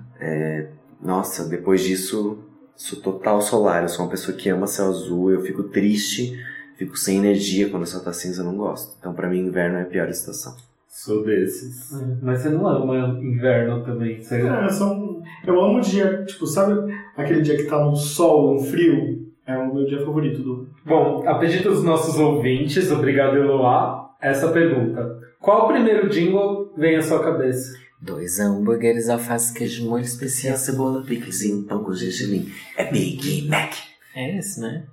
Nossa, 1.02 1.48
depois 1.48 1.82
disso, 1.82 2.38
sou 2.76 3.00
total 3.00 3.40
solar. 3.40 3.82
Eu 3.82 3.88
sou 3.88 4.04
uma 4.04 4.10
pessoa 4.10 4.36
que 4.36 4.48
ama 4.48 4.66
céu 4.66 4.88
azul. 4.88 5.30
Eu 5.30 5.42
fico 5.42 5.64
triste, 5.64 6.38
fico 6.76 6.96
sem 6.96 7.18
energia 7.18 7.68
quando 7.68 7.82
o 7.82 7.86
céu 7.86 8.00
tá 8.00 8.12
cinza, 8.12 8.42
eu 8.42 8.46
não 8.46 8.56
gosto. 8.56 8.96
Então 8.98 9.12
pra 9.12 9.28
mim, 9.28 9.40
inverno 9.40 9.78
é 9.78 9.82
a 9.82 9.86
pior 9.86 10.08
estação. 10.08 10.54
Sou 10.88 11.24
desses. 11.24 11.92
Mas 12.20 12.40
você 12.40 12.48
não 12.48 12.66
ama 12.66 13.20
inverno 13.22 13.84
também. 13.84 14.20
Você... 14.20 14.40
É, 14.40 14.68
são... 14.68 15.22
Eu 15.46 15.60
amo 15.62 15.78
o 15.78 15.80
dia, 15.80 16.24
tipo, 16.24 16.46
sabe 16.46 16.92
aquele 17.16 17.42
dia 17.42 17.56
que 17.56 17.64
tá 17.64 17.86
um 17.86 17.94
sol, 17.94 18.56
um 18.56 18.64
frio? 18.64 19.17
É 19.48 19.56
o 19.56 19.74
meu 19.74 19.86
dia 19.86 20.04
favorito 20.04 20.42
do. 20.42 20.68
Bom, 20.84 21.26
a 21.26 21.38
pedido 21.38 21.70
dos 21.70 21.82
nossos 21.82 22.18
ouvintes, 22.18 22.90
obrigado 22.92 23.34
Eloá, 23.34 24.10
essa 24.20 24.52
pergunta. 24.52 25.18
Qual 25.40 25.66
primeiro 25.68 26.06
jingle 26.10 26.70
vem 26.76 26.96
à 26.96 27.02
sua 27.02 27.24
cabeça? 27.24 27.72
Dois 27.98 28.38
hambúrgueres, 28.38 29.08
alface, 29.08 29.54
queijo, 29.54 29.88
molho 29.88 30.04
especial. 30.04 30.58
cebola, 30.58 31.02
piclezinho, 31.02 31.64
pão 31.64 31.82
com 31.82 31.94
gergelim. 31.94 32.52
É 32.76 32.92
Big 32.92 33.48
Mac. 33.48 33.72
É 34.14 34.36
esse, 34.36 34.60
né? 34.60 34.84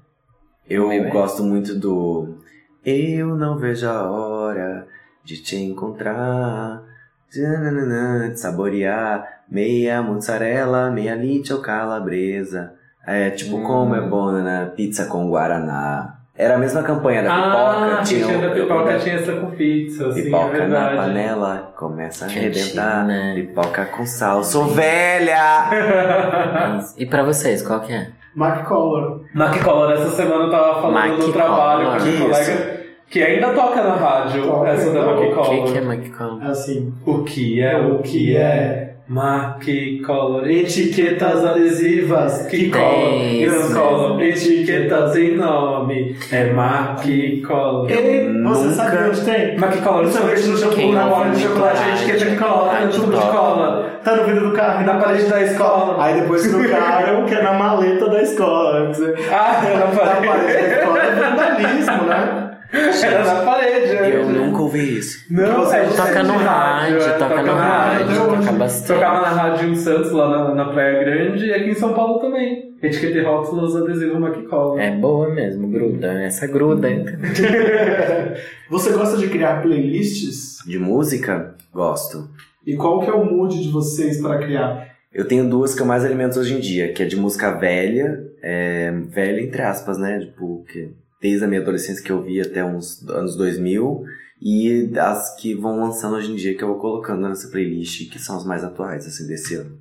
Eu 0.69 0.87
Bem, 0.87 1.03
bem. 1.03 1.11
gosto 1.11 1.43
muito 1.43 1.77
do 1.77 2.37
Eu 2.85 3.35
não 3.35 3.57
vejo 3.57 3.87
a 3.89 4.09
hora 4.09 4.87
de 5.21 5.41
te 5.43 5.57
encontrar, 5.57 6.81
de 7.29 8.37
saborear 8.37 9.43
meia 9.51 10.01
mussarela, 10.01 10.89
meia 10.89 11.13
lite 11.13 11.51
ou 11.51 11.61
calabresa. 11.61 12.73
É 13.05 13.29
tipo 13.29 13.57
Hum. 13.57 13.63
como 13.63 13.95
é 13.95 14.01
bom 14.01 14.31
na 14.31 14.65
pizza 14.75 15.05
com 15.05 15.29
guaraná. 15.29 16.15
Era 16.37 16.55
a 16.55 16.57
mesma 16.57 16.83
campanha 16.83 17.23
da 17.23 17.33
pipoca, 17.33 17.55
ah, 17.55 18.01
tinha, 18.03 18.25
tinha 18.25 18.37
da 18.39 18.49
pipoca 18.53 18.83
da 18.91 18.99
tinha 18.99 19.15
essa 19.15 19.31
com 19.33 19.51
pizza, 19.51 20.07
assim, 20.07 20.19
é 20.19 20.23
pipoca 20.23 20.67
na 20.67 20.89
panela, 20.89 21.73
começa 21.77 22.25
a 22.25 22.27
arrebentar, 22.27 23.05
né? 23.05 23.33
pipoca 23.35 23.85
com 23.85 24.05
sal. 24.05 24.43
Sou 24.43 24.65
velha! 24.65 25.69
E 26.97 27.05
pra 27.05 27.23
vocês, 27.23 27.61
qual 27.61 27.79
que 27.79 27.93
é? 27.93 28.09
Mac 28.35 28.65
Collar. 28.67 29.19
Mac 29.33 29.63
Collar, 29.63 29.93
essa 29.93 30.09
semana 30.09 30.43
eu 30.45 30.51
tava 30.51 30.81
falando 30.81 30.93
Mac 30.93 31.17
no 31.19 31.31
trabalho 31.31 31.85
com 31.91 31.95
um 31.95 31.99
Que 31.99 32.17
colega 32.19 32.75
que 33.09 33.23
ainda 33.23 33.53
toca 33.53 33.81
na 33.83 33.95
rádio, 33.95 34.43
Toca, 34.43 34.69
essa 34.69 34.91
da. 34.91 35.05
Mac 35.05 35.19
O 35.19 35.43
que, 35.43 35.71
que 35.71 35.77
é 35.77 35.81
McCall? 35.81 36.41
É 36.41 36.47
assim. 36.47 36.93
O 37.05 37.23
que 37.23 37.61
é, 37.61 37.77
o 37.77 37.99
que 37.99 38.35
é? 38.35 38.84
Mac 39.07 39.63
Collar, 40.03 40.49
etiquetas 40.49 41.45
adesivas 41.45 42.47
que 42.47 42.71
colam 42.71 43.21
e 43.21 43.45
não 43.45 43.71
colam, 43.71 44.21
etiquetas 44.21 45.15
em 45.15 45.35
nome, 45.35 46.15
é 46.31 46.45
Mac 46.51 47.03
Collar. 47.45 47.91
E 47.91 48.41
você 48.43 48.73
sabe 48.73 48.97
onde 49.09 49.21
tem? 49.21 49.57
Mac 49.59 49.75
Collar, 49.83 50.07
sorvete 50.07 50.47
no 50.47 50.57
shampoo, 50.57 50.91
na 50.91 51.07
bola 51.07 51.29
de 51.29 51.41
chocolate, 51.41 51.77
coragem, 51.77 51.93
etiqueta 52.05 52.31
que 52.31 52.37
cola, 52.37 52.57
coragem, 52.69 52.85
no 52.87 52.93
tubo 52.93 53.11
de 53.11 53.31
cola, 53.31 53.95
Tá 54.05 54.15
no 54.17 54.23
vidro 54.25 54.49
do 54.49 54.55
carro. 54.55 54.85
na 54.85 54.93
parede 54.95 55.25
da 55.25 55.41
escola. 55.41 56.03
Aí 56.03 56.21
depois 56.21 56.47
trocaram 56.47 57.25
que 57.25 57.33
é 57.33 57.41
na 57.41 57.53
maleta 57.53 58.07
da 58.07 58.21
escola. 58.21 58.91
Ah, 59.31 59.61
na 59.79 59.87
parede 59.97 60.53
da 60.53 60.77
escola 60.77 60.99
é 60.99 61.11
vandalismo, 61.11 62.03
né? 62.03 62.44
Era 62.71 63.23
na 63.23 63.45
parede. 63.45 63.93
né? 63.93 64.15
Eu 64.15 64.29
nunca 64.29 64.61
ouvi 64.61 64.97
isso. 64.97 65.25
Não, 65.31 65.65
Você 65.65 65.77
é 65.77 65.85
Toca 65.85 66.23
no 66.23 66.33
rádio, 66.37 66.97
é, 66.97 67.11
toca 67.17 67.41
no 67.43 67.53
rádio, 67.53 68.05
até 68.23 68.37
toca 68.37 68.51
bastante. 68.53 68.99
Tocava 68.99 69.21
na 69.21 69.29
rádio 69.29 69.69
em 69.69 69.75
Santos, 69.75 70.11
lá 70.11 70.29
na, 70.29 70.55
na 70.55 70.65
Praia 70.73 71.03
Grande, 71.03 71.45
e 71.45 71.53
aqui 71.53 71.69
em 71.69 71.75
São 71.75 71.93
Paulo 71.93 72.19
também. 72.19 72.75
Etiqueta 72.81 73.17
e 73.17 73.23
rótulos 73.23 73.75
adesivo 73.75 74.19
Mac 74.19 74.35
Collar. 74.49 74.83
É 74.83 74.91
boa 74.91 75.29
mesmo, 75.33 75.67
gruda. 75.67 76.07
Essa 76.23 76.45
gruda. 76.45 76.87
Você 78.69 78.91
gosta 78.91 79.17
de 79.17 79.27
criar 79.29 79.61
playlists? 79.61 80.57
De 80.65 80.77
música? 80.77 81.55
Gosto. 81.73 82.29
E 82.65 82.75
qual 82.75 82.99
que 83.01 83.09
é 83.09 83.13
o 83.13 83.23
mood 83.25 83.61
de 83.61 83.69
vocês 83.69 84.21
para 84.21 84.37
criar? 84.39 84.87
Eu 85.13 85.25
tenho 85.25 85.49
duas 85.49 85.73
que 85.73 85.81
eu 85.81 85.85
mais 85.85 86.03
alimento 86.03 86.39
hoje 86.39 86.55
em 86.55 86.59
dia, 86.59 86.91
que 86.91 87.01
é 87.01 87.05
de 87.05 87.15
música 87.15 87.51
velha, 87.51 88.21
é, 88.41 88.91
velha 89.09 89.41
entre 89.41 89.61
aspas, 89.61 89.97
né? 89.97 90.19
Tipo, 90.19 90.65
que 90.67 90.89
desde 91.25 91.43
a 91.43 91.47
minha 91.47 91.61
adolescência 91.61 92.03
que 92.03 92.11
eu 92.11 92.21
vi 92.21 92.39
até 92.39 92.63
uns 92.63 93.01
anos 93.09 93.35
2000 93.35 94.05
e 94.39 94.91
as 94.95 95.35
que 95.35 95.55
vão 95.55 95.79
lançando 95.79 96.15
hoje 96.15 96.31
em 96.31 96.35
dia 96.35 96.55
que 96.55 96.63
eu 96.63 96.67
vou 96.67 96.77
colocando 96.77 97.27
nessa 97.27 97.47
playlist, 97.47 98.11
que 98.11 98.19
são 98.19 98.37
as 98.37 98.45
mais 98.45 98.63
atuais, 98.63 99.07
assim, 99.07 99.25
desse 99.25 99.55
ano. 99.55 99.75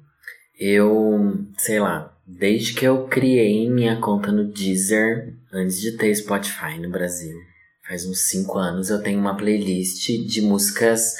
Eu, 0.58 1.36
sei 1.58 1.80
lá, 1.80 2.16
desde 2.26 2.72
que 2.72 2.86
eu 2.86 3.06
criei 3.08 3.68
minha 3.68 4.00
conta 4.00 4.32
no 4.32 4.44
Deezer, 4.44 5.34
antes 5.52 5.78
de 5.82 5.92
ter 5.98 6.14
Spotify 6.14 6.78
no 6.80 6.88
Brasil, 6.88 7.36
faz 7.86 8.06
uns 8.06 8.20
5 8.30 8.58
anos, 8.58 8.88
eu 8.88 9.02
tenho 9.02 9.20
uma 9.20 9.36
playlist 9.36 10.06
de 10.26 10.40
músicas 10.40 11.14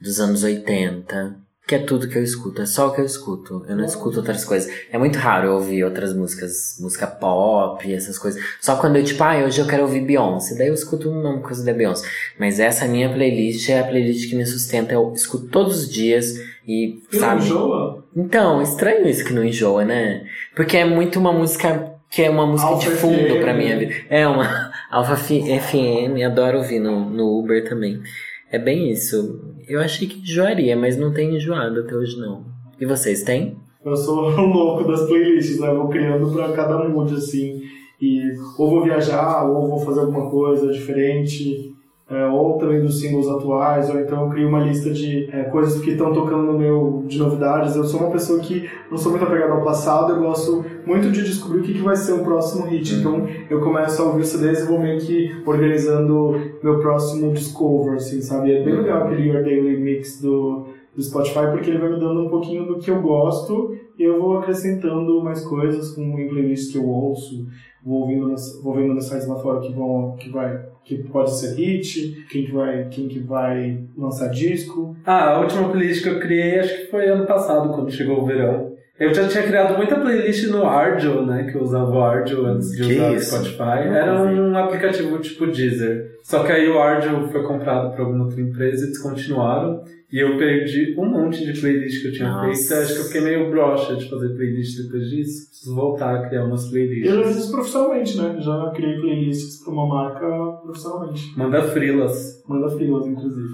dos 0.00 0.18
anos 0.18 0.42
80, 0.42 1.36
que 1.70 1.74
é 1.76 1.78
tudo 1.78 2.08
que 2.08 2.18
eu 2.18 2.22
escuto, 2.24 2.60
é 2.62 2.66
só 2.66 2.88
o 2.88 2.92
que 2.92 3.00
eu 3.00 3.04
escuto. 3.04 3.64
Eu 3.68 3.76
não 3.76 3.84
escuto 3.84 4.18
outras 4.18 4.44
coisas. 4.44 4.68
É 4.92 4.98
muito 4.98 5.16
raro 5.20 5.46
eu 5.46 5.54
ouvir 5.54 5.84
outras 5.84 6.12
músicas, 6.12 6.76
música 6.80 7.06
pop, 7.06 7.94
essas 7.94 8.18
coisas. 8.18 8.42
Só 8.60 8.74
quando 8.74 8.96
eu, 8.96 9.04
tipo, 9.04 9.22
ah, 9.22 9.36
hoje 9.46 9.60
eu 9.60 9.66
quero 9.68 9.84
ouvir 9.84 10.00
Beyoncé, 10.00 10.56
daí 10.56 10.66
eu 10.66 10.74
escuto 10.74 11.08
uma 11.08 11.38
coisa 11.38 11.64
da 11.64 11.72
Beyoncé. 11.72 12.04
Mas 12.40 12.58
essa 12.58 12.86
minha 12.88 13.08
playlist 13.08 13.68
é 13.68 13.78
a 13.78 13.84
playlist 13.84 14.28
que 14.28 14.34
me 14.34 14.44
sustenta, 14.44 14.92
eu 14.94 15.12
escuto 15.14 15.46
todos 15.46 15.82
os 15.82 15.88
dias 15.88 16.34
e, 16.66 16.98
E 17.12 17.16
não 17.16 17.20
sabe? 17.20 17.42
enjoa? 17.44 18.04
Então, 18.16 18.60
estranho 18.60 19.08
isso 19.08 19.24
que 19.24 19.32
não 19.32 19.44
enjoa, 19.44 19.84
né? 19.84 20.24
Porque 20.56 20.76
é 20.76 20.84
muito 20.84 21.20
uma 21.20 21.32
música 21.32 21.92
que 22.10 22.22
é 22.22 22.28
uma 22.30 22.44
música 22.44 22.68
Alpha 22.70 22.90
de 22.90 22.96
fundo 22.96 23.34
FM. 23.36 23.40
pra 23.40 23.54
minha 23.54 23.78
vida. 23.78 23.94
É 24.10 24.26
uma 24.26 24.72
Alpha 24.90 25.12
F- 25.14 25.60
FM, 25.60 26.20
adoro 26.26 26.58
ouvir 26.58 26.80
no, 26.80 27.08
no 27.08 27.38
Uber 27.38 27.68
também. 27.68 28.02
É 28.50 28.58
bem 28.58 28.90
isso. 28.90 29.40
Eu 29.68 29.80
achei 29.80 30.08
que 30.08 30.20
enjoaria, 30.20 30.76
mas 30.76 30.96
não 30.96 31.12
tem 31.14 31.36
enjoado 31.36 31.80
até 31.80 31.94
hoje 31.94 32.18
não. 32.18 32.44
E 32.80 32.84
vocês 32.84 33.22
têm? 33.22 33.56
Eu 33.84 33.96
sou 33.96 34.30
o 34.36 34.46
louco 34.46 34.84
das 34.90 35.06
playlists, 35.06 35.60
né? 35.60 35.68
Eu 35.68 35.76
vou 35.76 35.88
criando 35.88 36.32
pra 36.32 36.52
cada 36.52 36.88
mood, 36.88 37.14
assim. 37.14 37.62
E 38.00 38.20
ou 38.58 38.70
vou 38.70 38.82
viajar, 38.82 39.44
ou 39.44 39.68
vou 39.68 39.80
fazer 39.80 40.00
alguma 40.00 40.30
coisa 40.30 40.72
diferente, 40.72 41.69
é, 42.10 42.26
ou 42.26 42.58
também 42.58 42.80
dos 42.80 43.00
singles 43.00 43.28
atuais, 43.28 43.88
ou 43.88 44.00
então 44.00 44.24
eu 44.24 44.30
crio 44.30 44.48
uma 44.48 44.58
lista 44.58 44.90
de 44.90 45.30
é, 45.32 45.44
coisas 45.44 45.80
que 45.80 45.90
estão 45.90 46.12
tocando 46.12 46.42
no 46.42 46.58
meu, 46.58 47.04
de 47.06 47.16
novidades. 47.16 47.76
Eu 47.76 47.84
sou 47.84 48.00
uma 48.00 48.10
pessoa 48.10 48.40
que 48.40 48.68
não 48.90 48.98
sou 48.98 49.12
muito 49.12 49.24
apegada 49.24 49.52
ao 49.52 49.62
passado, 49.62 50.12
eu 50.12 50.20
gosto 50.20 50.64
muito 50.84 51.08
de 51.12 51.22
descobrir 51.22 51.60
o 51.60 51.62
que, 51.62 51.74
que 51.74 51.82
vai 51.82 51.94
ser 51.94 52.14
o 52.14 52.24
próximo 52.24 52.66
hit. 52.66 52.94
Então 52.94 53.28
eu 53.48 53.60
começo 53.60 54.02
a 54.02 54.06
ouvir 54.06 54.24
CDs 54.24 54.60
e 54.60 54.66
vou 54.66 54.80
meio 54.80 54.98
que 54.98 55.30
organizando 55.46 56.34
meu 56.60 56.80
próximo 56.80 57.32
discover, 57.32 57.94
assim, 57.94 58.20
sabe? 58.20 58.52
É 58.52 58.64
bem 58.64 58.74
legal 58.74 59.04
aquele 59.04 59.28
Your 59.28 59.44
Daily 59.44 59.76
Mix 59.78 60.20
do, 60.20 60.66
do 60.96 61.02
Spotify, 61.02 61.46
porque 61.52 61.70
ele 61.70 61.78
vai 61.78 61.90
me 61.90 62.00
dando 62.00 62.26
um 62.26 62.28
pouquinho 62.28 62.66
do 62.66 62.80
que 62.80 62.90
eu 62.90 63.00
gosto 63.00 63.76
e 64.00 64.04
eu 64.04 64.18
vou 64.18 64.38
acrescentando 64.38 65.22
mais 65.22 65.44
coisas 65.44 65.90
com 65.94 66.18
em 66.18 66.26
playlists 66.28 66.72
que 66.72 66.78
eu 66.78 66.88
ouço, 66.88 67.46
vou 67.84 68.00
ouvindo 68.00 68.28
nas, 68.28 68.58
vou 68.62 68.74
vendo 68.74 68.94
nos 68.94 69.04
sites 69.06 69.28
lá 69.28 69.36
fora 69.36 69.60
que 69.60 69.72
vão 69.74 70.16
que 70.18 70.30
vai 70.30 70.70
que 70.82 70.96
pode 71.04 71.38
ser 71.38 71.54
hit, 71.54 72.24
quem 72.30 72.46
que 72.46 72.52
vai 72.52 72.88
quem 72.90 73.06
que 73.08 73.18
vai 73.18 73.84
lançar 73.96 74.28
disco. 74.30 74.96
Ah, 75.04 75.34
a 75.34 75.40
última 75.40 75.68
playlist 75.68 76.02
que 76.02 76.08
eu 76.08 76.18
criei 76.18 76.58
acho 76.58 76.74
que 76.78 76.90
foi 76.90 77.06
ano 77.08 77.26
passado, 77.26 77.74
quando 77.74 77.90
chegou 77.90 78.22
o 78.22 78.26
verão. 78.26 78.70
Eu 78.98 79.14
já 79.14 79.26
tinha 79.26 79.42
criado 79.42 79.78
muita 79.78 79.98
playlist 79.98 80.50
no 80.50 80.66
Ardio, 80.66 81.24
né? 81.24 81.44
Que 81.44 81.56
eu 81.56 81.62
usava 81.62 81.90
o 81.90 82.02
Ardio 82.02 82.44
antes 82.44 82.70
de 82.70 82.82
Que 82.82 82.94
usar 82.96 83.14
isso? 83.14 83.34
o 83.34 83.38
Spotify. 83.38 83.88
Era 83.88 84.22
um 84.22 84.54
aplicativo 84.58 85.18
tipo 85.18 85.46
Deezer. 85.46 86.18
Só 86.22 86.42
que 86.42 86.52
aí 86.52 86.68
o 86.68 86.78
Ardio 86.78 87.28
foi 87.28 87.42
comprado 87.42 87.92
por 87.92 88.00
alguma 88.02 88.24
outra 88.24 88.40
empresa 88.42 88.84
e 88.84 88.88
descontinuaram. 88.88 89.82
E 90.12 90.18
eu 90.18 90.36
perdi 90.36 90.94
um 90.98 91.06
monte 91.06 91.44
de 91.44 91.60
playlist 91.60 92.02
que 92.02 92.08
eu 92.08 92.12
tinha 92.12 92.28
Nossa. 92.28 92.68
feito. 92.68 92.82
Acho 92.82 92.94
que 92.94 93.00
eu 93.00 93.04
fiquei 93.04 93.20
meio 93.20 93.50
broxa 93.50 93.94
de 93.96 94.10
fazer 94.10 94.28
playlist 94.30 94.82
depois 94.82 95.08
disso. 95.08 95.48
Preciso 95.48 95.74
voltar 95.74 96.16
a 96.16 96.28
criar 96.28 96.44
umas 96.44 96.64
E 96.64 96.66
eu 96.66 96.70
já 96.72 97.10
playlists. 97.10 97.26
fiz 97.28 97.36
isso 97.44 97.52
profissionalmente, 97.52 98.16
né? 98.18 98.36
Já 98.40 98.70
criei 98.74 99.00
playlists 99.00 99.62
para 99.62 99.72
uma 99.72 99.86
marca 99.86 100.26
profissionalmente. 100.64 101.38
Manda 101.38 101.62
frilas. 101.62 102.42
Manda 102.48 102.70
filas, 102.76 103.06
inclusive. 103.06 103.48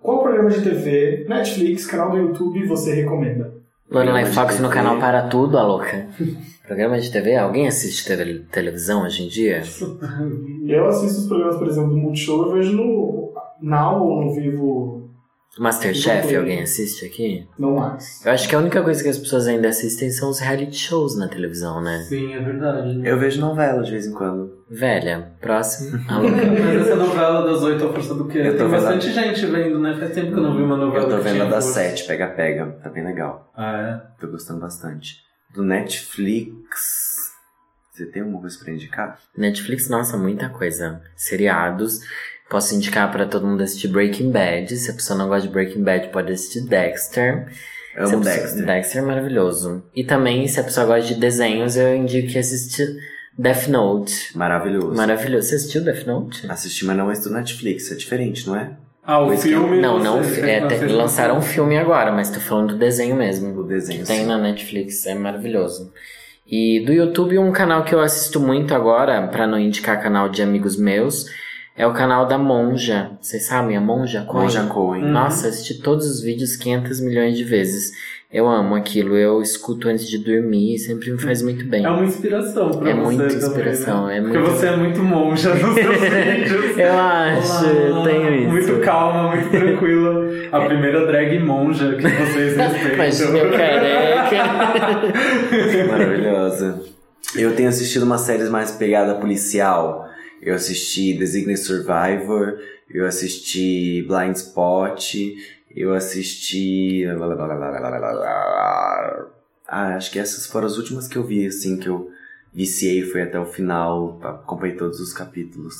Qual 0.00 0.22
programa 0.22 0.48
de 0.50 0.62
TV, 0.62 1.26
Netflix, 1.28 1.86
canal 1.86 2.10
do 2.12 2.16
YouTube 2.18 2.66
você 2.66 2.94
recomenda? 2.94 3.52
Lorelai 3.90 4.24
Fox 4.26 4.60
no 4.60 4.68
TV. 4.68 4.74
canal 4.74 4.98
Para 5.00 5.22
Tudo, 5.28 5.58
a 5.58 5.66
louca. 5.66 6.06
Programa 6.66 7.00
de 7.00 7.10
TV? 7.10 7.34
Alguém 7.34 7.66
assiste 7.66 8.06
tele- 8.06 8.44
televisão 8.52 9.02
hoje 9.02 9.24
em 9.24 9.28
dia? 9.28 9.60
Eu 10.68 10.86
assisto 10.86 11.22
os 11.22 11.26
programas, 11.26 11.56
por 11.56 11.66
exemplo, 11.66 11.90
do 11.90 11.96
Multishow, 11.96 12.46
eu 12.46 12.52
vejo 12.52 12.76
no 12.76 13.32
Now 13.60 14.06
ou 14.06 14.24
no 14.24 14.32
Vivo, 14.34 14.99
Masterchef, 15.58 16.34
alguém 16.36 16.62
assiste 16.62 17.04
aqui? 17.04 17.46
não 17.58 17.74
mais. 17.74 18.24
Eu 18.24 18.32
acho 18.32 18.48
que 18.48 18.54
a 18.54 18.58
única 18.58 18.82
coisa 18.82 19.02
que 19.02 19.08
as 19.08 19.18
pessoas 19.18 19.46
ainda 19.48 19.68
assistem 19.68 20.08
são 20.10 20.30
os 20.30 20.38
reality 20.38 20.76
shows 20.76 21.16
na 21.18 21.28
televisão, 21.28 21.82
né? 21.82 21.98
Sim, 22.08 22.32
é 22.34 22.40
verdade. 22.40 23.00
Eu 23.04 23.18
vejo 23.18 23.40
novela 23.40 23.82
de 23.82 23.90
vez 23.90 24.06
em 24.06 24.12
quando. 24.12 24.58
Velha, 24.70 25.32
próximo. 25.40 25.98
A. 26.08 26.20
Mas 26.20 26.86
essa 26.86 26.94
novela 26.96 27.44
das 27.44 27.62
oito 27.62 27.84
a 27.84 27.92
força 27.92 28.14
do 28.14 28.28
quê? 28.28 28.38
Eu 28.38 28.52
tô 28.52 28.58
Tem 28.58 28.68
vendo 28.68 28.70
bastante 28.70 29.12
gente 29.12 29.46
vendo, 29.46 29.78
né? 29.80 29.96
Faz 29.98 30.14
tempo 30.14 30.28
que 30.32 30.38
eu 30.38 30.42
não 30.42 30.56
vi 30.56 30.62
uma 30.62 30.76
novela. 30.76 31.04
Eu 31.04 31.10
tô 31.10 31.16
que 31.16 31.22
vendo 31.24 31.32
tinha 31.34 31.44
a 31.44 31.50
da 31.50 31.60
força. 31.60 31.72
sete, 31.72 32.04
pega 32.06 32.28
pega, 32.28 32.66
tá 32.82 32.88
bem 32.88 33.04
legal. 33.04 33.50
Ah, 33.56 34.00
Tô 34.20 34.28
gostando 34.28 34.60
bastante. 34.60 35.16
Do 35.52 35.64
Netflix. 35.64 37.30
Você 37.92 38.06
tem 38.06 38.22
alguma 38.22 38.40
coisa 38.40 38.56
pra 38.62 38.72
indicar? 38.72 39.18
Netflix, 39.36 39.88
nossa, 39.88 40.16
muita 40.16 40.48
coisa. 40.48 41.02
Seriados. 41.16 42.00
Posso 42.50 42.74
indicar 42.74 43.10
pra 43.12 43.26
todo 43.26 43.46
mundo 43.46 43.62
assistir 43.62 43.88
Breaking 43.88 44.30
Bad. 44.32 44.76
Se 44.76 44.90
a 44.90 44.94
pessoa 44.94 45.16
não 45.18 45.28
gosta 45.28 45.46
de 45.46 45.52
Breaking 45.52 45.82
Bad, 45.84 46.08
pode 46.08 46.32
assistir 46.32 46.62
Dexter. 46.62 47.46
Se 47.94 47.98
Amo 48.00 48.18
pessoa- 48.22 48.24
Dexter. 48.24 48.66
Dexter 48.66 49.02
é 49.02 49.06
maravilhoso. 49.06 49.82
E 49.94 50.02
também, 50.04 50.46
se 50.48 50.58
a 50.58 50.64
pessoa 50.64 50.86
gosta 50.86 51.14
de 51.14 51.20
desenhos, 51.20 51.76
eu 51.76 51.94
indico 51.94 52.28
que 52.32 52.38
assistir 52.38 52.88
Death 53.38 53.68
Note. 53.68 54.36
Maravilhoso. 54.36 54.94
Maravilhoso. 54.96 55.48
Você 55.48 55.54
assistiu 55.54 55.82
Death 55.84 56.04
Note? 56.06 56.50
Assisti, 56.50 56.84
mas 56.84 56.96
não 56.96 57.10
é 57.10 57.14
do 57.14 57.30
Netflix, 57.30 57.90
é 57.92 57.94
diferente, 57.94 58.46
não 58.48 58.56
é? 58.56 58.70
Ah, 59.04 59.20
o 59.20 59.26
Pois 59.28 59.42
que- 59.42 59.48
filme. 59.48 59.80
Não, 59.80 59.98
não. 59.98 60.18
é, 60.18 60.58
assistiu? 60.64 60.96
lançaram 60.96 61.38
um 61.38 61.42
filme 61.42 61.76
agora, 61.78 62.10
mas 62.12 62.30
tô 62.30 62.38
falando 62.40 62.74
do 62.74 62.78
desenho 62.78 63.14
mesmo. 63.16 63.58
O 63.60 63.62
desenho. 63.64 64.04
Tem 64.04 64.20
sim. 64.20 64.26
na 64.26 64.36
Netflix, 64.38 65.06
é 65.06 65.14
maravilhoso. 65.14 65.92
E 66.46 66.80
do 66.84 66.92
YouTube, 66.92 67.38
um 67.38 67.52
canal 67.52 67.84
que 67.84 67.94
eu 67.94 68.00
assisto 68.00 68.40
muito 68.40 68.74
agora, 68.74 69.26
pra 69.28 69.46
não 69.46 69.58
indicar 69.58 70.02
canal 70.02 70.28
de 70.28 70.42
amigos 70.42 70.76
meus, 70.76 71.26
é 71.76 71.86
o 71.86 71.92
canal 71.92 72.26
da 72.26 72.36
Monja. 72.38 73.12
Vocês 73.20 73.46
sabem, 73.46 73.76
a 73.76 73.80
Monja 73.80 74.22
Coen? 74.22 74.44
Monja 74.44 74.62
Coen. 74.64 75.04
Hum. 75.04 75.08
Nossa, 75.12 75.48
assisti 75.48 75.74
todos 75.82 76.06
os 76.06 76.20
vídeos 76.22 76.56
500 76.56 77.00
milhões 77.00 77.36
de 77.36 77.44
vezes. 77.44 77.92
Eu 78.32 78.46
amo 78.48 78.76
aquilo, 78.76 79.16
eu 79.16 79.42
escuto 79.42 79.88
antes 79.88 80.08
de 80.08 80.16
dormir, 80.16 80.78
sempre 80.78 81.10
me 81.10 81.18
faz 81.18 81.42
muito 81.42 81.64
bem. 81.66 81.84
É 81.84 81.90
uma 81.90 82.04
inspiração 82.04 82.70
pra 82.70 82.90
É 82.90 82.94
você. 82.94 83.00
muita 83.00 83.24
também, 83.24 83.36
inspiração, 83.38 84.06
né? 84.06 84.18
é 84.18 84.20
Porque 84.20 84.38
muito- 84.38 84.52
você 84.52 84.66
é 84.66 84.76
muito 84.76 85.02
monja 85.02 85.52
nos 85.52 85.74
seus 85.74 85.96
vídeos. 85.98 86.78
Eu 86.78 86.92
acho, 86.96 87.64
eu 87.66 87.92
Olá, 87.96 88.04
tenho 88.08 88.34
isso. 88.36 88.48
Muito 88.50 88.84
calma, 88.84 89.34
muito 89.34 89.50
tranquila. 89.50 90.26
A 90.52 90.60
primeira 90.60 91.06
drag 91.08 91.40
monja 91.40 91.96
que 91.96 92.02
vocês 92.02 92.54
respeitam. 92.56 92.94
Imagina 92.94 93.38
eu 93.38 93.50
careca. 93.50 94.44
Maravilhosa. 95.90 96.80
Eu 97.36 97.54
tenho 97.54 97.68
assistido 97.68 98.02
umas 98.04 98.20
séries 98.22 98.48
mais 98.48 98.70
pegada 98.72 99.14
policial. 99.16 100.08
Eu 100.40 100.54
assisti 100.54 101.12
Designated 101.18 101.58
Survivor, 101.64 102.58
eu 102.88 103.06
assisti 103.06 104.04
Blind 104.08 104.34
Spot, 104.36 105.14
eu 105.74 105.94
assisti. 105.94 107.04
Ah, 109.68 109.94
acho 109.96 110.10
que 110.10 110.18
essas 110.18 110.46
foram 110.46 110.66
as 110.66 110.76
últimas 110.76 111.06
que 111.06 111.16
eu 111.16 111.24
vi, 111.24 111.46
assim, 111.46 111.78
que 111.78 111.88
eu 111.88 112.10
viciei, 112.52 113.02
foi 113.02 113.22
até 113.22 113.38
o 113.38 113.44
final, 113.46 114.18
acompanhei 114.22 114.76
todos 114.76 114.98
os 114.98 115.12
capítulos. 115.12 115.74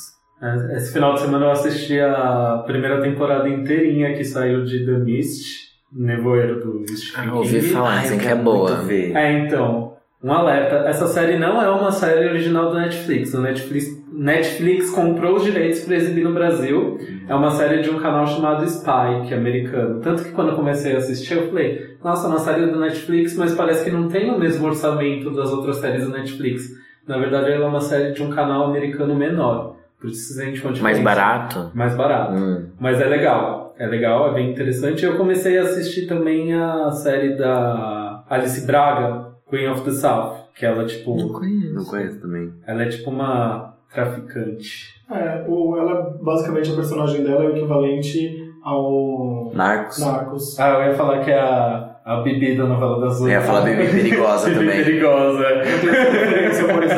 Esse 0.75 0.93
final 0.93 1.13
de 1.13 1.21
semana 1.21 1.45
eu 1.45 1.51
assisti 1.51 1.99
a 1.99 2.63
primeira 2.65 3.01
temporada 3.01 3.47
inteirinha 3.47 4.15
que 4.15 4.23
saiu 4.23 4.63
de 4.65 4.85
The 4.85 4.97
Mist, 4.97 5.69
Nevoeiro 5.93 6.59
do 6.63 6.97
Stephen 6.97 7.29
Ah, 7.29 7.35
ouvi 7.35 7.61
falar, 7.61 8.01
dizem 8.01 8.17
eu 8.17 8.23
que 8.23 8.29
é 8.29 8.35
boa. 8.35 8.75
ver. 8.77 9.15
É, 9.15 9.39
então, 9.45 9.97
um 10.23 10.31
alerta. 10.31 10.87
Essa 10.87 11.05
série 11.07 11.37
não 11.37 11.61
é 11.61 11.69
uma 11.69 11.91
série 11.91 12.27
original 12.29 12.69
do 12.71 12.75
Netflix. 12.79 13.33
O 13.35 13.41
Netflix, 13.41 14.00
Netflix 14.11 14.89
comprou 14.89 15.37
os 15.37 15.43
direitos 15.43 15.81
para 15.81 15.95
exibir 15.95 16.23
no 16.23 16.33
Brasil. 16.33 16.97
É 17.27 17.33
uma 17.33 17.51
série 17.51 17.81
de 17.81 17.89
um 17.89 17.97
canal 17.99 18.27
chamado 18.27 18.63
Spy, 18.65 19.27
que 19.27 19.33
é 19.33 19.37
americano. 19.37 20.01
Tanto 20.01 20.23
que 20.23 20.31
quando 20.31 20.49
eu 20.49 20.55
comecei 20.55 20.93
a 20.93 20.97
assistir, 20.97 21.35
eu 21.37 21.47
falei, 21.47 21.95
nossa, 22.03 22.27
uma 22.27 22.39
série 22.39 22.67
do 22.67 22.79
Netflix, 22.79 23.35
mas 23.37 23.55
parece 23.55 23.85
que 23.85 23.91
não 23.91 24.09
tem 24.09 24.29
o 24.29 24.37
mesmo 24.37 24.67
orçamento 24.67 25.31
das 25.31 25.51
outras 25.51 25.77
séries 25.77 26.05
do 26.05 26.11
Netflix. 26.11 26.69
Na 27.07 27.17
verdade, 27.17 27.51
ela 27.51 27.65
é 27.65 27.67
uma 27.67 27.81
série 27.81 28.11
de 28.11 28.21
um 28.21 28.29
canal 28.29 28.65
americano 28.65 29.15
menor. 29.15 29.77
Por 29.99 30.09
isso 30.09 30.39
a 30.39 30.45
gente 30.45 30.81
Mais 30.81 30.99
barato? 30.99 31.71
Mais 31.73 31.95
barato. 31.95 32.33
Hum. 32.33 32.65
Mas 32.79 32.99
é 32.99 33.05
legal. 33.05 33.75
É 33.77 33.87
legal, 33.87 34.29
é 34.29 34.33
bem 34.33 34.51
interessante. 34.51 35.05
Eu 35.05 35.15
comecei 35.15 35.57
a 35.57 35.61
assistir 35.61 36.05
também 36.07 36.53
a 36.53 36.91
série 36.91 37.35
da 37.35 38.23
Alice 38.29 38.65
Braga, 38.65 39.31
Queen 39.49 39.67
of 39.69 39.83
the 39.83 39.91
South. 39.91 40.41
Que 40.55 40.65
ela, 40.65 40.85
tipo, 40.85 41.15
Não 41.15 41.29
conheço. 41.29 41.73
Não 41.73 41.85
conheço 41.85 42.19
também. 42.19 42.51
ela 42.67 42.83
é 42.83 42.89
tipo 42.89 43.09
uma 43.09 43.73
traficante. 43.93 45.01
É, 45.11 45.43
o, 45.47 45.77
ela, 45.77 46.17
basicamente, 46.21 46.71
a 46.71 46.75
personagem 46.75 47.23
dela 47.23 47.43
é 47.43 47.47
o 47.47 47.55
equivalente 47.57 48.49
ao 48.63 49.51
Narcos. 49.53 49.99
Narcos. 49.99 50.59
Ah, 50.59 50.69
eu 50.69 50.87
ia 50.91 50.93
falar 50.95 51.19
que 51.19 51.31
é 51.31 51.39
a 51.39 51.87
A 52.05 52.21
Bibi 52.21 52.55
da 52.57 52.63
novela 52.65 52.99
das 53.01 53.19
Eu 53.21 53.27
ia 53.29 53.41
falar 53.41 53.61
Bibi 53.61 53.87
Perigosa 53.91 54.49
Bibi 54.49 54.59
também. 54.59 54.83
perigosa. 54.83 55.43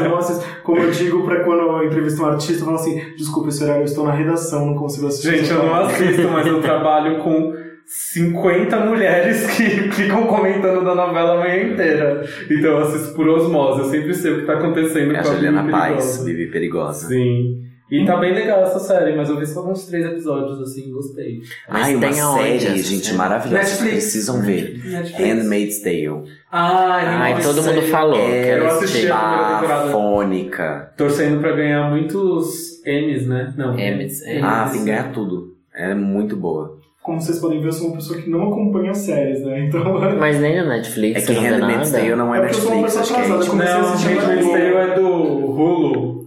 eu 0.06 0.18
assisto- 0.18 0.46
como 0.64 0.80
eu 0.80 0.92
digo 0.92 1.24
pra 1.26 1.44
quando 1.44 1.60
eu 1.62 1.86
entrevisto 1.86 2.22
um 2.24 2.26
artista, 2.28 2.62
eu 2.62 2.66
falo 2.66 2.78
assim, 2.78 3.00
desculpa, 3.18 3.50
esse 3.50 3.64
horário 3.64 3.82
eu 3.82 3.86
estou 3.86 4.06
na 4.06 4.14
redação, 4.14 4.66
não 4.66 4.76
consigo 4.76 5.08
assistir. 5.08 5.38
Gente, 5.38 5.52
eu 5.52 5.64
não 5.64 5.76
assisto, 5.76 6.28
mas 6.30 6.48
eu 6.48 6.62
trabalho 6.62 7.20
com 7.20 7.54
50 7.86 8.80
mulheres 8.86 9.46
que 9.48 9.64
ficam 9.94 10.26
comentando 10.28 10.84
da 10.84 10.96
novela 10.96 11.36
a 11.36 11.40
manhã 11.40 11.64
inteira. 11.74 12.24
Então 12.46 12.72
eu 12.72 12.78
assisto 12.80 13.14
por 13.14 13.28
osmose, 13.28 13.80
eu 13.82 13.86
sempre 13.90 14.14
sei 14.14 14.32
o 14.34 14.40
que 14.42 14.46
tá 14.46 14.54
acontecendo 14.54 15.14
É 15.16 15.20
a 15.20 15.24
com 15.24 15.30
a 15.30 15.34
Juliana 15.34 15.70
Paz, 15.72 15.90
perigosa. 15.96 16.24
Bibi 16.26 16.48
Perigosa. 16.52 17.08
Sim. 17.08 17.60
E 17.92 18.06
tá 18.06 18.18
bem 18.18 18.34
legal 18.34 18.64
essa 18.64 18.80
série, 18.80 19.16
mas 19.16 19.30
eu 19.30 19.38
vi 19.38 19.46
só 19.46 19.70
uns 19.70 19.86
três 19.86 20.04
episódios 20.04 20.60
assim, 20.62 20.90
gostei. 20.92 21.42
Mas 21.70 21.84
Ai, 21.84 21.96
uma 21.96 22.10
tem 22.10 22.20
aonde 22.22 22.42
série, 22.44 22.56
essa 22.80 22.90
gente, 22.90 23.06
série? 23.06 23.18
maravilhosa. 23.18 23.64
Vocês 23.64 23.80
Netflix. 23.82 24.04
precisam 24.04 24.42
ver. 24.42 24.82
Netflix. 24.84 25.20
Handmaid's 25.20 25.82
Tale. 25.82 26.24
Ai, 26.52 27.06
Ai, 27.06 27.34
não 27.36 27.42
todo 27.42 27.62
sei. 27.62 27.74
mundo 27.76 27.86
falou. 27.88 28.18
É, 28.20 28.44
quero 28.46 28.64
eu 28.64 28.68
assisti 28.70 28.86
assistir. 28.98 29.12
a 29.12 29.18
primeira 29.20 29.60
temporada. 29.60 29.90
Afônica. 29.90 30.94
Torcendo 30.98 31.40
pra 31.40 31.52
ganhar 31.52 31.90
muitos 31.92 32.84
Emmys, 32.84 33.28
né? 33.28 33.54
Não. 33.56 33.78
Emmys, 33.78 34.24
é. 34.24 34.40
Ah, 34.42 34.68
tem 34.72 34.80
que 34.80 34.86
ganhar 34.88 35.12
tudo. 35.12 35.54
É 35.76 35.94
muito 35.94 36.36
boa. 36.36 36.80
Como 37.04 37.20
vocês 37.20 37.38
podem 37.40 37.60
ver, 37.60 37.68
eu 37.68 37.74
sou 37.74 37.88
uma 37.88 37.98
pessoa 37.98 38.20
que 38.22 38.30
não 38.30 38.48
acompanha 38.52 38.94
séries, 38.94 39.42
né? 39.44 39.60
Então. 39.68 39.84
Mas 40.18 40.40
nem 40.40 40.62
no 40.62 40.70
Netflix, 40.70 41.24
É 41.24 41.34
que 41.34 41.40
Handmaid's. 41.40 41.92
Tale 41.92 42.16
não 42.16 42.34
é 42.34 42.38
É 42.38 42.42
porque 42.42 42.56
eu 42.56 42.62
sou 42.62 42.72
uma 42.72 42.82
Netflix, 42.84 43.10
pessoa 43.10 43.20
é 43.20 43.24
atrasada, 43.24 43.50
comecei 43.52 43.74
a 43.74 43.78
Não, 43.82 43.94
assistir 43.94 44.08
Handmaid's 44.14 44.46
na 44.46 44.52
Tale 44.52 44.92
é 44.92 44.96
do 44.96 45.08
Hulu. 45.08 46.24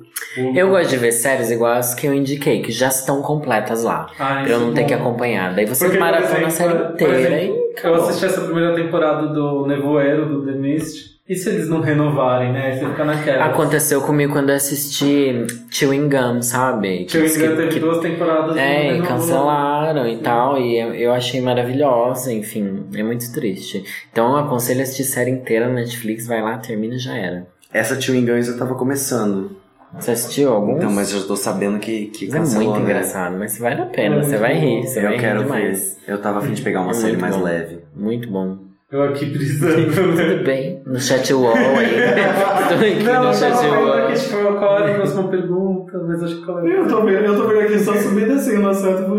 Eu 0.55 0.68
gosto 0.68 0.91
de 0.91 0.97
ver 0.99 1.12
séries 1.12 1.51
igual 1.51 1.72
as 1.72 1.95
que 1.95 2.07
eu 2.07 2.12
indiquei, 2.12 2.61
que 2.61 2.70
já 2.70 2.89
estão 2.89 3.22
completas 3.22 3.83
lá. 3.85 4.07
Ah, 4.18 4.43
pra 4.45 4.53
eu 4.53 4.61
não 4.61 4.70
é 4.70 4.74
ter 4.74 4.81
bom. 4.83 4.87
que 4.89 4.95
acompanhar. 4.95 5.55
Daí 5.55 5.64
você 5.64 5.85
Porque, 5.87 5.97
por 5.99 6.05
maratona 6.05 6.47
a 6.47 6.51
série 6.51 6.93
inteira 6.93 7.41
exemplo, 7.43 7.57
e. 7.83 7.87
Eu 7.87 7.95
assisti 7.95 8.24
essa 8.27 8.41
primeira 8.43 8.74
temporada 8.74 9.29
do 9.29 9.66
Nevoeiro, 9.66 10.27
do 10.27 10.45
The 10.45 10.53
Mist. 10.53 11.15
E 11.29 11.35
se 11.35 11.49
eles 11.49 11.68
não 11.68 11.81
renovarem, 11.81 12.53
né? 12.53 12.77
Você 12.79 12.87
fica 12.87 13.05
naquela. 13.05 13.47
Aconteceu 13.47 14.01
comigo 14.03 14.33
quando 14.33 14.51
eu 14.51 14.55
assisti 14.57 15.45
Chewing 15.70 16.09
Gum, 16.09 16.41
sabe? 16.41 17.05
Tio 17.07 17.24
Que- 17.24 17.37
Engano 17.37 17.57
teve 17.57 17.68
que- 17.68 17.81
duas 17.81 17.99
temporadas. 17.99 18.57
É, 18.57 18.61
não 18.61 18.83
e 18.83 18.93
renovou. 18.93 19.09
cancelaram 19.09 20.09
e 20.09 20.16
tal, 20.18 20.57
e 20.61 20.79
eu, 20.79 20.95
eu 20.95 21.12
achei 21.12 21.41
maravilhosa, 21.41 22.33
enfim, 22.33 22.85
é 22.95 23.03
muito 23.03 23.33
triste. 23.33 23.83
Então 24.12 24.31
eu 24.33 24.37
aconselho 24.37 24.79
a 24.81 24.83
assistir 24.85 25.03
série 25.03 25.33
inteira 25.33 25.66
na 25.66 25.74
Netflix, 25.74 26.29
vai 26.29 26.41
lá, 26.41 26.59
termina 26.59 26.95
e 26.95 26.99
já 26.99 27.16
era. 27.16 27.47
Essa 27.72 27.97
Tio 27.97 28.14
Engans 28.14 28.47
eu 28.47 28.57
tava 28.57 28.77
começando. 28.77 29.57
Você 29.99 30.12
assistiu 30.12 30.53
alguns? 30.53 30.77
Então, 30.79 30.91
mas 30.93 31.12
eu 31.12 31.27
tô 31.27 31.35
sabendo 31.37 31.79
que, 31.81 32.07
que 32.07 32.27
Mas 32.27 32.35
é 32.35 32.39
cancelou, 32.39 32.64
muito 32.74 32.77
né? 32.79 32.85
engraçado, 32.85 33.37
mas 33.37 33.59
vale 33.59 33.81
a 33.83 33.87
pena, 33.87 34.16
É 34.16 34.22
você 34.22 34.37
vai 34.37 34.55
rir, 34.55 34.83
você 34.87 35.01
vai 35.01 35.11
Eu 35.12 35.16
rir 35.16 35.20
quero 35.20 35.43
demais. 35.43 35.99
ver. 36.07 36.12
Eu 36.12 36.18
tava 36.20 36.39
afim 36.39 36.53
de 36.53 36.62
pegar 36.62 36.83
uma 36.83 36.91
É 36.91 36.95
série 36.95 37.16
mais 37.16 37.37
bom. 37.37 37.43
leve. 37.43 37.79
Muito 37.95 38.31
bom. 38.31 38.59
Eu 38.91 39.03
aqui 39.03 39.26
brisando. 39.26 39.93
Tudo 39.93 40.45
bem, 40.45 40.80
no 40.87 41.01
chat 41.01 41.32
wall 41.34 41.57
aí. 41.57 43.03
Não, 43.03 43.24
no 43.24 43.30
eu 43.30 43.34
chat 43.34 43.66
wall. 43.66 43.93
aqui, 43.95 44.20
tipo, 44.20 44.37
qual 44.37 44.78
era 44.78 44.93
a 44.93 44.95
próxima 44.95 45.28
pergunta, 45.28 45.99
mas 45.99 46.22
acho 46.22 46.37
que 46.37 46.45
qual 46.45 46.64
é. 46.64 46.78
Eu 46.78 46.87
tô 46.87 47.05
vendo, 47.05 47.24
eu 47.24 47.37
tô 47.37 47.49
vendo 47.49 47.61
aqui 47.62 47.78
só 47.80 47.95
e 47.95 48.24
descendo 48.24 48.62
no 48.62 48.74
certo. 48.74 49.16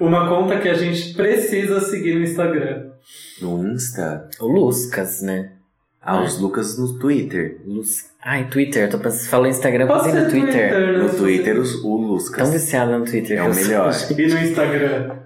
Uma 0.00 0.26
conta 0.26 0.58
que 0.58 0.70
a 0.70 0.74
gente 0.74 1.12
precisa 1.12 1.80
seguir 1.80 2.14
no 2.14 2.22
Instagram. 2.22 2.86
No 3.42 3.62
Insta? 3.68 4.26
O 4.40 4.46
Luscas, 4.46 5.20
né? 5.20 5.50
Ah, 6.00 6.22
os 6.22 6.38
Lucas 6.38 6.78
no 6.78 6.98
Twitter. 6.98 7.60
Luz... 7.66 8.10
Ai, 8.22 8.46
Twitter, 8.48 8.90
tô 8.90 8.98
pensando, 8.98 9.20
você 9.20 9.28
falou 9.28 9.46
Instagram, 9.46 9.86
Pode 9.86 10.04
pensei 10.04 10.20
no 10.20 10.30
Twitter. 10.30 10.70
né? 10.70 10.98
No 10.98 11.08
Twitter, 11.10 11.58
os, 11.58 11.82
o 11.82 11.96
Luscas. 11.96 12.42
Tão 12.42 12.52
viciada 12.52 12.98
no 12.98 13.04
Twitter. 13.04 13.38
É 13.38 13.42
que 13.42 13.50
o 13.50 13.54
melhor. 13.54 13.92
E 14.10 14.26
no 14.26 14.38
Instagram. 14.38 15.23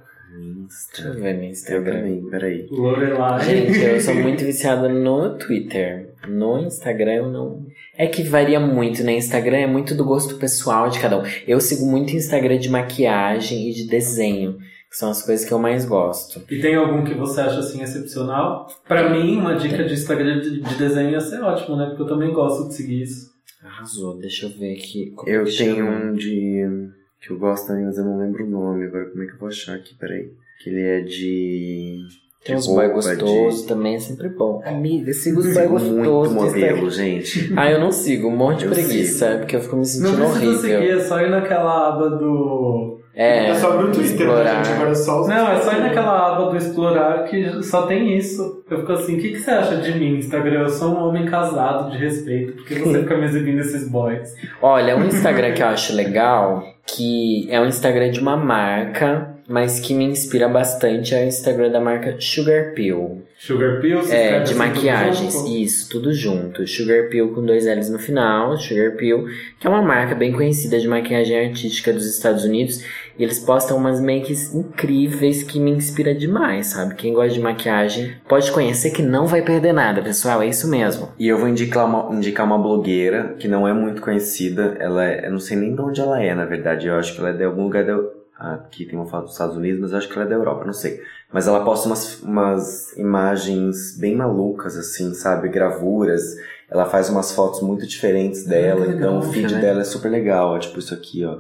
Deixa 0.93 1.09
eu 1.09 1.15
ver 1.15 1.35
meu 1.35 1.45
Eu 1.45 1.51
Instagram. 1.51 1.93
também, 1.99 2.23
peraí. 2.31 2.67
Lorelai. 2.71 3.45
Gente, 3.45 3.79
eu 3.81 4.01
sou 4.01 4.15
muito 4.17 4.45
viciada 4.45 4.89
no 4.89 5.37
Twitter. 5.39 6.11
No 6.29 6.59
Instagram 6.59 7.13
eu 7.15 7.31
não. 7.31 7.67
É 7.97 8.07
que 8.07 8.23
varia 8.23 8.61
muito, 8.61 9.03
né? 9.03 9.13
Instagram 9.15 9.57
é 9.59 9.67
muito 9.67 9.95
do 9.95 10.05
gosto 10.05 10.37
pessoal 10.37 10.89
de 10.91 11.01
cada 11.01 11.19
um. 11.19 11.23
Eu 11.47 11.61
sigo 11.61 11.87
muito 11.87 12.15
Instagram 12.15 12.59
de 12.59 12.69
maquiagem 12.69 13.71
e 13.71 13.73
de 13.75 13.89
desenho, 13.89 14.59
que 14.91 14.97
são 14.97 15.11
as 15.11 15.23
coisas 15.23 15.45
que 15.47 15.53
eu 15.53 15.59
mais 15.59 15.85
gosto. 15.85 16.43
E 16.51 16.61
tem 16.61 16.75
algum 16.77 17.05
que 17.05 17.15
você 17.15 17.41
acha 17.41 17.59
assim 17.61 17.83
excepcional? 17.83 18.69
Pra 18.87 19.11
mim, 19.11 19.37
uma 19.39 19.57
dica 19.57 19.83
de 19.85 19.95
Instagram 19.95 20.41
de, 20.41 20.61
de 20.61 20.75
desenho 20.77 21.11
ia 21.11 21.21
ser 21.21 21.41
ótimo, 21.41 21.77
né? 21.77 21.87
Porque 21.87 22.03
eu 22.03 22.07
também 22.07 22.33
gosto 22.33 22.69
de 22.69 22.75
seguir 22.75 23.03
isso. 23.03 23.33
Arrasou, 23.63 24.17
deixa 24.19 24.47
eu 24.47 24.51
ver 24.51 24.75
aqui. 24.75 25.13
como 25.17 25.29
Eu 25.29 25.45
tenho 25.45 25.77
chama. 25.87 25.91
um 25.91 26.13
de. 26.15 26.89
que 27.21 27.31
eu 27.33 27.39
gosto 27.39 27.67
também, 27.67 27.85
mas 27.85 27.99
eu 27.99 28.05
não 28.05 28.19
lembro 28.21 28.45
o 28.47 28.51
nome 28.51 28.85
agora. 28.87 29.07
Como 29.07 29.23
é 29.23 29.27
que 29.27 29.33
eu 29.33 29.39
vou 29.39 29.49
achar 29.49 29.75
aqui? 29.75 29.95
Peraí. 29.97 30.31
Que 30.63 30.71
ele 30.71 30.83
é 30.83 31.01
de. 31.01 31.97
Tem 32.45 32.57
uns 32.57 32.67
boy 32.67 32.87
roupa, 32.87 32.95
gostosos 33.15 33.63
de- 33.63 33.69
também, 33.69 33.97
é 33.97 33.99
sempre 33.99 34.29
bom. 34.31 34.63
Amiga, 34.65 35.13
siga 35.13 35.39
os 35.41 35.45
boy 35.47 35.55
Sigo 35.55 35.69
gostosos. 35.69 36.33
muito 36.33 36.35
modelo, 36.47 36.91
gente. 36.91 37.53
Ah, 37.57 37.71
eu 37.71 37.79
não 37.81 37.93
sigo, 37.93 38.29
um 38.29 38.37
monte 38.37 38.61
de 38.61 38.65
Eu 38.67 38.71
preguiça, 38.71 39.27
sigo. 39.29 39.39
porque 39.41 39.57
eu 39.57 39.61
fico 39.61 39.75
me 39.77 39.81
Não 39.81 39.85
sentindo 39.87 40.17
precisa 40.17 40.31
horrível. 40.51 40.59
seguir, 40.61 40.91
é 40.91 41.01
só 41.01 41.21
ir 41.21 41.31
naquela 41.31 41.89
aba 41.89 42.11
do. 42.11 42.99
É, 43.15 43.49
É 43.49 43.55
só 43.57 43.73
abrir 43.73 43.89
o 43.89 43.93
Twitter, 43.93 44.05
né, 44.05 44.15
explorar. 44.15 44.65
gente? 44.65 44.75
Agora 44.75 44.91
é 44.91 44.95
só 44.95 45.21
os 45.23 45.29
Não, 45.29 45.49
é 45.51 45.61
só 45.61 45.73
ir 45.73 45.81
naquela 45.81 46.33
aba 46.37 46.51
do 46.51 46.57
explorar 46.57 47.25
que 47.25 47.63
só 47.65 47.83
tem 47.83 48.17
isso. 48.17 48.63
Eu 48.71 48.79
fico 48.79 48.93
assim, 48.93 49.17
o 49.17 49.21
que, 49.21 49.31
que 49.31 49.41
você 49.41 49.51
acha 49.51 49.77
de 49.77 49.99
mim, 49.99 50.19
Instagram? 50.19 50.61
Eu 50.63 50.69
sou 50.69 50.91
um 50.95 51.09
homem 51.09 51.27
casado 51.27 51.91
de 51.91 51.99
respeito, 51.99 52.53
porque 52.53 52.77
você 52.77 53.01
fica 53.01 53.17
me 53.19 53.25
exibindo 53.25 53.59
esses 53.59 53.89
boys. 53.91 54.33
Olha, 54.63 54.97
um 54.97 55.05
Instagram 55.05 55.53
que 55.53 55.63
eu 55.63 55.67
acho 55.67 55.95
legal, 55.97 56.63
que 56.87 57.49
é 57.51 57.61
um 57.61 57.67
Instagram 57.67 58.11
de 58.13 58.21
uma 58.21 58.37
marca, 58.37 59.35
mas 59.49 59.81
que 59.81 59.95
me 59.95 60.05
inspira 60.05 60.47
bastante, 60.47 61.15
é 61.15 61.25
o 61.25 61.27
Instagram 61.27 61.71
da 61.71 61.81
marca 61.81 62.15
Sugar 62.21 62.75
Pill. 62.75 63.23
Sugar 63.39 63.81
se 63.81 64.13
É, 64.13 64.31
de 64.31 64.37
assim, 64.37 64.45
tudo 64.53 64.59
maquiagens, 64.59 65.33
junto? 65.33 65.57
isso, 65.57 65.89
tudo 65.89 66.13
junto. 66.13 66.67
Sugar 66.67 67.09
Pill 67.09 67.33
com 67.33 67.45
dois 67.45 67.67
L's 67.67 67.89
no 67.89 67.99
final, 67.99 68.57
Sugar 68.59 68.97
Pill, 68.97 69.27
que 69.59 69.67
é 69.67 69.71
uma 69.71 69.81
marca 69.81 70.15
bem 70.15 70.33
conhecida 70.33 70.79
de 70.79 70.89
maquiagem 70.89 71.47
artística 71.47 71.93
dos 71.93 72.05
Estados 72.05 72.45
Unidos. 72.45 72.85
E 73.19 73.23
eles 73.23 73.39
postam 73.39 73.77
umas 73.77 74.01
makes 74.01 74.53
incríveis 74.55 75.43
que 75.43 75.59
me 75.59 75.71
inspira 75.71 76.15
demais, 76.15 76.69
sabe? 76.69 76.95
Quem 76.97 77.15
gosta 77.15 77.33
de 77.33 77.41
maquiagem 77.41 78.13
pode 78.29 78.51
conhecer 78.53 78.91
que 78.91 79.03
não 79.03 79.27
vai 79.27 79.41
perder 79.43 79.73
nada, 79.73 80.03
pessoal, 80.03 80.43
é 80.43 80.49
isso 80.49 80.69
mesmo. 80.69 81.09
E 81.19 81.27
eu 81.27 81.39
vou 81.39 81.49
indicar 81.49 81.87
uma, 81.87 82.15
indicar 82.15 82.45
uma 82.45 82.59
blogueira 82.59 83.35
que 83.39 83.49
não 83.49 83.67
é 83.67 83.73
muito 83.73 84.03
conhecida. 84.03 84.77
Ela 84.79 85.07
é, 85.07 85.27
eu 85.27 85.33
não 85.33 85.41
sei 85.41 85.57
nem 85.57 85.75
de 85.75 85.81
onde 85.81 86.01
ela 86.01 86.23
é, 86.23 86.35
na 86.35 86.45
verdade. 86.45 86.89
Eu 86.89 86.95
acho 86.97 87.15
que 87.15 87.21
ela 87.21 87.31
é 87.31 87.33
de 87.33 87.45
algum 87.45 87.63
lugar 87.63 87.85
da. 87.85 87.97
Aqui 88.39 88.85
tem 88.87 88.97
uma 88.97 89.07
foto 89.07 89.25
dos 89.25 89.33
Estados 89.33 89.57
Unidos, 89.57 89.81
mas 89.81 89.93
acho 89.93 90.09
que 90.09 90.15
ela 90.15 90.25
é 90.25 90.29
da 90.29 90.37
Europa, 90.37 90.65
não 90.65 90.73
sei. 90.73 91.01
Mas 91.33 91.49
ela 91.49 91.65
posta 91.65 91.89
umas, 91.89 92.23
umas 92.23 92.97
imagens 92.97 93.99
bem 93.99 94.15
malucas, 94.15 94.77
assim, 94.77 95.13
sabe? 95.13 95.49
Gravuras. 95.49 96.23
Ela 96.71 96.85
faz 96.87 97.11
umas 97.11 97.33
fotos 97.33 97.61
muito 97.63 97.85
diferentes 97.85 98.45
dela, 98.45 98.87
que 98.87 98.93
então 98.93 99.19
o 99.19 99.23
feed 99.23 99.55
né? 99.55 99.61
dela 99.61 99.81
é 99.81 99.85
super 99.85 100.09
legal. 100.09 100.51
ó, 100.51 100.59
Tipo 100.59 100.79
isso 100.79 100.95
aqui, 100.95 101.25
ó. 101.25 101.39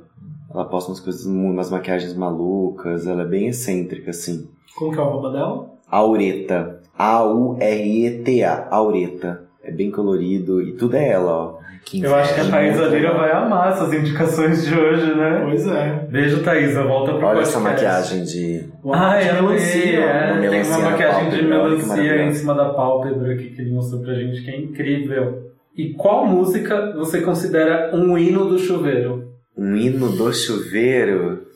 Ela 0.52 0.64
posta 0.64 0.90
umas 0.90 0.98
coisas, 0.98 1.24
umas 1.24 1.70
maquiagens 1.70 2.14
malucas. 2.14 3.06
Ela 3.06 3.22
é 3.22 3.26
bem 3.26 3.46
excêntrica, 3.46 4.10
assim. 4.10 4.48
Como 4.74 4.92
que 4.92 4.98
é 4.98 5.02
o 5.02 5.04
arroba 5.06 5.30
dela? 5.30 5.70
Aureta. 5.88 6.80
A-U-R-E-T-A. 6.98 8.68
Aureta. 8.70 9.44
É 9.62 9.70
bem 9.70 9.90
colorido 9.90 10.60
e 10.62 10.72
tudo 10.72 10.96
é 10.96 11.08
ela, 11.10 11.30
ó. 11.32 11.57
Eu 11.94 12.14
acho 12.14 12.34
que 12.34 12.40
a. 12.40 12.44
Thaisa 12.50 12.86
Lira 12.86 13.14
vai 13.14 13.32
amar 13.32 13.72
essas 13.72 13.92
indicações 13.92 14.66
de 14.66 14.74
hoje, 14.74 15.14
né? 15.14 15.40
Pois 15.44 15.66
é. 15.66 16.06
Beijo, 16.10 16.42
Thaisa. 16.42 16.82
Volta 16.82 17.14
pro 17.14 17.26
Olha 17.26 17.36
podcast. 17.36 17.56
essa 17.56 17.60
maquiagem 17.60 18.24
de. 18.24 18.68
Ah, 18.92 19.18
de 19.18 19.28
eu 19.28 19.34
melancia, 19.42 19.98
é, 20.00 20.32
ó. 20.36 20.50
Tem 20.50 20.62
uma 20.62 20.78
maquiagem 20.90 21.30
de 21.30 21.42
melancia 21.42 22.22
em 22.24 22.32
cima 22.34 22.54
da 22.54 22.70
pálpebra 22.70 23.32
aqui 23.32 23.50
que 23.50 23.62
ele 23.62 23.72
mostrou 23.72 24.02
pra 24.02 24.14
gente, 24.14 24.42
que 24.42 24.50
é 24.50 24.56
incrível. 24.60 25.48
E 25.76 25.94
qual 25.94 26.26
música 26.26 26.92
você 26.96 27.20
considera 27.20 27.94
um 27.94 28.18
hino 28.18 28.46
do 28.48 28.58
chuveiro? 28.58 29.32
Um 29.56 29.76
hino 29.76 30.10
do 30.10 30.32
chuveiro. 30.32 31.47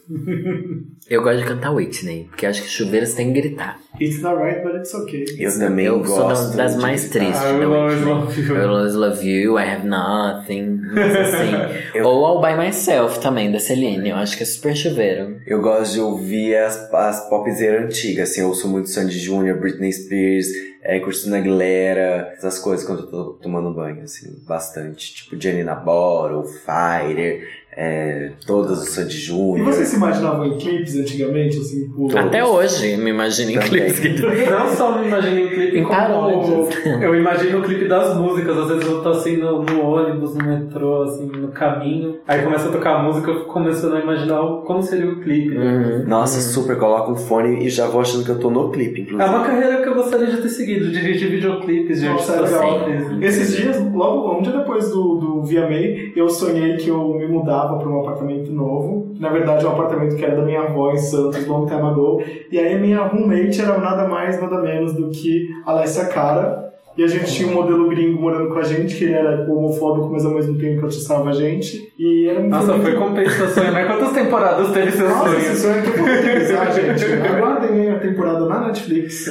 Eu 1.08 1.22
gosto 1.22 1.38
de 1.40 1.46
cantar 1.46 1.72
Whitney, 1.72 2.24
porque 2.28 2.46
acho 2.46 2.62
que 2.62 2.68
chuveiro 2.68 3.06
você 3.06 3.16
tem 3.16 3.32
que 3.32 3.40
gritar. 3.40 3.78
It's 4.00 4.20
not 4.22 4.36
right, 4.42 4.62
but 4.62 4.74
it's 4.76 4.94
okay. 4.94 5.24
Eu 5.38 5.56
também 5.58 5.84
eu 5.84 5.98
gosto. 5.98 6.14
sou 6.46 6.56
das, 6.56 6.76
mais 6.76 7.08
tristes. 7.10 7.42
Eu 7.42 7.70
da 7.70 7.76
always 7.76 8.00
love 8.02 8.40
you. 8.40 8.56
I 8.56 8.60
always 8.64 8.94
love 8.94 9.28
you, 9.28 9.58
I 9.58 9.62
have 9.62 9.86
nothing. 9.86 10.80
Mas 10.92 11.14
assim. 11.16 11.52
Eu- 11.94 12.06
Ou 12.06 12.24
All 12.24 12.40
By 12.40 12.56
Myself 12.56 13.20
também, 13.20 13.52
da 13.52 13.58
Celine. 13.60 14.08
Eu 14.10 14.16
acho 14.16 14.36
que 14.36 14.42
é 14.42 14.46
super 14.46 14.74
chuveiro. 14.74 15.36
Eu 15.46 15.60
gosto 15.60 15.92
de 15.94 16.00
ouvir 16.00 16.56
as, 16.56 16.92
as 16.92 17.28
popzeiras 17.28 17.84
antigas, 17.84 18.30
assim, 18.30 18.40
eu 18.40 18.48
ouço 18.48 18.66
muito 18.68 18.88
Sandy 18.88 19.18
Júnior, 19.18 19.58
Britney 19.60 19.92
Spears, 19.92 20.46
é, 20.82 20.98
Christina 20.98 21.36
Aguilera, 21.38 22.32
essas 22.36 22.58
coisas 22.58 22.86
quando 22.86 23.00
eu 23.02 23.06
tô 23.06 23.24
tomando 23.34 23.72
banho, 23.74 24.02
assim, 24.02 24.34
bastante. 24.46 25.14
Tipo, 25.14 25.40
Janina 25.40 25.74
Bottle, 25.74 26.44
Fire, 26.46 27.46
é, 27.74 28.32
todas 28.46 28.82
o 28.82 28.84
Sandy 28.86 29.16
E 29.16 29.18
Júnior. 29.20 29.64
vocês 29.66 29.88
se 29.88 29.96
imaginavam 29.96 30.44
em 30.46 30.58
clipes 30.58 30.94
antigamente, 30.96 31.56
assim, 31.58 31.88
por... 31.90 32.16
Até 32.18 32.44
hoje, 32.44 32.96
me 32.98 33.10
imagino 33.10 33.50
em 33.52 33.58
clipes. 33.58 34.00
Não 34.50 34.68
só 34.76 34.98
me 34.98 35.06
imagino 35.08 35.38
em 35.38 35.48
clipe, 35.48 35.78
Em 35.78 35.82
como 35.82 35.96
paródias. 35.96 36.68
eu 37.02 37.14
imagino 37.14 37.60
o 37.60 37.62
clipe 37.62 37.88
das 37.88 38.14
músicas. 38.16 38.58
Às 38.58 38.68
vezes 38.68 38.84
eu 38.86 39.02
tô 39.02 39.08
assim 39.08 39.36
no, 39.38 39.62
no 39.62 39.80
ônibus, 39.86 40.34
no 40.34 40.44
metrô, 40.44 41.02
assim, 41.04 41.26
no 41.26 41.48
caminho. 41.48 42.18
Aí 42.28 42.42
começa 42.42 42.68
a 42.68 42.72
tocar 42.72 42.96
a 42.96 43.02
música, 43.02 43.30
eu 43.30 43.38
fico 43.40 43.52
começando 43.52 43.94
a 43.96 44.00
imaginar 44.00 44.42
o- 44.42 44.62
como 44.62 44.82
seria 44.82 45.08
o 45.08 45.20
clipe. 45.20 45.54
né? 45.54 45.64
Uhum. 45.64 46.04
Nossa, 46.08 46.40
super, 46.42 46.76
coloco 46.76 47.12
um 47.12 47.16
fone 47.16 47.64
e 47.64 47.70
já 47.70 47.86
vou 47.86 48.02
achando 48.02 48.24
que 48.24 48.30
eu 48.30 48.38
tô 48.38 48.50
no 48.50 48.70
clipe, 48.70 49.00
É 49.00 49.02
inclusive. 49.04 49.28
uma 49.30 49.44
carreira 49.44 49.82
que 49.82 49.88
eu 49.88 49.94
gostaria 49.94 50.26
de 50.26 50.36
ter 50.42 50.48
seguido, 50.50 50.90
dirigir 50.90 51.30
videoclipes 51.30 52.00
de 52.00 52.08
Nossa, 52.08 52.34
é 52.34 52.40
legal. 52.42 52.80
Esses 53.22 53.56
dias, 53.56 53.80
logo 53.94 54.38
um 54.38 54.42
dia 54.42 54.52
depois 54.52 54.90
do, 54.90 55.16
do 55.16 55.42
VMA, 55.42 56.12
eu 56.14 56.28
sonhei 56.28 56.76
que 56.76 56.88
eu 56.90 57.14
me 57.14 57.26
mudava 57.28 57.61
para 57.68 57.88
um 57.88 58.00
apartamento 58.00 58.52
novo. 58.52 59.14
Na 59.18 59.28
verdade, 59.30 59.64
um 59.66 59.70
apartamento 59.70 60.16
que 60.16 60.24
era 60.24 60.36
da 60.36 60.42
minha 60.42 60.62
avó 60.62 60.93
em 60.93 60.98
Santos, 60.98 61.47
long 61.47 61.66
time 61.66 61.80
ago. 61.80 62.22
E 62.51 62.59
aí, 62.59 62.78
minha 62.80 63.02
roommate 63.02 63.60
era 63.60 63.78
nada 63.78 64.06
mais, 64.09 64.40
nada 64.40 64.60
menos 64.60 64.93
do 64.94 65.10
que 65.10 65.48
Alessia 65.64 66.06
Cara. 66.06 66.62
E 66.97 67.02
a 67.02 67.06
gente 67.06 67.32
tinha 67.32 67.48
um 67.48 67.55
modelo 67.55 67.89
gringo 67.89 68.20
morando 68.20 68.52
com 68.52 68.59
a 68.59 68.62
gente, 68.62 68.94
que 68.97 69.05
ele 69.05 69.14
era 69.14 69.51
homofóbico, 69.51 70.10
mas 70.10 70.26
ao 70.26 70.32
mesmo 70.32 70.59
tempo 70.59 70.84
atiçava 70.84 71.30
a 71.30 71.32
gente. 71.32 71.90
E 71.98 72.28
era 72.28 72.40
muito 72.40 72.52
Nossa, 72.52 72.78
foi 72.78 72.94
compensação, 72.97 73.70
né? 73.72 73.84
Quantas 73.86 74.12
temporadas 74.12 74.70
teve 74.72 74.93
seu 74.93 75.09
Nossa, 75.09 75.36
esse 75.36 75.56
sonho? 75.56 75.74
sonho 75.74 75.78
é 75.78 75.82
que 75.82 75.89
eu 75.89 76.05
vou 76.05 76.14
utilizar, 76.14 76.72
gente. 76.72 77.05
Aguardem 77.26 77.80
aí 77.80 77.90
a 77.90 77.98
temporada 77.98 78.44
na 78.47 78.66
Netflix. 78.66 79.26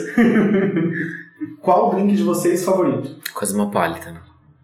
Qual 1.61 1.89
o 1.89 1.95
drink 1.95 2.15
de 2.15 2.23
vocês 2.23 2.65
favorito? 2.65 3.17
Cosmopolitan. 3.33 4.15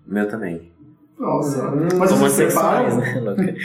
Meu 0.08 0.28
também. 0.28 0.72
Nossa, 1.20 1.72
mas 1.98 2.12
Homossexuais, 2.12 2.98
né, 2.98 3.20
louca? 3.20 3.56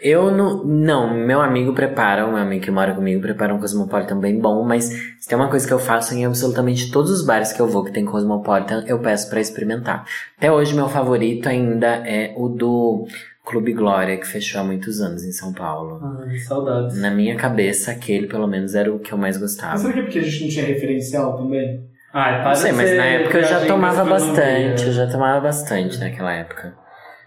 Eu 0.00 0.30
não. 0.30 0.64
Não, 0.64 1.14
meu 1.14 1.40
amigo 1.40 1.72
prepara, 1.72 2.26
o 2.26 2.32
meu 2.32 2.38
amigo 2.38 2.64
que 2.64 2.70
mora 2.70 2.94
comigo 2.94 3.20
prepara 3.20 3.54
um 3.54 3.58
Cosmopolitan 3.58 4.18
bem 4.18 4.38
bom, 4.38 4.62
mas 4.62 4.84
se 4.84 5.28
tem 5.28 5.36
uma 5.36 5.48
coisa 5.48 5.66
que 5.66 5.72
eu 5.72 5.78
faço 5.78 6.14
em 6.14 6.24
absolutamente 6.24 6.90
todos 6.90 7.10
os 7.10 7.24
bares 7.24 7.52
que 7.52 7.60
eu 7.60 7.66
vou 7.66 7.82
que 7.84 7.92
tem 7.92 8.04
Cosmopolitan, 8.04 8.84
eu 8.86 8.98
peço 8.98 9.28
pra 9.30 9.40
experimentar. 9.40 10.04
Até 10.36 10.52
hoje, 10.52 10.74
meu 10.74 10.88
favorito 10.88 11.48
ainda 11.48 11.86
é 12.06 12.34
o 12.36 12.48
do 12.48 13.06
Clube 13.44 13.72
Glória, 13.72 14.16
que 14.18 14.26
fechou 14.26 14.60
há 14.60 14.64
muitos 14.64 15.00
anos 15.00 15.24
em 15.24 15.32
São 15.32 15.52
Paulo. 15.52 16.00
Ai, 16.02 16.36
saudades. 16.38 17.00
Na 17.00 17.10
minha 17.10 17.36
cabeça, 17.36 17.90
aquele 17.90 18.26
pelo 18.26 18.46
menos 18.46 18.74
era 18.74 18.92
o 18.92 18.98
que 18.98 19.12
eu 19.12 19.18
mais 19.18 19.36
Mas 19.36 19.50
gostava. 19.50 19.78
será 19.78 19.92
que 19.92 20.00
é 20.00 20.02
porque 20.02 20.18
a 20.18 20.22
gente 20.22 20.42
não 20.42 20.48
tinha 20.50 20.64
referencial 20.66 21.36
também? 21.36 21.84
Para 22.12 22.44
Não 22.44 22.54
sei, 22.54 22.72
mas 22.72 22.96
na 22.96 23.04
época 23.04 23.38
eu 23.38 23.44
já 23.44 23.66
tomava 23.66 24.04
bastante, 24.04 24.86
eu 24.86 24.92
já 24.92 25.06
tomava 25.06 25.40
bastante 25.40 25.98
naquela 25.98 26.32
época. 26.32 26.85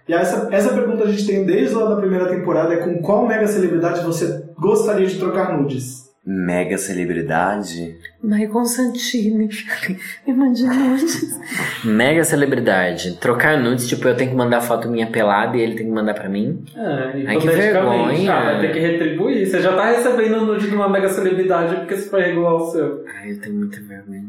E 0.10 0.14
essa, 0.14 0.49
essa 0.52 0.73
pergunta 0.73 1.03
a 1.03 1.11
gente 1.11 1.27
tem 1.27 1.45
desde 1.45 1.76
lá 1.76 1.88
da 1.88 1.98
primeira 1.98 2.27
temporada, 2.27 2.73
é 2.73 2.77
com 2.77 2.99
qual 2.99 3.27
mega 3.27 3.45
celebridade 3.45 4.03
você 4.03 4.44
gostaria 4.57 5.06
de 5.06 5.19
trocar 5.19 5.56
nudes? 5.56 6.10
Mega 6.26 6.80
celebridade. 6.80 7.95
Michael 8.23 8.65
Santini. 8.65 9.48
Imagina 10.26 10.98
Mega 11.86 12.23
celebridade. 12.23 13.18
Trocar 13.18 13.60
nudes, 13.60 13.88
tipo, 13.88 14.07
eu 14.07 14.18
tenho 14.18 14.31
que 14.31 14.36
mandar 14.36 14.61
foto 14.61 14.90
minha 14.90 15.07
pelada 15.07 15.56
e 15.56 15.61
ele 15.61 15.76
tem 15.76 15.86
que 15.86 15.91
mandar 15.91 16.15
pra 16.15 16.27
mim. 16.27 16.64
É, 16.76 17.27
Ai, 17.27 17.38
que 17.38 17.48
vergonha. 17.48 18.34
ah, 18.34 18.44
vai 18.45 18.61
ter 18.61 18.73
que 18.73 18.80
retribuir. 18.80 19.48
Você 19.48 19.61
já 19.61 19.76
tá 19.76 19.91
recebendo 19.91 20.44
nude 20.44 20.69
de 20.69 20.76
uma 20.76 20.90
mega 20.90 21.10
celebridade 21.10 21.76
porque 21.76 21.95
você 21.95 22.10
vai 22.10 22.23
regular 22.23 22.56
o 22.56 22.72
seu. 22.72 23.06
Ai, 23.15 23.31
eu 23.31 23.41
tenho 23.41 23.56
muita 23.56 23.80
vergonha. 23.81 24.26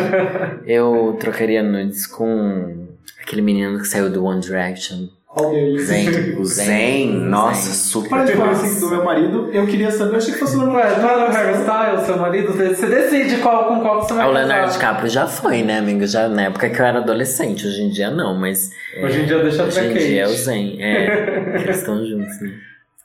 eu 0.66 1.16
trocaria 1.20 1.62
nudes 1.62 2.06
com 2.06 2.88
aquele 3.22 3.42
menino 3.42 3.78
que 3.78 3.86
saiu 3.86 4.10
do 4.10 4.24
One 4.24 4.40
Direction. 4.40 5.08
Qual 5.26 5.48
deles? 5.52 5.82
Zen. 5.82 6.36
O 6.40 6.44
Zen, 6.44 7.12
nossa, 7.12 7.72
super. 7.72 8.08
Para 8.10 8.24
de 8.24 8.32
falar 8.32 8.50
assim 8.50 8.80
do 8.80 8.88
meu 8.90 9.04
marido, 9.04 9.48
eu 9.52 9.64
queria 9.64 9.88
saber, 9.92 10.14
eu 10.14 10.16
achei 10.16 10.32
que 10.34 10.40
fosse 10.40 10.56
o 10.56 10.72
Ué, 10.72 10.98
não 11.00 11.08
era 11.08 11.30
o 11.30 11.32
Harry 11.32 11.52
Styles, 11.60 12.00
seu 12.04 12.18
marido? 12.18 12.52
Você 12.52 12.86
decide 12.86 13.36
qual, 13.36 13.66
com 13.68 13.80
qual 13.80 14.02
você 14.02 14.12
vai 14.12 14.24
Ah, 14.24 14.28
O 14.28 14.32
casar. 14.32 14.46
Leonardo 14.48 14.72
DiCaprio 14.72 15.08
já 15.08 15.26
foi, 15.28 15.62
né, 15.62 15.78
amigo? 15.78 16.04
Já 16.04 16.28
na 16.28 16.42
época 16.46 16.68
que 16.68 16.80
eu 16.80 16.84
era 16.84 16.98
adolescente. 16.98 17.64
Hoje 17.64 17.80
em 17.80 17.90
dia 17.90 18.10
não, 18.10 18.36
mas. 18.36 18.72
é, 18.96 19.04
Hoje 19.06 19.20
em 19.20 19.26
dia 19.26 19.38
deixa 19.40 19.62
Hoje 19.62 19.72
pra 19.78 19.86
em 19.88 19.92
Kate. 19.92 20.06
dia 20.08 20.22
é 20.22 20.26
o 20.26 20.34
Zen. 20.34 20.82
É, 20.82 21.54
eles 21.62 21.76
estão 21.78 22.04
juntos, 22.04 22.40
né? 22.40 22.50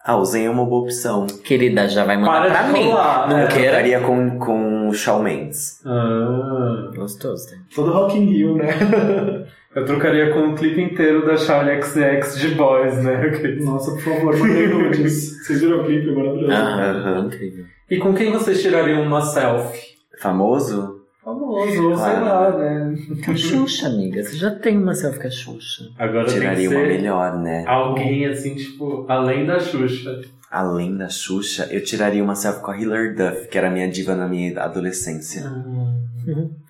Ah, 0.04 0.18
o 0.18 0.26
Zen 0.26 0.46
é 0.46 0.50
uma 0.50 0.66
boa 0.66 0.82
opção. 0.84 1.28
Querida, 1.44 1.88
já 1.90 2.04
vai 2.06 2.18
mandar 2.18 2.42
Para 2.42 2.50
pra 2.52 2.62
de 2.64 2.74
mim. 2.74 2.90
Não 2.90 3.28
né? 3.38 3.44
Eu 3.44 3.48
queira. 3.50 3.68
trocaria 3.70 4.00
com, 4.00 4.40
com 4.40 4.88
o 4.90 4.94
Shawn 4.94 5.22
Mendes. 5.22 5.80
Ah, 5.86 6.90
Gostoso, 6.96 7.52
né? 7.52 7.58
Todo 7.76 7.92
Rock 7.92 8.18
in 8.18 8.26
Rio, 8.26 8.56
né? 8.56 8.66
eu 9.76 9.86
trocaria 9.86 10.32
com 10.34 10.50
o 10.50 10.56
clipe 10.56 10.82
inteiro 10.82 11.26
da 11.26 11.36
Charlie 11.38 11.82
XX 11.82 12.40
de 12.40 12.56
Boys, 12.56 13.04
né? 13.04 13.22
Nossa, 13.62 13.92
por 13.92 14.02
favor, 14.02 14.38
mandem 14.38 14.68
nudes. 14.70 15.38
Vocês 15.46 15.62
viram 15.62 15.82
o 15.82 15.86
clipe? 15.86 16.10
É 16.10 16.14
maravilhoso. 16.14 16.52
Aham, 16.52 16.82
Aham. 16.98 17.26
incrível. 17.28 17.66
E 17.90 17.98
com 17.98 18.14
quem 18.16 18.32
vocês 18.32 18.62
tirariam 18.62 19.04
uma 19.04 19.22
selfie? 19.22 19.96
Famoso? 20.20 21.02
Famoso, 21.24 21.90
ou 21.90 21.98
sei 21.98 22.06
Ah. 22.06 22.20
lá, 22.22 22.58
né? 22.58 22.96
Com 23.26 23.36
Xuxa, 23.36 23.88
amiga. 23.88 24.24
Você 24.24 24.38
já 24.38 24.52
tem 24.52 24.78
uma 24.78 24.94
selfie 24.94 25.20
com 25.20 25.28
a 25.28 25.32
Xuxa. 25.32 25.84
Agora 26.00 26.26
tem 26.26 26.34
que 26.36 26.40
Tiraria 26.42 26.70
uma 26.70 26.80
melhor, 26.80 27.38
né? 27.40 27.64
alguém 27.68 28.26
assim, 28.28 28.56
tipo, 28.56 29.06
além 29.08 29.46
da 29.46 29.60
Xuxa. 29.60 30.22
Além 30.50 30.96
da 30.96 31.10
Xuxa, 31.10 31.68
eu 31.72 31.84
tiraria 31.84 32.24
uma 32.24 32.36
selfie 32.36 32.62
com 32.62 32.72
a 32.72 32.78
Hilary 32.80 33.14
Duff, 33.16 33.48
que 33.50 33.58
era 33.58 33.70
minha 33.70 33.88
diva 33.90 34.16
na 34.16 34.28
minha 34.28 34.60
adolescência. 34.62 35.44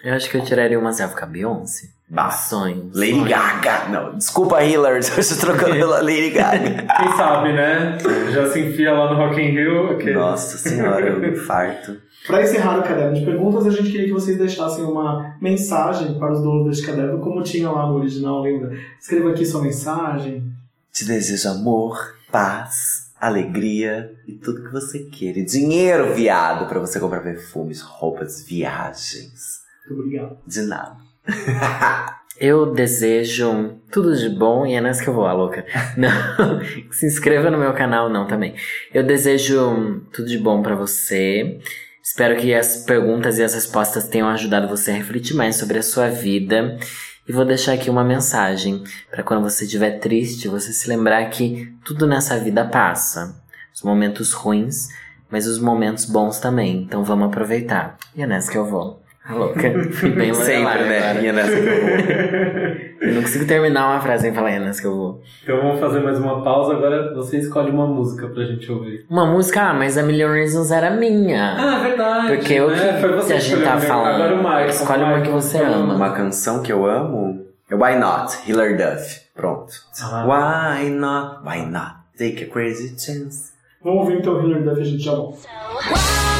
Eu 0.03 0.13
acho 0.13 0.29
que 0.29 0.37
eu 0.37 0.43
tiraria 0.43 0.79
uma 0.79 0.91
selfie 0.91 1.15
com 1.17 1.23
a 1.23 1.27
Beyoncé. 1.27 1.87
Bah. 2.07 2.29
Sonho. 2.29 2.91
Lady 2.93 3.13
sonho. 3.13 3.25
Gaga! 3.27 3.89
Não, 3.89 4.15
desculpa, 4.17 4.63
Hilary, 4.63 4.99
eu 5.15 5.19
estou 5.19 5.37
trocando 5.37 5.73
pela 5.73 6.01
Lady 6.01 6.29
Gaga. 6.29 6.85
Quem 6.97 7.17
sabe, 7.17 7.53
né? 7.53 7.97
Já 8.31 8.49
se 8.51 8.59
enfia 8.59 8.93
lá 8.93 9.11
no 9.11 9.17
Rock 9.17 9.41
in 9.41 9.51
Rio. 9.51 9.91
ok. 9.93 10.13
Nossa 10.13 10.57
senhora, 10.57 11.07
eu 11.07 11.33
infarto. 11.33 11.97
Para 12.27 12.43
encerrar 12.43 12.79
o 12.79 12.83
caderno 12.83 13.13
de 13.15 13.25
perguntas, 13.25 13.65
a 13.67 13.71
gente 13.71 13.91
queria 13.91 14.05
que 14.07 14.13
vocês 14.13 14.37
deixassem 14.37 14.83
uma 14.83 15.35
mensagem 15.41 16.17
para 16.19 16.31
os 16.31 16.41
donos 16.41 16.67
deste 16.67 16.85
caderno, 16.85 17.19
como 17.19 17.43
tinha 17.43 17.69
lá 17.69 17.87
no 17.87 17.95
original, 17.95 18.41
lembra? 18.41 18.77
Escreva 18.99 19.31
aqui 19.31 19.45
sua 19.45 19.61
mensagem. 19.61 20.43
Te 20.91 21.05
desejo 21.05 21.49
amor, 21.49 22.15
paz, 22.31 23.11
alegria 23.19 24.11
e 24.27 24.33
tudo 24.33 24.63
que 24.63 24.71
você 24.71 24.99
queira. 24.99 25.39
E 25.39 25.45
dinheiro, 25.45 26.13
viado, 26.13 26.67
pra 26.67 26.79
você 26.79 26.99
comprar 26.99 27.21
perfumes, 27.21 27.81
roupas, 27.81 28.43
viagens. 28.43 29.59
Muito 29.87 30.01
obrigado. 30.01 30.37
De 30.47 30.61
nada. 30.61 31.04
Eu 32.37 32.73
desejo 32.73 33.79
tudo 33.89 34.13
de 34.13 34.27
bom 34.27 34.65
e 34.65 34.73
é 34.73 34.81
nessa 34.81 35.01
que 35.01 35.09
eu 35.09 35.13
vou, 35.13 35.25
a 35.25 35.31
louca. 35.31 35.65
Não, 35.95 36.11
se 36.91 37.05
inscreva 37.05 37.49
no 37.49 37.57
meu 37.57 37.73
canal, 37.73 38.09
não, 38.09 38.27
também. 38.27 38.55
Eu 38.93 39.03
desejo 39.03 40.01
tudo 40.11 40.27
de 40.27 40.37
bom 40.37 40.61
pra 40.61 40.75
você. 40.75 41.61
Espero 42.03 42.35
que 42.35 42.53
as 42.53 42.83
perguntas 42.83 43.39
e 43.39 43.43
as 43.43 43.53
respostas 43.53 44.07
tenham 44.07 44.27
ajudado 44.27 44.67
você 44.67 44.91
a 44.91 44.95
refletir 44.95 45.33
mais 45.33 45.55
sobre 45.55 45.79
a 45.79 45.83
sua 45.83 46.09
vida. 46.09 46.77
E 47.27 47.31
vou 47.31 47.45
deixar 47.45 47.73
aqui 47.73 47.89
uma 47.89 48.03
mensagem 48.03 48.83
para 49.09 49.23
quando 49.23 49.41
você 49.41 49.63
estiver 49.63 49.99
triste, 49.99 50.49
você 50.49 50.73
se 50.73 50.89
lembrar 50.89 51.25
que 51.29 51.73
tudo 51.85 52.05
nessa 52.05 52.37
vida 52.37 52.65
passa. 52.65 53.41
Os 53.73 53.81
momentos 53.81 54.33
ruins, 54.33 54.89
mas 55.31 55.47
os 55.47 55.57
momentos 55.57 56.05
bons 56.05 56.39
também. 56.39 56.81
Então 56.81 57.03
vamos 57.03 57.27
aproveitar. 57.27 57.97
E 58.13 58.21
é 58.21 58.27
nessa 58.27 58.51
que 58.51 58.57
eu 58.57 58.65
vou. 58.65 59.04
A 59.27 59.33
louca. 59.33 59.59
Fui 59.91 60.09
bem 60.11 60.33
Sempre, 60.35 60.83
né? 60.83 61.25
é 61.25 61.31
nessa 61.31 61.51
que 61.51 61.57
eu 61.67 61.81
vou. 61.81 62.85
Eu 63.01 63.13
não 63.15 63.21
consigo 63.23 63.45
terminar 63.45 63.87
uma 63.91 63.99
frase 63.99 64.23
sem 64.23 64.33
falar 64.33 64.51
é 64.51 64.59
nessa 64.59 64.81
que 64.81 64.87
eu 64.87 64.95
vou. 64.95 65.21
Então 65.43 65.57
vamos 65.57 65.79
fazer 65.79 65.99
mais 66.01 66.19
uma 66.19 66.43
pausa. 66.43 66.73
Agora 66.73 67.13
você 67.15 67.37
escolhe 67.39 67.71
uma 67.71 67.87
música 67.87 68.27
pra 68.27 68.43
gente 68.43 68.71
ouvir. 68.71 69.05
Uma 69.09 69.25
música, 69.25 69.61
ah, 69.63 69.73
mas 69.73 69.97
a 69.97 70.03
Million 70.03 70.31
Reasons 70.31 70.69
era 70.71 70.91
minha. 70.91 71.55
Ah, 71.57 71.79
verdade. 71.79 72.35
Porque 72.35 72.53
eu 72.53 72.69
né? 72.69 72.93
que- 72.93 72.99
Foi 73.01 73.11
você 73.13 73.27
que 73.27 73.33
a 73.33 73.39
gente 73.39 73.63
tá 73.63 73.77
falando. 73.79 74.15
Agora 74.15 74.35
o 74.35 74.37
Michael. 74.37 74.69
Escolhe 74.69 75.03
uma 75.03 75.21
que 75.21 75.29
você 75.29 75.57
ama. 75.57 75.95
Uma 75.95 76.11
canção 76.11 76.61
que 76.61 76.71
eu 76.71 76.85
amo 76.85 77.45
é 77.69 77.75
Why 77.75 77.95
Not, 77.99 78.37
Hilary 78.47 78.75
Duff. 78.77 79.21
Pronto. 79.35 79.73
Ah. 80.01 80.23
Why 80.25 80.89
not, 80.91 81.37
why 81.43 81.65
not, 81.65 81.95
take 82.17 82.43
a 82.43 82.47
crazy 82.47 82.89
chance. 82.89 83.53
Vamos 83.83 84.01
ouvir 84.01 84.19
então 84.19 84.33
o 84.35 84.45
Hilary 84.47 84.63
Duff 84.63 84.77
e 84.79 84.81
a 84.81 84.85
gente 84.85 85.03
já 85.03 85.13
volta. 85.15 85.39
Why 85.87 86.34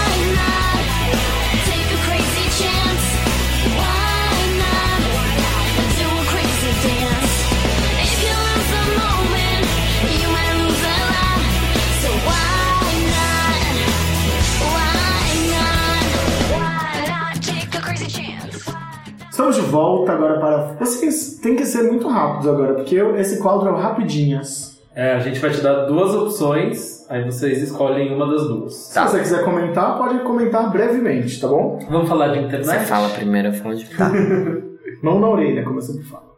Estamos 19.36 19.57
de 19.57 19.62
volta 19.64 20.14
agora 20.14 20.40
para. 20.40 20.57
Vocês 20.80 21.40
têm 21.44 21.57
que 21.57 21.66
ser 21.66 21.84
muito 21.91 22.07
rápidos 22.07 22.48
agora, 22.48 22.74
porque 22.76 22.95
eu- 22.95 23.18
esse 23.18 23.38
quadro 23.40 23.68
é 23.68 23.72
o 23.74 23.76
Rapidinhas. 23.76 24.82
É, 24.95 25.12
a 25.12 25.20
gente 25.20 25.41
vai 25.41 25.49
te 25.49 25.60
dar 25.60 25.88
duas 25.88 26.16
opções 26.16 27.06
Aí 27.10 27.22
vocês 27.26 27.62
escolhem 27.62 28.16
uma 28.16 28.28
das 28.32 28.48
duas. 28.48 28.74
Se 28.74 28.98
você 28.99 29.20
quiser 29.20 29.44
comentar, 29.44 29.98
pode 29.98 30.20
comentar 30.20 30.72
brevemente, 30.72 31.40
tá 31.41 31.49
bom? 31.49 31.78
Vamos 31.90 32.07
falar 32.07 32.30
de 32.30 32.40
internet? 32.40 32.66
Você 32.66 32.86
fala 32.86 33.10
primeiro, 33.10 33.49
eu 33.49 33.53
falo 33.53 33.76
de 33.76 33.86
Tá. 33.94 34.10
Mão 35.03 35.20
na 35.20 35.28
orelha, 35.28 35.64
como 35.66 35.80
eu 35.80 35.82
sempre 35.82 36.03
falo. 36.06 36.38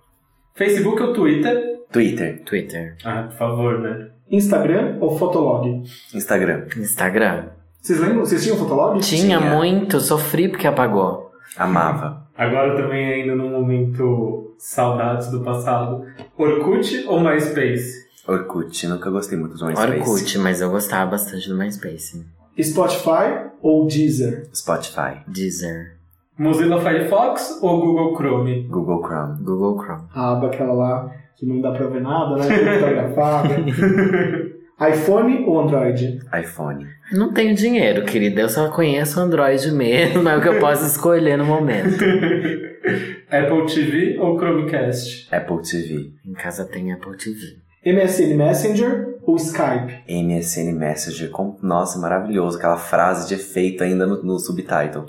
Facebook 0.56 0.99
ou 1.03 1.14
Twitter? 1.14 1.80
Twitter, 1.91 2.41
Twitter. 2.44 2.95
Ah, 3.06 3.28
por 3.30 3.38
favor, 3.38 3.80
né? 3.80 4.07
Instagram 4.32 4.98
ou 4.99 5.15
Fotolog? 5.19 5.84
Instagram, 6.15 6.65
Instagram. 6.76 7.44
Vocês 7.80 7.99
lembram? 7.99 8.26
Vocês 8.26 8.44
tinham 8.44 8.57
Fotolog? 8.57 8.99
Tinha, 9.02 9.38
Tinha. 9.38 9.56
muito, 9.56 10.02
sofri 10.02 10.49
porque 10.49 10.65
apagou. 10.65 11.28
amava. 11.56 12.27
Agora 12.38 12.76
também 12.76 13.14
ainda 13.14 13.36
num 13.36 13.50
momento 13.50 14.54
saudades 14.58 15.30
do 15.30 15.42
passado. 15.42 16.06
Orkut 16.38 17.06
ou 17.08 17.20
MySpace? 17.20 18.08
Orkut, 18.28 18.88
nunca 18.88 19.10
gostei 19.10 19.38
muito 19.38 19.58
do 19.58 19.66
MySpace. 19.66 20.00
Orkut, 20.00 20.38
mas 20.40 20.62
eu 20.62 20.70
gostava 20.70 21.12
bastante 21.12 21.50
do 21.50 21.56
MySpace. 21.56 22.26
Spotify 22.62 23.50
ou 23.62 23.88
Deezer? 23.88 24.50
Spotify, 24.54 25.22
Deezer. 25.28 25.98
Mozilla 26.38 26.80
Firefox 26.80 27.60
ou 27.62 27.82
Google 27.82 28.16
Chrome? 28.16 28.68
Google 28.68 29.02
Chrome. 29.04 29.44
Google 29.44 29.84
Chrome. 29.84 30.04
A 30.14 30.32
aba 30.34 30.48
aquela 30.48 30.74
lá 30.74 31.12
que 31.36 31.46
não 31.46 31.62
dá 31.62 31.72
pra 31.72 31.88
ver 31.88 32.02
nada, 32.02 32.36
né? 32.36 32.80
Fotografada. 32.80 33.56
iPhone 34.80 35.44
ou 35.45 35.60
Android? 35.60 36.20
iPhone, 36.40 36.86
Não 37.12 37.34
tenho 37.34 37.56
dinheiro, 37.56 38.06
querida. 38.06 38.41
Eu 38.41 38.49
só 38.49 38.70
conheço 38.70 39.20
Android 39.20 39.72
mesmo. 39.72 40.28
É 40.30 40.38
o 40.38 40.41
que 40.41 40.48
eu 40.48 40.60
posso 40.60 40.86
escolher 40.86 41.38
no 41.38 41.45
momento. 41.45 41.98
Apple 43.30 43.66
TV 43.74 44.18
ou 44.20 44.38
Chromecast? 44.38 45.28
Apple 45.34 45.62
TV, 45.62 46.12
Em 46.26 46.34
casa 46.34 46.64
tem 46.66 46.91
Apple 46.94 47.18
TV. 47.18 47.58
MSN 47.94 48.36
Messenger 48.36 49.08
ou 49.24 49.36
Skype? 49.36 49.94
MSN 50.10 50.72
Messenger, 50.74 51.30
com, 51.30 51.58
nossa, 51.62 52.00
maravilhoso. 52.00 52.58
Aquela 52.58 52.78
frase 52.78 53.28
de 53.28 53.34
efeito 53.36 53.84
ainda 53.84 54.06
no, 54.08 54.24
no 54.24 54.40
subtitle. 54.40 55.06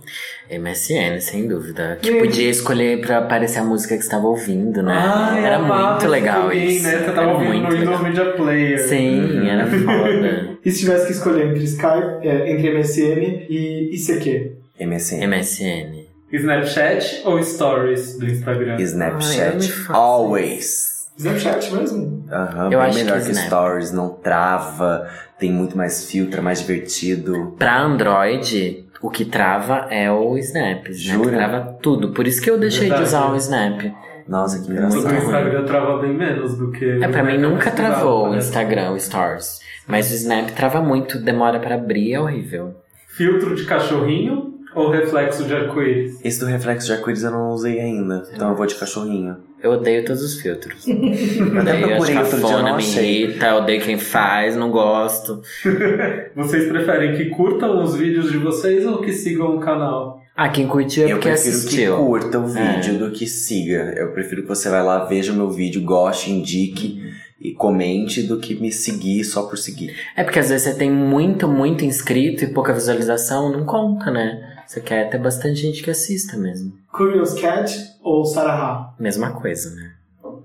MSN, 0.50 1.20
sem 1.20 1.46
dúvida. 1.46 1.98
Que 2.02 2.10
E- 2.10 2.18
podia 2.20 2.50
escolher 2.50 3.00
pra 3.00 3.18
aparecer 3.18 3.60
a 3.60 3.64
música 3.64 3.94
que 3.96 4.00
você 4.02 4.06
estava 4.08 4.26
ouvindo, 4.26 4.82
né? 4.82 4.92
Ai, 4.96 5.44
era 5.44 5.58
muito 5.60 6.08
legal 6.08 6.44
joguinho, 6.44 6.64
isso. 6.70 6.82
Né? 6.84 6.98
Você 6.98 7.04
tava 7.12 7.20
Era 7.22 7.32
ouvindo 7.32 7.62
no 7.68 7.76
Windows. 7.76 8.00
Media 8.02 8.32
Player. 8.32 8.78
Sim, 8.88 9.48
era 9.48 9.66
foda. 9.66 10.58
E 10.64 10.70
se 10.72 10.80
tivesse 10.80 11.06
que 11.06 11.12
escolher 11.12 11.46
entre 11.46 11.62
Skype, 11.64 12.26
é, 12.26 12.50
entre 12.50 12.76
MSN 12.76 13.46
e 13.48 13.94
ICQ? 13.94 14.52
MSN, 14.80 15.26
MSN. 15.26 16.08
Snapchat 16.32 17.22
ou 17.24 17.42
Stories 17.42 18.18
do 18.18 18.26
Instagram? 18.26 18.74
Ai, 18.76 18.82
Snapchat, 18.82 19.72
faça 19.72 19.92
always. 19.98 20.87
Snapchat 21.18 21.74
mesmo? 21.74 22.24
Aham, 22.30 22.64
Eu 22.64 22.70
bem 22.70 22.78
acho 22.80 22.98
que 22.98 23.04
melhor 23.04 23.20
que, 23.20 23.30
Snap. 23.30 23.46
Stories, 23.46 23.92
não 23.92 24.08
trava, 24.10 25.08
tem 25.38 25.52
muito 25.52 25.76
mais 25.76 26.08
filtro, 26.10 26.38
é 26.38 26.42
mais 26.42 26.60
divertido. 26.60 27.54
Pra 27.58 27.80
Android, 27.82 28.84
o 29.02 29.10
que 29.10 29.24
trava 29.24 29.86
é 29.90 30.10
o 30.10 30.36
Snap. 30.38 30.86
O 30.86 30.90
Snap 30.90 31.16
Jura? 31.24 31.36
trava 31.36 31.78
tudo. 31.82 32.10
Por 32.12 32.26
isso 32.26 32.40
que 32.40 32.50
eu 32.50 32.58
deixei 32.58 32.88
Verdade. 32.88 33.02
de 33.02 33.08
usar 33.08 33.32
o 33.32 33.36
Snap. 33.36 33.82
Nossa, 34.28 34.58
que 34.58 34.64
O 34.70 34.74
do 34.74 34.80
Muito 34.82 34.96
engraçado. 34.98 35.24
Instagram 35.24 35.64
trava 35.64 35.98
bem 35.98 36.14
menos 36.14 36.56
do 36.56 36.70
que. 36.70 36.84
É, 37.02 37.08
pra 37.08 37.22
mim 37.24 37.38
nunca 37.38 37.70
travou 37.70 38.26
o 38.26 38.30
né? 38.32 38.38
Instagram, 38.38 38.90
o 38.92 39.00
Stories. 39.00 39.60
Mas 39.86 40.10
o 40.10 40.14
Snap 40.14 40.50
trava 40.50 40.82
muito, 40.82 41.18
demora 41.18 41.58
pra 41.58 41.76
abrir, 41.76 42.12
é 42.12 42.20
horrível. 42.20 42.74
Filtro 43.08 43.54
de 43.56 43.64
cachorrinho 43.64 44.54
ou 44.74 44.90
reflexo 44.90 45.44
de 45.44 45.54
arco-íris? 45.54 46.22
Esse 46.22 46.38
do 46.40 46.46
reflexo 46.46 46.86
de 46.86 46.92
arco-íris 46.92 47.24
eu 47.24 47.30
não 47.30 47.50
usei 47.52 47.80
ainda, 47.80 48.22
então 48.32 48.50
eu 48.50 48.54
vou 48.54 48.66
de 48.66 48.74
cachorrinho. 48.74 49.38
Eu 49.62 49.72
odeio 49.72 50.04
todos 50.04 50.22
os 50.22 50.40
filtros. 50.40 50.86
Eu 50.86 51.58
até 51.60 51.96
odeio, 51.98 52.20
outro 52.20 52.36
dia, 52.38 52.56
não 52.58 52.62
me 52.62 52.70
achei. 52.82 53.24
irrita, 53.24 53.54
odeio 53.56 53.82
quem 53.82 53.98
faz, 53.98 54.54
não 54.56 54.70
gosto. 54.70 55.42
Vocês 56.34 56.68
preferem 56.68 57.16
que 57.16 57.26
curtam 57.26 57.82
os 57.82 57.96
vídeos 57.96 58.30
de 58.30 58.38
vocês 58.38 58.86
ou 58.86 59.00
que 59.00 59.12
sigam 59.12 59.56
o 59.56 59.60
canal? 59.60 60.22
Ah, 60.36 60.48
quem 60.48 60.68
curtiu 60.68 61.02
é 61.02 61.06
Eu 61.06 61.16
porque 61.16 61.30
prefiro 61.30 61.56
assistiu. 61.56 61.96
que 61.96 62.02
curta 62.02 62.38
o 62.38 62.56
É. 62.56 62.76
vídeo 62.76 62.98
do 62.98 63.10
que 63.10 63.26
siga. 63.26 63.92
Eu 63.96 64.12
prefiro 64.12 64.42
que 64.42 64.48
você 64.48 64.68
vai 64.68 64.82
lá, 64.84 65.04
veja 65.04 65.32
o 65.32 65.36
meu 65.36 65.50
vídeo, 65.50 65.82
goste, 65.82 66.30
indique 66.30 67.02
e 67.40 67.52
comente 67.52 68.22
do 68.22 68.38
que 68.38 68.54
me 68.54 68.70
seguir 68.70 69.24
só 69.24 69.42
por 69.44 69.58
seguir. 69.58 69.94
É 70.16 70.22
porque 70.22 70.38
às 70.38 70.48
vezes 70.48 70.68
você 70.72 70.78
tem 70.78 70.90
muito, 70.90 71.48
muito 71.48 71.84
inscrito 71.84 72.44
e 72.44 72.48
pouca 72.52 72.72
visualização, 72.72 73.50
não 73.50 73.64
conta, 73.64 74.10
né? 74.12 74.47
Você 74.68 74.80
quer 74.82 75.08
ter 75.08 75.16
bastante 75.18 75.60
gente 75.62 75.82
que 75.82 75.90
assista 75.90 76.36
mesmo. 76.36 76.74
Curious 76.92 77.32
Cat 77.40 77.74
ou 78.02 78.22
Sarah 78.26 78.94
Mesma 79.00 79.32
coisa, 79.32 79.74
né? 79.74 79.94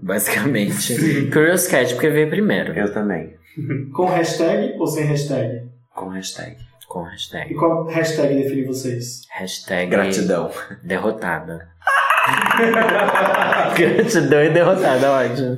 Basicamente. 0.01 0.95
Curious 1.29 1.67
Cat, 1.67 1.93
porque 1.93 2.09
veio 2.09 2.29
primeiro. 2.29 2.71
Eu 2.73 2.93
também. 2.93 3.35
Com 3.93 4.05
hashtag 4.05 4.77
ou 4.79 4.87
sem 4.87 5.03
hashtag? 5.03 5.69
Com 5.93 6.07
hashtag. 6.09 6.55
Com 6.87 7.05
E 7.05 7.09
hashtag. 7.09 7.53
qual 7.55 7.85
hashtag 7.87 8.35
define 8.35 8.63
vocês? 8.65 9.21
Hashtag 9.29 9.91
Gratidão. 9.91 10.49
derrotada. 10.83 11.67
Gratidão 13.75 14.43
e 14.43 14.49
derrotada, 14.51 15.11
ótimo. 15.11 15.57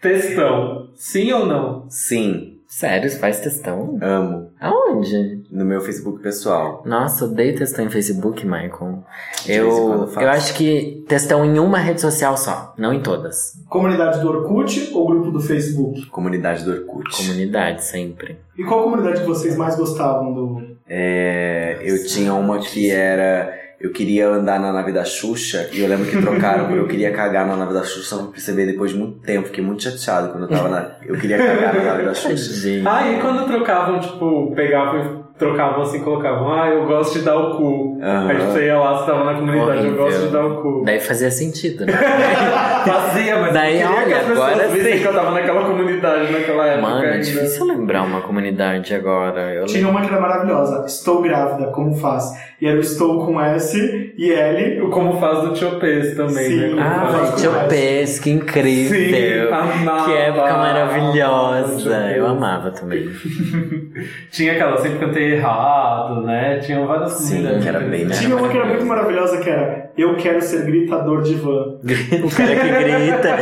Textão, 0.00 0.90
sim 0.94 1.32
ou 1.32 1.44
não? 1.46 1.86
Sim, 1.90 2.54
Sério, 2.68 3.08
você 3.10 3.18
faz 3.18 3.40
textão? 3.40 3.98
amo. 4.02 4.50
Aonde? 4.60 5.35
No 5.50 5.64
meu 5.64 5.80
Facebook 5.80 6.20
pessoal. 6.22 6.82
Nossa, 6.84 7.24
odeio 7.24 7.56
textão 7.56 7.84
em 7.84 7.90
Facebook, 7.90 8.44
Michael. 8.44 9.04
Eu, 9.46 10.08
eu 10.20 10.28
acho 10.28 10.54
que 10.54 11.04
textão 11.08 11.44
em 11.44 11.58
uma 11.58 11.78
rede 11.78 12.00
social 12.00 12.36
só, 12.36 12.74
não 12.76 12.92
em 12.92 13.00
todas. 13.00 13.52
Comunidade 13.68 14.20
do 14.20 14.28
Orkut 14.28 14.90
ou 14.92 15.06
grupo 15.06 15.30
do 15.30 15.40
Facebook? 15.40 16.06
Comunidade 16.06 16.64
do 16.64 16.72
Orkut. 16.72 17.16
Comunidade, 17.16 17.84
sempre. 17.84 18.38
E 18.58 18.64
qual 18.64 18.82
comunidade 18.82 19.20
que 19.20 19.26
vocês 19.26 19.56
mais 19.56 19.76
gostavam 19.76 20.32
do. 20.32 20.76
É, 20.88 21.78
eu 21.82 22.04
tinha 22.06 22.34
uma 22.34 22.58
que 22.58 22.90
era. 22.90 23.54
Eu 23.78 23.92
queria 23.92 24.28
andar 24.28 24.58
na 24.58 24.72
nave 24.72 24.90
da 24.90 25.04
Xuxa 25.04 25.68
e 25.70 25.80
eu 25.80 25.88
lembro 25.88 26.06
que 26.06 26.18
trocaram 26.18 26.74
eu 26.74 26.88
queria 26.88 27.12
cagar 27.12 27.46
na 27.46 27.56
nave 27.56 27.74
da 27.74 27.84
Xuxa, 27.84 28.16
só 28.16 28.22
pra 28.22 28.32
perceber 28.32 28.64
depois 28.64 28.90
de 28.92 28.96
muito 28.96 29.18
tempo. 29.18 29.48
Fiquei 29.48 29.62
muito 29.62 29.82
chateado 29.82 30.30
quando 30.30 30.44
eu 30.44 30.48
tava 30.48 30.70
na. 30.70 30.92
Eu 31.02 31.14
queria 31.18 31.36
cagar 31.36 31.74
na 31.74 31.82
nave 31.82 32.04
da 32.04 32.14
Xuxa. 32.14 32.66
Ah, 32.86 33.12
e 33.12 33.20
quando 33.20 33.46
trocavam, 33.46 34.00
tipo, 34.00 34.52
pegavam 34.54 35.00
e 35.00 35.25
trocavam 35.38 35.82
assim, 35.82 36.02
colocavam, 36.02 36.52
ah, 36.52 36.68
eu 36.68 36.86
gosto 36.86 37.18
de 37.18 37.24
dar 37.24 37.36
o 37.36 37.56
cu. 37.56 37.95
Aham. 38.02 38.28
Aí 38.28 38.36
você 38.38 38.64
ia 38.66 38.78
lá, 38.78 38.98
você 38.98 39.06
tava 39.10 39.24
na 39.24 39.34
comunidade, 39.34 39.68
eu 39.78 39.84
Horrível. 39.84 40.04
gosto 40.04 40.20
de 40.26 40.28
dar 40.32 40.46
o 40.46 40.62
cu. 40.62 40.82
Daí 40.84 41.00
fazia 41.00 41.30
sentido, 41.30 41.86
né? 41.86 41.92
Fazia, 42.86 43.36
mas 43.40 43.52
Daí, 43.52 43.80
eu 43.80 43.88
queria 43.88 44.02
que 44.04 44.08
olha, 44.12 44.16
as 44.20 44.26
pessoas 44.26 44.48
agora 44.52 44.68
vissem 44.68 44.92
sim. 44.92 44.98
que 45.00 45.08
eu 45.08 45.12
tava 45.14 45.30
naquela 45.32 45.64
comunidade 45.64 46.32
naquela 46.32 46.66
época 46.66 46.82
Mano, 46.88 47.04
é 47.04 47.12
ainda. 47.14 47.24
difícil 47.24 47.66
lembrar 47.66 48.02
uma 48.02 48.20
comunidade 48.20 48.94
agora. 48.94 49.52
Eu 49.54 49.66
Tinha 49.66 49.88
uma 49.88 50.00
que 50.02 50.06
era 50.08 50.20
maravilhosa. 50.20 50.84
Estou 50.86 51.20
grávida, 51.22 51.66
como 51.72 51.96
faz? 51.96 52.24
E 52.60 52.66
era 52.66 52.76
o 52.76 52.80
estou 52.80 53.26
com 53.26 53.40
S 53.40 54.14
e 54.16 54.32
L. 54.32 54.82
O 54.82 54.90
Como 54.90 55.18
Faz 55.20 55.40
do 55.42 55.52
Tiopês 55.52 56.16
também, 56.16 56.44
Sim. 56.46 56.74
né? 56.74 56.82
Como 57.04 57.26
Ah. 57.26 57.32
Tio 57.36 57.50
Pes, 57.68 58.18
que 58.18 58.30
incrível. 58.30 59.48
Sim, 59.48 59.52
amava. 59.52 60.04
que 60.06 60.16
época 60.16 60.52
maravilhosa. 60.56 61.76
Tio 61.76 61.90
Pes. 61.90 62.16
Eu 62.16 62.26
amava 62.26 62.70
também. 62.70 63.08
Tinha 64.30 64.52
aquela, 64.52 64.76
sempre 64.78 64.98
cantei 65.00 65.34
errado, 65.34 66.22
né? 66.22 66.58
Tinha 66.60 66.84
várias 66.86 67.12
Sim, 67.12 67.36
comunidades. 67.42 67.62
que 67.62 67.68
era 67.68 67.80
bem 67.86 68.06
diferentes. 68.06 68.18
Tinha 68.20 68.36
uma 68.36 68.48
que 68.48 68.56
era 68.56 68.66
muito 68.66 68.84
maravilhosa 68.86 69.38
que 69.38 69.50
era 69.50 69.85
Eu 69.96 70.14
quero 70.16 70.40
ser 70.42 70.64
gritador 70.66 71.22
de 71.22 71.34
van. 71.34 71.78
o 71.78 72.36
cara 72.36 72.54
que 72.54 72.68
grita. 72.84 73.36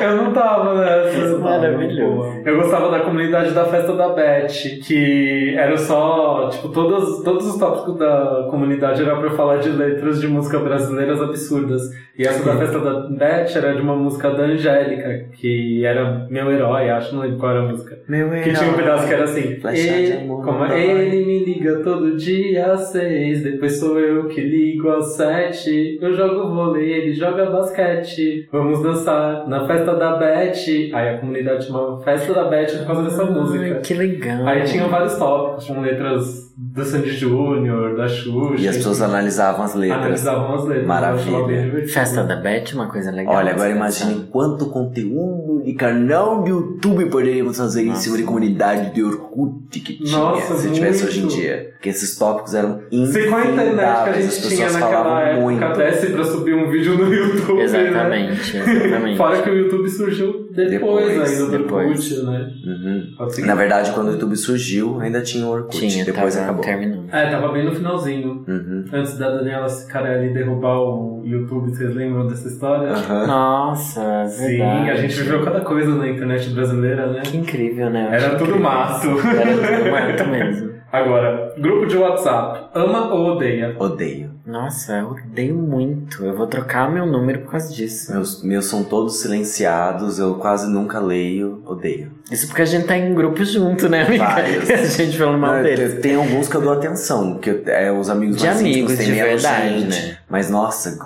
Eu 0.04 0.16
não 0.16 0.32
tava 0.32 0.74
nessa. 0.80 1.18
Isso 1.18 1.34
é 1.36 1.38
maravilhoso. 1.38 2.42
Eu 2.44 2.56
gostava 2.56 2.90
da 2.90 3.00
comunidade 3.00 3.52
da 3.52 3.64
festa 3.64 3.94
da 3.94 4.08
Beth, 4.10 4.48
que 4.86 5.54
era 5.56 5.76
só, 5.78 6.48
tipo, 6.50 6.68
todos, 6.68 7.22
todos 7.22 7.46
os 7.46 7.56
tópicos 7.58 7.98
da 7.98 8.46
comunidade 8.50 9.02
era 9.02 9.16
pra 9.16 9.30
falar 9.30 9.56
de 9.58 9.70
letras 9.70 10.20
de 10.20 10.28
música 10.28 10.58
brasileiras 10.58 11.20
absurdas. 11.20 11.82
E 12.18 12.24
essa 12.26 12.44
da 12.44 12.56
festa 12.58 12.78
da 12.78 13.00
Beth 13.08 13.56
era 13.56 13.74
de 13.74 13.80
uma 13.80 13.96
música 13.96 14.30
da 14.30 14.42
Angélica, 14.44 15.26
que 15.32 15.84
era 15.84 16.26
meu 16.28 16.50
herói, 16.52 16.90
acho, 16.90 17.14
não 17.14 17.22
lembro 17.22 17.38
qual 17.38 17.52
era 17.52 17.60
a 17.60 17.68
música. 17.68 17.98
Meu 18.08 18.28
Que 18.30 18.52
tinha 18.52 18.70
um 18.70 18.74
pedaço 18.74 19.06
que 19.08 19.14
era 19.14 19.24
assim. 19.24 19.58
"Ele- 19.72 20.12
amor, 20.24 20.44
como 20.44 20.58
vai." 20.58 20.78
ele 20.82 21.24
me 21.24 21.44
liga 21.44 21.76
todo 21.82 22.16
dia 22.16 22.72
às 22.72 22.88
seis, 22.90 23.42
depois 23.42 23.78
sou 23.78 23.98
eu 23.98 24.26
que 24.28 24.40
ligo 24.42 24.90
às 24.90 25.14
sete. 25.16 25.69
Eu 26.00 26.12
jogo 26.14 26.48
vôlei, 26.54 26.92
ele 26.92 27.12
joga 27.12 27.46
basquete. 27.46 28.48
Vamos 28.52 28.82
dançar 28.82 29.48
na 29.48 29.66
festa 29.66 29.94
da 29.94 30.16
Beth. 30.16 30.90
Aí 30.92 31.08
a 31.08 31.18
comunidade 31.18 31.66
chamava 31.66 32.00
Festa 32.00 32.32
da 32.34 32.44
Beth 32.44 32.78
por 32.78 32.86
causa 32.86 33.02
dessa 33.02 33.24
música. 33.24 33.74
Ai, 33.76 33.80
que 33.80 33.94
legal. 33.94 34.46
Aí 34.46 34.64
tinham 34.64 34.88
vários 34.88 35.16
tópicos, 35.16 35.66
com 35.66 35.80
letras 35.80 36.49
do 36.56 36.84
Sandy 36.84 37.10
Júnior, 37.10 37.96
da 37.96 38.08
Xuxa. 38.08 38.54
E 38.62 38.68
as 38.68 38.76
pessoas 38.76 39.00
analisavam 39.02 39.64
as 39.64 39.74
letras. 39.74 39.98
analisavam 40.00 40.54
as 40.54 40.64
letras. 40.66 40.86
Maravilha. 40.86 41.86
Festa 41.88 42.22
da 42.24 42.36
Beth 42.36 42.72
uma 42.74 42.86
coisa 42.88 43.10
legal. 43.10 43.34
Olha, 43.34 43.52
agora 43.52 43.70
Você 43.70 43.76
imagine 43.76 44.28
quanto 44.30 44.66
conteúdo 44.66 45.62
de 45.64 45.72
canal 45.74 46.42
de 46.42 46.50
YouTube 46.50 47.06
poderíamos 47.06 47.56
fazer 47.56 47.82
em 47.82 47.86
Nossa. 47.86 48.02
cima 48.02 48.16
de 48.16 48.24
comunidade 48.24 48.94
de 48.94 49.02
Orkut 49.02 49.80
que 49.80 49.98
tinha 50.04 50.18
Nossa, 50.18 50.56
se 50.56 50.70
tivesse 50.70 51.02
muito. 51.04 51.08
hoje 51.08 51.24
em 51.24 51.26
dia. 51.28 51.68
Porque 51.72 51.88
esses 51.88 52.16
tópicos 52.18 52.54
eram 52.54 52.80
Se 52.90 53.26
com 53.28 53.36
a 53.36 53.44
internet 53.46 53.54
que 53.54 53.60
a 53.60 53.64
infindáveis, 53.64 54.16
as 54.26 54.34
gente 54.34 54.48
tinha 54.48 54.66
pessoas 54.66 54.72
naquela 54.74 55.02
falavam 55.04 55.50
época 55.50 55.66
muito. 55.68 55.78
desce 55.78 56.06
pra 56.10 56.24
subir 56.24 56.54
um 56.54 56.70
vídeo 56.70 56.98
no 56.98 57.12
YouTube. 57.14 57.56
né? 57.58 57.64
Exatamente, 57.64 58.56
exatamente. 58.56 59.16
Fora 59.18 59.42
que 59.42 59.50
o 59.50 59.54
YouTube 59.54 59.88
surgiu 59.88 60.39
depois, 60.54 60.70
Depois, 61.06 61.30
ainda 61.40 61.44
do 61.46 61.58
depois. 61.64 62.12
Orkut, 62.12 62.22
né? 62.26 62.50
Uhum. 62.66 63.46
Na 63.46 63.54
verdade, 63.54 63.92
quando 63.92 64.08
o 64.08 64.12
YouTube 64.12 64.36
surgiu, 64.36 65.00
ainda 65.00 65.20
tinha 65.22 65.46
o 65.46 65.50
Orkut. 65.50 65.78
Tinha, 65.88 66.04
depois 66.04 66.34
tava 66.34 66.46
acabou. 66.46 66.64
terminando. 66.64 67.08
É, 67.12 67.30
tava 67.30 67.52
bem 67.52 67.64
no 67.64 67.72
finalzinho. 67.74 68.44
Uhum. 68.48 68.84
Antes 68.92 69.16
da 69.18 69.30
Daniela 69.30 69.68
Cicarelli 69.68 70.32
derrubar 70.34 70.78
o 70.80 71.22
YouTube, 71.24 71.70
vocês 71.70 71.94
lembram 71.94 72.26
dessa 72.26 72.48
história? 72.48 72.88
Aham. 72.88 73.26
Nossa, 73.26 74.26
Sim, 74.28 74.46
verdade. 74.58 74.90
a 74.90 74.94
gente 74.96 75.14
viveu 75.14 75.44
cada 75.44 75.60
coisa 75.60 75.94
na 75.94 76.08
internet 76.08 76.50
brasileira, 76.50 77.06
né? 77.12 77.20
Que 77.24 77.36
incrível, 77.36 77.90
né? 77.90 78.08
Era 78.12 78.30
tudo 78.30 78.50
incrível. 78.50 78.60
mato. 78.62 79.06
Era 79.08 79.56
tudo 79.56 79.90
mato 79.90 80.28
mesmo. 80.30 80.70
Agora, 80.92 81.54
grupo 81.56 81.86
de 81.86 81.96
WhatsApp. 81.96 82.68
Ama 82.74 83.14
ou 83.14 83.36
odeia? 83.36 83.76
Odeio. 83.78 84.29
Nossa, 84.46 84.94
eu 84.98 85.10
odeio 85.10 85.54
muito. 85.54 86.24
Eu 86.24 86.34
vou 86.36 86.46
trocar 86.46 86.90
meu 86.90 87.04
número 87.06 87.40
por 87.40 87.52
causa 87.52 87.72
disso. 87.72 88.10
Meus, 88.12 88.42
meus 88.42 88.64
são 88.64 88.82
todos 88.82 89.20
silenciados, 89.20 90.18
eu 90.18 90.34
quase 90.36 90.68
nunca 90.70 90.98
leio. 90.98 91.62
Odeio. 91.66 92.10
Isso 92.30 92.46
porque 92.48 92.62
a 92.62 92.64
gente 92.64 92.86
tá 92.86 92.96
em 92.96 93.14
grupo 93.14 93.44
junto, 93.44 93.88
né, 93.88 94.02
amiga? 94.02 94.24
Vários. 94.24 94.68
a 94.70 94.76
gente 95.04 95.16
falando 95.18 95.38
mal 95.38 95.56
Não, 95.56 95.62
deles. 95.62 96.00
tem, 96.00 96.14
alguns 96.16 96.48
que 96.48 96.56
eu 96.56 96.62
dou 96.62 96.72
atenção, 96.72 97.38
que 97.38 97.62
é, 97.66 97.92
os 97.92 98.08
amigos 98.08 98.36
De 98.38 98.46
mais 98.46 98.60
amigos, 98.60 98.92
íntimos 98.92 99.06
de 99.06 99.12
verdade, 99.22 99.80
gente. 99.80 100.06
né? 100.08 100.16
Mas 100.28 100.50
nossa, 100.50 100.98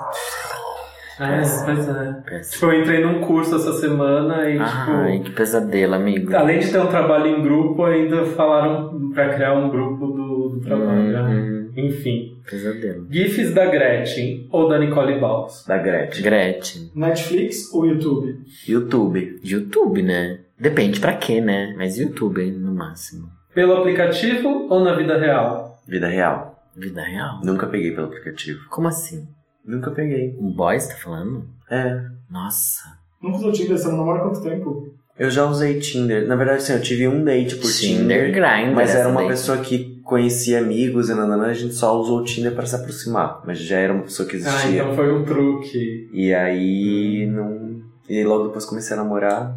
É, 1.20 1.42
pois 1.64 1.88
é. 1.88 2.12
Péssimo. 2.24 2.52
Tipo, 2.54 2.66
eu 2.66 2.80
entrei 2.80 3.04
num 3.04 3.20
curso 3.20 3.56
essa 3.56 3.72
semana 3.74 4.48
e, 4.48 4.58
Ai, 4.58 5.12
tipo, 5.18 5.24
que 5.24 5.30
pesadelo, 5.32 5.94
amigo. 5.94 6.34
além 6.34 6.58
de 6.60 6.70
ter 6.70 6.78
um 6.80 6.86
trabalho 6.86 7.26
em 7.26 7.42
grupo, 7.42 7.84
ainda 7.84 8.24
falaram 8.26 9.10
pra 9.12 9.28
criar 9.34 9.54
um 9.54 9.68
grupo 9.70 10.06
do, 10.06 10.48
do 10.50 10.60
trabalho. 10.60 11.12
né? 11.12 11.63
Enfim. 11.76 12.38
pesadelo. 12.48 13.06
GIFs 13.10 13.52
da 13.54 13.66
Gretchen 13.66 14.48
ou 14.50 14.68
da 14.68 14.78
Nicole 14.78 15.18
Balls? 15.20 15.64
da 15.66 15.78
Gretchen. 15.78 16.22
Gretchen. 16.22 16.90
Netflix 16.94 17.72
ou 17.72 17.86
YouTube? 17.86 18.38
YouTube. 18.66 19.40
YouTube, 19.42 20.02
né? 20.02 20.40
Depende 20.58 21.00
pra 21.00 21.14
quê, 21.16 21.40
né? 21.40 21.74
Mas 21.76 21.98
YouTube, 21.98 22.50
no 22.52 22.74
máximo. 22.74 23.28
Pelo 23.54 23.74
aplicativo 23.76 24.66
ou 24.70 24.84
na 24.84 24.94
vida 24.96 25.18
real? 25.18 25.80
Vida 25.86 26.08
real. 26.08 26.62
Vida 26.76 27.02
real. 27.02 27.40
Nunca 27.44 27.66
peguei 27.66 27.92
pelo 27.92 28.06
aplicativo. 28.08 28.60
Como 28.70 28.88
assim? 28.88 29.26
Nunca 29.64 29.90
peguei. 29.90 30.36
Um 30.40 30.50
boy, 30.52 30.78
você 30.78 30.88
tá 30.92 30.98
falando? 30.98 31.48
É. 31.70 32.00
Nossa. 32.30 32.82
Nunca 33.22 33.38
usou 33.38 33.52
Tinder, 33.52 33.78
você 33.78 33.88
não 33.88 33.98
namora 33.98 34.18
há 34.20 34.22
quanto 34.24 34.42
tempo? 34.42 34.94
Eu 35.18 35.30
já 35.30 35.46
usei 35.46 35.78
Tinder. 35.78 36.26
Na 36.26 36.34
verdade, 36.36 36.62
sim, 36.64 36.72
eu 36.72 36.82
tive 36.82 37.06
um 37.08 37.22
date 37.24 37.54
por 37.56 37.70
Tinder, 37.70 38.26
Tinder. 38.26 38.32
Grindr. 38.32 38.74
Mas 38.74 38.94
era 38.94 39.08
uma 39.08 39.20
daí. 39.20 39.28
pessoa 39.30 39.58
que 39.58 39.93
conhecia 40.14 40.58
amigos 40.60 41.08
e 41.08 41.14
nananã, 41.14 41.46
a 41.46 41.52
gente 41.54 41.74
só 41.74 41.98
usou 41.98 42.20
o 42.20 42.24
Tinder 42.24 42.52
pra 42.54 42.64
se 42.66 42.76
aproximar. 42.76 43.40
Mas 43.44 43.58
já 43.58 43.78
era 43.78 43.92
uma 43.92 44.02
pessoa 44.04 44.28
que 44.28 44.36
Ah, 44.36 44.38
existia. 44.38 44.82
então 44.82 44.94
foi 44.94 45.12
um 45.12 45.24
truque. 45.24 46.08
E 46.12 46.32
aí 46.32 47.26
não. 47.26 47.82
E 48.08 48.22
logo 48.22 48.44
depois 48.46 48.64
comecei 48.64 48.94
a 48.96 49.00
namorar. 49.02 49.56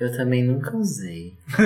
Eu 0.00 0.10
também 0.16 0.42
nunca 0.42 0.74
usei. 0.76 1.34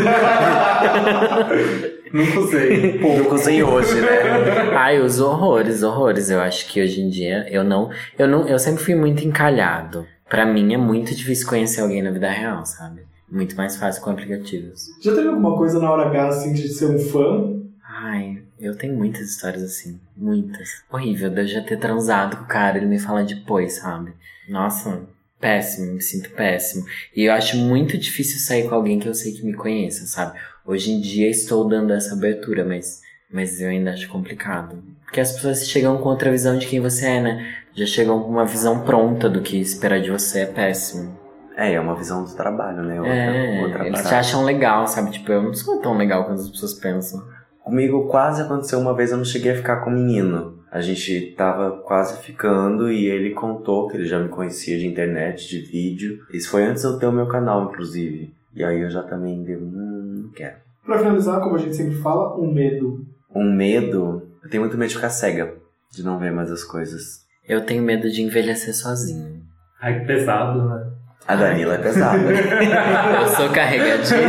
Nunca 2.12 2.40
usei. 2.40 2.98
Nunca 3.00 3.34
usei 3.34 3.62
hoje, 3.62 4.00
né? 4.00 4.70
Ai, 4.76 5.00
os 5.00 5.18
horrores, 5.20 5.82
horrores. 5.82 6.30
Eu 6.30 6.40
acho 6.40 6.68
que 6.68 6.80
hoje 6.82 7.00
em 7.00 7.08
dia 7.08 7.46
eu 7.50 7.64
não. 7.64 7.90
Eu 8.18 8.28
não. 8.28 8.46
Eu 8.48 8.58
sempre 8.58 8.82
fui 8.82 8.94
muito 8.94 9.24
encalhado. 9.26 10.06
Pra 10.28 10.44
mim 10.44 10.72
é 10.74 10.76
muito 10.76 11.14
difícil 11.14 11.46
conhecer 11.48 11.80
alguém 11.80 12.02
na 12.02 12.10
vida 12.10 12.28
real, 12.28 12.64
sabe? 12.66 13.02
Muito 13.30 13.56
mais 13.56 13.76
fácil 13.76 14.02
com 14.02 14.10
aplicativos. 14.10 14.86
Já 15.02 15.14
teve 15.14 15.28
alguma 15.28 15.56
coisa 15.56 15.78
na 15.80 15.90
hora 15.90 16.08
H, 16.08 16.28
assim, 16.28 16.52
de 16.52 16.68
ser 16.68 16.86
um 16.86 16.98
fã? 16.98 17.54
Ai, 17.98 18.42
eu 18.60 18.76
tenho 18.76 18.94
muitas 18.94 19.30
histórias 19.30 19.62
assim. 19.62 19.98
Muitas. 20.14 20.82
Horrível 20.92 21.30
de 21.30 21.40
eu 21.40 21.46
já 21.46 21.62
ter 21.62 21.78
transado 21.78 22.36
com 22.36 22.44
o 22.44 22.46
cara 22.46 22.76
ele 22.76 22.86
me 22.86 22.98
falar 22.98 23.24
depois, 23.24 23.76
sabe? 23.76 24.12
Nossa, 24.46 25.00
péssimo, 25.40 25.94
me 25.94 26.02
sinto 26.02 26.28
péssimo. 26.30 26.84
E 27.14 27.24
eu 27.24 27.32
acho 27.32 27.56
muito 27.56 27.96
difícil 27.96 28.38
sair 28.38 28.68
com 28.68 28.74
alguém 28.74 28.98
que 28.98 29.08
eu 29.08 29.14
sei 29.14 29.32
que 29.32 29.42
me 29.42 29.54
conheça, 29.54 30.06
sabe? 30.06 30.38
Hoje 30.66 30.92
em 30.92 31.00
dia 31.00 31.30
estou 31.30 31.66
dando 31.66 31.94
essa 31.94 32.14
abertura, 32.14 32.66
mas, 32.66 33.00
mas 33.32 33.62
eu 33.62 33.70
ainda 33.70 33.92
acho 33.92 34.08
complicado. 34.10 34.82
Porque 35.04 35.20
as 35.20 35.32
pessoas 35.32 35.66
chegam 35.66 35.96
com 35.96 36.10
outra 36.10 36.30
visão 36.30 36.58
de 36.58 36.66
quem 36.66 36.80
você 36.80 37.06
é, 37.06 37.20
né? 37.20 37.54
Já 37.74 37.86
chegam 37.86 38.22
com 38.22 38.28
uma 38.28 38.44
visão 38.44 38.82
pronta 38.82 39.26
do 39.26 39.40
que 39.40 39.58
esperar 39.58 40.02
de 40.02 40.10
você, 40.10 40.40
é 40.40 40.46
péssimo. 40.46 41.18
É, 41.56 41.72
é 41.72 41.80
uma 41.80 41.96
visão 41.96 42.24
do 42.24 42.34
trabalho, 42.34 42.82
né? 42.82 42.98
Outra, 42.98 43.14
é, 43.14 43.62
outra 43.62 43.86
eles 43.86 44.02
te 44.02 44.14
acham 44.14 44.44
legal, 44.44 44.86
sabe? 44.86 45.12
Tipo, 45.12 45.32
eu 45.32 45.42
não 45.42 45.54
sou 45.54 45.80
tão 45.80 45.96
legal 45.96 46.26
quanto 46.26 46.42
as 46.42 46.50
pessoas 46.50 46.74
pensam. 46.74 47.35
Comigo 47.66 48.06
quase 48.06 48.42
aconteceu 48.42 48.78
uma 48.78 48.94
vez, 48.94 49.10
eu 49.10 49.16
não 49.16 49.24
cheguei 49.24 49.50
a 49.50 49.56
ficar 49.56 49.78
com 49.78 49.90
um 49.90 49.94
menino. 49.94 50.60
A 50.70 50.80
gente 50.80 51.34
tava 51.36 51.78
quase 51.78 52.22
ficando 52.22 52.92
e 52.92 53.06
ele 53.06 53.30
contou 53.30 53.88
que 53.88 53.96
ele 53.96 54.06
já 54.06 54.20
me 54.20 54.28
conhecia 54.28 54.78
de 54.78 54.86
internet, 54.86 55.48
de 55.48 55.62
vídeo. 55.62 56.24
Isso 56.32 56.48
foi 56.48 56.62
antes 56.62 56.82
de 56.82 56.88
eu 56.88 56.96
ter 56.96 57.06
o 57.06 57.12
meu 57.12 57.26
canal, 57.26 57.64
inclusive. 57.64 58.32
E 58.54 58.62
aí 58.62 58.82
eu 58.82 58.88
já 58.88 59.02
também 59.02 59.42
dei, 59.42 59.56
hum, 59.56 60.22
não 60.22 60.30
quero. 60.30 60.58
Pra 60.84 60.98
finalizar, 60.98 61.40
como 61.40 61.56
a 61.56 61.58
gente 61.58 61.74
sempre 61.74 61.96
fala, 61.96 62.38
um 62.38 62.52
medo. 62.52 63.04
Um 63.34 63.52
medo, 63.52 64.22
eu 64.44 64.48
tenho 64.48 64.62
muito 64.62 64.78
medo 64.78 64.90
de 64.90 64.94
ficar 64.94 65.10
cega, 65.10 65.52
de 65.90 66.04
não 66.04 66.20
ver 66.20 66.30
mais 66.30 66.52
as 66.52 66.62
coisas. 66.62 67.26
Eu 67.48 67.66
tenho 67.66 67.82
medo 67.82 68.08
de 68.08 68.22
envelhecer 68.22 68.76
sozinho. 68.76 69.42
Ai, 69.82 69.98
que 69.98 70.06
pesado, 70.06 70.68
né? 70.68 70.92
A 71.28 71.34
Danila 71.34 71.74
é 71.74 71.78
pesada. 71.78 72.18
Eu 73.20 73.28
sou 73.36 73.48
carregadíssimo. 73.50 74.20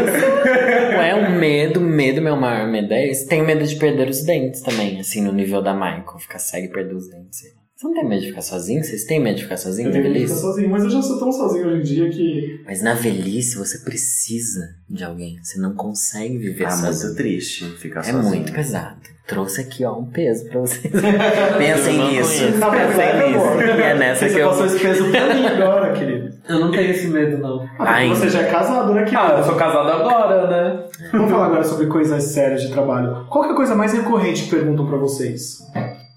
Ué, 0.98 1.16
um 1.16 1.38
medo, 1.40 1.80
medo, 1.80 2.22
meu 2.22 2.36
maior 2.36 2.68
medo 2.68 2.92
é 2.94 3.08
esse. 3.08 3.28
Tenho 3.28 3.46
medo 3.46 3.66
de 3.66 3.76
perder 3.76 4.10
os 4.10 4.24
dentes 4.24 4.62
também, 4.62 5.00
assim, 5.00 5.22
no 5.22 5.32
nível 5.32 5.62
da 5.62 5.74
Michael. 5.74 6.18
Ficar 6.20 6.40
cego 6.40 6.66
e 6.66 6.70
perder 6.72 6.96
os 6.96 7.08
dentes. 7.10 7.40
Você 7.76 7.86
não 7.88 7.94
tem 7.94 8.10
medo 8.10 8.22
de 8.22 8.28
ficar 8.30 8.42
sozinho? 8.42 8.84
Vocês 8.84 9.04
têm 9.04 9.20
medo 9.20 9.36
de 9.36 9.44
ficar 9.44 9.58
sozinho 9.58 9.90
Eu 9.90 9.92
tenho 9.92 10.04
que 10.06 10.10
ficar 10.10 10.20
velhice? 10.26 10.42
sozinho, 10.42 10.70
mas 10.72 10.84
eu 10.84 10.90
já 10.90 11.02
sou 11.04 11.20
tão 11.20 11.32
sozinho 11.32 11.68
hoje 11.68 11.80
em 11.80 11.84
dia 11.84 12.10
que. 12.10 12.64
Mas 12.66 12.82
na 12.82 12.96
velhice 12.96 13.56
você 13.56 13.78
precisa 13.80 14.62
de 14.90 15.04
alguém. 15.04 15.38
Você 15.44 15.60
não 15.60 15.76
consegue 15.76 16.40
viver 16.40 16.66
ah, 16.66 16.72
sozinho. 16.72 17.04
muito 17.06 17.18
triste 17.18 17.66
ficar 17.78 18.00
É 18.00 18.04
sozinho. 18.06 18.24
muito 18.24 18.52
pesado. 18.52 19.02
Trouxe 19.28 19.60
aqui, 19.62 19.84
ó, 19.84 19.94
um 19.94 20.06
peso 20.06 20.48
pra 20.50 20.62
vocês. 20.62 20.90
Pensem 21.58 21.98
nisso. 21.98 22.60
Tá 22.60 22.70
Pensem 22.72 23.18
bem, 23.20 23.34
nisso. 23.34 23.62
E 23.78 23.82
é 23.82 23.94
nessa 23.94 24.28
Você 24.28 24.34
que 24.34 24.40
eu... 24.40 24.48
passou 24.48 24.66
esse 24.68 24.80
peso 24.80 25.12
pra 25.12 25.34
mim 25.34 25.46
agora, 25.46 25.92
querido. 25.94 26.34
Eu 26.48 26.60
não 26.62 26.72
tenho 26.72 26.92
esse 26.92 27.08
medo, 27.08 27.38
não. 27.38 27.68
Ah, 27.78 27.96
Ainda. 27.96 28.16
você 28.16 28.30
já 28.30 28.40
é 28.44 28.46
casado, 28.50 28.94
né, 28.94 29.04
querido? 29.04 29.22
Ah, 29.22 29.36
eu 29.38 29.44
sou 29.44 29.56
casado 29.56 29.90
agora, 29.90 30.48
né? 30.48 30.84
Vamos 31.12 31.30
falar 31.30 31.48
agora 31.48 31.64
sobre 31.66 31.88
coisas 31.88 32.24
sérias 32.24 32.62
de 32.62 32.72
trabalho. 32.72 33.26
Qual 33.30 33.44
que 33.44 33.50
é 33.50 33.54
a 33.54 33.56
coisa 33.58 33.76
mais 33.76 33.92
recorrente 33.92 34.46
que 34.46 34.50
perguntam 34.50 34.88
pra 34.88 34.98
vocês? 34.98 35.60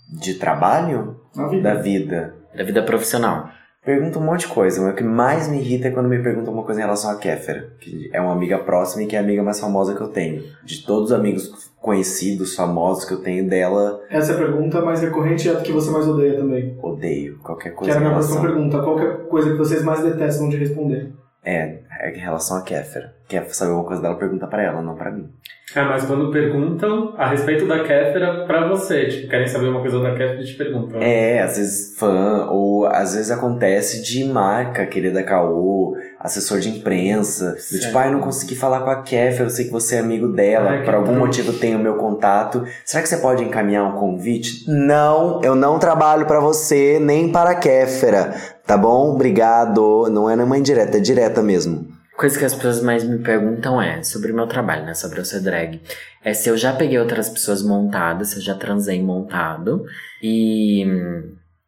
De 0.09 0.35
trabalho? 0.35 1.17
Na 1.35 1.49
vida. 1.49 1.75
Da 1.75 1.81
vida. 1.83 2.35
Da 2.57 2.63
vida 2.63 2.83
profissional. 2.83 3.49
Pergunta 3.85 4.19
um 4.19 4.23
monte 4.23 4.41
de 4.41 4.49
coisa, 4.49 4.79
mas 4.83 4.93
o 4.93 4.97
que 4.97 5.03
mais 5.03 5.49
me 5.49 5.59
irrita 5.59 5.89
é 5.89 5.91
quando 5.91 6.07
me 6.09 6.23
perguntam 6.23 6.53
uma 6.53 6.65
coisa 6.65 6.81
em 6.81 6.85
relação 6.85 7.11
a 7.11 7.17
Kéfera, 7.17 7.71
que 7.81 8.11
é 8.13 8.21
uma 8.21 8.33
amiga 8.33 8.59
próxima 8.59 9.03
e 9.03 9.07
que 9.07 9.17
é 9.17 9.19
a 9.19 9.23
amiga 9.23 9.43
mais 9.43 9.59
famosa 9.59 9.95
que 9.95 10.03
eu 10.03 10.09
tenho. 10.09 10.43
De 10.63 10.85
todos 10.85 11.11
os 11.11 11.17
amigos 11.19 11.71
conhecidos, 11.81 12.55
famosos 12.55 13.07
que 13.07 13.15
eu 13.15 13.23
tenho 13.23 13.49
dela, 13.49 14.03
Essa 14.11 14.33
é 14.33 14.35
a 14.35 14.39
pergunta 14.39 14.83
mais 14.83 15.01
recorrente 15.01 15.49
e 15.49 15.51
a 15.51 15.57
que 15.63 15.73
você 15.73 15.91
mais 15.91 16.07
odeia 16.07 16.37
também. 16.37 16.77
odeio 16.83 17.39
qualquer 17.39 17.71
Que 17.71 17.77
coisa 17.77 17.93
era 17.93 18.01
a 18.01 18.03
em 18.03 18.05
minha 18.07 18.19
próxima 18.19 18.41
relação. 18.43 18.55
pergunta. 18.55 18.83
Qual 18.85 18.97
que 18.97 19.03
é 19.03 19.09
a 19.09 19.17
coisa 19.17 19.51
que 19.53 19.57
vocês 19.57 19.83
mais 19.83 20.03
detestam 20.03 20.51
de 20.51 20.57
responder? 20.59 21.13
É, 21.43 21.57
é 21.63 21.81
em 22.09 22.19
relação 22.19 22.57
a 22.57 22.63
Kéfera. 22.63 23.15
Quer 23.29 23.45
saber 23.55 23.73
uma 23.73 23.85
coisa 23.85 24.03
dela, 24.03 24.17
pergunta 24.17 24.47
pra 24.47 24.63
ela, 24.63 24.83
não 24.83 24.95
pra 24.95 25.11
mim. 25.11 25.29
Ah, 25.75 25.85
mas 25.85 26.05
quando 26.05 26.33
perguntam 26.33 27.15
a 27.17 27.29
respeito 27.29 27.65
da 27.67 27.85
Kéfera 27.85 28.45
pra 28.45 28.67
você, 28.67 29.07
tipo, 29.07 29.29
querem 29.29 29.47
saber 29.47 29.69
uma 29.69 29.81
coisa 29.81 30.01
da 30.01 30.11
Kéfera 30.11 30.41
e 30.41 30.45
te 30.45 30.55
perguntam. 30.55 31.01
É, 31.01 31.41
às 31.43 31.57
vezes 31.57 31.97
fã, 31.97 32.49
ou 32.51 32.87
às 32.87 33.15
vezes 33.15 33.31
acontece 33.31 34.03
de 34.03 34.25
marca, 34.25 34.85
querida 34.85 35.23
Caô, 35.23 35.97
assessor 36.19 36.59
de 36.59 36.71
imprensa. 36.71 37.55
Do 37.71 37.79
tipo, 37.79 37.97
ah, 37.97 38.07
eu 38.07 38.13
não 38.13 38.21
consegui 38.21 38.57
falar 38.57 38.81
com 38.81 38.91
a 38.91 39.03
Kéfera, 39.03 39.45
eu 39.45 39.51
sei 39.51 39.67
que 39.67 39.71
você 39.71 39.95
é 39.97 39.99
amigo 40.01 40.27
dela, 40.33 40.71
Ai, 40.71 40.85
por 40.85 40.93
algum 40.95 41.07
trouxa. 41.15 41.25
motivo 41.27 41.53
tem 41.53 41.77
o 41.77 41.79
meu 41.79 41.95
contato. 41.95 42.65
Será 42.85 43.01
que 43.01 43.09
você 43.09 43.19
pode 43.19 43.45
encaminhar 43.45 43.85
um 43.85 43.97
convite? 43.97 44.69
Não, 44.69 45.41
eu 45.45 45.55
não 45.55 45.79
trabalho 45.79 46.27
pra 46.27 46.41
você, 46.41 46.99
nem 46.99 47.31
para 47.31 47.51
a 47.51 47.55
Kéfera. 47.55 48.35
Tá 48.71 48.79
bom? 48.79 49.13
Obrigado. 49.17 50.09
Não 50.13 50.31
é 50.31 50.37
nenhuma 50.37 50.57
indireta, 50.57 50.97
é 50.99 51.01
direta 51.01 51.43
mesmo. 51.43 51.89
Coisa 52.17 52.39
que 52.39 52.45
as 52.45 52.55
pessoas 52.55 52.81
mais 52.81 53.03
me 53.03 53.19
perguntam 53.19 53.83
é 53.83 54.01
sobre 54.05 54.31
o 54.31 54.35
meu 54.37 54.47
trabalho, 54.47 54.87
né? 54.87 54.95
Sobre 54.95 55.19
eu 55.19 55.25
ser 55.25 55.41
drag. 55.41 55.81
É 56.25 56.33
se 56.33 56.49
eu 56.49 56.57
já 56.57 56.73
peguei 56.73 56.97
outras 56.97 57.29
pessoas 57.29 57.65
montadas, 57.65 58.29
se 58.29 58.37
eu 58.37 58.43
já 58.43 58.55
transei 58.55 59.03
montado. 59.03 59.85
E. 60.23 60.85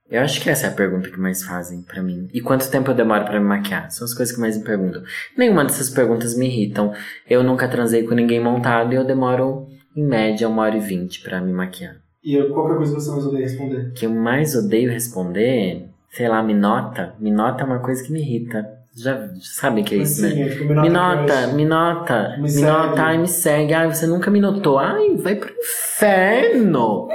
Eu 0.09 0.21
acho 0.21 0.41
que 0.41 0.49
essa 0.49 0.69
é 0.69 0.71
a 0.71 0.75
pergunta 0.75 1.11
que 1.11 1.19
mais 1.19 1.43
fazem 1.43 1.83
pra 1.83 2.01
mim. 2.01 2.29
E 2.33 2.41
quanto 2.41 2.71
tempo 2.71 2.93
eu 2.93 2.95
demoro 2.95 3.25
pra 3.25 3.41
me 3.41 3.47
maquiar? 3.47 3.91
São 3.91 4.05
as 4.05 4.15
coisas 4.15 4.33
que 4.33 4.41
mais 4.41 4.57
me 4.57 4.63
perguntam. 4.63 5.03
Nenhuma 5.37 5.65
dessas 5.65 5.91
perguntas 5.91 6.37
me 6.37 6.47
irritam. 6.47 6.93
Eu 7.29 7.43
nunca 7.43 7.67
transei 7.67 8.05
com 8.05 8.15
ninguém 8.15 8.41
montado 8.41 8.93
e 8.93 8.95
eu 8.97 9.05
demoro, 9.05 9.67
em 9.97 10.07
média, 10.07 10.49
uma 10.49 10.63
hora 10.63 10.77
e 10.77 10.81
vinte 10.81 11.21
pra 11.21 11.41
me 11.41 11.53
maquiar. 11.53 11.97
E 12.23 12.41
qual 12.53 12.71
é 12.71 12.75
a 12.75 12.77
coisa 12.77 12.95
que 12.95 13.01
você 13.01 13.11
mais 13.11 13.27
odeia 13.27 13.43
responder? 13.43 13.89
O 13.89 13.93
que 13.93 14.07
eu 14.07 14.11
mais 14.11 14.55
odeio 14.55 14.89
responder, 14.89 15.89
sei 16.13 16.29
lá, 16.29 16.43
me 16.43 16.55
nota. 16.55 17.15
Me 17.19 17.31
nota 17.31 17.63
é 17.63 17.67
uma 17.67 17.79
coisa 17.81 18.03
que 18.05 18.13
me 18.13 18.21
irrita. 18.21 18.65
Já 18.95 19.27
sabe 19.41 19.83
que 19.83 19.95
é 19.95 19.99
isso, 19.99 20.21
Sim, 20.21 20.35
né? 20.35 20.49
é 20.51 20.55
me 20.65 20.75
nota 20.75 20.83
Me 20.83 20.91
nota, 20.91 21.47
me 21.55 21.65
nota, 21.65 22.35
Me 22.37 22.43
me, 22.43 22.49
segue. 22.51 22.67
nota, 22.67 23.03
ai, 23.03 23.17
me 23.19 23.27
segue. 23.27 23.73
Ai, 23.73 23.89
você 23.91 24.07
nunca 24.07 24.31
me 24.31 24.39
notou. 24.39 24.79
Ai, 24.79 25.17
vai 25.17 25.35
pro 25.35 25.51
inferno. 25.51 27.09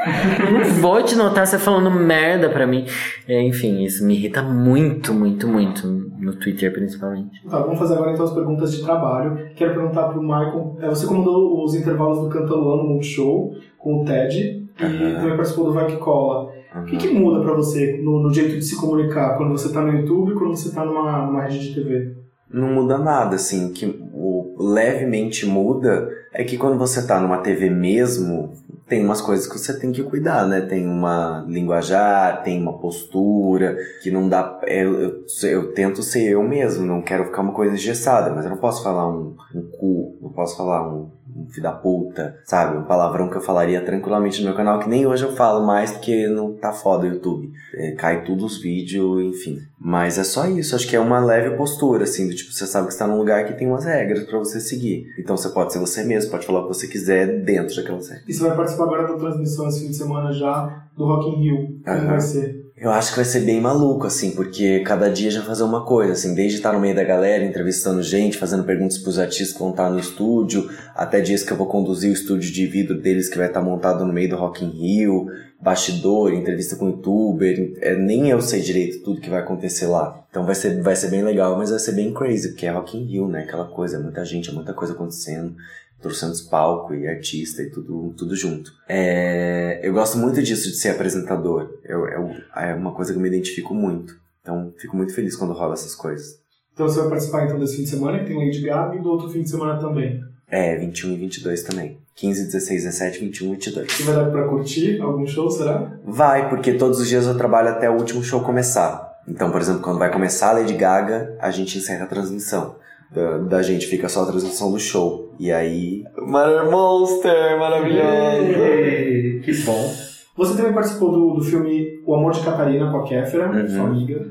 Eu 0.44 0.52
não 0.54 0.64
vou 0.82 1.04
te 1.04 1.16
notar 1.16 1.46
você 1.46 1.60
falando 1.60 1.92
merda 1.92 2.50
pra 2.50 2.66
mim. 2.66 2.86
É, 3.28 3.42
enfim, 3.44 3.84
isso 3.84 4.04
me 4.06 4.16
irrita 4.16 4.42
muito, 4.42 5.14
muito, 5.14 5.48
muito. 5.48 5.88
No 6.20 6.34
Twitter, 6.34 6.74
principalmente. 6.74 7.48
Tá, 7.48 7.60
vamos 7.60 7.78
fazer 7.78 7.94
agora 7.94 8.12
então 8.14 8.26
as 8.26 8.34
perguntas 8.34 8.72
de 8.76 8.84
trabalho. 8.84 9.38
Quero 9.56 9.76
perguntar 9.76 10.08
pro 10.10 10.20
Michael. 10.20 10.78
é, 10.82 10.90
Você 10.90 11.06
comandou 11.06 11.64
os 11.64 11.76
intervalos 11.76 12.20
do 12.22 12.30
Cantaluan 12.30 12.78
no 12.78 12.90
Multishow 12.90 13.54
com 13.78 14.02
o 14.02 14.06
Ted 14.06 14.66
e 14.80 15.14
também 15.16 15.36
participou 15.36 15.66
do 15.66 15.74
Vai 15.74 15.86
Que 15.86 15.98
Cola. 15.98 16.52
O 16.82 16.86
que, 16.86 16.98
que 16.98 17.10
muda 17.10 17.42
pra 17.44 17.54
você 17.54 18.00
no, 18.04 18.22
no 18.22 18.34
jeito 18.34 18.58
de 18.58 18.64
se 18.64 18.76
comunicar 18.76 19.38
quando 19.38 19.52
você 19.52 19.72
tá 19.72 19.82
no 19.82 19.98
YouTube 19.98 20.32
e 20.32 20.36
quando 20.36 20.56
você 20.56 20.72
tá 20.74 20.86
numa, 20.86 21.26
numa 21.26 21.44
rede 21.44 21.70
de 21.70 21.76
TV? 21.76 22.16
Não 22.50 22.74
muda 22.74 22.98
nada, 22.98 23.36
assim. 23.36 23.72
Que 23.72 23.86
o 24.14 24.56
levemente 24.58 25.46
muda 25.46 26.10
é 26.34 26.44
que 26.44 26.58
quando 26.58 26.78
você 26.78 27.06
tá 27.06 27.20
numa 27.20 27.40
TV 27.40 27.70
mesmo, 27.70 28.54
tem 28.88 29.04
umas 29.04 29.22
coisas 29.22 29.46
que 29.46 29.58
você 29.58 29.78
tem 29.78 29.92
que 29.92 30.02
cuidar, 30.02 30.48
né? 30.48 30.62
Tem 30.62 30.88
uma 30.88 31.46
linguajar, 31.48 32.42
tem 32.44 32.62
uma 32.62 32.78
postura, 32.80 33.78
que 34.02 34.10
não 34.10 34.30
dá. 34.30 34.60
Eu, 34.66 35.00
eu, 35.00 35.26
eu 35.44 35.74
tento 35.74 36.02
ser 36.02 36.30
eu 36.30 36.42
mesmo, 36.42 36.86
não 36.86 37.02
quero 37.02 37.26
ficar 37.26 37.42
uma 37.42 37.54
coisa 37.54 37.76
engessada, 37.76 38.34
mas 38.34 38.46
eu 38.46 38.52
não 38.52 38.58
posso 38.58 38.82
falar 38.82 39.10
um, 39.10 39.36
um 39.54 39.62
cu, 39.64 40.18
não 40.22 40.30
posso 40.30 40.56
falar 40.56 40.88
um, 40.88 41.12
um 41.38 41.48
filho 41.50 41.64
da 41.64 41.72
puta, 41.72 42.38
sabe? 42.46 42.78
Um 42.78 42.84
palavrão 42.84 43.30
que 43.30 43.38
eu 43.38 43.42
falaria 43.42 43.82
tranquilamente 43.82 44.40
no 44.40 44.48
meu 44.48 44.56
canal, 44.56 44.80
que 44.80 44.90
nem 44.90 45.06
hoje 45.06 45.24
eu 45.24 45.34
falo 45.34 45.66
mais 45.66 45.92
porque 45.92 46.28
não 46.28 46.54
tá 46.54 46.72
foda 46.72 47.06
o 47.06 47.10
YouTube. 47.10 47.52
É, 47.76 47.92
cai 47.92 48.24
tudo 48.24 48.46
os 48.46 48.62
vídeos, 48.62 49.22
enfim. 49.24 49.60
Mas 49.80 50.18
é 50.18 50.24
só 50.24 50.48
isso, 50.48 50.76
acho 50.76 50.88
que 50.88 50.96
é 50.96 51.00
uma 51.00 51.20
leve 51.20 51.56
postura, 51.56 52.04
assim, 52.04 52.28
do 52.28 52.36
tipo, 52.36 52.52
você 52.52 52.66
sabe 52.66 52.88
que 52.88 52.94
está 52.94 53.06
num 53.08 53.18
lugar 53.18 53.46
que 53.46 53.54
tem 53.54 53.68
umas 53.68 53.86
regras 53.86 54.24
pra 54.24 54.40
você 54.40 54.60
seguir. 54.60 55.06
Então 55.20 55.38
você 55.38 55.50
pode 55.50 55.72
ser 55.72 55.80
você 55.80 56.04
mesmo, 56.04 56.32
pode 56.32 56.46
falar 56.46 56.62
o 56.62 56.68
que 56.68 56.76
você 56.76 56.88
quiser 56.88 57.44
dentro 57.44 57.76
daquelas 57.76 58.10
regras. 58.10 58.28
E 58.28 58.34
você 58.34 58.48
vai 58.48 58.56
participar 58.56 58.84
agora 58.84 59.08
da 59.08 59.18
transmissão 59.18 59.68
esse 59.68 59.82
fim 59.82 59.90
de 59.90 59.96
semana 59.96 60.32
já 60.32 60.88
do 60.96 61.06
Rock 61.06 61.30
in 61.30 61.42
Rio. 61.42 61.80
Como 61.86 62.08
vai 62.08 62.20
ser? 62.20 62.67
Eu 62.80 62.92
acho 62.92 63.10
que 63.10 63.16
vai 63.16 63.26
ser 63.26 63.40
bem 63.40 63.60
maluco, 63.60 64.06
assim, 64.06 64.36
porque 64.36 64.82
cada 64.82 65.10
dia 65.10 65.32
já 65.32 65.42
fazer 65.42 65.64
uma 65.64 65.84
coisa, 65.84 66.14
assim, 66.14 66.36
desde 66.36 66.58
estar 66.58 66.72
no 66.72 66.80
meio 66.80 66.94
da 66.94 67.04
galera, 67.04 67.44
entrevistando 67.44 68.04
gente, 68.04 68.38
fazendo 68.38 68.64
perguntas 68.66 69.00
pros 69.00 69.18
artistas 69.18 69.52
que 69.52 69.58
vão 69.58 69.72
estar 69.72 69.90
no 69.90 69.98
estúdio, 69.98 70.70
até 70.94 71.20
dias 71.20 71.42
que 71.42 71.52
eu 71.52 71.58
vou 71.58 71.66
conduzir 71.66 72.12
o 72.12 72.14
estúdio 72.14 72.54
de 72.54 72.68
vidro 72.68 73.02
deles 73.02 73.30
que 73.30 73.38
vai 73.38 73.48
estar 73.48 73.64
montado 73.64 74.06
no 74.06 74.14
meio 74.14 74.30
do 74.30 74.36
Rock 74.36 74.64
in 74.64 74.70
Rio, 74.70 75.26
bastidor, 75.60 76.32
entrevista 76.32 76.76
com 76.76 76.90
youtuber, 76.90 77.74
é, 77.82 77.96
nem 77.96 78.30
eu 78.30 78.40
sei 78.42 78.62
direito 78.62 79.04
tudo 79.04 79.22
que 79.22 79.30
vai 79.30 79.40
acontecer 79.40 79.88
lá. 79.88 80.24
Então 80.30 80.46
vai 80.46 80.54
ser, 80.54 80.80
vai 80.84 80.96
ser 80.96 81.10
bem 81.10 81.24
legal, 81.24 81.58
mas 81.58 81.72
vai 81.72 81.80
ser 81.80 81.94
bem 81.94 82.14
crazy, 82.14 82.50
porque 82.50 82.68
é 82.68 82.70
Rock 82.70 82.96
in 82.96 83.06
Rio, 83.06 83.28
né, 83.28 83.42
aquela 83.42 83.66
coisa, 83.66 83.98
é 83.98 84.00
muita 84.00 84.24
gente, 84.24 84.52
é 84.52 84.54
muita 84.54 84.76
coisa 84.76 84.94
acontecendo, 84.94 85.56
trocentos 86.02 86.42
palco 86.42 86.94
e 86.94 87.08
artista 87.08 87.62
e 87.62 87.70
tudo, 87.70 88.14
tudo 88.18 88.36
junto. 88.36 88.72
É, 88.88 89.80
eu 89.84 89.94
gosto 89.94 90.18
muito 90.18 90.42
disso 90.42 90.70
de 90.70 90.76
ser 90.78 90.90
apresentador. 90.90 91.70
Eu, 91.84 92.06
eu- 92.08 92.32
é 92.56 92.74
uma 92.74 92.94
coisa 92.94 93.12
que 93.12 93.18
eu 93.18 93.22
me 93.22 93.28
identifico 93.28 93.74
muito. 93.74 94.16
Então, 94.42 94.74
fico 94.78 94.96
muito 94.96 95.14
feliz 95.14 95.36
quando 95.36 95.54
rola 95.54 95.74
essas 95.74 95.94
coisas. 95.96 96.40
Então 96.74 96.88
você 96.88 97.00
vai 97.00 97.10
participar 97.10 97.46
então 97.46 97.60
desse 97.60 97.76
fim 97.78 97.84
de 97.84 97.90
semana, 97.90 98.20
que 98.20 98.26
tem 98.26 98.38
Lady 98.38 98.62
Gaga, 98.62 98.96
e 98.96 99.02
do 99.02 99.10
outro 99.10 99.30
fim 99.30 99.42
de 99.42 99.50
semana 99.50 99.80
também. 99.80 100.22
É, 100.50 100.78
21 100.78 101.12
e 101.14 101.16
22 101.18 101.64
também. 101.64 101.98
15, 102.16 102.46
16, 102.46 102.84
17, 102.84 103.20
21 103.20 103.48
e 103.48 103.52
22. 103.56 104.00
E 104.00 104.04
vai 104.04 104.16
dar 104.16 104.32
pra 104.32 104.48
curtir 104.48 105.02
algum 105.02 105.26
show, 105.28 105.50
será? 105.52 106.00
Vai, 106.06 106.50
porque 106.50 106.74
todos 106.74 107.00
os 107.00 107.08
dias 107.08 107.26
eu 107.26 107.38
trabalho 107.38 107.70
até 107.70 107.90
o 107.90 107.94
último 107.96 108.24
show 108.24 108.42
começar. 108.42 109.06
Então, 109.28 109.52
por 109.52 109.60
exemplo, 109.60 109.82
quando 109.82 110.00
vai 110.00 110.12
começar 110.12 110.50
a 110.50 110.54
Lady 110.54 110.74
Gaga, 110.74 111.36
a 111.42 111.52
gente 111.52 111.78
encerra 111.78 112.06
a 112.06 112.08
transmissão. 112.08 112.76
Da, 113.12 113.38
da 113.40 113.62
gente 113.62 113.88
fica 113.88 114.08
só 114.08 114.24
a 114.24 114.28
transmissão 114.28 114.72
do 114.72 114.80
show. 114.80 115.27
E 115.40 115.52
aí. 115.52 116.04
Mother 116.18 116.70
Monster, 116.70 117.60
maravilhoso! 117.60 119.42
Que 119.44 119.54
bom. 119.66 119.94
Você 120.36 120.56
também 120.56 120.74
participou 120.74 121.12
do, 121.12 121.34
do 121.36 121.44
filme 121.44 122.00
O 122.06 122.14
Amor 122.14 122.32
de 122.32 122.42
Catarina 122.44 122.92
com 122.92 122.98
a 122.98 123.04
Kéfera, 123.04 123.50
Uhum. 123.50 123.68
sua 123.68 123.84
amiga. 123.86 124.26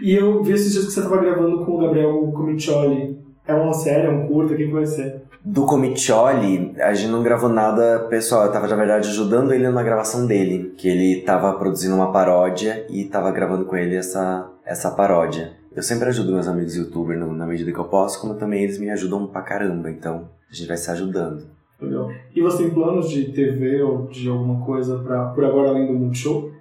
E 0.00 0.14
eu 0.14 0.42
vi 0.42 0.52
esses 0.52 0.72
dias 0.72 0.86
que 0.86 0.92
você 0.92 1.00
estava 1.00 1.20
gravando 1.20 1.64
com 1.64 1.72
o 1.72 1.78
Gabriel 1.78 2.32
Comiccioli. 2.34 3.18
É 3.46 3.52
uma 3.54 3.72
série, 3.74 4.06
é 4.06 4.10
um 4.10 4.26
curta, 4.28 4.54
o 4.54 4.56
que, 4.56 4.66
que 4.66 4.72
vai 4.72 4.86
ser? 4.86 5.22
Do 5.44 5.66
Comiccioli, 5.66 6.72
a 6.80 6.94
gente 6.94 7.10
não 7.10 7.22
gravou 7.22 7.48
nada 7.50 8.06
pessoal. 8.08 8.44
Eu 8.46 8.52
tava, 8.52 8.66
na 8.68 8.76
verdade, 8.76 9.08
ajudando 9.08 9.52
ele 9.52 9.68
na 9.68 9.82
gravação 9.82 10.26
dele. 10.26 10.72
Que 10.78 10.88
ele 10.88 11.20
tava 11.22 11.52
produzindo 11.54 11.94
uma 11.96 12.12
paródia 12.12 12.86
e 12.88 13.04
tava 13.04 13.30
gravando 13.32 13.64
com 13.64 13.76
ele 13.76 13.96
essa, 13.96 14.48
essa 14.64 14.90
paródia. 14.92 15.52
Eu 15.74 15.82
sempre 15.82 16.08
ajudo 16.08 16.32
meus 16.32 16.46
amigos 16.46 16.76
youtubers 16.76 17.18
na 17.18 17.46
medida 17.46 17.72
que 17.72 17.78
eu 17.78 17.84
posso, 17.84 18.20
como 18.20 18.34
também 18.34 18.62
eles 18.62 18.78
me 18.78 18.90
ajudam 18.90 19.26
pra 19.26 19.42
caramba. 19.42 19.90
Então, 19.90 20.28
a 20.52 20.54
gente 20.54 20.68
vai 20.68 20.76
se 20.76 20.90
ajudando. 20.90 21.46
Legal. 21.80 22.12
E 22.34 22.40
você 22.40 22.58
tem 22.58 22.70
planos 22.70 23.08
de 23.08 23.32
TV 23.32 23.82
ou 23.82 24.06
de 24.06 24.28
alguma 24.28 24.64
coisa 24.64 24.98
pra, 24.98 25.26
por 25.30 25.44
agora 25.44 25.70
além 25.70 25.86
do 25.86 25.94
Multishow? 25.94 26.52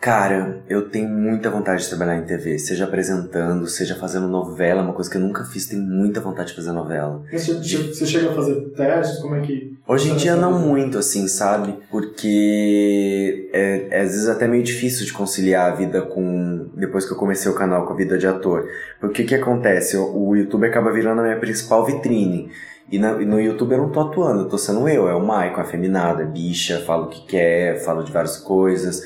Cara, 0.00 0.62
eu 0.68 0.90
tenho 0.90 1.08
muita 1.08 1.48
vontade 1.48 1.82
de 1.82 1.88
trabalhar 1.88 2.18
em 2.18 2.26
TV, 2.26 2.58
seja 2.58 2.84
apresentando, 2.84 3.66
seja 3.66 3.94
fazendo 3.94 4.28
novela, 4.28 4.82
uma 4.82 4.92
coisa 4.92 5.10
que 5.10 5.16
eu 5.16 5.20
nunca 5.20 5.44
fiz, 5.44 5.66
tenho 5.66 5.82
muita 5.82 6.20
vontade 6.20 6.50
de 6.50 6.56
fazer 6.56 6.72
novela. 6.72 7.22
Você, 7.32 7.54
você 7.54 8.04
chega 8.04 8.30
a 8.30 8.34
fazer 8.34 8.68
testes? 8.76 9.18
Como 9.20 9.34
é 9.34 9.40
que. 9.40 9.78
Hoje 9.88 10.10
em 10.10 10.16
dia 10.16 10.36
não 10.36 10.58
muito, 10.58 10.98
assim, 10.98 11.26
sabe? 11.26 11.74
Porque 11.90 13.48
é, 13.50 13.88
é, 13.90 14.00
às 14.02 14.10
vezes 14.10 14.28
até 14.28 14.46
meio 14.46 14.62
difícil 14.62 15.06
de 15.06 15.12
conciliar 15.14 15.72
a 15.72 15.74
vida 15.74 16.02
com. 16.02 16.68
Depois 16.74 17.06
que 17.06 17.12
eu 17.12 17.16
comecei 17.16 17.50
o 17.50 17.54
canal 17.54 17.86
com 17.86 17.94
a 17.94 17.96
vida 17.96 18.18
de 18.18 18.26
ator. 18.26 18.68
Porque 19.00 19.22
o 19.22 19.26
que 19.26 19.34
acontece? 19.34 19.96
O, 19.96 20.28
o 20.28 20.36
YouTube 20.36 20.66
acaba 20.66 20.92
virando 20.92 21.20
a 21.20 21.24
minha 21.24 21.40
principal 21.40 21.82
vitrine. 21.86 22.50
E, 22.90 22.98
na- 22.98 23.20
e 23.20 23.24
no 23.24 23.40
YouTube 23.40 23.72
eu 23.72 23.78
não 23.78 23.90
tô 23.90 24.00
atuando, 24.00 24.42
eu 24.42 24.48
tô 24.48 24.58
sendo 24.58 24.88
eu, 24.88 25.08
é 25.08 25.14
o 25.14 25.24
Maicon, 25.24 25.60
afeminada, 25.60 26.24
bicha, 26.24 26.80
falo 26.86 27.06
o 27.06 27.08
que 27.08 27.26
quer, 27.26 27.82
falo 27.84 28.02
de 28.02 28.12
várias 28.12 28.36
coisas. 28.36 29.00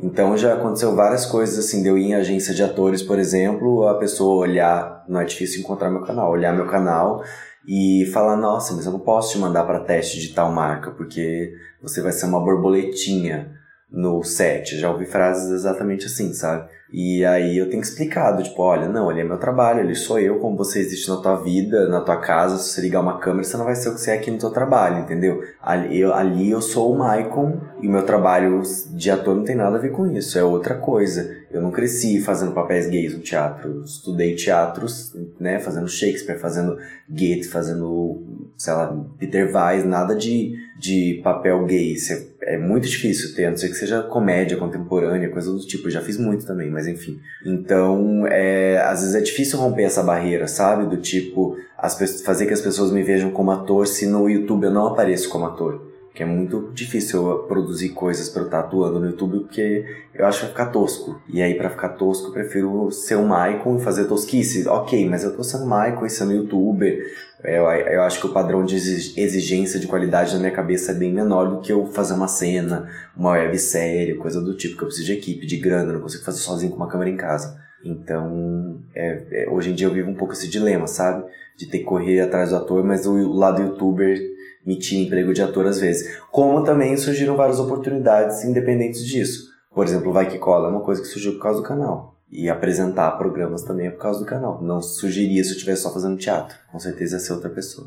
Então 0.00 0.36
já 0.36 0.54
aconteceu 0.54 0.94
várias 0.94 1.24
coisas 1.26 1.58
assim, 1.58 1.82
de 1.82 1.88
eu 1.88 1.96
ir 1.98 2.06
em 2.06 2.14
agência 2.14 2.54
de 2.54 2.62
atores, 2.62 3.02
por 3.02 3.18
exemplo, 3.18 3.86
a 3.88 3.94
pessoa 3.98 4.36
olhar, 4.42 5.04
não 5.08 5.20
é 5.20 5.24
difícil 5.24 5.60
encontrar 5.60 5.90
meu 5.90 6.02
canal, 6.02 6.30
olhar 6.30 6.54
meu 6.54 6.66
canal 6.66 7.22
e 7.66 8.04
falar, 8.12 8.36
nossa, 8.36 8.74
mas 8.74 8.86
eu 8.86 8.92
não 8.92 9.00
posso 9.00 9.32
te 9.32 9.38
mandar 9.38 9.64
para 9.64 9.80
teste 9.80 10.20
de 10.20 10.34
tal 10.34 10.52
marca, 10.52 10.90
porque 10.90 11.52
você 11.82 12.00
vai 12.02 12.12
ser 12.12 12.26
uma 12.26 12.40
borboletinha 12.40 13.52
no 13.90 14.22
set. 14.24 14.76
Já 14.78 14.90
ouvi 14.90 15.06
frases 15.06 15.50
exatamente 15.50 16.06
assim, 16.06 16.32
sabe? 16.32 16.68
E 16.96 17.24
aí 17.24 17.58
eu 17.58 17.68
tenho 17.68 17.82
que 17.82 17.88
explicar, 17.88 18.40
tipo, 18.40 18.62
olha, 18.62 18.88
não, 18.88 19.10
ele 19.10 19.20
é 19.20 19.24
meu 19.24 19.36
trabalho, 19.36 19.80
ele 19.80 19.96
sou 19.96 20.16
eu, 20.16 20.38
como 20.38 20.56
você 20.56 20.78
existe 20.78 21.08
na 21.08 21.16
tua 21.16 21.34
vida, 21.34 21.88
na 21.88 22.00
tua 22.00 22.18
casa, 22.18 22.56
se 22.56 22.68
você 22.68 22.82
ligar 22.82 23.00
uma 23.00 23.18
câmera, 23.18 23.42
você 23.42 23.56
não 23.56 23.64
vai 23.64 23.74
ser 23.74 23.88
o 23.88 23.94
que 23.94 24.00
você 24.00 24.12
é 24.12 24.14
aqui 24.14 24.30
no 24.30 24.38
teu 24.38 24.50
trabalho, 24.50 25.00
entendeu? 25.00 25.42
Ali 25.60 25.98
eu, 25.98 26.14
ali 26.14 26.52
eu 26.52 26.62
sou 26.62 26.92
o 26.92 26.96
Maicon 26.96 27.60
e 27.82 27.88
o 27.88 27.90
meu 27.90 28.04
trabalho 28.04 28.62
de 28.92 29.10
ator 29.10 29.34
não 29.34 29.42
tem 29.42 29.56
nada 29.56 29.76
a 29.76 29.80
ver 29.80 29.90
com 29.90 30.06
isso, 30.06 30.38
é 30.38 30.44
outra 30.44 30.76
coisa. 30.76 31.36
Eu 31.50 31.60
não 31.60 31.72
cresci 31.72 32.20
fazendo 32.20 32.52
papéis 32.52 32.86
gays 32.86 33.12
no 33.12 33.18
teatro, 33.18 33.82
estudei 33.84 34.36
teatros, 34.36 35.16
né, 35.40 35.58
fazendo 35.58 35.88
Shakespeare, 35.88 36.38
fazendo 36.38 36.78
Goethe, 37.08 37.48
fazendo, 37.48 38.22
sei 38.56 38.72
lá, 38.72 38.96
Peter 39.18 39.52
Weiss, 39.52 39.84
nada 39.84 40.14
de, 40.14 40.54
de 40.78 41.20
papel 41.22 41.64
gay. 41.66 41.94
É, 42.42 42.54
é 42.54 42.58
muito 42.58 42.88
difícil 42.88 43.34
ter, 43.34 43.44
a 43.46 43.50
não 43.50 43.56
ser 43.56 43.68
que 43.68 43.74
seja 43.74 44.02
comédia 44.02 44.56
contemporânea, 44.56 45.30
coisa 45.30 45.52
do 45.52 45.60
tipo. 45.60 45.86
Eu 45.86 45.92
já 45.92 46.00
fiz 46.00 46.18
muito 46.18 46.46
também, 46.46 46.70
mas 46.70 46.86
enfim. 46.86 47.20
Então, 47.44 48.26
é, 48.26 48.78
às 48.78 49.00
vezes 49.00 49.14
é 49.14 49.20
difícil 49.20 49.58
romper 49.58 49.84
essa 49.84 50.02
barreira, 50.02 50.46
sabe? 50.46 50.86
Do 50.86 51.00
tipo, 51.00 51.56
as, 51.78 52.22
fazer 52.22 52.46
que 52.46 52.52
as 52.52 52.60
pessoas 52.60 52.90
me 52.90 53.02
vejam 53.02 53.30
como 53.30 53.50
ator 53.50 53.86
se 53.86 54.06
no 54.06 54.28
YouTube 54.28 54.64
eu 54.64 54.70
não 54.72 54.88
apareço 54.88 55.28
como 55.28 55.46
ator. 55.46 55.94
Que 56.14 56.22
é 56.22 56.26
muito 56.26 56.70
difícil 56.72 57.28
eu 57.28 57.38
produzir 57.40 57.88
coisas 57.88 58.28
pra 58.28 58.42
eu 58.42 58.46
estar 58.46 58.60
atuando 58.60 59.00
no 59.00 59.06
YouTube, 59.06 59.40
porque 59.40 59.84
eu 60.14 60.24
acho 60.24 60.38
que 60.38 60.44
vai 60.44 60.52
ficar 60.52 60.66
tosco. 60.66 61.20
E 61.28 61.42
aí, 61.42 61.54
pra 61.54 61.68
ficar 61.68 61.88
tosco, 61.90 62.28
eu 62.28 62.32
prefiro 62.32 62.88
ser 62.92 63.16
o 63.16 63.26
Maicon 63.26 63.78
e 63.78 63.82
fazer 63.82 64.04
tosquice. 64.04 64.68
Ok, 64.68 65.08
mas 65.08 65.24
eu 65.24 65.34
tô 65.36 65.42
sendo 65.42 65.66
Maicon 65.66 66.06
e 66.06 66.10
sendo 66.10 66.32
youtuber. 66.32 67.04
Eu, 67.44 67.64
eu 67.64 68.02
acho 68.02 68.20
que 68.20 68.26
o 68.26 68.32
padrão 68.32 68.64
de 68.64 68.74
exi- 68.74 69.20
exigência 69.20 69.78
de 69.78 69.86
qualidade 69.86 70.32
na 70.32 70.38
minha 70.40 70.50
cabeça 70.50 70.92
é 70.92 70.94
bem 70.94 71.12
menor 71.12 71.48
do 71.50 71.60
que 71.60 71.70
eu 71.70 71.84
fazer 71.86 72.14
uma 72.14 72.26
cena, 72.26 72.88
uma 73.16 73.32
websérie, 73.32 74.14
coisa 74.16 74.40
do 74.40 74.56
tipo, 74.56 74.76
que 74.78 74.82
eu 74.82 74.86
preciso 74.86 75.06
de 75.08 75.12
equipe, 75.12 75.46
de 75.46 75.58
grana, 75.58 75.92
não 75.92 76.00
consigo 76.00 76.24
fazer 76.24 76.38
sozinho 76.40 76.70
com 76.72 76.76
uma 76.78 76.88
câmera 76.88 77.10
em 77.10 77.16
casa. 77.16 77.58
Então, 77.84 78.80
é- 78.94 79.44
é, 79.44 79.50
hoje 79.50 79.70
em 79.70 79.74
dia 79.74 79.86
eu 79.86 79.92
vivo 79.92 80.10
um 80.10 80.14
pouco 80.14 80.32
esse 80.32 80.48
dilema, 80.48 80.86
sabe? 80.86 81.22
De 81.58 81.66
ter 81.66 81.80
que 81.80 81.84
correr 81.84 82.20
atrás 82.20 82.48
do 82.50 82.56
ator, 82.56 82.82
mas 82.82 83.06
o 83.06 83.14
lado 83.32 83.60
youtuber 83.62 84.18
me 84.64 84.78
tira 84.78 85.02
emprego 85.02 85.34
de 85.34 85.42
ator 85.42 85.66
às 85.66 85.78
vezes. 85.78 86.16
Como 86.32 86.64
também 86.64 86.96
surgiram 86.96 87.36
várias 87.36 87.60
oportunidades 87.60 88.42
independentes 88.42 89.04
disso. 89.04 89.52
Por 89.74 89.84
exemplo, 89.84 90.08
o 90.10 90.12
Vai 90.14 90.28
Que 90.30 90.38
Cola 90.38 90.68
é 90.68 90.70
uma 90.70 90.80
coisa 90.80 91.02
que 91.02 91.08
surgiu 91.08 91.34
por 91.34 91.42
causa 91.42 91.60
do 91.60 91.66
canal. 91.66 92.13
E 92.36 92.50
apresentar 92.50 93.12
programas 93.12 93.62
também 93.62 93.86
é 93.86 93.90
por 93.90 94.00
causa 94.00 94.18
do 94.18 94.26
canal. 94.26 94.60
Não 94.60 94.82
surgiria 94.82 95.42
se 95.44 95.50
eu 95.50 95.54
estivesse 95.54 95.82
só 95.82 95.92
fazendo 95.92 96.16
teatro. 96.16 96.56
Com 96.72 96.80
certeza 96.80 97.14
ia 97.14 97.20
ser 97.20 97.32
outra 97.32 97.48
pessoa. 97.48 97.86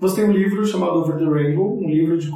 Você 0.00 0.16
tem 0.16 0.24
um 0.24 0.32
livro 0.32 0.64
chamado 0.64 0.92
Over 0.98 1.18
the 1.18 1.24
Rainbow, 1.26 1.78
um 1.78 1.86
livro 1.86 2.16
de, 2.16 2.30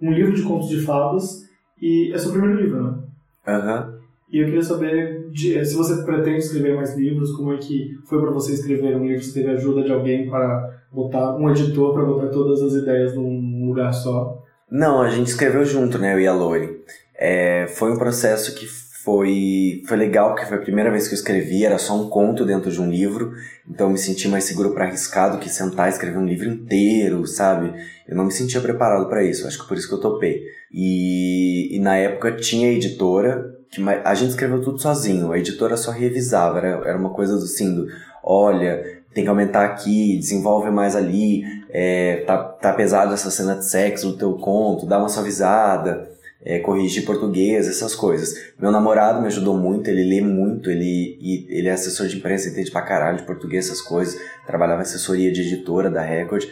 um 0.00 0.10
livro 0.12 0.32
de 0.32 0.42
contos 0.42 0.70
de 0.70 0.80
fadas, 0.80 1.42
e 1.80 2.10
é 2.14 2.16
seu 2.16 2.32
primeiro 2.32 2.58
livro, 2.58 2.82
né? 2.82 2.98
Aham. 3.46 3.98
E 4.32 4.38
eu 4.38 4.46
queria 4.46 4.62
saber 4.62 5.30
de- 5.30 5.62
se 5.64 5.74
você 5.74 6.02
pretende 6.04 6.38
escrever 6.38 6.74
mais 6.74 6.96
livros, 6.96 7.32
como 7.32 7.52
é 7.52 7.58
que 7.58 7.92
foi 8.06 8.20
para 8.20 8.30
você 8.30 8.52
escrever 8.54 8.96
um 8.96 9.06
livro, 9.06 9.22
se 9.22 9.34
teve 9.34 9.50
ajuda 9.50 9.82
de 9.84 9.92
alguém 9.92 10.28
para 10.28 10.82
botar, 10.90 11.36
um 11.36 11.50
editor 11.50 11.92
para 11.94 12.04
botar 12.04 12.28
todas 12.28 12.62
as 12.62 12.72
ideias 12.74 13.14
num 13.14 13.66
lugar 13.66 13.92
só. 13.92 14.42
Não, 14.70 15.00
a 15.02 15.08
gente 15.10 15.28
escreveu 15.28 15.64
junto, 15.64 15.98
né, 15.98 16.14
eu 16.14 16.20
e 16.20 16.26
a 16.26 16.32
Lori. 16.34 16.78
É, 17.14 17.66
foi 17.68 17.90
um 17.90 17.98
processo 17.98 18.54
que 18.54 18.66
foi, 19.04 19.82
foi 19.86 19.96
legal, 19.96 20.30
porque 20.30 20.46
foi 20.46 20.58
a 20.58 20.60
primeira 20.60 20.90
vez 20.90 21.06
que 21.06 21.14
eu 21.14 21.18
escrevi, 21.18 21.64
era 21.64 21.78
só 21.78 21.94
um 21.94 22.08
conto 22.08 22.44
dentro 22.44 22.70
de 22.70 22.80
um 22.80 22.90
livro, 22.90 23.32
então 23.68 23.90
me 23.90 23.98
senti 23.98 24.28
mais 24.28 24.44
seguro 24.44 24.74
para 24.74 24.86
arriscar 24.86 25.30
do 25.30 25.38
que 25.38 25.48
sentar 25.48 25.86
e 25.86 25.92
escrever 25.92 26.18
um 26.18 26.26
livro 26.26 26.48
inteiro, 26.48 27.26
sabe? 27.26 27.72
Eu 28.06 28.16
não 28.16 28.24
me 28.24 28.32
sentia 28.32 28.60
preparado 28.60 29.08
para 29.08 29.22
isso, 29.22 29.46
acho 29.46 29.60
que 29.60 29.68
por 29.68 29.76
isso 29.76 29.88
que 29.88 29.94
eu 29.94 30.00
topei. 30.00 30.42
E, 30.72 31.76
e 31.76 31.78
na 31.78 31.96
época 31.96 32.32
tinha 32.32 32.72
editora, 32.72 33.56
que 33.70 33.82
a 33.82 34.14
gente 34.14 34.30
escreveu 34.30 34.60
tudo 34.62 34.80
sozinho, 34.80 35.32
a 35.32 35.38
editora 35.38 35.76
só 35.76 35.90
revisava, 35.90 36.58
era, 36.58 36.68
era 36.88 36.98
uma 36.98 37.10
coisa 37.10 37.36
do 37.36 37.44
assim, 37.44 37.74
do, 37.74 37.86
olha, 38.22 39.00
tem 39.14 39.24
que 39.24 39.30
aumentar 39.30 39.64
aqui, 39.64 40.18
desenvolve 40.18 40.70
mais 40.70 40.96
ali, 40.96 41.44
é, 41.70 42.24
tá, 42.26 42.36
tá 42.36 42.72
pesado 42.72 43.14
essa 43.14 43.30
cena 43.30 43.54
de 43.54 43.64
sexo 43.64 44.08
no 44.08 44.16
teu 44.16 44.34
conto, 44.34 44.86
dá 44.86 44.98
uma 44.98 45.08
suavizada, 45.08 46.17
é, 46.44 46.60
corrigir 46.60 47.04
português, 47.04 47.68
essas 47.68 47.94
coisas. 47.94 48.52
Meu 48.58 48.70
namorado 48.70 49.20
me 49.20 49.26
ajudou 49.26 49.56
muito, 49.56 49.88
ele 49.88 50.04
lê 50.04 50.20
muito, 50.20 50.70
ele, 50.70 51.46
ele 51.48 51.68
é 51.68 51.72
assessor 51.72 52.06
de 52.06 52.16
imprensa, 52.16 52.48
entende 52.48 52.70
pra 52.70 52.82
caralho 52.82 53.18
de 53.18 53.24
português, 53.24 53.66
essas 53.66 53.80
coisas, 53.80 54.20
trabalhava 54.46 54.80
em 54.80 54.82
assessoria 54.82 55.32
de 55.32 55.42
editora 55.42 55.90
da 55.90 56.02
Record, 56.02 56.44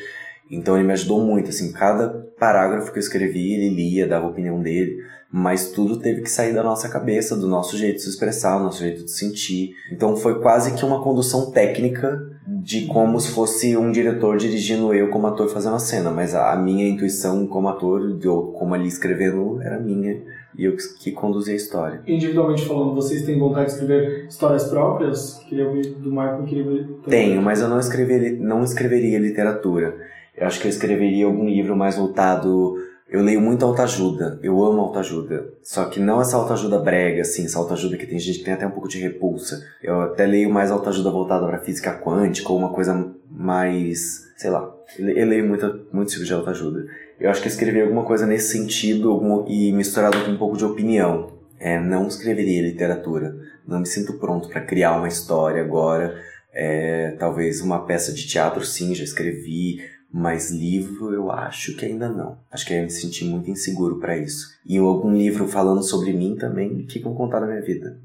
então 0.50 0.76
ele 0.76 0.86
me 0.86 0.92
ajudou 0.92 1.24
muito, 1.24 1.50
assim, 1.50 1.72
cada 1.72 2.08
parágrafo 2.38 2.92
que 2.92 2.98
eu 2.98 3.02
escrevi, 3.02 3.54
ele 3.54 3.74
lia, 3.74 4.06
dava 4.06 4.26
a 4.26 4.30
opinião 4.30 4.60
dele, 4.60 5.02
mas 5.38 5.70
tudo 5.70 5.98
teve 5.98 6.22
que 6.22 6.30
sair 6.30 6.54
da 6.54 6.62
nossa 6.62 6.88
cabeça, 6.88 7.36
do 7.36 7.46
nosso 7.46 7.76
jeito 7.76 7.96
de 7.96 8.02
se 8.04 8.08
expressar, 8.08 8.56
do 8.56 8.64
nosso 8.64 8.78
jeito 8.78 9.04
de 9.04 9.10
sentir. 9.10 9.74
Então 9.92 10.16
foi 10.16 10.40
quase 10.40 10.72
que 10.72 10.82
uma 10.82 11.02
condução 11.02 11.50
técnica 11.50 12.26
de 12.46 12.86
como 12.86 13.20
se 13.20 13.32
fosse 13.32 13.76
um 13.76 13.92
diretor 13.92 14.38
dirigindo 14.38 14.94
eu 14.94 15.10
como 15.10 15.26
ator 15.26 15.46
fazendo 15.50 15.76
a 15.76 15.78
cena, 15.78 16.10
mas 16.10 16.34
a, 16.34 16.54
a 16.54 16.56
minha 16.56 16.88
intuição 16.88 17.46
como 17.46 17.68
ator, 17.68 18.18
eu 18.22 18.44
como 18.58 18.74
ali 18.74 18.88
escrevendo, 18.88 19.60
era 19.60 19.78
minha 19.78 20.22
e 20.56 20.64
eu 20.64 20.74
que, 20.74 21.12
conduzia 21.12 21.52
a 21.52 21.56
história. 21.56 22.00
Individualmente 22.06 22.64
falando, 22.64 22.94
vocês 22.94 23.26
têm 23.26 23.38
vontade 23.38 23.66
de 23.66 23.72
escrever 23.72 24.26
histórias 24.26 24.64
próprias? 24.64 25.34
Queria 25.46 25.68
ouvir 25.68 25.96
do 25.96 26.08
Michael, 26.08 26.44
queria 26.44 26.64
ouvir. 26.64 26.88
Tenho, 27.10 27.42
mas 27.42 27.60
eu 27.60 27.68
não 27.68 27.78
escreveria, 27.78 28.38
não 28.40 28.64
escreveria 28.64 29.18
literatura. 29.18 29.98
Eu 30.34 30.46
acho 30.46 30.58
que 30.60 30.66
eu 30.66 30.70
escreveria 30.70 31.26
algum 31.26 31.46
livro 31.46 31.76
mais 31.76 31.98
voltado. 31.98 32.85
Eu 33.08 33.22
leio 33.22 33.40
muito 33.40 33.64
autoajuda, 33.64 34.38
eu 34.42 34.62
amo 34.64 34.80
autoajuda. 34.80 35.48
Só 35.62 35.84
que 35.84 36.00
não 36.00 36.20
essa 36.20 36.36
autoajuda 36.36 36.78
brega, 36.80 37.22
assim, 37.22 37.44
essa 37.44 37.58
autoajuda 37.58 37.96
que 37.96 38.06
tem 38.06 38.18
gente 38.18 38.38
que 38.40 38.44
tem 38.44 38.54
até 38.54 38.66
um 38.66 38.70
pouco 38.72 38.88
de 38.88 38.98
repulsa. 39.00 39.64
Eu 39.82 40.00
até 40.02 40.26
leio 40.26 40.50
mais 40.50 40.70
autoajuda 40.72 41.10
voltada 41.10 41.46
pra 41.46 41.58
física 41.60 41.92
quântica 41.98 42.50
ou 42.52 42.58
uma 42.58 42.70
coisa 42.72 43.12
mais. 43.30 44.26
sei 44.36 44.50
lá. 44.50 44.70
Eu 44.98 45.04
le- 45.06 45.20
eu 45.20 45.26
leio 45.26 45.46
muita, 45.46 45.78
muito 45.92 46.10
tipo 46.10 46.24
de 46.24 46.32
autoajuda. 46.32 46.86
Eu 47.18 47.30
acho 47.30 47.40
que 47.40 47.46
eu 47.48 47.50
escreveria 47.50 47.84
alguma 47.84 48.04
coisa 48.04 48.26
nesse 48.26 48.52
sentido 48.52 49.44
e 49.48 49.72
misturado 49.72 50.24
com 50.24 50.30
um 50.32 50.36
pouco 50.36 50.56
de 50.56 50.64
opinião. 50.64 51.32
É, 51.58 51.80
não 51.80 52.06
escreveria 52.08 52.60
literatura. 52.60 53.34
Não 53.66 53.78
me 53.80 53.86
sinto 53.86 54.14
pronto 54.14 54.48
pra 54.48 54.60
criar 54.60 54.96
uma 54.98 55.08
história 55.08 55.62
agora. 55.62 56.14
É, 56.52 57.12
talvez 57.18 57.60
uma 57.60 57.84
peça 57.86 58.12
de 58.12 58.26
teatro, 58.26 58.64
sim, 58.64 58.94
já 58.94 59.04
escrevi, 59.04 59.78
mas 60.12 60.50
livro 60.50 61.12
eu 61.12 61.30
acho 61.30 61.76
que 61.76 61.84
ainda 61.84 62.08
não. 62.08 62.38
Acho 62.50 62.66
que 62.66 62.72
eu 62.74 62.82
me 62.82 62.90
senti 62.90 63.24
muito 63.24 63.50
inseguro 63.50 63.98
pra 63.98 64.16
isso. 64.16 64.46
E 64.64 64.78
algum 64.78 65.14
livro 65.14 65.46
falando 65.46 65.82
sobre 65.82 66.12
mim 66.12 66.36
também, 66.36 66.72
o 66.80 66.86
que 66.86 66.98
vão 67.00 67.14
contar 67.14 67.40
da 67.40 67.46
minha 67.46 67.60
vida? 67.62 67.98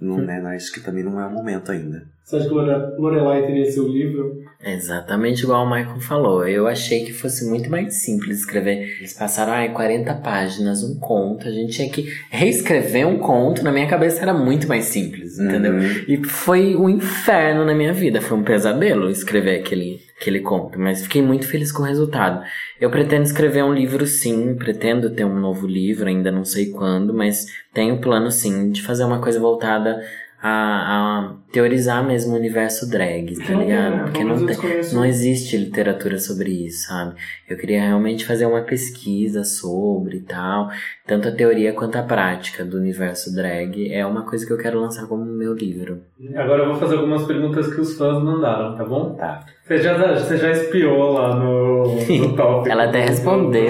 Não, 0.00 0.18
né, 0.18 0.40
acho 0.54 0.72
que 0.72 0.80
também 0.80 1.02
não 1.02 1.20
é 1.20 1.26
o 1.26 1.30
momento 1.32 1.72
ainda. 1.72 2.06
Você 2.24 2.36
acha 2.36 2.46
que 2.48 2.54
Lore- 2.54 2.94
Lorelai 2.98 3.46
teria 3.46 3.70
seu 3.70 3.88
livro? 3.88 4.44
É 4.62 4.74
Exatamente 4.74 5.42
igual 5.44 5.64
o 5.64 5.70
Michael 5.70 6.00
falou. 6.00 6.46
Eu 6.46 6.66
achei 6.68 7.04
que 7.04 7.12
fosse 7.12 7.48
muito 7.48 7.70
mais 7.70 8.02
simples 8.02 8.40
escrever. 8.40 8.98
Eles 8.98 9.14
passaram, 9.14 9.52
ai, 9.52 9.72
40 9.72 10.14
páginas, 10.16 10.82
um 10.84 10.98
conto. 11.00 11.48
A 11.48 11.50
gente 11.50 11.72
tinha 11.72 11.88
que 11.90 12.12
reescrever 12.30 13.06
um 13.08 13.18
conto. 13.18 13.64
Na 13.64 13.72
minha 13.72 13.88
cabeça 13.88 14.20
era 14.20 14.34
muito 14.34 14.68
mais 14.68 14.84
simples, 14.84 15.38
entendeu? 15.38 15.72
Uhum. 15.72 16.04
E 16.06 16.22
foi 16.24 16.76
um 16.76 16.88
inferno 16.88 17.64
na 17.64 17.74
minha 17.74 17.92
vida. 17.94 18.20
Foi 18.20 18.36
um 18.36 18.44
pesadelo 18.44 19.08
escrever 19.10 19.60
aquele, 19.60 19.98
aquele 20.20 20.40
conto. 20.40 20.78
Mas 20.78 21.02
fiquei 21.02 21.22
muito 21.22 21.46
feliz 21.46 21.70
com 21.72 21.82
o 21.82 21.86
resultado. 21.86 22.42
Eu 22.80 22.90
pretendo 22.90 23.22
escrever 23.24 23.62
um 23.64 23.72
livro 23.72 24.06
sim. 24.06 24.54
Pretendo 24.56 25.10
ter 25.10 25.24
um 25.24 25.38
novo 25.38 25.66
livro, 25.66 26.08
ainda 26.08 26.30
não 26.30 26.44
sei 26.44 26.70
quando. 26.70 27.14
Mas 27.14 27.46
tenho 27.72 28.00
plano 28.00 28.30
sim 28.30 28.70
de 28.70 28.82
fazer 28.82 29.04
uma 29.04 29.20
coisa 29.20 29.38
voltada 29.40 30.00
a, 30.40 30.50
a 30.50 31.34
teorizar 31.50 32.04
mesmo 32.06 32.32
o 32.32 32.36
universo 32.36 32.88
drag, 32.88 33.34
tá 33.44 33.52
Não, 33.52 33.60
ligado? 33.60 33.96
não, 33.96 34.04
Porque 34.04 34.22
não, 34.22 34.46
tem, 34.46 34.56
não 34.92 35.04
existe 35.04 35.56
literatura 35.56 36.18
sobre 36.18 36.66
isso, 36.66 36.86
sabe? 36.86 37.16
Eu 37.48 37.56
queria 37.56 37.80
realmente 37.80 38.24
fazer 38.24 38.46
uma 38.46 38.60
pesquisa 38.60 39.42
sobre 39.42 40.18
e 40.18 40.20
tal. 40.20 40.70
Tanto 41.06 41.26
a 41.28 41.32
teoria 41.32 41.72
quanto 41.72 41.96
a 41.96 42.02
prática 42.04 42.64
do 42.64 42.76
universo 42.76 43.34
drag 43.34 43.92
é 43.92 44.06
uma 44.06 44.22
coisa 44.22 44.46
que 44.46 44.52
eu 44.52 44.58
quero 44.58 44.80
lançar 44.80 45.06
como 45.08 45.24
meu 45.24 45.54
livro. 45.54 46.02
Agora 46.36 46.62
eu 46.62 46.68
vou 46.68 46.76
fazer 46.76 46.94
algumas 46.96 47.26
perguntas 47.26 47.72
que 47.74 47.80
os 47.80 47.96
fãs 47.96 48.22
mandaram, 48.22 48.76
tá 48.76 48.84
bom? 48.84 49.14
Tá. 49.14 49.44
Você 49.68 49.78
já, 49.82 50.14
você 50.14 50.36
já 50.38 50.50
espiou 50.50 51.12
lá 51.12 51.34
no, 51.34 51.94
no 51.94 52.34
tópico. 52.34 52.70
Ela 52.70 52.84
até 52.84 53.02
respondeu. 53.02 53.68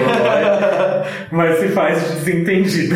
Mas 1.29 1.57
se 1.57 1.67
faz 1.67 2.01
de 2.01 2.15
desentendida. 2.15 2.95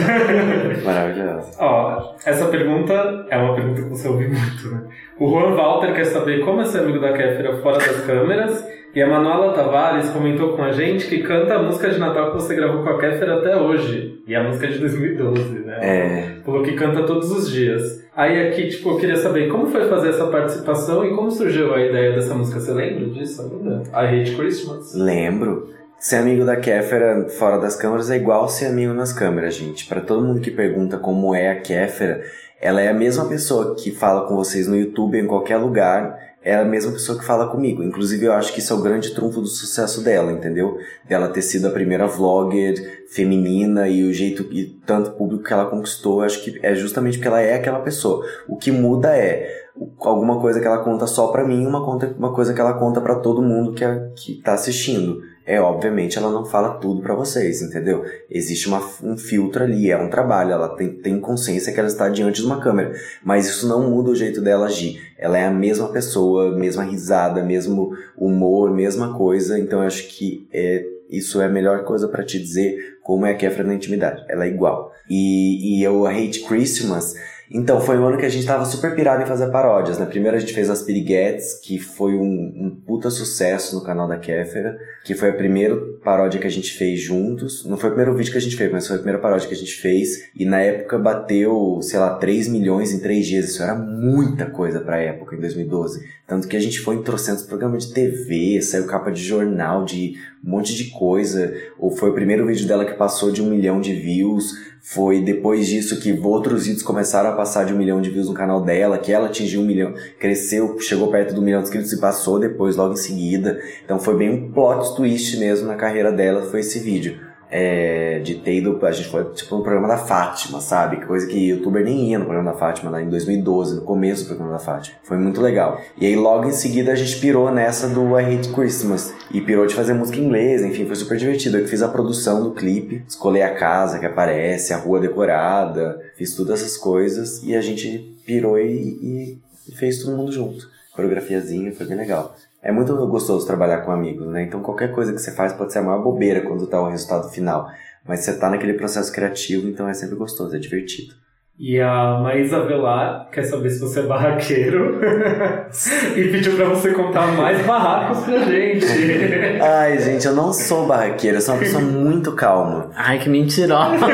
Maravilhoso. 0.86 1.52
Ó, 1.60 2.16
essa 2.26 2.46
pergunta 2.46 3.26
é 3.30 3.38
uma 3.38 3.56
pergunta 3.56 3.82
que 3.82 3.90
você 3.90 4.08
ouve 4.08 4.30
muito, 4.30 4.70
né? 4.72 4.84
O 5.20 5.30
Juan 5.30 5.54
Walter 5.54 5.94
quer 5.94 6.06
saber 6.06 6.46
como 6.46 6.62
é 6.62 6.64
ser 6.64 6.80
amigo 6.80 7.02
da 7.02 7.12
Kéfera 7.12 7.58
fora 7.58 7.78
das 7.78 8.06
câmeras. 8.06 8.66
E 8.95 9.02
a 9.02 9.07
Manuela 9.07 9.53
Tavares 9.53 10.10
comentou 10.11 10.56
com 10.56 10.64
a 10.64 10.72
gente 10.72 11.07
que 11.07 11.24
canta 11.24 11.56
a 11.56 11.64
música 11.64 11.90
de 11.90 11.98
Natal 11.98 12.32
que 12.32 12.36
você 12.36 12.53
gravou 12.53 12.84
com 12.84 12.90
a 12.90 12.99
Kéfera 12.99 13.40
até 13.40 13.56
hoje. 13.57 14.22
E 14.28 14.36
a 14.36 14.44
música 14.44 14.68
é 14.68 14.70
de 14.70 14.78
2012, 14.78 15.60
né? 15.65 15.78
É, 15.82 16.44
Falou 16.45 16.61
que 16.61 16.74
canta 16.74 17.02
todos 17.03 17.32
os 17.32 17.49
dias. 17.52 18.03
Aí 18.15 18.48
aqui, 18.48 18.68
tipo, 18.70 18.91
eu 18.91 18.98
queria 18.98 19.18
saber 19.18 19.49
como 19.49 19.65
foi 19.65 19.90
fazer 19.90 20.10
essa 20.10 20.28
participação 20.28 21.03
e 21.06 21.15
como 21.15 21.32
surgiu 21.32 21.74
a 21.74 21.82
ideia 21.82 22.14
dessa 22.14 22.36
música. 22.36 22.60
Você 22.60 22.72
lembra 22.72 23.06
disso 23.10 23.41
ainda? 23.41 23.82
I 23.91 24.22
Hate 24.22 24.36
Christmas. 24.36 24.94
lembro. 24.94 25.70
Ser 25.98 26.18
amigo 26.18 26.45
da 26.45 26.57
Kéfera 26.57 27.30
fora 27.30 27.57
das 27.57 27.76
câmeras 27.78 28.11
é 28.11 28.18
igual 28.18 28.48
ser 28.49 28.65
amigo 28.68 28.94
nas 28.94 29.11
câmeras, 29.14 29.56
gente. 29.56 29.88
Pra 29.88 30.02
todo 30.02 30.24
mundo 30.24 30.41
que 30.41 30.52
pergunta 30.52 30.98
como 30.98 31.34
é 31.34 31.49
a 31.49 31.56
Kéfera, 31.61 32.22
ela 32.61 32.82
é 32.82 32.90
a 32.90 32.94
mesma 32.94 33.26
pessoa 33.28 33.74
que 33.76 33.90
fala 33.90 34.28
com 34.28 34.36
vocês 34.36 34.68
no 34.68 34.76
YouTube 34.76 35.18
em 35.18 35.26
qualquer 35.26 35.57
lugar. 35.57 36.20
É 36.44 36.56
a 36.56 36.65
mesma 36.65 36.91
pessoa 36.91 37.18
que 37.18 37.24
fala 37.24 37.48
comigo. 37.48 37.82
Inclusive, 37.82 38.26
eu 38.26 38.34
acho 38.34 38.52
que 38.53 38.60
isso 38.60 38.74
é 38.74 38.76
o 38.76 38.82
grande 38.82 39.14
trunfo 39.14 39.40
do 39.40 39.48
sucesso 39.48 40.03
dela, 40.03 40.32
entendeu? 40.32 40.78
Dela 41.07 41.30
ter 41.30 41.41
sido 41.41 41.68
a 41.68 41.72
primeira 41.72 42.06
vlogger 42.06 43.06
feminina 43.07 43.88
e 43.88 44.03
o 44.03 44.14
jeito 44.14 44.44
e 44.52 44.65
tanto 44.86 45.11
público 45.11 45.44
que 45.44 45.53
ela 45.53 45.65
conquistou, 45.65 46.20
eu 46.20 46.26
acho 46.26 46.44
que 46.44 46.60
é 46.61 46.76
justamente 46.76 47.18
porque 47.18 47.28
ela 47.28 47.41
é 47.41 47.56
aquela 47.56 47.80
pessoa. 47.80 48.26
O 48.48 48.57
que 48.57 48.72
muda 48.72 49.15
é 49.15 49.64
alguma 49.99 50.40
coisa 50.40 50.60
que 50.60 50.68
ela 50.68 50.84
conta 50.84 51.07
só 51.07 51.28
pra 51.28 51.48
mim, 51.48 51.65
uma, 51.65 51.84
conta, 51.84 52.14
uma 52.18 52.34
coisa 52.34 52.53
que 52.53 52.61
ela 52.61 52.74
conta 52.74 53.02
pra 53.02 53.15
todo 53.15 53.41
mundo 53.41 53.74
que, 53.74 53.84
é, 53.84 54.11
que 54.15 54.36
tá 54.36 54.53
assistindo. 54.53 55.22
É, 55.45 55.60
obviamente, 55.60 56.18
ela 56.18 56.32
não 56.32 56.45
fala 56.45 56.78
tudo 56.78 57.02
pra 57.02 57.14
vocês, 57.14 57.61
entendeu? 57.61 58.06
Existe 58.30 58.68
uma, 58.68 58.82
um 59.03 59.18
filtro 59.18 59.64
ali, 59.64 59.91
é 59.91 59.98
um 59.98 60.10
trabalho, 60.10 60.52
ela 60.52 60.70
tem, 60.70 60.90
tem 60.90 61.20
consciência 61.20 61.74
que 61.74 61.80
ela 61.80 61.90
está 61.90 62.07
diante 62.07 62.41
de 62.41 62.45
uma 62.45 62.61
câmera. 62.61 62.94
Mas 63.24 63.48
isso 63.48 63.68
não 63.68 63.90
muda 63.90 64.11
o 64.11 64.15
jeito 64.15 64.40
dela 64.40 64.68
agir. 64.68 65.02
Ela 65.18 65.38
é 65.38 65.45
a 65.45 65.52
mesma 65.52 65.90
pessoa, 65.90 66.57
mesma 66.57 66.84
risada, 66.84 67.44
mesmo 67.44 67.91
humor, 68.18 68.72
mesma 68.72 69.18
coisa. 69.18 69.60
Então 69.60 69.80
eu 69.82 69.88
acho 69.88 70.07
que 70.07 70.48
é, 70.53 70.86
isso 71.10 71.41
é 71.41 71.45
a 71.45 71.49
melhor 71.49 71.84
coisa 71.84 72.07
pra 72.07 72.24
te 72.24 72.40
dizer 72.40 72.98
como 73.03 73.26
é 73.26 73.32
a 73.32 73.36
Kefra 73.36 73.65
na 73.65 73.76
intimidade. 73.76 74.24
Ela 74.30 74.45
é 74.45 74.49
igual. 74.49 74.94
E, 75.10 75.78
e 75.78 75.84
eu, 75.84 76.07
Hate 76.07 76.44
Christmas, 76.45 77.15
então, 77.54 77.80
foi 77.80 78.00
um 78.00 78.08
ano 78.08 78.18
que 78.18 78.26
a 78.26 78.30
gente 78.30 78.48
tava 78.48 78.66
super 78.66 78.96
pirado 78.96 79.22
em 79.22 79.28
fazer 79.28 79.52
paródias, 79.52 80.00
né? 80.00 80.08
Primeiro 80.08 80.36
a 80.36 80.40
gente 80.40 80.56
fez 80.56 80.72
as 80.72 80.82
Piriguetes, 80.82 81.60
que 81.64 81.78
foi 81.78 82.16
um, 82.16 82.52
um 82.56 82.82
puta 82.84 83.12
sucesso 83.12 83.76
no 83.76 83.84
canal 83.84 84.08
da 84.08 84.18
Kéfera, 84.18 84.76
que 85.06 85.14
foi 85.14 85.30
a 85.30 85.34
primeira 85.34 85.76
paródia 86.04 86.40
que 86.40 86.48
a 86.48 86.50
gente 86.50 86.74
fez 86.74 87.00
juntos. 87.00 87.64
Não 87.64 87.78
foi 87.78 87.92
o 87.92 87.94
primeiro 87.94 88.18
vídeo 88.18 88.32
que 88.32 88.40
a 88.40 88.42
gente 88.42 88.56
fez, 88.56 88.72
mas 88.72 88.88
foi 88.88 88.96
a 88.96 89.00
primeira 89.00 89.22
paródia 89.22 89.48
que 89.48 89.54
a 89.54 89.58
gente 89.58 89.76
fez. 89.76 90.32
E 90.36 90.46
na 90.46 90.62
época 90.62 90.98
bateu, 90.98 91.80
sei 91.84 92.00
lá, 92.00 92.16
3 92.16 92.48
milhões 92.48 92.92
em 92.92 93.00
3 93.00 93.24
dias. 93.24 93.46
Isso 93.46 93.62
era 93.62 93.76
muita 93.76 94.48
coisa 94.48 94.80
pra 94.80 94.98
época, 94.98 95.36
em 95.36 95.40
2012. 95.40 96.04
Tanto 96.26 96.48
que 96.48 96.58
a 96.58 96.60
gente 96.60 96.80
foi 96.80 96.96
em 96.96 97.04
trocentos 97.04 97.44
programas 97.44 97.86
de 97.86 97.94
TV, 97.94 98.64
saiu 98.64 98.88
capa 98.88 99.12
de 99.12 99.22
jornal, 99.22 99.86
de 99.86 100.16
um 100.44 100.50
monte 100.50 100.74
de 100.74 100.90
coisa. 100.90 101.54
Ou 101.78 101.92
foi 101.92 102.10
o 102.10 102.14
primeiro 102.16 102.48
vídeo 102.48 102.68
dela 102.68 102.84
que 102.84 102.96
passou 102.96 103.32
de 103.32 103.44
um 103.44 103.50
milhão 103.52 103.80
de 103.80 103.94
views. 103.94 104.73
Foi 104.85 105.22
depois 105.22 105.65
disso 105.65 106.01
que 106.01 106.11
outros 106.11 106.65
vídeos 106.65 106.84
começaram 106.84 107.30
a 107.30 107.35
passar 107.38 107.64
de 107.64 107.73
um 107.73 107.77
milhão 107.77 108.01
de 108.01 108.10
views 108.10 108.27
no 108.27 108.34
canal 108.34 108.60
dela, 108.60 108.97
que 108.97 109.14
ela 109.14 109.27
atingiu 109.27 109.61
um 109.61 109.65
milhão, 109.65 109.93
cresceu, 110.19 110.77
chegou 110.77 111.10
perto 111.10 111.34
do 111.34 111.41
milhão 111.41 111.61
de 111.61 111.68
inscritos 111.68 111.93
e 111.93 112.01
passou 112.01 112.38
depois, 112.38 112.76
logo 112.76 112.91
em 112.91 112.97
seguida. 112.97 113.61
Então 113.85 113.97
foi 113.97 114.18
bem 114.18 114.30
um 114.30 114.51
plot 114.51 114.93
twist 114.93 115.38
mesmo 115.38 115.69
na 115.69 115.76
carreira 115.76 116.11
dela, 116.11 116.43
foi 116.43 116.60
esse 116.60 116.80
vídeo. 116.80 117.32
É, 117.56 118.20
de 118.20 118.34
ter 118.36 118.56
ido, 118.56 118.80
a 118.84 118.92
gente 118.92 119.10
foi 119.10 119.24
tipo 119.34 119.56
no 119.56 119.62
programa 119.64 119.88
da 119.88 119.98
Fátima, 119.98 120.60
sabe? 120.60 121.06
Coisa 121.06 121.28
que 121.28 121.50
youtuber 121.50 121.84
nem 121.84 122.10
ia 122.10 122.18
no 122.18 122.26
programa 122.26 122.52
da 122.52 122.58
Fátima 122.58 122.90
lá 122.90 123.00
em 123.00 123.08
2012, 123.10 123.76
no 123.76 123.82
começo 123.84 124.24
do 124.24 124.28
programa 124.30 124.54
da 124.54 124.60
Fátima. 124.60 124.96
Foi 125.04 125.18
muito 125.18 125.40
legal. 125.40 125.80
E 125.96 126.08
aí 126.08 126.16
logo 126.16 126.48
em 126.50 126.52
seguida 126.52 126.92
a 126.92 126.96
gente 126.96 127.20
pirou 127.20 127.52
nessa 127.52 127.88
do 127.88 128.20
I 128.20 128.36
Hate 128.36 128.50
Christmas. 128.50 129.14
E 129.32 129.40
pirou 129.40 129.68
de 129.68 129.76
fazer 129.76 129.94
música 129.94 130.18
em 130.18 130.24
inglês, 130.26 130.64
enfim, 130.64 130.86
foi 130.88 130.96
super 130.96 131.16
divertido. 131.16 131.60
Eu 131.60 131.68
fiz 131.68 131.84
a 131.84 131.88
produção 131.88 132.44
do 132.44 132.52
clipe, 132.54 133.04
escolhi 133.08 133.42
a 133.44 133.54
casa 133.54 134.00
que 134.00 134.06
aparece, 134.08 134.74
a 134.74 134.78
rua 134.78 135.00
decorada, 135.00 136.02
fiz 136.18 136.36
todas 136.36 136.60
essas 136.62 136.76
coisas 136.76 137.44
e 137.44 137.56
a 137.56 137.62
gente 137.62 138.18
pirou 138.26 138.58
e, 138.58 138.64
e- 138.72 139.38
e 139.70 139.76
fez 139.76 140.00
todo 140.04 140.18
mundo 140.18 140.32
junto. 140.32 140.68
Coreografiazinha, 140.96 141.72
foi 141.72 141.86
bem 141.86 141.98
legal. 141.98 142.36
É 142.64 142.72
muito 142.72 142.95
gostoso 143.07 143.45
trabalhar 143.45 143.80
com 143.80 143.91
amigos, 143.91 144.26
né? 144.27 144.44
Então 144.44 144.61
qualquer 144.61 144.94
coisa 144.94 145.11
que 145.11 145.19
você 145.19 145.31
faz 145.31 145.52
pode 145.52 145.73
ser 145.73 145.80
a 145.80 145.84
maior 145.84 146.02
bobeira 146.02 146.41
quando 146.41 146.65
tá 146.65 146.81
o 146.81 146.90
resultado 146.90 147.30
final. 147.30 147.69
Mas 148.07 148.22
você 148.22 148.40
tá 148.40 148.49
naquele 148.49 148.73
processo 148.73 149.11
criativo, 149.11 149.68
então 149.68 149.88
é 149.88 149.94
sempre 149.94 150.15
gostoso, 150.15 150.56
é 150.56 150.60
divertido. 150.60 151.14
E 151.60 151.80
a 151.80 152.19
Maísa 152.19 152.61
Velar 152.61 153.30
quer 153.31 153.44
saber 153.44 153.69
se 153.69 153.80
você 153.80 153.99
é 153.99 154.03
barraqueiro 154.03 154.99
e 156.15 156.23
pediu 156.30 156.56
pra 156.56 156.65
você 156.65 156.91
contar 156.94 157.27
mais 157.34 157.64
barracos 157.65 158.23
pra 158.23 158.40
gente. 158.40 158.85
Ai, 159.61 159.99
gente, 159.99 160.26
eu 160.26 160.34
não 160.34 160.52
sou 160.52 160.88
barraqueira, 160.88 161.38
eu 161.38 161.41
sou 161.41 161.53
uma 161.53 161.60
pessoa 161.60 161.84
muito 161.84 162.31
calma. 162.31 162.90
Ai, 162.95 163.19
que 163.19 163.30
mentirosa. 163.30 163.98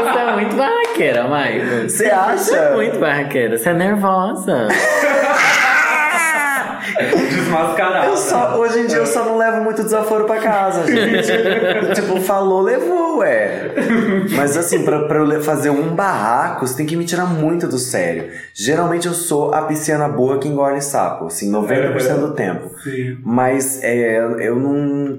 Você 0.00 0.18
é 0.18 0.32
muito 0.34 0.56
barraqueira, 0.56 1.24
Michael. 1.24 1.88
Você 1.88 2.06
acha? 2.06 2.36
Você 2.36 2.56
é 2.56 2.74
muito 2.74 2.98
barraqueira. 2.98 3.56
Você 3.56 3.68
é 3.68 3.74
nervosa. 3.74 4.68
Desmascarado. 7.30 8.16
Só, 8.16 8.58
hoje 8.58 8.80
em 8.80 8.86
dia 8.86 8.98
eu 8.98 9.06
só 9.06 9.24
não 9.24 9.36
levo 9.36 9.62
muito 9.62 9.82
desaforo 9.82 10.24
pra 10.24 10.40
casa, 10.40 10.86
gente. 10.86 11.30
tipo, 11.94 12.20
falou, 12.20 12.62
levou, 12.62 13.18
ué. 13.18 13.72
Mas 14.36 14.56
assim, 14.56 14.84
pra, 14.84 15.04
pra 15.06 15.18
eu 15.18 15.42
fazer 15.42 15.70
um 15.70 15.94
barraco, 15.94 16.66
você 16.66 16.76
tem 16.76 16.86
que 16.86 16.96
me 16.96 17.04
tirar 17.04 17.26
muito 17.26 17.66
do 17.66 17.78
sério. 17.78 18.30
Geralmente 18.54 19.06
eu 19.06 19.14
sou 19.14 19.52
a 19.54 19.62
pisciana 19.62 20.08
boa 20.08 20.38
que 20.38 20.48
engole 20.48 20.80
sapo, 20.80 21.26
assim, 21.26 21.50
90% 21.50 22.18
do 22.18 22.34
tempo. 22.34 22.70
Sim. 22.82 23.18
Mas 23.24 23.82
é, 23.82 24.18
eu 24.40 24.56
não. 24.56 25.18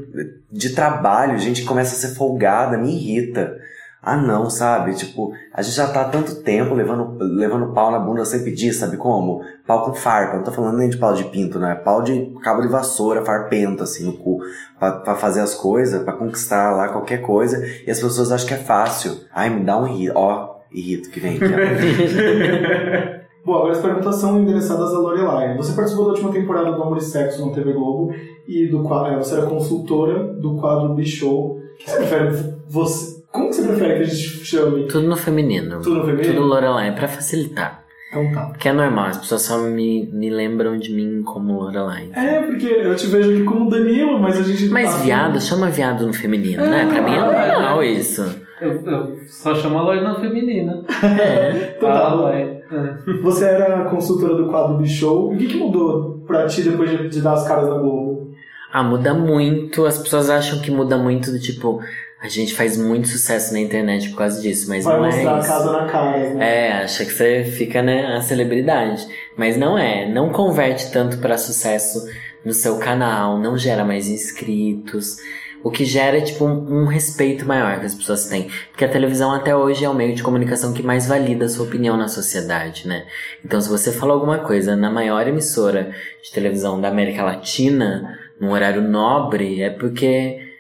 De 0.51 0.71
trabalho, 0.71 1.39
gente 1.39 1.61
que 1.61 1.67
começa 1.67 1.95
a 1.95 2.09
ser 2.09 2.15
folgada, 2.15 2.77
me 2.77 2.93
irrita. 2.93 3.57
Ah, 4.03 4.18
não, 4.18 4.49
sabe? 4.49 4.95
Tipo, 4.95 5.32
a 5.53 5.61
gente 5.61 5.76
já 5.76 5.88
tá 5.88 6.02
há 6.02 6.10
tanto 6.10 6.41
tempo 6.41 6.73
levando, 6.73 7.18
levando 7.19 7.72
pau 7.72 7.91
na 7.91 7.99
bunda 7.99 8.26
sem 8.26 8.44
pedir, 8.44 8.73
sabe 8.73 8.98
como? 8.98 9.44
Pau 9.68 9.86
com 9.86 9.94
farpa. 9.94 10.38
Não 10.38 10.44
tô 10.44 10.52
falando 10.52 10.78
nem 10.78 10.90
de 10.90 10.98
pau 10.98 11.14
de 11.14 11.26
pinto, 11.26 11.60
né? 11.60 11.76
Pau 11.76 12.02
de 12.02 12.34
cabo 12.41 12.61
de 12.61 12.68
vassoura, 12.68 13.23
farpento, 13.23 13.84
assim, 13.84 14.06
no 14.06 14.14
cu. 14.14 14.40
Pra, 14.80 14.91
pra 14.94 15.15
fazer 15.15 15.41
as 15.41 15.53
coisas, 15.53 16.02
pra 16.03 16.14
conquistar 16.14 16.76
lá 16.76 16.90
qualquer 16.90 17.22
coisa. 17.22 17.64
E 17.86 17.91
as 17.91 17.99
pessoas 17.99 18.32
acham 18.32 18.48
que 18.48 18.56
é 18.56 18.57
fácil. 18.57 19.18
Ai, 19.32 19.52
me 19.52 19.64
dá 19.64 19.78
um 19.78 19.88
irrito. 19.88 20.14
Ó, 20.15 20.56
irrito 20.72 21.11
que 21.11 21.19
vem 21.19 21.36
aqui, 21.36 21.45
ó. 21.45 23.22
Bom, 23.44 23.56
agora 23.56 23.72
as 23.72 23.82
perguntas 23.82 24.15
são 24.18 24.40
endereçadas 24.40 24.94
a 24.94 24.99
Lorelai. 24.99 25.57
Você 25.57 25.73
participou 25.73 26.06
da 26.06 26.11
última 26.11 26.32
temporada 26.32 26.72
do 26.72 26.82
Amor 26.82 26.98
e 26.98 27.02
Sexo 27.02 27.45
na 27.45 27.52
TV 27.52 27.73
Globo 27.73 28.14
e 28.48 28.68
do 28.68 28.84
quadro, 28.84 29.18
você 29.18 29.36
era 29.36 29.48
consultora 29.48 30.34
do 30.34 30.57
quadro 30.57 30.95
que 30.95 31.90
você 31.90 31.98
prefere? 31.98 32.61
Você, 32.68 33.10
como 33.31 33.49
que 33.49 33.55
você 33.55 33.67
prefere 33.67 33.95
que 33.95 34.01
a 34.01 34.05
gente 34.05 34.45
chame? 34.45 34.87
Tudo 34.87 35.07
no 35.07 35.15
feminino. 35.15 35.81
Tudo 35.81 35.95
no 35.97 36.05
feminino? 36.05 36.33
Tudo 36.33 36.45
Lorelai, 36.47 36.93
pra 36.93 37.07
facilitar. 37.07 37.83
Então 38.09 38.31
tá. 38.33 38.45
Porque 38.47 38.67
é 38.67 38.73
normal, 38.73 39.05
as 39.05 39.17
pessoas 39.17 39.43
só 39.43 39.57
me, 39.59 40.05
me 40.11 40.29
lembram 40.29 40.77
de 40.77 40.93
mim 40.93 41.23
como 41.23 41.59
Lorelai. 41.61 42.09
É, 42.13 42.41
porque 42.41 42.67
eu 42.67 42.93
te 42.95 43.07
vejo 43.07 43.31
aqui 43.31 43.43
como 43.43 43.69
Danilo, 43.69 44.19
mas 44.19 44.37
a 44.37 44.43
gente. 44.43 44.65
Mas 44.69 44.91
tá- 44.93 45.01
viado, 45.01 45.39
chama 45.39 45.69
viado 45.69 46.05
no 46.05 46.13
feminino, 46.13 46.65
né? 46.65 46.85
Pra 46.91 47.01
mim 47.01 47.13
é 47.13 47.53
normal 47.53 47.83
isso. 47.83 48.23
Eu, 48.59 48.73
eu 48.85 49.17
só 49.27 49.55
chamo 49.55 49.79
a 49.79 49.81
Loina 49.81 50.13
feminina. 50.19 50.83
Então 51.77 51.89
tá. 51.89 51.99
Ah, 52.09 52.21
ué. 52.25 52.61
É. 52.71 53.21
Você 53.23 53.45
era 53.45 53.85
consultora 53.85 54.35
do 54.35 54.49
quadro 54.49 54.77
B-Show. 54.77 55.33
E 55.33 55.35
o 55.35 55.39
que, 55.39 55.47
que 55.47 55.57
mudou 55.57 56.23
pra 56.27 56.45
ti 56.45 56.61
depois 56.61 56.89
de, 56.89 57.09
de 57.09 57.21
dar 57.21 57.33
as 57.33 57.47
caras 57.47 57.67
na 57.67 57.75
Globo? 57.77 58.31
Ah, 58.71 58.83
muda 58.83 59.13
muito. 59.13 59.85
As 59.85 59.97
pessoas 59.97 60.29
acham 60.29 60.59
que 60.59 60.69
muda 60.69 60.97
muito 60.97 61.31
do 61.31 61.39
tipo, 61.39 61.81
a 62.22 62.27
gente 62.27 62.53
faz 62.53 62.77
muito 62.77 63.07
sucesso 63.07 63.52
na 63.52 63.60
internet 63.60 64.10
por 64.10 64.18
causa 64.19 64.39
disso, 64.39 64.69
mas 64.69 64.84
Vai 64.84 64.95
não 64.95 65.06
é 65.06 65.10
mostrar 65.10 65.38
a 65.38 65.41
casa 65.41 65.72
na 65.72 65.85
cara, 65.88 66.34
né? 66.35 66.68
É, 66.68 66.72
acha 66.84 67.03
que 67.03 67.11
você 67.11 67.43
fica, 67.43 67.81
né, 67.81 68.15
a 68.15 68.22
celebridade. 68.22 69.07
Mas 69.35 69.57
não 69.57 69.76
é. 69.76 70.07
Não 70.07 70.30
converte 70.30 70.91
tanto 70.91 71.18
pra 71.18 71.35
sucesso 71.35 72.07
no 72.45 72.53
seu 72.53 72.77
canal, 72.77 73.39
não 73.39 73.57
gera 73.57 73.84
mais 73.84 74.07
inscritos. 74.07 75.18
O 75.64 75.72
que 75.72 75.84
gera 75.84 76.19
é, 76.19 76.22
tipo, 76.22 76.45
um, 76.45 76.84
um 76.84 76.85
respeito 76.85 77.43
maior 77.43 77.80
que 77.80 77.88
as 77.88 77.95
pessoas 77.95 78.27
têm. 78.27 78.52
Porque 78.69 78.85
a 78.85 78.89
televisão 78.89 79.31
até 79.31 79.56
hoje 79.56 79.84
é 79.84 79.89
o 79.89 79.93
meio 79.93 80.14
de 80.14 80.22
comunicação 80.22 80.73
que 80.73 80.84
mais 80.84 81.07
valida 81.07 81.45
a 81.45 81.49
sua 81.49 81.65
opinião 81.65 81.98
na 81.98 82.07
sociedade, 82.07 82.88
né? 82.88 83.03
Então, 83.43 83.60
se 83.60 83.68
você 83.68 83.91
falou 83.91 84.14
alguma 84.14 84.38
coisa 84.38 84.76
na 84.76 84.91
maior 84.91 85.27
emissora 85.27 85.91
de 86.23 86.31
televisão 86.31 86.80
da 86.80 86.88
América 86.88 87.23
Latina, 87.23 88.19
num 88.39 88.52
horário 88.52 88.81
nobre, 88.84 89.61
é 89.61 89.72
porque 89.72 90.51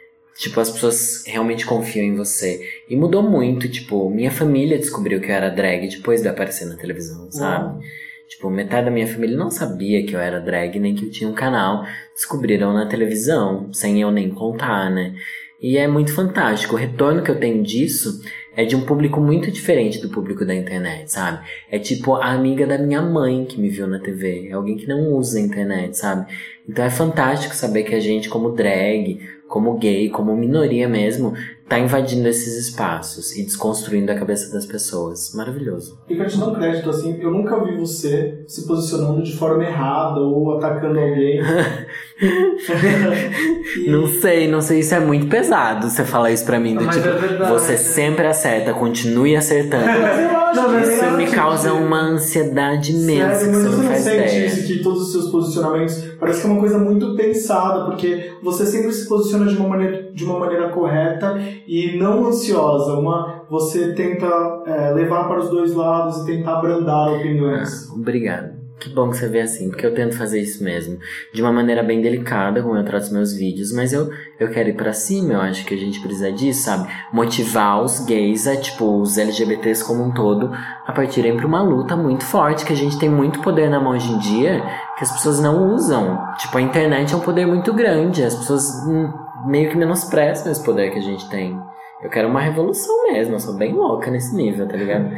Tipo, 0.41 0.59
as 0.59 0.71
pessoas 0.71 1.23
realmente 1.27 1.67
confiam 1.67 2.03
em 2.03 2.15
você. 2.15 2.67
E 2.89 2.95
mudou 2.95 3.21
muito, 3.21 3.69
tipo, 3.69 4.09
minha 4.09 4.31
família 4.31 4.75
descobriu 4.75 5.21
que 5.21 5.29
eu 5.29 5.35
era 5.35 5.49
drag 5.51 5.87
depois 5.87 6.23
de 6.23 6.27
aparecer 6.27 6.65
na 6.65 6.75
televisão, 6.75 7.29
sabe? 7.29 7.85
Tipo, 8.27 8.49
metade 8.49 8.85
da 8.85 8.91
minha 8.91 9.05
família 9.05 9.37
não 9.37 9.51
sabia 9.51 10.03
que 10.03 10.15
eu 10.15 10.19
era 10.19 10.41
drag, 10.41 10.79
nem 10.79 10.95
que 10.95 11.05
eu 11.05 11.11
tinha 11.11 11.29
um 11.29 11.35
canal. 11.35 11.85
Descobriram 12.15 12.73
na 12.73 12.87
televisão, 12.87 13.71
sem 13.71 14.01
eu 14.01 14.09
nem 14.09 14.31
contar, 14.31 14.89
né? 14.89 15.13
E 15.61 15.77
é 15.77 15.87
muito 15.87 16.11
fantástico. 16.11 16.73
O 16.73 16.79
retorno 16.79 17.21
que 17.21 17.29
eu 17.29 17.39
tenho 17.39 17.61
disso 17.61 18.19
é 18.55 18.65
de 18.65 18.75
um 18.75 18.81
público 18.81 19.21
muito 19.21 19.51
diferente 19.51 20.01
do 20.01 20.09
público 20.09 20.43
da 20.43 20.55
internet, 20.55 21.11
sabe? 21.11 21.47
É 21.69 21.77
tipo 21.77 22.15
a 22.15 22.31
amiga 22.31 22.65
da 22.65 22.79
minha 22.79 23.01
mãe 23.03 23.45
que 23.45 23.61
me 23.61 23.69
viu 23.69 23.85
na 23.85 23.99
TV. 23.99 24.47
É 24.49 24.53
alguém 24.53 24.75
que 24.75 24.87
não 24.87 25.13
usa 25.13 25.37
a 25.37 25.41
internet, 25.41 25.95
sabe? 25.95 26.25
Então 26.67 26.83
é 26.83 26.89
fantástico 26.89 27.53
saber 27.53 27.83
que 27.83 27.93
a 27.93 27.99
gente, 27.99 28.27
como 28.27 28.53
drag, 28.53 29.19
como 29.51 29.77
gay, 29.77 30.09
como 30.09 30.33
minoria 30.33 30.87
mesmo, 30.87 31.33
tá 31.67 31.77
invadindo 31.77 32.25
esses 32.25 32.57
espaços 32.57 33.35
e 33.35 33.43
desconstruindo 33.43 34.09
a 34.09 34.15
cabeça 34.15 34.49
das 34.51 34.65
pessoas. 34.65 35.33
Maravilhoso. 35.35 36.01
E 36.07 36.15
pra 36.15 36.25
te 36.25 36.39
dar 36.39 36.47
um 36.47 36.55
crédito, 36.55 36.89
assim, 36.89 37.19
eu 37.19 37.29
nunca 37.31 37.61
vi 37.61 37.75
você 37.75 38.45
se 38.47 38.65
posicionando 38.65 39.21
de 39.21 39.35
forma 39.35 39.65
errada 39.65 40.21
ou 40.21 40.55
atacando 40.55 40.97
alguém. 40.97 41.41
E- 42.21 43.89
Não 43.89 44.05
sei, 44.05 44.47
não 44.47 44.61
sei, 44.61 44.79
isso 44.79 44.93
é 44.93 44.99
muito 44.99 45.27
pesado 45.27 45.89
você 45.89 46.03
falar 46.03 46.31
isso 46.31 46.45
pra 46.45 46.59
mim. 46.59 46.75
Do 46.75 46.83
Mas 46.83 46.95
tipo, 46.95 47.07
é 47.07 47.11
verdade. 47.13 47.51
você 47.51 47.77
sempre 47.77 48.27
acerta, 48.27 48.73
continue 48.73 49.35
acertando. 49.35 49.85
Não, 49.85 50.81
Isso 50.81 51.03
acho 51.05 51.17
me 51.17 51.27
causa 51.27 51.73
uma 51.73 52.01
ansiedade 52.01 52.91
imensa 52.91 53.35
Sério, 53.35 53.51
mas 53.53 53.63
você 53.63 53.77
não 53.77 53.83
não 53.83 53.95
sente 53.95 54.45
isso 54.45 54.67
que 54.67 54.83
todos 54.83 55.03
os 55.03 55.11
seus 55.11 55.31
posicionamentos 55.31 56.03
parece 56.19 56.41
que 56.41 56.47
é 56.47 56.49
uma 56.51 56.59
coisa 56.59 56.77
muito 56.77 57.15
pensada, 57.15 57.85
porque 57.85 58.33
você 58.43 58.65
sempre 58.65 58.91
se 58.91 59.07
posiciona 59.07 59.45
de 59.45 59.55
uma 59.55 59.69
maneira, 59.69 60.11
de 60.13 60.23
uma 60.25 60.37
maneira 60.37 60.69
correta 60.69 61.39
e 61.67 61.97
não 61.97 62.25
ansiosa. 62.27 62.93
Uma, 62.93 63.45
você 63.49 63.93
tenta 63.93 64.27
é, 64.67 64.91
levar 64.93 65.27
para 65.27 65.39
os 65.39 65.49
dois 65.49 65.73
lados 65.73 66.17
e 66.21 66.25
tentar 66.25 66.57
abrandar 66.57 67.13
opiniões. 67.13 67.87
Ah, 67.89 67.93
obrigado. 67.95 68.60
Que 68.81 68.89
bom 68.89 69.11
que 69.11 69.17
você 69.17 69.27
vê 69.27 69.41
assim, 69.41 69.69
porque 69.69 69.85
eu 69.85 69.93
tento 69.93 70.17
fazer 70.17 70.41
isso 70.41 70.63
mesmo. 70.63 70.97
De 71.31 71.39
uma 71.39 71.53
maneira 71.53 71.83
bem 71.83 72.01
delicada, 72.01 72.63
como 72.63 72.75
eu 72.75 72.83
trato 72.83 73.03
os 73.03 73.11
meus 73.11 73.31
vídeos, 73.31 73.71
mas 73.71 73.93
eu, 73.93 74.09
eu 74.39 74.49
quero 74.49 74.69
ir 74.69 74.73
pra 74.73 74.91
cima, 74.91 75.33
eu 75.33 75.41
acho 75.41 75.63
que 75.67 75.75
a 75.75 75.77
gente 75.77 76.01
precisa 76.01 76.31
disso, 76.31 76.63
sabe? 76.63 76.91
Motivar 77.13 77.79
os 77.83 78.03
gays, 78.03 78.47
a, 78.47 78.57
tipo, 78.57 78.99
os 78.99 79.19
LGBTs 79.19 79.85
como 79.85 80.03
um 80.03 80.11
todo, 80.11 80.51
a 80.87 80.91
partirem 80.91 81.37
pra 81.37 81.45
uma 81.45 81.61
luta 81.61 81.95
muito 81.95 82.25
forte, 82.25 82.65
que 82.65 82.73
a 82.73 82.75
gente 82.75 82.97
tem 82.97 83.07
muito 83.07 83.39
poder 83.41 83.69
na 83.69 83.79
mão 83.79 83.93
hoje 83.93 84.11
em 84.11 84.17
dia, 84.17 84.63
que 84.97 85.03
as 85.03 85.11
pessoas 85.11 85.39
não 85.39 85.75
usam. 85.75 86.19
Tipo, 86.39 86.57
a 86.57 86.61
internet 86.61 87.13
é 87.13 87.17
um 87.17 87.21
poder 87.21 87.45
muito 87.45 87.71
grande, 87.73 88.23
as 88.23 88.33
pessoas 88.33 88.67
hum, 88.87 89.13
meio 89.45 89.69
que 89.69 89.77
menosprezam 89.77 90.51
esse 90.51 90.63
poder 90.63 90.89
que 90.89 90.97
a 90.97 91.03
gente 91.03 91.29
tem. 91.29 91.55
Eu 92.01 92.09
quero 92.09 92.27
uma 92.27 92.41
revolução 92.41 93.11
mesmo, 93.11 93.35
eu 93.35 93.39
sou 93.39 93.53
bem 93.53 93.73
louca 93.73 94.09
nesse 94.09 94.35
nível, 94.35 94.67
tá 94.67 94.75
ligado? 94.75 95.11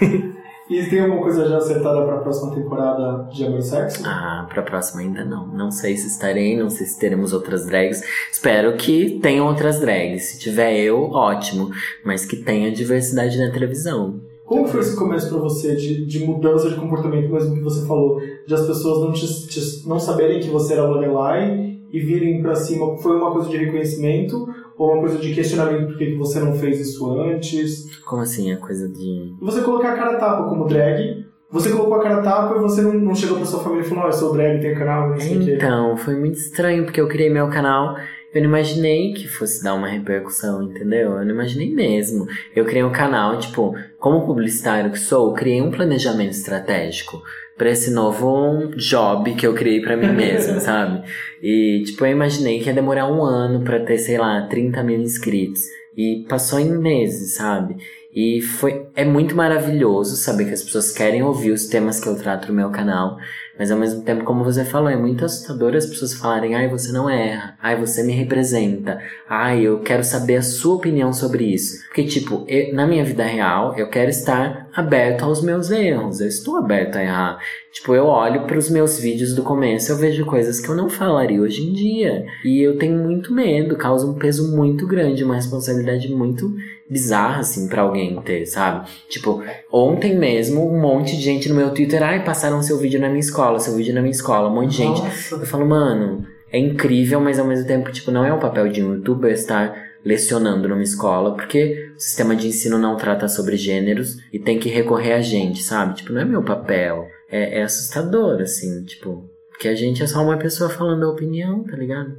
E 0.72 0.86
tem 0.88 1.00
alguma 1.00 1.20
coisa 1.22 1.46
já 1.48 1.58
acertada 1.58 2.02
para 2.04 2.16
a 2.16 2.20
próxima 2.20 2.54
temporada 2.54 3.28
de 3.30 3.44
Amor 3.44 3.58
e 3.58 3.62
Sexo? 3.62 4.02
Ah, 4.06 4.46
pra 4.48 4.62
próxima 4.62 5.02
ainda 5.02 5.24
não. 5.24 5.46
Não 5.48 5.70
sei 5.70 5.96
se 5.96 6.06
estarei, 6.08 6.56
não 6.56 6.70
sei 6.70 6.86
se 6.86 6.98
teremos 6.98 7.32
outras 7.32 7.66
drags. 7.66 8.02
Espero 8.32 8.74
que 8.76 9.18
tenham 9.22 9.46
outras 9.46 9.78
drags. 9.80 10.30
Se 10.30 10.38
tiver 10.38 10.76
eu, 10.78 11.10
ótimo. 11.10 11.70
Mas 12.04 12.24
que 12.24 12.36
tenha 12.36 12.72
diversidade 12.72 13.38
na 13.38 13.50
televisão. 13.52 14.20
Como 14.44 14.66
foi 14.66 14.80
esse 14.80 14.96
começo 14.96 15.28
para 15.28 15.38
você 15.38 15.74
de, 15.76 16.04
de 16.04 16.24
mudança 16.26 16.68
de 16.68 16.74
comportamento, 16.74 17.32
mesmo 17.32 17.54
que 17.54 17.62
você 17.62 17.86
falou, 17.86 18.20
de 18.46 18.52
as 18.54 18.66
pessoas 18.66 19.00
não, 19.00 19.12
te, 19.12 19.46
te- 19.48 19.88
não 19.88 19.98
saberem 19.98 20.40
que 20.40 20.48
você 20.48 20.74
era 20.74 20.86
Lorelai 20.86 21.70
e 21.90 22.00
virem 22.00 22.42
pra 22.42 22.54
cima? 22.54 22.96
Foi 22.98 23.16
uma 23.16 23.30
coisa 23.32 23.48
de 23.48 23.56
reconhecimento 23.56 24.46
ou 24.82 24.92
uma 24.92 25.00
coisa 25.00 25.18
de 25.18 25.34
questionamento 25.34 25.86
por 25.86 25.96
que 25.96 26.14
você 26.14 26.40
não 26.40 26.54
fez 26.54 26.80
isso 26.80 27.10
antes? 27.20 28.00
Como 28.04 28.22
assim, 28.22 28.52
a 28.52 28.56
coisa 28.56 28.88
de. 28.88 29.34
Você 29.40 29.62
colocar 29.62 29.92
a 29.92 29.96
cara 29.96 30.18
tapa 30.18 30.48
como 30.48 30.66
drag, 30.66 31.24
você 31.50 31.70
colocou 31.70 31.94
a 31.94 32.02
cara 32.02 32.22
tapa 32.22 32.56
e 32.56 32.60
você 32.60 32.82
não, 32.82 32.94
não 32.94 33.14
chegou 33.14 33.36
pra 33.36 33.46
sua 33.46 33.60
família 33.60 33.84
e 33.84 33.88
falou, 33.88 34.04
não, 34.04 34.10
eu 34.10 34.12
sou 34.12 34.32
drag, 34.32 34.60
tenho 34.60 34.78
canal, 34.78 35.10
não 35.10 35.20
sei 35.20 35.36
o 35.36 35.44
quê. 35.44 35.54
Então, 35.54 35.96
foi 35.96 36.16
muito 36.16 36.36
estranho 36.36 36.84
porque 36.84 37.00
eu 37.00 37.08
criei 37.08 37.30
meu 37.30 37.48
canal 37.48 37.94
eu 38.34 38.40
não 38.40 38.48
imaginei 38.48 39.12
que 39.12 39.28
fosse 39.28 39.62
dar 39.62 39.74
uma 39.74 39.88
repercussão, 39.88 40.62
entendeu? 40.62 41.12
Eu 41.12 41.24
não 41.24 41.34
imaginei 41.34 41.70
mesmo. 41.70 42.26
Eu 42.56 42.64
criei 42.64 42.82
um 42.82 42.92
canal, 42.92 43.38
tipo, 43.38 43.74
como 43.98 44.24
publicitário 44.24 44.90
que 44.90 44.98
sou, 44.98 45.28
eu 45.28 45.34
criei 45.34 45.60
um 45.60 45.70
planejamento 45.70 46.32
estratégico 46.32 47.22
para 47.58 47.70
esse 47.70 47.90
novo 47.90 48.68
job 48.76 49.34
que 49.34 49.46
eu 49.46 49.54
criei 49.54 49.82
para 49.82 49.96
mim 49.96 50.12
mesmo, 50.16 50.58
sabe? 50.60 51.02
E, 51.42 51.82
tipo, 51.84 52.06
eu 52.06 52.12
imaginei 52.12 52.60
que 52.60 52.66
ia 52.66 52.74
demorar 52.74 53.06
um 53.06 53.22
ano 53.22 53.62
para 53.62 53.80
ter, 53.80 53.98
sei 53.98 54.16
lá, 54.16 54.46
30 54.46 54.82
mil 54.82 55.00
inscritos. 55.00 55.62
E 55.94 56.24
passou 56.26 56.58
em 56.58 56.70
meses, 56.78 57.34
sabe? 57.34 57.76
E 58.14 58.40
foi, 58.40 58.86
é 58.94 59.04
muito 59.04 59.34
maravilhoso 59.34 60.16
saber 60.16 60.46
que 60.46 60.52
as 60.52 60.62
pessoas 60.62 60.90
querem 60.90 61.22
ouvir 61.22 61.50
os 61.50 61.66
temas 61.66 62.00
que 62.00 62.06
eu 62.06 62.16
trato 62.16 62.48
no 62.48 62.54
meu 62.54 62.70
canal. 62.70 63.16
Mas 63.58 63.70
ao 63.70 63.78
mesmo 63.78 64.02
tempo, 64.02 64.24
como 64.24 64.42
você 64.42 64.64
falou, 64.64 64.88
é 64.88 64.96
muito 64.96 65.24
assustador 65.24 65.74
as 65.74 65.86
pessoas 65.86 66.14
falarem, 66.14 66.54
ai, 66.54 66.68
você 66.68 66.90
não 66.90 67.08
erra, 67.08 67.54
ai, 67.62 67.76
você 67.76 68.02
me 68.02 68.12
representa, 68.12 68.98
ai, 69.28 69.62
eu 69.62 69.80
quero 69.80 70.02
saber 70.02 70.36
a 70.36 70.42
sua 70.42 70.76
opinião 70.76 71.12
sobre 71.12 71.44
isso. 71.44 71.84
Porque, 71.86 72.04
tipo, 72.04 72.44
eu- 72.48 72.74
na 72.74 72.86
minha 72.86 73.04
vida 73.04 73.24
real, 73.24 73.74
eu 73.76 73.88
quero 73.88 74.08
estar 74.10 74.68
aberto 74.74 75.24
aos 75.24 75.42
meus 75.42 75.70
erros, 75.70 76.20
eu 76.20 76.28
estou 76.28 76.56
aberto 76.56 76.96
a 76.96 77.02
errar. 77.02 77.38
Tipo, 77.72 77.94
eu 77.94 78.06
olho 78.06 78.46
para 78.46 78.58
os 78.58 78.70
meus 78.70 78.98
vídeos 78.98 79.34
do 79.34 79.42
começo, 79.42 79.92
eu 79.92 79.96
vejo 79.96 80.24
coisas 80.24 80.60
que 80.60 80.68
eu 80.68 80.74
não 80.74 80.88
falaria 80.88 81.40
hoje 81.40 81.62
em 81.62 81.72
dia. 81.72 82.24
E 82.44 82.60
eu 82.60 82.78
tenho 82.78 82.96
muito 82.98 83.32
medo, 83.32 83.76
causa 83.76 84.06
um 84.06 84.14
peso 84.14 84.54
muito 84.54 84.86
grande, 84.86 85.24
uma 85.24 85.36
responsabilidade 85.36 86.08
muito 86.08 86.54
bizarra, 86.92 87.40
assim, 87.40 87.66
pra 87.66 87.82
alguém 87.82 88.20
ter, 88.20 88.44
sabe? 88.46 88.86
Tipo, 89.08 89.42
ontem 89.72 90.16
mesmo, 90.16 90.70
um 90.70 90.80
monte 90.80 91.16
de 91.16 91.22
gente 91.22 91.48
no 91.48 91.54
meu 91.54 91.70
Twitter, 91.70 92.02
ai, 92.02 92.24
passaram 92.24 92.62
seu 92.62 92.78
vídeo 92.78 93.00
na 93.00 93.08
minha 93.08 93.20
escola, 93.20 93.58
seu 93.58 93.74
vídeo 93.74 93.94
na 93.94 94.02
minha 94.02 94.12
escola, 94.12 94.50
um 94.50 94.54
monte 94.54 94.70
de 94.70 94.76
gente. 94.76 95.02
Nossa. 95.02 95.34
Eu 95.36 95.46
falo, 95.46 95.66
mano, 95.66 96.26
é 96.52 96.58
incrível, 96.58 97.20
mas 97.20 97.38
ao 97.38 97.46
mesmo 97.46 97.66
tempo, 97.66 97.90
tipo, 97.90 98.10
não 98.10 98.24
é 98.24 98.32
o 98.32 98.38
papel 98.38 98.68
de 98.68 98.84
um 98.84 98.94
youtuber 98.94 99.32
estar 99.32 99.90
lecionando 100.04 100.68
numa 100.68 100.82
escola, 100.82 101.34
porque 101.34 101.90
o 101.96 102.00
sistema 102.00 102.36
de 102.36 102.48
ensino 102.48 102.78
não 102.78 102.96
trata 102.96 103.28
sobre 103.28 103.56
gêneros 103.56 104.18
e 104.32 104.38
tem 104.38 104.58
que 104.58 104.68
recorrer 104.68 105.12
a 105.12 105.20
gente, 105.20 105.62
sabe? 105.62 105.94
Tipo, 105.94 106.12
não 106.12 106.20
é 106.20 106.24
meu 106.24 106.42
papel. 106.42 107.06
É, 107.30 107.60
é 107.60 107.62
assustador, 107.62 108.42
assim, 108.42 108.84
tipo, 108.84 109.24
porque 109.48 109.68
a 109.68 109.74
gente 109.74 110.02
é 110.02 110.06
só 110.06 110.22
uma 110.22 110.36
pessoa 110.36 110.68
falando 110.68 111.04
a 111.04 111.10
opinião, 111.10 111.64
tá 111.64 111.76
ligado? 111.76 112.16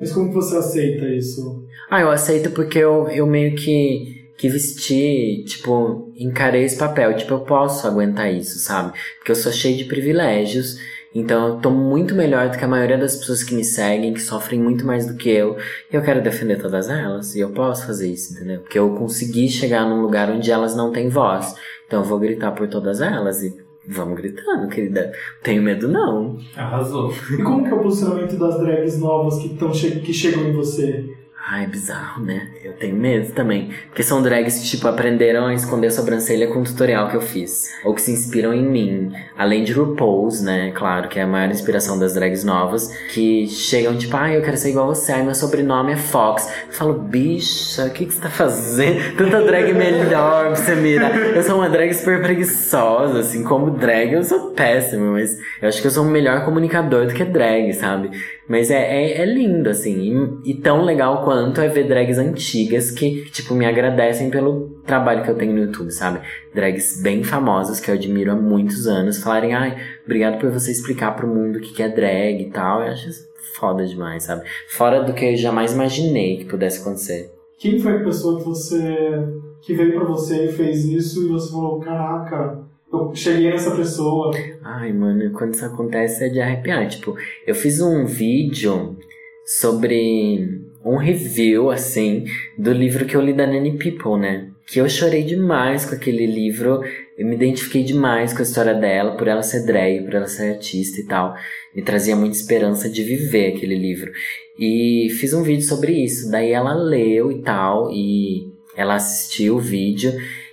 Mas 0.00 0.12
como 0.12 0.32
você 0.32 0.56
aceita 0.56 1.06
isso? 1.06 1.64
Ah, 1.90 2.00
eu 2.00 2.10
aceito 2.10 2.50
porque 2.50 2.78
eu, 2.78 3.08
eu 3.08 3.26
meio 3.26 3.54
que, 3.54 4.15
que 4.36 4.48
vesti, 4.48 5.44
tipo, 5.46 6.12
encarei 6.16 6.64
esse 6.64 6.76
papel. 6.76 7.16
Tipo, 7.16 7.34
eu 7.34 7.40
posso 7.40 7.86
aguentar 7.86 8.32
isso, 8.32 8.58
sabe? 8.58 8.92
Porque 9.18 9.32
eu 9.32 9.36
sou 9.36 9.52
cheio 9.52 9.76
de 9.76 9.84
privilégios. 9.84 10.78
Então 11.14 11.48
eu 11.48 11.56
tô 11.56 11.70
muito 11.70 12.14
melhor 12.14 12.50
do 12.50 12.58
que 12.58 12.64
a 12.64 12.68
maioria 12.68 12.98
das 12.98 13.16
pessoas 13.16 13.42
que 13.42 13.54
me 13.54 13.64
seguem, 13.64 14.12
que 14.12 14.20
sofrem 14.20 14.60
muito 14.60 14.84
mais 14.84 15.06
do 15.06 15.14
que 15.14 15.30
eu. 15.30 15.56
E 15.90 15.96
eu 15.96 16.02
quero 16.02 16.22
defender 16.22 16.60
todas 16.60 16.90
elas. 16.90 17.34
E 17.34 17.40
eu 17.40 17.50
posso 17.50 17.86
fazer 17.86 18.12
isso, 18.12 18.34
entendeu? 18.34 18.60
Porque 18.60 18.78
eu 18.78 18.94
consegui 18.94 19.48
chegar 19.48 19.88
num 19.88 20.02
lugar 20.02 20.30
onde 20.30 20.50
elas 20.50 20.76
não 20.76 20.92
têm 20.92 21.08
voz. 21.08 21.54
Então 21.86 22.00
eu 22.00 22.04
vou 22.04 22.18
gritar 22.18 22.52
por 22.52 22.68
todas 22.68 23.00
elas. 23.00 23.42
E 23.42 23.56
vamos 23.88 24.16
gritando, 24.20 24.68
querida. 24.68 25.10
Tenho 25.42 25.62
medo 25.62 25.88
não. 25.88 26.38
Arrasou. 26.54 27.14
E 27.30 27.42
como 27.42 27.64
que 27.64 27.70
é 27.70 27.74
o 27.74 27.82
posicionamento 27.82 28.36
das 28.36 28.58
drags 28.58 28.98
novas 28.98 29.38
que, 29.38 29.56
tão 29.56 29.72
che 29.72 30.00
que 30.00 30.12
chegam 30.12 30.44
em 30.46 30.52
você? 30.52 31.02
Ai, 31.48 31.64
é 31.64 31.68
bizarro, 31.68 32.24
né? 32.24 32.50
Eu 32.66 32.72
tenho 32.72 32.96
medo 32.96 33.32
também. 33.32 33.70
Porque 33.86 34.02
são 34.02 34.20
drags 34.20 34.58
que, 34.58 34.66
tipo, 34.66 34.88
aprenderam 34.88 35.46
a 35.46 35.54
esconder 35.54 35.86
a 35.86 35.90
sobrancelha 35.90 36.48
com 36.48 36.60
o 36.60 36.64
tutorial 36.64 37.08
que 37.08 37.16
eu 37.16 37.20
fiz. 37.20 37.70
Ou 37.84 37.94
que 37.94 38.02
se 38.02 38.10
inspiram 38.10 38.52
em 38.52 38.66
mim. 38.66 39.12
Além 39.38 39.62
de 39.62 39.72
RuPaul's, 39.72 40.42
né? 40.42 40.72
Claro, 40.74 41.08
que 41.08 41.20
é 41.20 41.22
a 41.22 41.26
maior 41.28 41.48
inspiração 41.48 41.96
das 41.96 42.14
drags 42.14 42.42
novas. 42.42 42.92
Que 43.14 43.46
chegam, 43.46 43.96
tipo, 43.96 44.16
ai, 44.16 44.36
eu 44.36 44.42
quero 44.42 44.56
ser 44.56 44.70
igual 44.70 44.88
você. 44.88 45.12
Ai, 45.12 45.22
meu 45.22 45.34
sobrenome 45.34 45.92
é 45.92 45.96
Fox. 45.96 46.52
Eu 46.66 46.72
falo, 46.72 46.94
bicha, 46.94 47.84
o 47.84 47.90
que, 47.90 48.06
que 48.06 48.14
você 48.14 48.20
tá 48.20 48.30
fazendo? 48.30 49.16
Tanta 49.16 49.42
drag 49.42 49.72
melhor 49.72 50.46
pra 50.46 50.56
você 50.56 50.74
mirar. 50.74 51.16
Eu 51.16 51.42
sou 51.44 51.56
uma 51.58 51.68
drag 51.68 51.94
super 51.94 52.20
preguiçosa, 52.20 53.20
assim. 53.20 53.44
Como 53.44 53.70
drag, 53.70 54.12
eu 54.12 54.24
sou 54.24 54.50
péssima. 54.50 55.12
Mas 55.12 55.38
eu 55.62 55.68
acho 55.68 55.80
que 55.80 55.86
eu 55.86 55.92
sou 55.92 56.04
um 56.04 56.10
melhor 56.10 56.44
comunicador 56.44 57.06
do 57.06 57.14
que 57.14 57.24
drag, 57.24 57.72
sabe? 57.74 58.10
Mas 58.48 58.72
é, 58.72 58.76
é, 58.76 59.22
é 59.22 59.24
lindo, 59.24 59.70
assim. 59.70 60.40
E, 60.44 60.50
e 60.50 60.54
tão 60.54 60.82
legal 60.82 61.22
quanto 61.22 61.60
é 61.60 61.68
ver 61.68 61.84
drags 61.84 62.18
antigas 62.18 62.55
que, 62.64 63.28
tipo, 63.30 63.54
me 63.54 63.66
agradecem 63.66 64.30
pelo 64.30 64.80
trabalho 64.86 65.22
que 65.22 65.30
eu 65.30 65.36
tenho 65.36 65.52
no 65.52 65.64
YouTube, 65.64 65.90
sabe? 65.90 66.20
Drags 66.54 67.02
bem 67.02 67.22
famosas 67.22 67.80
que 67.80 67.90
eu 67.90 67.94
admiro 67.94 68.32
há 68.32 68.36
muitos 68.36 68.86
anos 68.86 69.18
falarem, 69.18 69.54
ai, 69.54 69.76
obrigado 70.04 70.40
por 70.40 70.50
você 70.50 70.70
explicar 70.70 71.16
pro 71.16 71.28
mundo 71.28 71.56
o 71.56 71.60
que 71.60 71.74
que 71.74 71.82
é 71.82 71.88
drag 71.88 72.40
e 72.40 72.50
tal. 72.50 72.82
Eu 72.82 72.92
acho 72.92 73.08
isso 73.08 73.26
foda 73.58 73.86
demais, 73.86 74.24
sabe? 74.24 74.42
Fora 74.68 75.02
do 75.02 75.12
que 75.12 75.24
eu 75.24 75.36
jamais 75.36 75.72
imaginei 75.72 76.38
que 76.38 76.44
pudesse 76.44 76.80
acontecer. 76.80 77.32
Quem 77.58 77.78
foi 77.78 77.96
a 77.96 78.04
pessoa 78.04 78.38
que 78.38 78.44
você 78.44 79.24
que 79.62 79.74
veio 79.74 79.94
pra 79.94 80.04
você 80.04 80.46
e 80.46 80.52
fez 80.52 80.84
isso 80.84 81.24
e 81.24 81.28
você 81.28 81.50
falou, 81.50 81.80
caraca, 81.80 82.64
eu 82.92 83.12
cheguei 83.14 83.50
nessa 83.50 83.74
pessoa. 83.74 84.30
Ai, 84.62 84.92
mano, 84.92 85.32
quando 85.32 85.54
isso 85.54 85.64
acontece 85.64 86.24
é 86.24 86.28
de 86.28 86.40
arrepiar. 86.40 86.86
Tipo, 86.88 87.16
eu 87.46 87.54
fiz 87.54 87.80
um 87.80 88.04
vídeo 88.04 88.96
sobre 89.44 90.65
um 90.86 90.96
review, 90.96 91.68
assim, 91.68 92.24
do 92.56 92.72
livro 92.72 93.04
que 93.04 93.16
eu 93.16 93.20
li 93.20 93.32
da 93.32 93.44
Nanny 93.44 93.76
People, 93.76 94.16
né? 94.16 94.50
Que 94.64 94.80
eu 94.80 94.88
chorei 94.88 95.24
demais 95.24 95.84
com 95.84 95.96
aquele 95.96 96.26
livro. 96.26 96.80
Eu 97.18 97.26
me 97.26 97.34
identifiquei 97.34 97.82
demais 97.82 98.32
com 98.32 98.38
a 98.38 98.42
história 98.42 98.72
dela, 98.72 99.16
por 99.16 99.26
ela 99.26 99.42
ser 99.42 99.66
drag, 99.66 100.04
por 100.04 100.14
ela 100.14 100.28
ser 100.28 100.54
artista 100.54 101.00
e 101.00 101.04
tal. 101.04 101.34
Me 101.74 101.82
trazia 101.82 102.14
muita 102.14 102.36
esperança 102.36 102.88
de 102.88 103.02
viver 103.02 103.54
aquele 103.54 103.74
livro. 103.74 104.12
E 104.58 105.08
fiz 105.18 105.34
um 105.34 105.42
vídeo 105.42 105.64
sobre 105.64 105.92
isso. 105.92 106.30
Daí 106.30 106.52
ela 106.52 106.72
leu 106.72 107.32
e 107.32 107.42
tal, 107.42 107.90
e 107.90 108.52
ela 108.76 108.94
assistiu 108.94 109.56
o 109.56 109.60
vídeo 109.60 110.12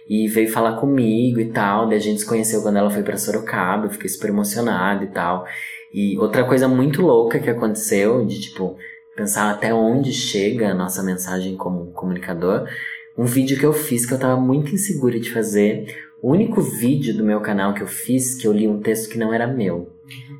e 0.09 0.27
veio 0.27 0.49
falar 0.49 0.77
comigo 0.77 1.39
e 1.39 1.45
tal. 1.45 1.87
Daí 1.87 1.97
a 1.97 2.01
gente 2.01 2.21
se 2.21 2.25
conheceu 2.25 2.63
quando 2.63 2.77
ela 2.77 2.89
foi 2.89 3.03
pra 3.03 3.17
Sorocaba, 3.17 3.85
eu 3.85 3.91
fiquei 3.91 4.09
super 4.09 4.29
emocionado 4.29 5.03
e 5.03 5.07
tal. 5.07 5.45
E 5.93 6.17
outra 6.17 6.43
coisa 6.43 6.67
muito 6.67 7.03
louca 7.03 7.37
que 7.37 7.51
aconteceu, 7.51 8.25
de 8.25 8.41
tipo, 8.41 8.77
pensar 9.15 9.51
até 9.51 9.73
onde 9.73 10.11
chega 10.11 10.71
a 10.71 10.73
nossa 10.73 11.03
mensagem 11.03 11.55
como 11.55 11.91
comunicador, 11.91 12.67
um 13.17 13.25
vídeo 13.25 13.57
que 13.57 13.65
eu 13.65 13.73
fiz 13.73 14.05
que 14.05 14.13
eu 14.13 14.19
tava 14.19 14.39
muito 14.39 14.73
insegura 14.73 15.19
de 15.19 15.31
fazer. 15.31 15.85
O 16.21 16.31
único 16.31 16.61
vídeo 16.61 17.15
do 17.15 17.23
meu 17.23 17.41
canal 17.41 17.73
que 17.73 17.83
eu 17.83 17.87
fiz 17.87 18.35
que 18.35 18.47
eu 18.47 18.53
li 18.53 18.67
um 18.67 18.79
texto 18.79 19.09
que 19.09 19.17
não 19.17 19.33
era 19.33 19.45
meu, 19.45 19.89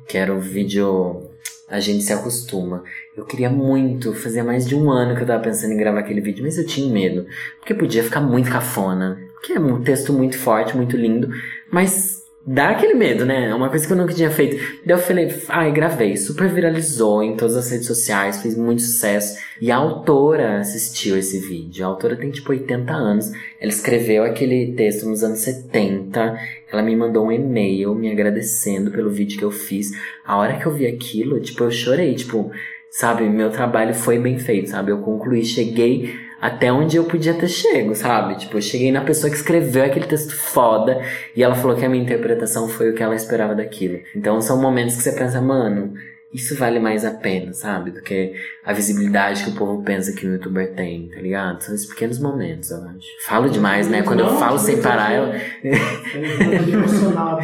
que 0.08 0.18
era 0.18 0.34
o 0.34 0.40
vídeo 0.40 1.22
A 1.68 1.78
gente 1.78 2.02
se 2.02 2.12
acostuma. 2.12 2.82
Eu 3.16 3.24
queria 3.24 3.48
muito, 3.48 4.12
fazia 4.12 4.42
mais 4.42 4.66
de 4.66 4.74
um 4.74 4.90
ano 4.90 5.14
que 5.14 5.22
eu 5.22 5.26
tava 5.26 5.42
pensando 5.42 5.72
em 5.72 5.76
gravar 5.76 6.00
aquele 6.00 6.20
vídeo, 6.20 6.44
mas 6.44 6.58
eu 6.58 6.66
tinha 6.66 6.92
medo, 6.92 7.26
porque 7.58 7.74
podia 7.74 8.02
ficar 8.02 8.20
muito 8.20 8.50
cafona, 8.50 9.18
que 9.42 9.52
é 9.52 9.60
um 9.60 9.82
texto 9.82 10.12
muito 10.12 10.36
forte, 10.36 10.76
muito 10.76 10.96
lindo, 10.96 11.28
mas 11.70 12.23
dá 12.46 12.70
aquele 12.70 12.94
medo, 12.94 13.24
né? 13.24 13.48
É 13.48 13.54
uma 13.54 13.70
coisa 13.70 13.86
que 13.86 13.92
eu 13.92 13.96
nunca 13.96 14.12
tinha 14.12 14.30
feito. 14.30 14.56
Daí 14.84 14.96
eu 14.96 14.98
falei, 14.98 15.34
ai, 15.48 15.72
gravei, 15.72 16.16
super 16.16 16.48
viralizou 16.48 17.22
em 17.22 17.36
todas 17.36 17.56
as 17.56 17.70
redes 17.70 17.86
sociais, 17.86 18.42
fez 18.42 18.56
muito 18.56 18.82
sucesso. 18.82 19.38
E 19.60 19.70
a 19.70 19.76
autora 19.76 20.58
assistiu 20.58 21.16
esse 21.16 21.38
vídeo. 21.38 21.84
A 21.84 21.88
autora 21.88 22.16
tem 22.16 22.30
tipo 22.30 22.50
80 22.50 22.92
anos. 22.92 23.32
Ela 23.58 23.70
escreveu 23.70 24.24
aquele 24.24 24.72
texto 24.72 25.08
nos 25.08 25.22
anos 25.22 25.38
70. 25.40 26.38
Ela 26.70 26.82
me 26.82 26.94
mandou 26.94 27.26
um 27.26 27.32
e-mail 27.32 27.94
me 27.94 28.10
agradecendo 28.10 28.90
pelo 28.90 29.10
vídeo 29.10 29.38
que 29.38 29.44
eu 29.44 29.50
fiz. 29.50 29.92
A 30.24 30.36
hora 30.36 30.58
que 30.58 30.66
eu 30.66 30.72
vi 30.72 30.86
aquilo, 30.86 31.40
tipo, 31.40 31.64
eu 31.64 31.70
chorei, 31.70 32.14
tipo, 32.14 32.50
sabe, 32.90 33.24
meu 33.24 33.50
trabalho 33.50 33.94
foi 33.94 34.18
bem 34.18 34.38
feito, 34.38 34.70
sabe? 34.70 34.92
Eu 34.92 34.98
concluí, 34.98 35.44
cheguei 35.44 36.23
até 36.44 36.70
onde 36.70 36.98
eu 36.98 37.04
podia 37.04 37.32
ter 37.32 37.48
chego, 37.48 37.94
sabe? 37.94 38.36
Tipo, 38.36 38.58
eu 38.58 38.60
cheguei 38.60 38.92
na 38.92 39.00
pessoa 39.00 39.30
que 39.30 39.36
escreveu 39.36 39.82
aquele 39.82 40.04
texto 40.04 40.36
foda 40.36 41.00
e 41.34 41.42
ela 41.42 41.54
falou 41.54 41.74
que 41.74 41.86
a 41.86 41.88
minha 41.88 42.04
interpretação 42.04 42.68
foi 42.68 42.90
o 42.90 42.94
que 42.94 43.02
ela 43.02 43.14
esperava 43.14 43.54
daquilo. 43.54 43.98
Então 44.14 44.38
são 44.42 44.60
momentos 44.60 44.94
que 44.94 45.02
você 45.02 45.12
pensa, 45.12 45.40
mano, 45.40 45.94
isso 46.34 46.54
vale 46.54 46.78
mais 46.78 47.02
a 47.02 47.12
pena, 47.12 47.54
sabe? 47.54 47.92
Do 47.92 48.02
que 48.02 48.34
a 48.62 48.74
visibilidade 48.74 49.42
que 49.42 49.48
o 49.52 49.54
povo 49.54 49.82
pensa 49.82 50.12
que 50.12 50.26
o 50.26 50.32
youtuber 50.32 50.74
tem, 50.74 51.08
tá 51.08 51.18
ligado? 51.18 51.62
São 51.62 51.74
esses 51.74 51.86
pequenos 51.86 52.18
momentos, 52.18 52.70
eu 52.70 52.76
acho. 52.76 53.08
Falo 53.24 53.48
demais, 53.48 53.88
né? 53.88 54.02
Quando 54.02 54.20
eu 54.20 54.36
falo 54.36 54.58
sem 54.58 54.82
parar, 54.82 55.14
eu. 55.14 55.24
Eu 55.64 56.62
tô 56.62 56.70
emocionado. 56.70 57.40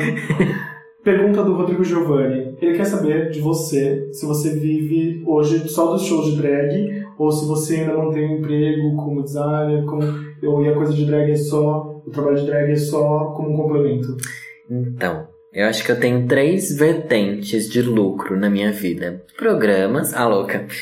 Pergunta 1.02 1.42
do 1.42 1.54
Rodrigo 1.54 1.82
Giovanni. 1.82 2.54
Ele 2.60 2.76
quer 2.76 2.84
saber 2.84 3.30
de 3.30 3.40
você 3.40 4.10
se 4.12 4.26
você 4.26 4.50
vive 4.50 5.22
hoje 5.26 5.66
só 5.70 5.90
dos 5.90 6.02
shows 6.02 6.26
de 6.26 6.36
drag 6.36 6.99
ou 7.20 7.30
se 7.30 7.46
você 7.46 7.76
ainda 7.76 7.92
mantém 7.92 8.26
um 8.26 8.38
emprego 8.38 8.96
como 8.96 9.22
designer, 9.22 9.84
como, 9.84 10.02
ou, 10.42 10.64
e 10.64 10.70
a 10.70 10.74
coisa 10.74 10.94
de 10.94 11.04
drag 11.04 11.30
é 11.30 11.36
só, 11.36 12.02
o 12.06 12.10
trabalho 12.10 12.38
de 12.38 12.46
drag 12.46 12.72
é 12.72 12.76
só 12.76 13.34
como 13.36 13.52
um 13.52 13.56
complemento. 13.58 14.16
Então, 14.70 15.28
eu 15.52 15.66
acho 15.66 15.84
que 15.84 15.92
eu 15.92 16.00
tenho 16.00 16.26
três 16.26 16.74
vertentes 16.74 17.68
de 17.68 17.82
lucro 17.82 18.38
na 18.38 18.48
minha 18.48 18.72
vida. 18.72 19.22
Programas, 19.36 20.14
ah 20.14 20.26
louca. 20.26 20.64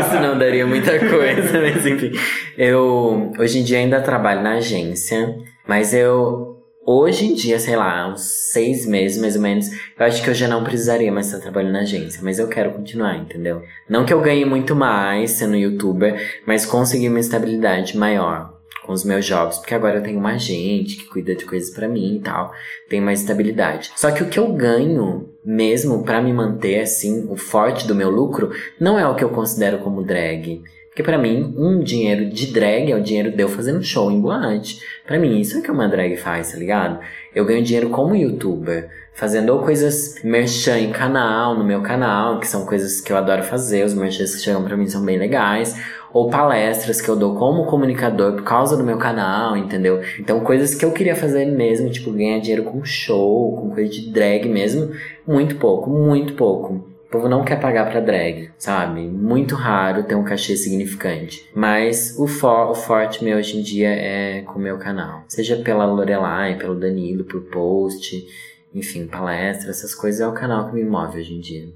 Isso 0.00 0.22
não 0.22 0.38
daria 0.38 0.64
muita 0.64 0.96
coisa, 0.96 1.60
mas 1.60 1.84
enfim. 1.84 2.12
Eu 2.56 3.32
hoje 3.36 3.58
em 3.58 3.64
dia 3.64 3.78
ainda 3.78 4.00
trabalho 4.00 4.42
na 4.42 4.58
agência, 4.58 5.38
mas 5.66 5.92
eu 5.92 6.57
hoje 6.90 7.26
em 7.26 7.34
dia, 7.34 7.58
sei 7.58 7.76
lá, 7.76 8.08
uns 8.08 8.22
seis 8.50 8.86
meses 8.86 9.20
mais 9.20 9.36
ou 9.36 9.42
menos, 9.42 9.70
eu 9.70 10.06
acho 10.06 10.22
que 10.22 10.30
eu 10.30 10.34
já 10.34 10.48
não 10.48 10.64
precisaria 10.64 11.12
mais 11.12 11.26
estar 11.26 11.38
trabalhando 11.38 11.74
na 11.74 11.80
agência, 11.80 12.20
mas 12.22 12.38
eu 12.38 12.48
quero 12.48 12.72
continuar, 12.72 13.18
entendeu? 13.18 13.62
Não 13.86 14.06
que 14.06 14.12
eu 14.12 14.22
ganhe 14.22 14.46
muito 14.46 14.74
mais 14.74 15.32
sendo 15.32 15.54
youtuber, 15.54 16.40
mas 16.46 16.64
conseguir 16.64 17.10
uma 17.10 17.20
estabilidade 17.20 17.94
maior 17.94 18.54
com 18.86 18.94
os 18.94 19.04
meus 19.04 19.26
jogos, 19.26 19.58
porque 19.58 19.74
agora 19.74 19.98
eu 19.98 20.02
tenho 20.02 20.18
uma 20.18 20.32
agente 20.32 20.96
que 20.96 21.04
cuida 21.04 21.34
de 21.34 21.44
coisas 21.44 21.68
pra 21.68 21.86
mim 21.86 22.16
e 22.16 22.20
tal, 22.20 22.50
tem 22.88 23.02
mais 23.02 23.20
estabilidade. 23.20 23.90
Só 23.94 24.10
que 24.10 24.22
o 24.22 24.28
que 24.30 24.38
eu 24.38 24.50
ganho 24.54 25.28
mesmo 25.44 26.02
pra 26.02 26.22
me 26.22 26.32
manter 26.32 26.80
assim, 26.80 27.26
o 27.28 27.36
forte 27.36 27.86
do 27.86 27.94
meu 27.94 28.08
lucro, 28.08 28.50
não 28.80 28.98
é 28.98 29.06
o 29.06 29.14
que 29.14 29.22
eu 29.22 29.28
considero 29.28 29.80
como 29.80 30.02
drag. 30.02 30.62
Porque 30.98 31.12
pra 31.12 31.16
mim, 31.16 31.54
um 31.56 31.78
dinheiro 31.78 32.28
de 32.28 32.52
drag 32.52 32.90
é 32.90 32.96
o 32.96 33.00
dinheiro 33.00 33.30
de 33.30 33.40
eu 33.40 33.48
fazendo 33.48 33.80
show 33.84 34.10
em 34.10 34.20
boate. 34.20 34.80
Pra 35.06 35.16
mim, 35.16 35.38
isso 35.38 35.56
é 35.56 35.60
o 35.60 35.62
que 35.62 35.70
uma 35.70 35.86
drag 35.86 36.16
faz, 36.16 36.50
tá 36.50 36.58
ligado? 36.58 36.98
Eu 37.32 37.44
ganho 37.44 37.62
dinheiro 37.62 37.88
como 37.88 38.16
youtuber, 38.16 38.90
fazendo 39.14 39.50
ou 39.50 39.60
coisas 39.60 40.20
merchan 40.24 40.76
em 40.80 40.90
canal, 40.90 41.56
no 41.56 41.62
meu 41.62 41.82
canal, 41.82 42.40
que 42.40 42.48
são 42.48 42.66
coisas 42.66 43.00
que 43.00 43.12
eu 43.12 43.16
adoro 43.16 43.44
fazer, 43.44 43.84
os 43.84 43.94
merchans 43.94 44.34
que 44.34 44.42
chegam 44.42 44.64
pra 44.64 44.76
mim 44.76 44.88
são 44.88 45.04
bem 45.04 45.16
legais, 45.16 45.80
ou 46.12 46.30
palestras 46.30 47.00
que 47.00 47.08
eu 47.08 47.14
dou 47.14 47.36
como 47.36 47.66
comunicador 47.66 48.32
por 48.32 48.42
causa 48.42 48.76
do 48.76 48.82
meu 48.82 48.98
canal, 48.98 49.56
entendeu? 49.56 50.00
Então, 50.18 50.40
coisas 50.40 50.74
que 50.74 50.84
eu 50.84 50.90
queria 50.90 51.14
fazer 51.14 51.44
mesmo, 51.44 51.88
tipo, 51.90 52.10
ganhar 52.10 52.40
dinheiro 52.40 52.64
com 52.64 52.84
show, 52.84 53.54
com 53.54 53.70
coisa 53.70 53.88
de 53.88 54.10
drag 54.10 54.48
mesmo, 54.48 54.90
muito 55.24 55.54
pouco, 55.58 55.88
muito 55.88 56.34
pouco. 56.34 56.97
O 57.08 57.10
povo 57.10 57.26
não 57.26 57.42
quer 57.42 57.58
pagar 57.58 57.90
pra 57.90 58.00
drag, 58.00 58.50
sabe? 58.58 59.00
Muito 59.00 59.54
raro 59.54 60.02
ter 60.02 60.14
um 60.14 60.22
cachê 60.22 60.54
significante. 60.58 61.48
Mas 61.54 62.14
o, 62.18 62.26
for, 62.26 62.70
o 62.70 62.74
forte 62.74 63.24
meu 63.24 63.38
hoje 63.38 63.58
em 63.58 63.62
dia 63.62 63.88
é 63.88 64.42
com 64.42 64.58
o 64.58 64.62
meu 64.62 64.76
canal. 64.76 65.22
Seja 65.26 65.56
pela 65.56 65.86
Lorelai, 65.86 66.58
pelo 66.58 66.78
Danilo, 66.78 67.24
por 67.24 67.40
post, 67.44 68.26
enfim, 68.74 69.06
palestra, 69.06 69.70
essas 69.70 69.94
coisas 69.94 70.20
é 70.20 70.28
o 70.28 70.34
canal 70.34 70.68
que 70.68 70.74
me 70.74 70.84
move 70.84 71.18
hoje 71.18 71.34
em 71.34 71.40
dia. 71.40 71.68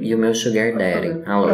E 0.00 0.12
o 0.12 0.18
meu 0.18 0.34
Sugar 0.34 0.76
Daddy. 0.76 1.22
Alô, 1.24 1.46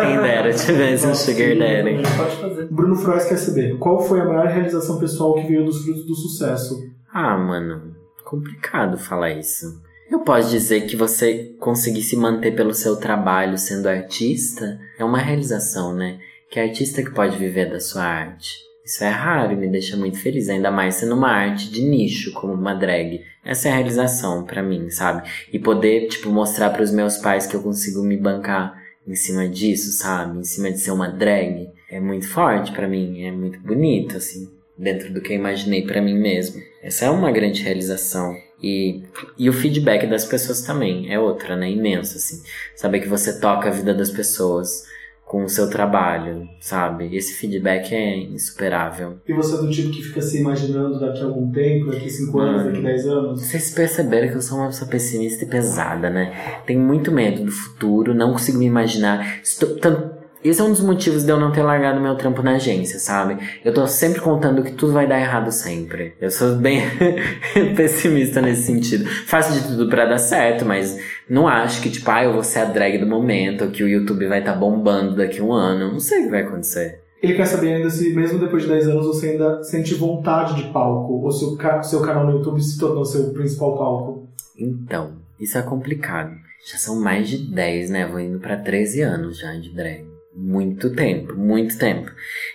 quem 0.00 0.20
dera 0.20 0.52
tivesse 0.52 1.06
um 1.06 1.14
Sugar 1.14 1.56
Daddy. 1.56 2.02
Pode 2.16 2.36
fazer. 2.36 2.66
Bruno 2.68 2.96
Frois 2.96 3.26
quer 3.26 3.38
saber, 3.38 3.78
qual 3.78 4.00
foi 4.00 4.20
a 4.22 4.24
maior 4.24 4.48
realização 4.48 4.98
pessoal 4.98 5.34
que 5.34 5.46
veio 5.46 5.64
dos 5.64 5.84
frutos 5.84 6.04
do 6.04 6.16
sucesso? 6.16 6.76
Ah, 7.14 7.38
mano, 7.38 7.94
complicado 8.24 8.98
falar 8.98 9.30
isso. 9.30 9.88
Eu 10.10 10.18
posso 10.20 10.50
dizer 10.50 10.86
que 10.86 10.96
você 10.96 11.54
conseguir 11.60 12.02
se 12.02 12.16
manter 12.16 12.56
pelo 12.56 12.74
seu 12.74 12.96
trabalho 12.96 13.56
sendo 13.56 13.88
artista 13.88 14.80
é 14.98 15.04
uma 15.04 15.18
realização, 15.18 15.94
né? 15.94 16.18
Que 16.50 16.58
é 16.58 16.64
artista 16.64 17.00
que 17.00 17.14
pode 17.14 17.38
viver 17.38 17.70
da 17.70 17.78
sua 17.78 18.02
arte. 18.02 18.58
Isso 18.84 19.04
é 19.04 19.08
raro 19.08 19.52
e 19.52 19.56
me 19.56 19.68
deixa 19.68 19.96
muito 19.96 20.18
feliz, 20.18 20.48
ainda 20.48 20.68
mais 20.68 20.96
sendo 20.96 21.14
uma 21.14 21.30
arte 21.30 21.70
de 21.70 21.82
nicho, 21.82 22.32
como 22.32 22.52
uma 22.52 22.74
drag. 22.74 23.20
Essa 23.44 23.68
é 23.68 23.70
a 23.70 23.74
realização 23.76 24.42
pra 24.44 24.64
mim, 24.64 24.90
sabe? 24.90 25.28
E 25.52 25.60
poder, 25.60 26.08
tipo, 26.08 26.28
mostrar 26.28 26.70
para 26.70 26.82
os 26.82 26.90
meus 26.90 27.16
pais 27.16 27.46
que 27.46 27.54
eu 27.54 27.62
consigo 27.62 28.02
me 28.02 28.16
bancar 28.16 28.74
em 29.06 29.14
cima 29.14 29.46
disso, 29.46 29.92
sabe? 29.92 30.40
Em 30.40 30.44
cima 30.44 30.72
de 30.72 30.80
ser 30.80 30.90
uma 30.90 31.08
drag. 31.08 31.68
É 31.88 32.00
muito 32.00 32.28
forte 32.28 32.72
pra 32.72 32.88
mim, 32.88 33.22
é 33.22 33.30
muito 33.30 33.60
bonito, 33.60 34.16
assim, 34.16 34.48
dentro 34.76 35.12
do 35.12 35.20
que 35.20 35.32
eu 35.32 35.36
imaginei 35.36 35.82
pra 35.86 36.02
mim 36.02 36.18
mesmo. 36.18 36.60
Essa 36.82 37.04
é 37.04 37.10
uma 37.10 37.30
grande 37.30 37.62
realização. 37.62 38.34
E, 38.62 39.02
e 39.38 39.48
o 39.48 39.52
feedback 39.52 40.06
das 40.06 40.24
pessoas 40.24 40.62
também 40.62 41.12
é 41.12 41.18
outra, 41.18 41.56
né? 41.56 41.70
Imenso, 41.70 42.16
assim. 42.16 42.42
Saber 42.76 43.00
que 43.00 43.08
você 43.08 43.40
toca 43.40 43.68
a 43.68 43.72
vida 43.72 43.94
das 43.94 44.10
pessoas 44.10 44.84
com 45.24 45.44
o 45.44 45.48
seu 45.48 45.70
trabalho, 45.70 46.48
sabe? 46.58 47.14
Esse 47.16 47.34
feedback 47.34 47.94
é 47.94 48.16
insuperável. 48.16 49.18
E 49.28 49.32
você 49.32 49.54
é 49.54 49.58
do 49.58 49.70
tipo 49.70 49.90
que 49.90 50.02
fica 50.02 50.20
se 50.20 50.40
imaginando 50.40 50.98
daqui 50.98 51.20
a 51.20 51.24
algum 51.24 51.52
tempo, 51.52 51.90
daqui 51.92 52.06
a 52.06 52.10
5 52.10 52.38
anos, 52.40 52.64
daqui 52.64 52.78
a 52.78 52.82
10 52.82 53.06
anos? 53.06 53.40
Vocês 53.42 53.70
perceberam 53.70 54.28
que 54.28 54.34
eu 54.34 54.42
sou 54.42 54.58
uma 54.58 54.66
pessoa 54.66 54.90
pessimista 54.90 55.44
e 55.44 55.48
pesada, 55.48 56.10
né? 56.10 56.60
Tenho 56.66 56.80
muito 56.80 57.12
medo 57.12 57.44
do 57.44 57.52
futuro, 57.52 58.12
não 58.12 58.32
consigo 58.32 58.58
me 58.58 58.66
imaginar. 58.66 59.40
Estou, 59.42 59.76
tan- 59.76 60.10
esse 60.42 60.60
é 60.60 60.64
um 60.64 60.70
dos 60.70 60.80
motivos 60.80 61.22
de 61.22 61.30
eu 61.30 61.38
não 61.38 61.52
ter 61.52 61.62
largado 61.62 62.00
meu 62.00 62.16
trampo 62.16 62.42
na 62.42 62.52
agência, 62.52 62.98
sabe? 62.98 63.36
Eu 63.62 63.74
tô 63.74 63.86
sempre 63.86 64.20
contando 64.20 64.62
que 64.62 64.72
tudo 64.72 64.94
vai 64.94 65.06
dar 65.06 65.20
errado 65.20 65.52
sempre. 65.52 66.14
Eu 66.18 66.30
sou 66.30 66.56
bem 66.56 66.80
pessimista 67.76 68.40
nesse 68.40 68.62
sentido. 68.62 69.04
Faço 69.26 69.52
de 69.52 69.68
tudo 69.68 69.88
pra 69.88 70.06
dar 70.06 70.18
certo, 70.18 70.64
mas 70.64 70.98
não 71.28 71.46
acho 71.46 71.82
que, 71.82 71.90
tipo, 71.90 72.10
ah, 72.10 72.24
eu 72.24 72.32
vou 72.32 72.42
ser 72.42 72.60
a 72.60 72.64
drag 72.64 72.98
do 72.98 73.06
momento, 73.06 73.64
ou 73.64 73.70
que 73.70 73.84
o 73.84 73.88
YouTube 73.88 74.26
vai 74.26 74.38
estar 74.38 74.54
bombando 74.54 75.14
daqui 75.14 75.40
a 75.40 75.44
um 75.44 75.52
ano. 75.52 75.92
Não 75.92 76.00
sei 76.00 76.20
o 76.20 76.24
que 76.24 76.30
vai 76.30 76.42
acontecer. 76.42 77.00
Ele 77.22 77.34
quer 77.34 77.44
saber 77.44 77.74
ainda 77.74 77.90
se, 77.90 78.14
mesmo 78.14 78.38
depois 78.38 78.62
de 78.62 78.70
10 78.70 78.88
anos, 78.88 79.06
você 79.06 79.30
ainda 79.30 79.62
sente 79.62 79.94
vontade 79.94 80.54
de 80.54 80.72
palco, 80.72 81.22
ou 81.22 81.30
se 81.30 81.44
o 81.44 81.82
seu 81.82 82.00
canal 82.00 82.24
no 82.24 82.38
YouTube 82.38 82.62
se 82.62 82.78
tornou 82.78 83.04
seu 83.04 83.30
principal 83.34 83.76
palco. 83.76 84.26
Então, 84.58 85.18
isso 85.38 85.58
é 85.58 85.62
complicado. 85.62 86.32
Já 86.66 86.78
são 86.78 86.98
mais 86.98 87.28
de 87.28 87.38
10, 87.38 87.90
né? 87.90 88.06
Vou 88.06 88.20
indo 88.20 88.38
pra 88.38 88.56
13 88.56 89.02
anos 89.02 89.38
já 89.38 89.52
de 89.52 89.74
drag. 89.74 90.09
Muito 90.34 90.94
tempo, 90.94 91.34
muito 91.34 91.76
tempo. 91.78 92.10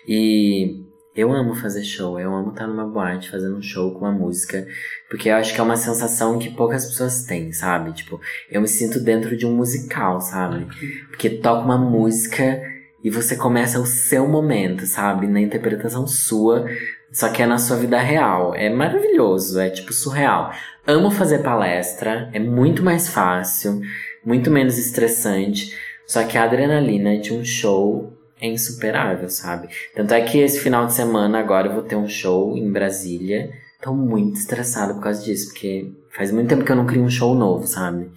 E 0.07 0.85
eu 1.15 1.31
amo 1.31 1.55
fazer 1.55 1.83
show, 1.83 2.19
eu 2.19 2.33
amo 2.33 2.49
estar 2.49 2.67
numa 2.67 2.85
boate 2.85 3.29
fazendo 3.29 3.57
um 3.57 3.61
show 3.61 3.91
com 3.93 3.99
uma 3.99 4.11
música, 4.11 4.67
porque 5.09 5.29
eu 5.29 5.35
acho 5.35 5.53
que 5.53 5.59
é 5.59 5.63
uma 5.63 5.77
sensação 5.77 6.37
que 6.37 6.49
poucas 6.49 6.85
pessoas 6.85 7.23
têm, 7.23 7.53
sabe? 7.53 7.93
Tipo, 7.93 8.19
eu 8.51 8.61
me 8.61 8.67
sinto 8.67 8.99
dentro 8.99 9.37
de 9.37 9.45
um 9.45 9.55
musical, 9.55 10.19
sabe? 10.19 10.67
Porque 11.07 11.29
toca 11.29 11.63
uma 11.63 11.77
música 11.77 12.61
e 13.03 13.09
você 13.09 13.35
começa 13.35 13.79
o 13.79 13.85
seu 13.85 14.27
momento, 14.27 14.85
sabe? 14.85 15.27
Na 15.27 15.39
interpretação 15.39 16.05
sua, 16.07 16.65
só 17.13 17.29
que 17.29 17.41
é 17.41 17.45
na 17.45 17.57
sua 17.57 17.77
vida 17.77 17.99
real. 17.99 18.53
É 18.55 18.69
maravilhoso, 18.69 19.59
é 19.59 19.69
tipo 19.69 19.93
surreal. 19.93 20.51
Amo 20.85 21.09
fazer 21.11 21.39
palestra, 21.39 22.29
é 22.33 22.39
muito 22.39 22.83
mais 22.83 23.07
fácil, 23.07 23.79
muito 24.25 24.51
menos 24.51 24.77
estressante. 24.77 25.73
Só 26.07 26.23
que 26.23 26.37
a 26.37 26.43
adrenalina 26.43 27.17
de 27.17 27.33
um 27.33 27.43
show 27.43 28.13
é 28.39 28.47
insuperável, 28.47 29.29
sabe? 29.29 29.69
Tanto 29.95 30.13
é 30.13 30.21
que 30.21 30.39
esse 30.39 30.59
final 30.59 30.85
de 30.85 30.93
semana 30.93 31.39
agora 31.39 31.67
eu 31.67 31.73
vou 31.73 31.83
ter 31.83 31.95
um 31.95 32.07
show 32.07 32.55
em 32.57 32.71
Brasília. 32.71 33.51
Tô 33.81 33.93
muito 33.93 34.37
estressada 34.37 34.93
por 34.93 35.01
causa 35.01 35.23
disso, 35.23 35.49
porque 35.49 35.91
faz 36.09 36.31
muito 36.31 36.49
tempo 36.49 36.63
que 36.63 36.71
eu 36.71 36.75
não 36.75 36.85
crio 36.85 37.03
um 37.03 37.09
show 37.09 37.35
novo, 37.35 37.65
sabe? 37.67 38.09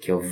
Que 0.00 0.10
eu 0.10 0.22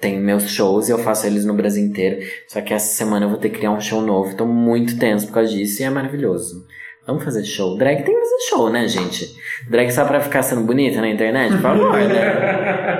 tenho 0.00 0.20
meus 0.22 0.48
shows 0.50 0.88
e 0.88 0.92
eu 0.92 0.98
faço 0.98 1.26
eles 1.26 1.44
no 1.44 1.54
Brasil 1.54 1.84
inteiro. 1.84 2.24
Só 2.48 2.60
que 2.60 2.72
essa 2.72 2.94
semana 2.94 3.26
eu 3.26 3.30
vou 3.30 3.38
ter 3.38 3.50
que 3.50 3.58
criar 3.58 3.72
um 3.72 3.80
show 3.80 4.00
novo. 4.00 4.36
Tô 4.36 4.46
muito 4.46 4.98
tenso 4.98 5.26
por 5.26 5.34
causa 5.34 5.52
disso 5.52 5.82
e 5.82 5.84
é 5.84 5.90
maravilhoso. 5.90 6.66
Vamos 7.06 7.24
fazer 7.24 7.44
show. 7.44 7.76
Drag 7.76 8.02
tem 8.02 8.14
que 8.14 8.20
fazer 8.20 8.48
show, 8.48 8.70
né, 8.70 8.86
gente? 8.86 9.34
Drag 9.68 9.90
só 9.90 10.04
pra 10.04 10.20
ficar 10.20 10.42
sendo 10.42 10.62
bonita 10.62 11.00
na 11.00 11.08
internet? 11.08 11.52
Por 11.52 11.60
favor, 11.60 11.98
né? 11.98 12.99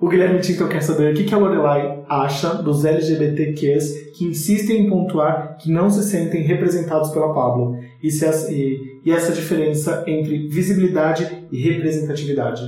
O 0.00 0.08
Guilherme 0.08 0.40
Tinto 0.40 0.66
quer 0.68 0.82
saber 0.82 1.12
o 1.12 1.14
que 1.14 1.32
a 1.32 1.38
Lorelai 1.38 2.04
acha 2.08 2.54
dos 2.54 2.84
LGBTQs 2.84 4.10
que 4.14 4.26
insistem 4.26 4.82
em 4.82 4.90
pontuar 4.90 5.56
que 5.58 5.70
não 5.70 5.88
se 5.88 6.02
sentem 6.02 6.42
representados 6.42 7.10
pela 7.10 7.32
Pablo 7.32 7.78
e, 8.02 8.08
essa, 8.08 8.52
e, 8.52 9.00
e 9.04 9.12
essa 9.12 9.32
diferença 9.32 10.04
entre 10.06 10.48
visibilidade 10.48 11.46
e 11.50 11.62
representatividade. 11.62 12.62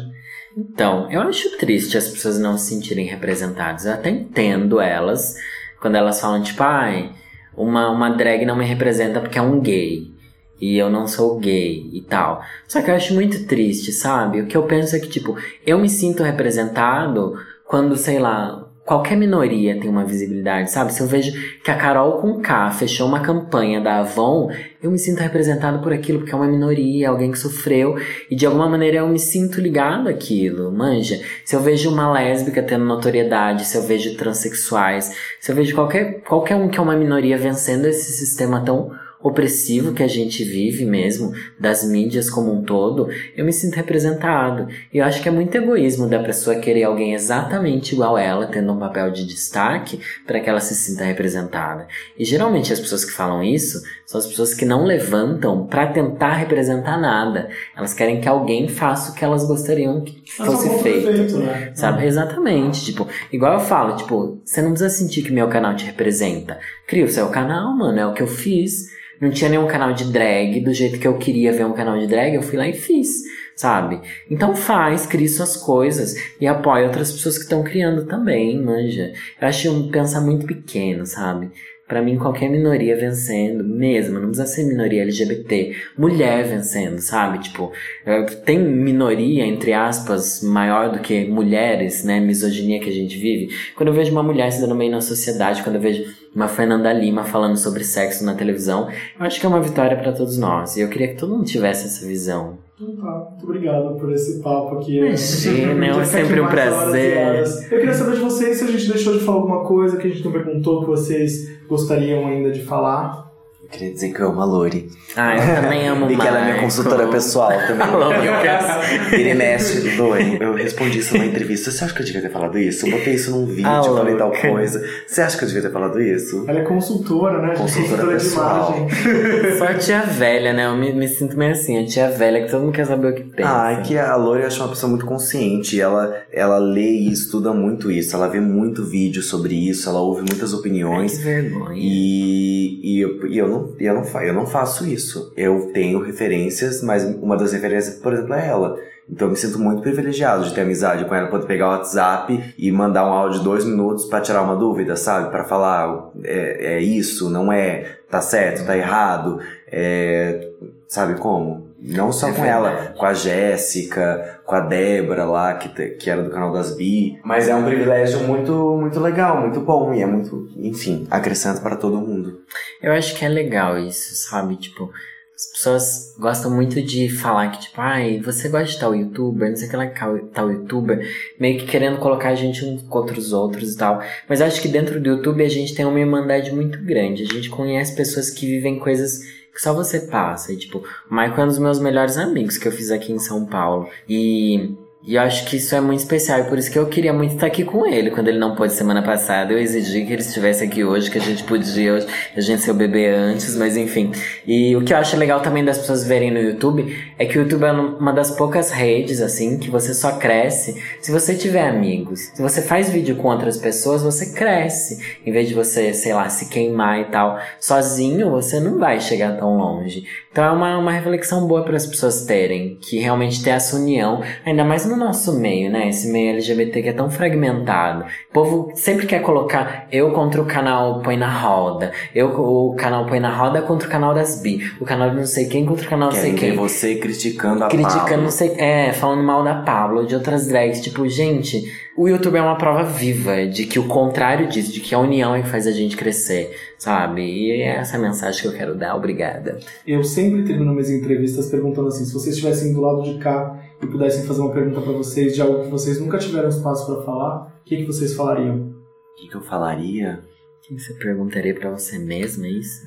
Então, 0.56 1.10
eu 1.10 1.20
acho 1.20 1.58
triste 1.58 1.98
as 1.98 2.08
pessoas 2.08 2.38
não 2.38 2.56
se 2.56 2.74
sentirem 2.74 3.06
representadas. 3.06 3.84
Eu 3.84 3.92
até 3.92 4.08
entendo 4.08 4.80
elas 4.80 5.36
quando 5.80 5.96
elas 5.96 6.20
falam, 6.20 6.42
tipo, 6.42 6.62
ai, 6.62 7.12
uma, 7.54 7.90
uma 7.90 8.10
drag 8.10 8.46
não 8.46 8.56
me 8.56 8.64
representa 8.64 9.20
porque 9.20 9.38
é 9.38 9.42
um 9.42 9.60
gay. 9.60 10.15
E 10.60 10.78
eu 10.78 10.88
não 10.88 11.06
sou 11.06 11.38
gay 11.38 11.88
e 11.92 12.00
tal. 12.00 12.42
Só 12.66 12.80
que 12.80 12.90
eu 12.90 12.94
acho 12.94 13.14
muito 13.14 13.46
triste, 13.46 13.92
sabe? 13.92 14.40
O 14.40 14.46
que 14.46 14.56
eu 14.56 14.62
penso 14.62 14.96
é 14.96 14.98
que, 14.98 15.08
tipo, 15.08 15.36
eu 15.66 15.78
me 15.78 15.88
sinto 15.88 16.22
representado 16.22 17.34
quando, 17.66 17.96
sei 17.96 18.18
lá, 18.18 18.66
qualquer 18.86 19.16
minoria 19.16 19.78
tem 19.78 19.90
uma 19.90 20.04
visibilidade, 20.04 20.70
sabe? 20.70 20.94
Se 20.94 21.00
eu 21.00 21.08
vejo 21.08 21.32
que 21.62 21.70
a 21.70 21.74
Carol 21.74 22.20
com 22.20 22.40
K 22.40 22.70
fechou 22.70 23.08
uma 23.08 23.18
campanha 23.18 23.80
da 23.80 23.98
Avon, 23.98 24.48
eu 24.80 24.90
me 24.92 24.98
sinto 24.98 25.18
representado 25.18 25.82
por 25.82 25.92
aquilo, 25.92 26.20
porque 26.20 26.32
é 26.32 26.36
uma 26.36 26.46
minoria, 26.46 27.08
alguém 27.08 27.32
que 27.32 27.38
sofreu, 27.38 27.96
e 28.30 28.36
de 28.36 28.46
alguma 28.46 28.68
maneira 28.68 28.98
eu 28.98 29.08
me 29.08 29.18
sinto 29.18 29.60
ligado 29.60 30.08
àquilo, 30.08 30.70
manja? 30.70 31.20
Se 31.44 31.56
eu 31.56 31.60
vejo 31.60 31.90
uma 31.90 32.12
lésbica 32.12 32.62
tendo 32.62 32.84
notoriedade, 32.84 33.64
se 33.64 33.76
eu 33.76 33.82
vejo 33.82 34.16
transexuais, 34.16 35.12
se 35.40 35.50
eu 35.50 35.56
vejo 35.56 35.74
qualquer, 35.74 36.22
qualquer 36.22 36.54
um 36.54 36.68
que 36.68 36.78
é 36.78 36.82
uma 36.82 36.96
minoria 36.96 37.36
vencendo 37.36 37.86
esse 37.86 38.12
sistema 38.12 38.64
tão 38.64 38.92
opressivo 39.22 39.92
que 39.92 40.02
a 40.02 40.08
gente 40.08 40.44
vive 40.44 40.84
mesmo, 40.84 41.32
das 41.58 41.84
mídias 41.84 42.30
como 42.30 42.52
um 42.52 42.62
todo, 42.62 43.08
eu 43.36 43.44
me 43.44 43.52
sinto 43.52 43.74
representado. 43.74 44.68
E 44.92 44.98
eu 44.98 45.04
acho 45.04 45.22
que 45.22 45.28
é 45.28 45.32
muito 45.32 45.54
egoísmo 45.54 46.08
da 46.08 46.22
pessoa 46.22 46.56
querer 46.56 46.84
alguém 46.84 47.14
exatamente 47.14 47.94
igual 47.94 48.16
a 48.16 48.22
ela, 48.22 48.46
tendo 48.46 48.72
um 48.72 48.78
papel 48.78 49.10
de 49.10 49.26
destaque, 49.26 50.00
para 50.26 50.40
que 50.40 50.48
ela 50.48 50.60
se 50.60 50.74
sinta 50.74 51.04
representada. 51.04 51.86
E 52.18 52.24
geralmente 52.24 52.72
as 52.72 52.80
pessoas 52.80 53.04
que 53.04 53.12
falam 53.12 53.42
isso 53.42 53.82
são 54.06 54.20
as 54.20 54.26
pessoas 54.26 54.54
que 54.54 54.64
não 54.64 54.84
levantam 54.84 55.66
para 55.66 55.88
tentar 55.88 56.34
representar 56.34 56.96
nada. 56.96 57.48
Elas 57.76 57.92
querem 57.92 58.20
que 58.20 58.28
alguém 58.28 58.68
faça 58.68 59.10
o 59.10 59.14
que 59.14 59.24
elas 59.24 59.44
gostariam 59.44 60.00
que 60.02 60.22
Mas 60.38 60.46
fosse 60.48 60.82
feito. 60.82 61.06
perfeito, 61.06 61.38
né? 61.38 61.72
Sabe? 61.74 62.06
Exatamente. 62.06 62.84
Tipo, 62.84 63.08
igual 63.32 63.54
eu 63.54 63.60
falo, 63.60 63.96
tipo, 63.96 64.40
você 64.44 64.62
não 64.62 64.70
precisa 64.70 64.90
sentir 64.90 65.22
que 65.22 65.32
meu 65.32 65.48
canal 65.48 65.74
te 65.74 65.84
representa. 65.84 66.58
Cria 66.86 67.04
o 67.04 67.08
seu 67.08 67.28
canal, 67.28 67.76
mano, 67.76 67.98
é 67.98 68.06
o 68.06 68.12
que 68.12 68.22
eu 68.22 68.28
fiz. 68.28 68.94
Não 69.20 69.30
tinha 69.30 69.50
nenhum 69.50 69.66
canal 69.66 69.92
de 69.92 70.04
drag 70.04 70.60
do 70.60 70.72
jeito 70.72 70.98
que 70.98 71.06
eu 71.06 71.18
queria 71.18 71.52
ver 71.52 71.64
um 71.64 71.72
canal 71.72 71.98
de 71.98 72.06
drag, 72.06 72.34
eu 72.34 72.42
fui 72.42 72.58
lá 72.58 72.68
e 72.68 72.72
fiz. 72.72 73.22
sabe? 73.56 74.00
Então 74.30 74.54
faz, 74.54 75.06
crie 75.06 75.28
suas 75.28 75.56
coisas 75.56 76.14
e 76.40 76.46
apoie 76.46 76.84
outras 76.84 77.10
pessoas 77.10 77.38
que 77.38 77.44
estão 77.44 77.62
criando 77.62 78.04
também, 78.04 78.62
manja. 78.62 79.12
Eu 79.40 79.48
acho 79.48 79.70
um 79.72 79.90
pensar 79.90 80.20
muito 80.20 80.46
pequeno, 80.46 81.06
sabe? 81.06 81.50
Pra 81.88 82.02
mim, 82.02 82.18
qualquer 82.18 82.50
minoria 82.50 82.96
vencendo, 82.96 83.62
mesmo, 83.62 84.18
não 84.18 84.30
precisa 84.30 84.46
ser 84.46 84.64
minoria 84.64 85.02
LGBT, 85.02 85.72
mulher 85.96 86.42
vencendo, 86.44 86.98
sabe? 86.98 87.38
Tipo, 87.38 87.72
é, 88.04 88.22
tem 88.22 88.58
minoria, 88.58 89.46
entre 89.46 89.72
aspas, 89.72 90.42
maior 90.42 90.90
do 90.90 90.98
que 90.98 91.24
mulheres, 91.26 92.02
né? 92.02 92.18
Misoginia 92.18 92.80
que 92.80 92.90
a 92.90 92.92
gente 92.92 93.16
vive. 93.16 93.54
Quando 93.76 93.90
eu 93.90 93.94
vejo 93.94 94.10
uma 94.10 94.22
mulher 94.22 94.50
se 94.50 94.60
dando 94.60 94.74
bem 94.74 94.90
na 94.90 95.00
sociedade, 95.00 95.62
quando 95.62 95.76
eu 95.76 95.80
vejo 95.80 96.12
uma 96.36 96.48
Fernanda 96.48 96.92
Lima 96.92 97.24
falando 97.24 97.56
sobre 97.56 97.82
sexo 97.82 98.22
na 98.22 98.34
televisão, 98.34 98.90
eu 99.18 99.24
acho 99.24 99.40
que 99.40 99.46
é 99.46 99.48
uma 99.48 99.62
vitória 99.62 99.96
pra 99.96 100.12
todos 100.12 100.36
nós. 100.36 100.76
E 100.76 100.82
eu 100.82 100.88
queria 100.90 101.08
que 101.08 101.14
todo 101.14 101.32
mundo 101.32 101.46
tivesse 101.46 101.86
essa 101.86 102.06
visão. 102.06 102.58
Então 102.78 102.94
tá, 102.94 103.28
muito 103.30 103.44
obrigado 103.44 103.98
por 103.98 104.12
esse 104.12 104.42
papo 104.42 104.76
aqui. 104.76 104.98
Imagina, 104.98 105.86
é 105.86 106.04
sempre 106.04 106.28
fica 106.28 106.42
um 106.42 106.44
horas 106.44 106.74
prazer. 106.74 107.16
horas. 107.16 107.72
Eu 107.72 107.78
queria 107.78 107.94
saber 107.94 108.16
de 108.16 108.20
vocês 108.20 108.58
se 108.58 108.64
a 108.64 108.66
gente 108.66 108.86
deixou 108.86 109.14
de 109.14 109.20
falar 109.20 109.38
alguma 109.38 109.64
coisa 109.64 109.96
que 109.96 110.06
a 110.06 110.10
gente 110.10 110.22
não 110.22 110.30
perguntou 110.30 110.80
que 110.80 110.86
vocês 110.86 111.66
gostariam 111.66 112.26
ainda 112.26 112.50
de 112.50 112.62
falar. 112.62 113.32
Eu 113.66 113.78
queria 113.78 113.92
dizer 113.92 114.12
que 114.14 114.20
eu 114.20 114.28
amo 114.28 114.40
a 114.40 114.44
Lori. 114.44 114.88
Ah, 115.16 115.34
eu 115.36 115.62
também 115.62 115.88
amo 115.88 116.06
E 116.10 116.16
que 116.16 116.26
ela 116.26 116.38
é 116.40 116.44
minha 116.52 116.60
consultora 116.62 117.08
pessoal 117.08 117.50
também. 117.66 119.18
Ele 119.20 119.34
mexe, 119.34 119.96
Lori. 119.96 120.38
Eu 120.40 120.54
respondi 120.54 121.00
isso 121.00 121.14
numa 121.14 121.26
entrevista. 121.26 121.70
Você 121.72 121.84
acha 121.84 121.92
que 121.92 122.00
eu 122.00 122.06
devia 122.06 122.22
ter 122.22 122.30
falado 122.30 122.56
isso? 122.58 122.86
Eu 122.86 122.92
botei 122.96 123.14
isso 123.14 123.32
num 123.32 123.44
vídeo, 123.44 123.66
Ah, 123.68 123.82
falei 123.82 124.14
tal 124.16 124.30
coisa. 124.30 124.82
Você 125.06 125.20
acha 125.20 125.36
que 125.36 125.42
eu 125.44 125.48
devia 125.48 125.62
ter 125.62 125.72
falado 125.72 126.00
isso? 126.00 126.44
Ela 126.46 126.60
é 126.60 126.62
consultora, 126.62 127.42
né? 127.42 127.54
Consultora 127.56 128.02
de 128.06 128.12
pessoal. 128.12 128.76
imagem. 128.88 129.58
Só 129.58 129.64
a 129.64 129.74
tia 129.74 130.02
velha, 130.02 130.52
né? 130.52 130.66
Eu 130.66 130.76
me, 130.76 130.92
me 130.92 131.08
sinto 131.08 131.36
meio 131.36 131.52
assim, 131.52 131.82
a 131.82 131.86
tia 131.86 132.08
velha 132.10 132.44
que 132.44 132.50
todo 132.50 132.60
mundo 132.62 132.72
quer 132.72 132.86
saber 132.86 133.08
o 133.08 133.14
que 133.14 133.24
pensa. 133.24 133.50
Ah, 133.52 133.72
é 133.72 133.80
que 133.82 133.98
a 133.98 134.14
Lori 134.14 134.42
eu 134.42 134.46
acho 134.46 134.60
uma 134.62 134.68
pessoa 134.68 134.88
muito 134.88 135.04
consciente. 135.06 135.80
Ela, 135.80 136.14
ela 136.32 136.58
lê 136.58 136.88
e 136.92 137.10
estuda 137.10 137.52
muito 137.52 137.90
isso. 137.90 138.14
Ela 138.14 138.28
vê 138.28 138.38
muito 138.38 138.84
vídeo 138.84 139.22
sobre 139.22 139.54
isso. 139.54 139.88
Ela 139.88 140.00
ouve 140.00 140.20
muitas 140.20 140.52
Ai, 140.52 140.60
opiniões. 140.60 141.18
que 141.18 141.24
vergonha. 141.24 141.74
E, 141.76 142.80
e, 142.82 143.00
eu, 143.00 143.26
e 143.26 143.38
eu, 143.38 143.48
não, 143.48 143.55
e 143.78 143.84
eu, 143.84 143.94
não, 143.94 144.20
eu 144.22 144.34
não 144.34 144.46
faço 144.46 144.86
isso. 144.86 145.32
Eu 145.36 145.70
tenho 145.72 146.02
referências, 146.02 146.82
mas 146.82 147.04
uma 147.04 147.36
das 147.36 147.52
referências, 147.52 147.96
por 147.96 148.12
exemplo, 148.12 148.34
é 148.34 148.48
ela. 148.48 148.78
Então 149.08 149.28
eu 149.28 149.30
me 149.30 149.36
sinto 149.36 149.58
muito 149.58 149.82
privilegiado 149.82 150.44
de 150.44 150.54
ter 150.54 150.62
amizade 150.62 151.04
com 151.04 151.14
ela, 151.14 151.28
poder 151.28 151.46
pegar 151.46 151.68
o 151.68 151.70
WhatsApp 151.70 152.54
e 152.58 152.72
mandar 152.72 153.08
um 153.08 153.12
áudio 153.12 153.38
de 153.38 153.44
dois 153.44 153.64
minutos 153.64 154.06
pra 154.06 154.20
tirar 154.20 154.42
uma 154.42 154.56
dúvida, 154.56 154.96
sabe? 154.96 155.30
Pra 155.30 155.44
falar, 155.44 156.10
é, 156.24 156.74
é 156.74 156.80
isso, 156.80 157.30
não 157.30 157.52
é, 157.52 157.98
tá 158.10 158.20
certo, 158.20 158.66
tá 158.66 158.76
errado, 158.76 159.38
é, 159.70 160.50
sabe 160.88 161.20
como? 161.20 161.65
Não 161.86 162.10
só 162.10 162.28
É 162.28 162.32
com 162.32 162.44
ela, 162.44 162.94
com 162.98 163.06
a 163.06 163.14
Jéssica, 163.14 164.40
com 164.44 164.54
a 164.54 164.60
Débora 164.60 165.24
lá, 165.24 165.54
que, 165.54 165.68
que 165.90 166.10
era 166.10 166.22
do 166.22 166.30
canal 166.30 166.52
das 166.52 166.76
Bi. 166.76 167.18
Mas 167.24 167.48
é 167.48 167.54
um 167.54 167.64
privilégio 167.64 168.20
muito, 168.20 168.76
muito 168.78 168.98
legal, 169.00 169.40
muito 169.40 169.60
bom. 169.60 169.94
E 169.94 170.02
é 170.02 170.06
muito, 170.06 170.48
enfim, 170.56 171.06
acrescenta 171.10 171.60
para 171.60 171.76
todo 171.76 172.00
mundo. 172.00 172.40
Eu 172.82 172.92
acho 172.92 173.14
que 173.16 173.24
é 173.24 173.28
legal 173.28 173.78
isso, 173.78 174.14
sabe? 174.28 174.56
Tipo, 174.56 174.90
as 175.34 175.46
pessoas 175.52 176.14
gostam 176.18 176.50
muito 176.50 176.80
de 176.82 177.08
falar 177.08 177.50
que, 177.50 177.60
tipo, 177.60 177.80
ai, 177.80 178.20
você 178.24 178.48
gosta 178.48 178.66
de 178.72 178.78
tal 178.80 178.94
youtuber, 178.94 179.50
não 179.50 179.56
sei 179.56 179.68
o 179.68 179.70
que 179.70 179.76
lá, 179.76 179.86
tal- 179.88 180.18
tal 180.32 180.50
youtuber, 180.50 181.06
meio 181.38 181.58
que 181.58 181.66
querendo 181.66 181.98
colocar 181.98 182.30
a 182.30 182.34
gente 182.34 182.64
uns 182.64 182.82
contra 182.82 183.18
os 183.18 183.32
outros 183.32 183.74
e 183.74 183.76
tal. 183.76 184.02
Mas 184.28 184.40
eu 184.40 184.46
acho 184.46 184.60
que 184.62 184.68
dentro 184.68 184.98
do 184.98 185.08
YouTube 185.08 185.44
a 185.44 185.48
gente 185.48 185.74
tem 185.74 185.84
uma 185.84 186.00
irmandade 186.00 186.52
muito 186.54 186.82
grande. 186.82 187.22
A 187.24 187.32
gente 187.34 187.50
conhece 187.50 187.94
pessoas 187.94 188.30
que 188.30 188.46
vivem 188.46 188.78
coisas 188.78 189.35
que 189.56 189.62
só 189.62 189.72
você 189.72 190.00
passa. 190.00 190.52
E, 190.52 190.56
tipo, 190.58 190.84
o 191.10 191.14
Michael 191.14 191.40
é 191.40 191.44
um 191.44 191.48
dos 191.48 191.58
meus 191.58 191.80
melhores 191.80 192.18
amigos 192.18 192.58
que 192.58 192.68
eu 192.68 192.72
fiz 192.72 192.90
aqui 192.90 193.10
em 193.10 193.18
São 193.18 193.46
Paulo. 193.46 193.88
E. 194.06 194.76
E 195.06 195.16
acho 195.16 195.44
que 195.44 195.56
isso 195.56 195.72
é 195.72 195.80
muito 195.80 196.00
especial, 196.00 196.40
e 196.40 196.44
por 196.44 196.58
isso 196.58 196.68
que 196.68 196.76
eu 196.76 196.86
queria 196.86 197.12
muito 197.12 197.34
estar 197.34 197.46
aqui 197.46 197.62
com 197.62 197.86
ele. 197.86 198.10
Quando 198.10 198.26
ele 198.26 198.40
não 198.40 198.56
pôde 198.56 198.72
semana 198.72 199.02
passada, 199.02 199.52
eu 199.52 199.58
exigi 199.58 200.04
que 200.04 200.12
ele 200.12 200.20
estivesse 200.20 200.64
aqui 200.64 200.82
hoje, 200.82 201.08
que 201.08 201.16
a 201.16 201.20
gente 201.20 201.44
podia 201.44 202.04
a 202.36 202.40
gente 202.40 202.62
ser 202.62 202.72
o 202.72 202.74
bebê 202.74 203.08
antes, 203.10 203.54
mas 203.56 203.76
enfim. 203.76 204.10
E 204.44 204.74
o 204.74 204.82
que 204.82 204.92
eu 204.92 204.96
acho 204.96 205.16
legal 205.16 205.38
também 205.40 205.64
das 205.64 205.78
pessoas 205.78 206.02
verem 206.02 206.32
no 206.32 206.40
YouTube 206.40 206.92
é 207.16 207.24
que 207.24 207.38
o 207.38 207.42
YouTube 207.42 207.62
é 207.62 207.70
uma 207.70 208.12
das 208.12 208.32
poucas 208.32 208.72
redes, 208.72 209.20
assim, 209.20 209.60
que 209.60 209.70
você 209.70 209.94
só 209.94 210.18
cresce 210.18 210.82
se 211.00 211.12
você 211.12 211.36
tiver 211.36 211.68
amigos. 211.68 212.32
Se 212.34 212.42
você 212.42 212.60
faz 212.60 212.90
vídeo 212.90 213.14
com 213.14 213.28
outras 213.28 213.56
pessoas, 213.58 214.02
você 214.02 214.32
cresce. 214.32 215.20
Em 215.24 215.30
vez 215.30 215.46
de 215.46 215.54
você, 215.54 215.94
sei 215.94 216.14
lá, 216.14 216.28
se 216.28 216.48
queimar 216.48 217.00
e 217.00 217.04
tal. 217.04 217.38
Sozinho, 217.60 218.28
você 218.28 218.58
não 218.58 218.80
vai 218.80 218.98
chegar 218.98 219.36
tão 219.36 219.56
longe. 219.56 220.04
Então 220.32 220.44
é 220.44 220.50
uma, 220.50 220.78
uma 220.78 220.92
reflexão 220.92 221.46
boa 221.46 221.62
para 221.64 221.76
as 221.76 221.86
pessoas 221.86 222.24
terem, 222.24 222.76
que 222.80 222.98
realmente 222.98 223.42
ter 223.42 223.50
essa 223.50 223.76
união, 223.76 224.20
ainda 224.44 224.64
mais 224.64 224.84
no 224.84 224.95
nosso 224.96 225.38
meio, 225.38 225.70
né? 225.70 225.88
Esse 225.88 226.10
meio 226.10 226.30
LGBT 226.30 226.82
que 226.82 226.88
é 226.88 226.92
tão 226.92 227.10
fragmentado. 227.10 228.04
O 228.30 228.32
povo 228.32 228.72
sempre 228.74 229.06
quer 229.06 229.20
colocar 229.22 229.86
eu 229.90 230.10
contra 230.12 230.40
o 230.40 230.46
canal 230.46 231.00
Põe 231.02 231.16
na 231.16 231.28
Roda, 231.28 231.92
eu 232.14 232.28
o 232.28 232.74
canal 232.74 233.06
Põe 233.06 233.20
na 233.20 233.34
Roda 233.34 233.62
contra 233.62 233.88
o 233.88 233.90
canal 233.90 234.14
das 234.14 234.40
bi, 234.40 234.60
o 234.80 234.84
canal 234.84 235.10
de 235.10 235.16
não 235.16 235.26
sei 235.26 235.46
quem 235.46 235.64
contra 235.64 235.86
o 235.86 235.88
canal 235.88 236.10
não 236.10 236.16
sei 236.16 236.32
ver 236.32 236.38
quem. 236.38 236.56
você 236.56 236.96
criticando 236.96 237.64
a 237.64 237.68
Criticando, 237.68 238.04
Pablo. 238.04 238.22
não 238.22 238.30
sei, 238.30 238.54
é, 238.56 238.92
falando 238.92 239.22
mal 239.22 239.42
da 239.42 239.54
Pablo, 239.62 240.06
de 240.06 240.14
outras 240.14 240.46
drags. 240.48 240.80
Tipo, 240.80 241.08
gente, 241.08 241.64
o 241.96 242.08
YouTube 242.08 242.36
é 242.36 242.42
uma 242.42 242.56
prova 242.56 242.84
viva 242.84 243.46
de 243.46 243.64
que 243.64 243.78
o 243.78 243.84
contrário 243.88 244.48
disso, 244.48 244.70
de 244.72 244.80
que 244.80 244.94
a 244.94 244.98
união 244.98 245.34
é 245.34 245.42
que 245.42 245.48
faz 245.48 245.66
a 245.66 245.72
gente 245.72 245.96
crescer, 245.96 246.54
sabe? 246.78 247.22
E 247.22 247.62
é 247.62 247.76
essa 247.76 247.96
a 247.96 248.00
mensagem 248.00 248.42
que 248.42 248.48
eu 248.48 248.52
quero 248.52 248.74
dar. 248.74 248.94
Obrigada. 248.94 249.58
Eu 249.86 250.04
sempre 250.04 250.42
termino 250.42 250.72
minhas 250.72 250.90
entrevistas 250.90 251.48
perguntando 251.48 251.88
assim: 251.88 252.04
se 252.04 252.12
vocês 252.12 252.34
estivessem 252.34 252.72
do 252.74 252.80
lado 252.80 253.02
de 253.02 253.18
cá 253.18 253.58
e 253.82 253.86
pudessem 253.86 254.24
fazer 254.24 254.40
uma 254.40 254.52
pergunta 254.52 254.80
pra 254.80 254.92
vocês 254.92 255.34
de 255.34 255.42
algo 255.42 255.64
que 255.64 255.70
vocês 255.70 256.00
nunca 256.00 256.18
tiveram 256.18 256.48
espaço 256.48 256.86
pra 256.86 257.02
falar, 257.02 257.60
o 257.60 257.64
que, 257.64 257.76
que 257.76 257.84
vocês 257.84 258.14
falariam? 258.14 258.74
O 259.12 259.14
que, 259.16 259.28
que 259.28 259.34
eu 259.34 259.42
falaria? 259.42 260.24
O 260.58 260.60
que 260.66 260.78
você 260.78 260.94
perguntaria 260.94 261.54
pra 261.54 261.70
você 261.70 261.98
mesmo, 261.98 262.44
é 262.44 262.50
isso? 262.50 262.86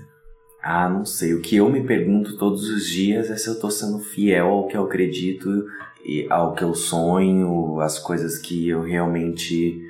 Ah, 0.62 0.90
não 0.90 1.06
sei. 1.06 1.34
O 1.34 1.42
que 1.42 1.56
eu 1.56 1.70
me 1.70 1.84
pergunto 1.84 2.38
todos 2.38 2.70
os 2.70 2.86
dias 2.86 3.30
é 3.30 3.38
se 3.38 3.48
eu 3.48 3.60
tô 3.60 3.72
sendo 3.72 4.00
fiel 4.00 4.48
ao 4.48 4.68
que 4.68 4.76
eu 4.76 4.84
acredito 4.84 5.66
e 6.06 6.28
ao 6.30 6.54
que 6.54 6.64
eu 6.64 6.74
sonho, 6.74 7.80
as 7.80 7.98
coisas 7.98 8.38
que 8.38 8.68
eu 8.68 8.82
realmente. 8.82 9.82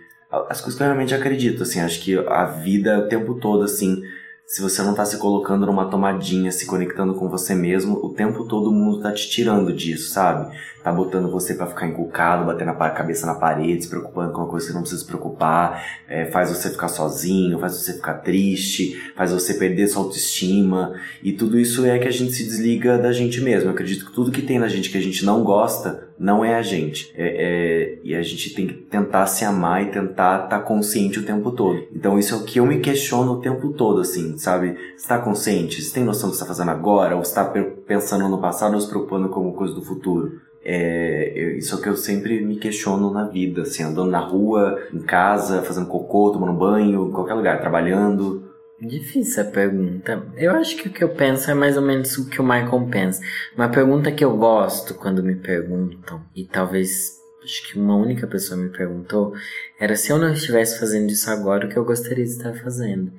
As 0.48 0.62
coisas 0.62 0.76
que 0.76 0.84
eu 0.84 0.88
realmente 0.88 1.16
acredito, 1.16 1.64
assim. 1.64 1.80
Acho 1.80 2.02
que 2.02 2.16
a 2.16 2.46
vida 2.46 3.00
o 3.00 3.08
tempo 3.08 3.36
todo, 3.36 3.64
assim. 3.64 4.04
Se 4.50 4.64
você 4.64 4.82
não 4.82 4.96
tá 4.96 5.06
se 5.06 5.20
colocando 5.20 5.68
numa 5.68 5.92
tomadinha, 5.92 6.52
se 6.52 6.66
conectando 6.66 7.14
com 7.14 7.30
você 7.30 7.54
mesmo, 7.54 8.04
o 8.04 8.10
tempo 8.10 8.46
todo 8.46 8.72
o 8.72 8.74
mundo 8.74 9.00
tá 9.00 9.12
te 9.12 9.30
tirando 9.30 9.72
disso, 9.72 10.12
sabe? 10.12 10.58
Tá 10.84 10.92
botando 10.92 11.30
você 11.30 11.54
pra 11.54 11.68
ficar 11.68 11.86
encucado, 11.86 12.48
batendo 12.48 12.72
a 12.72 12.90
cabeça 12.90 13.28
na 13.28 13.36
parede, 13.36 13.84
se 13.84 13.88
preocupando 13.88 14.34
com 14.34 14.40
uma 14.42 14.50
coisa 14.50 14.66
que 14.66 14.72
você 14.72 14.76
não 14.76 14.82
precisa 14.82 15.04
se 15.04 15.08
preocupar, 15.08 16.02
é, 16.08 16.26
faz 16.32 16.50
você 16.50 16.68
ficar 16.72 16.88
sozinho, 16.88 17.60
faz 17.60 17.74
você 17.74 17.94
ficar 17.94 18.16
triste, 18.16 19.00
faz 19.16 19.32
você 19.32 19.54
perder 19.54 19.88
sua 19.88 20.02
autoestima. 20.02 20.96
E 21.22 21.32
tudo 21.32 21.60
isso 21.60 21.86
é 21.86 22.00
que 22.00 22.08
a 22.08 22.12
gente 22.12 22.34
se 22.34 22.44
desliga 22.44 22.98
da 22.98 23.12
gente 23.12 23.40
mesmo. 23.42 23.70
Eu 23.70 23.74
acredito 23.74 24.08
que 24.08 24.14
tudo 24.14 24.32
que 24.32 24.42
tem 24.42 24.58
na 24.58 24.68
gente 24.68 24.90
que 24.90 24.98
a 24.98 25.02
gente 25.02 25.24
não 25.24 25.44
gosta 25.44 26.09
não 26.20 26.44
é 26.44 26.56
a 26.56 26.62
gente. 26.62 27.12
É, 27.16 27.28
é- 27.28 28.00
e 28.04 28.14
a 28.14 28.22
gente 28.22 28.54
tem 28.54 28.68
que 28.68 28.74
tentar 28.74 29.26
se 29.28 29.46
amar 29.46 29.82
e 29.84 29.86
tentar 29.92 30.44
estar 30.46 30.60
consciente 30.62 31.20
o 31.20 31.26
tempo 31.26 31.52
todo. 31.52 31.84
Então 31.96 32.20
isso 32.20 32.34
é 32.34 32.38
o 32.38 32.44
que 32.44 32.60
eu 32.60 32.66
me 32.66 32.80
questiono 32.80 33.34
o 33.34 33.42
tempo 33.42 33.70
todo, 33.74 34.02
assim, 34.02 34.38
sabe? 34.38 34.76
Você 34.98 35.08
tá 35.08 35.18
consciente? 35.20 35.82
Você 35.82 35.94
tem 35.94 36.04
noção 36.04 36.30
do 36.30 36.34
que 36.34 36.38
você 36.38 36.44
tá 36.44 36.48
fazendo 36.48 36.72
agora? 36.72 37.16
Ou 37.16 37.24
você 37.24 37.34
tá 37.36 37.46
pe- 37.46 37.64
pensando 37.88 38.28
no 38.28 38.40
passado 38.40 38.74
ou 38.74 38.82
se 38.82 38.90
preocupando 38.90 39.30
com 39.30 39.36
alguma 39.36 39.56
coisa 39.56 39.74
do 39.74 39.82
futuro? 39.82 40.34
É, 40.64 41.32
eu- 41.36 41.58
isso 41.58 41.74
é 41.74 41.78
o 41.78 41.82
que 41.82 41.88
eu 41.88 41.96
sempre 41.96 42.42
me 42.42 42.58
questiono 42.58 43.10
na 43.12 43.24
vida, 43.26 43.62
assim, 43.62 43.82
andando 43.84 44.12
na 44.12 44.20
rua, 44.20 44.78
em 44.94 45.00
casa, 45.00 45.62
fazendo 45.62 45.88
cocô, 45.88 46.32
tomando 46.32 46.52
banho, 46.54 47.08
em 47.08 47.12
qualquer 47.12 47.34
lugar, 47.34 47.60
trabalhando. 47.62 48.44
Difícil 48.82 49.44
a 49.44 49.46
pergunta. 49.46 50.26
Eu 50.38 50.52
acho 50.52 50.78
que 50.78 50.88
o 50.88 50.92
que 50.92 51.04
eu 51.04 51.10
penso 51.10 51.52
é 51.52 51.54
mais 51.54 51.76
ou 51.76 51.84
menos 51.84 52.18
o 52.18 52.30
que 52.30 52.40
o 52.40 52.44
Michael 52.44 52.88
pensa. 52.90 53.22
Uma 53.54 53.68
pergunta 53.68 54.12
que 54.12 54.24
eu 54.24 54.38
gosto 54.38 54.94
quando 54.94 55.22
me 55.22 55.36
perguntam, 55.36 56.24
e 56.34 56.46
talvez 56.46 57.20
acho 57.44 57.68
que 57.68 57.78
uma 57.78 57.96
única 57.96 58.26
pessoa 58.26 58.58
me 58.58 58.70
perguntou, 58.70 59.34
era 59.78 59.98
se 59.98 60.12
eu 60.12 60.18
não 60.18 60.32
estivesse 60.32 60.80
fazendo 60.80 61.10
isso 61.10 61.30
agora, 61.30 61.68
o 61.68 61.70
que 61.70 61.76
eu 61.76 61.84
gostaria 61.84 62.24
de 62.24 62.32
estar 62.32 62.54
fazendo. 62.54 63.12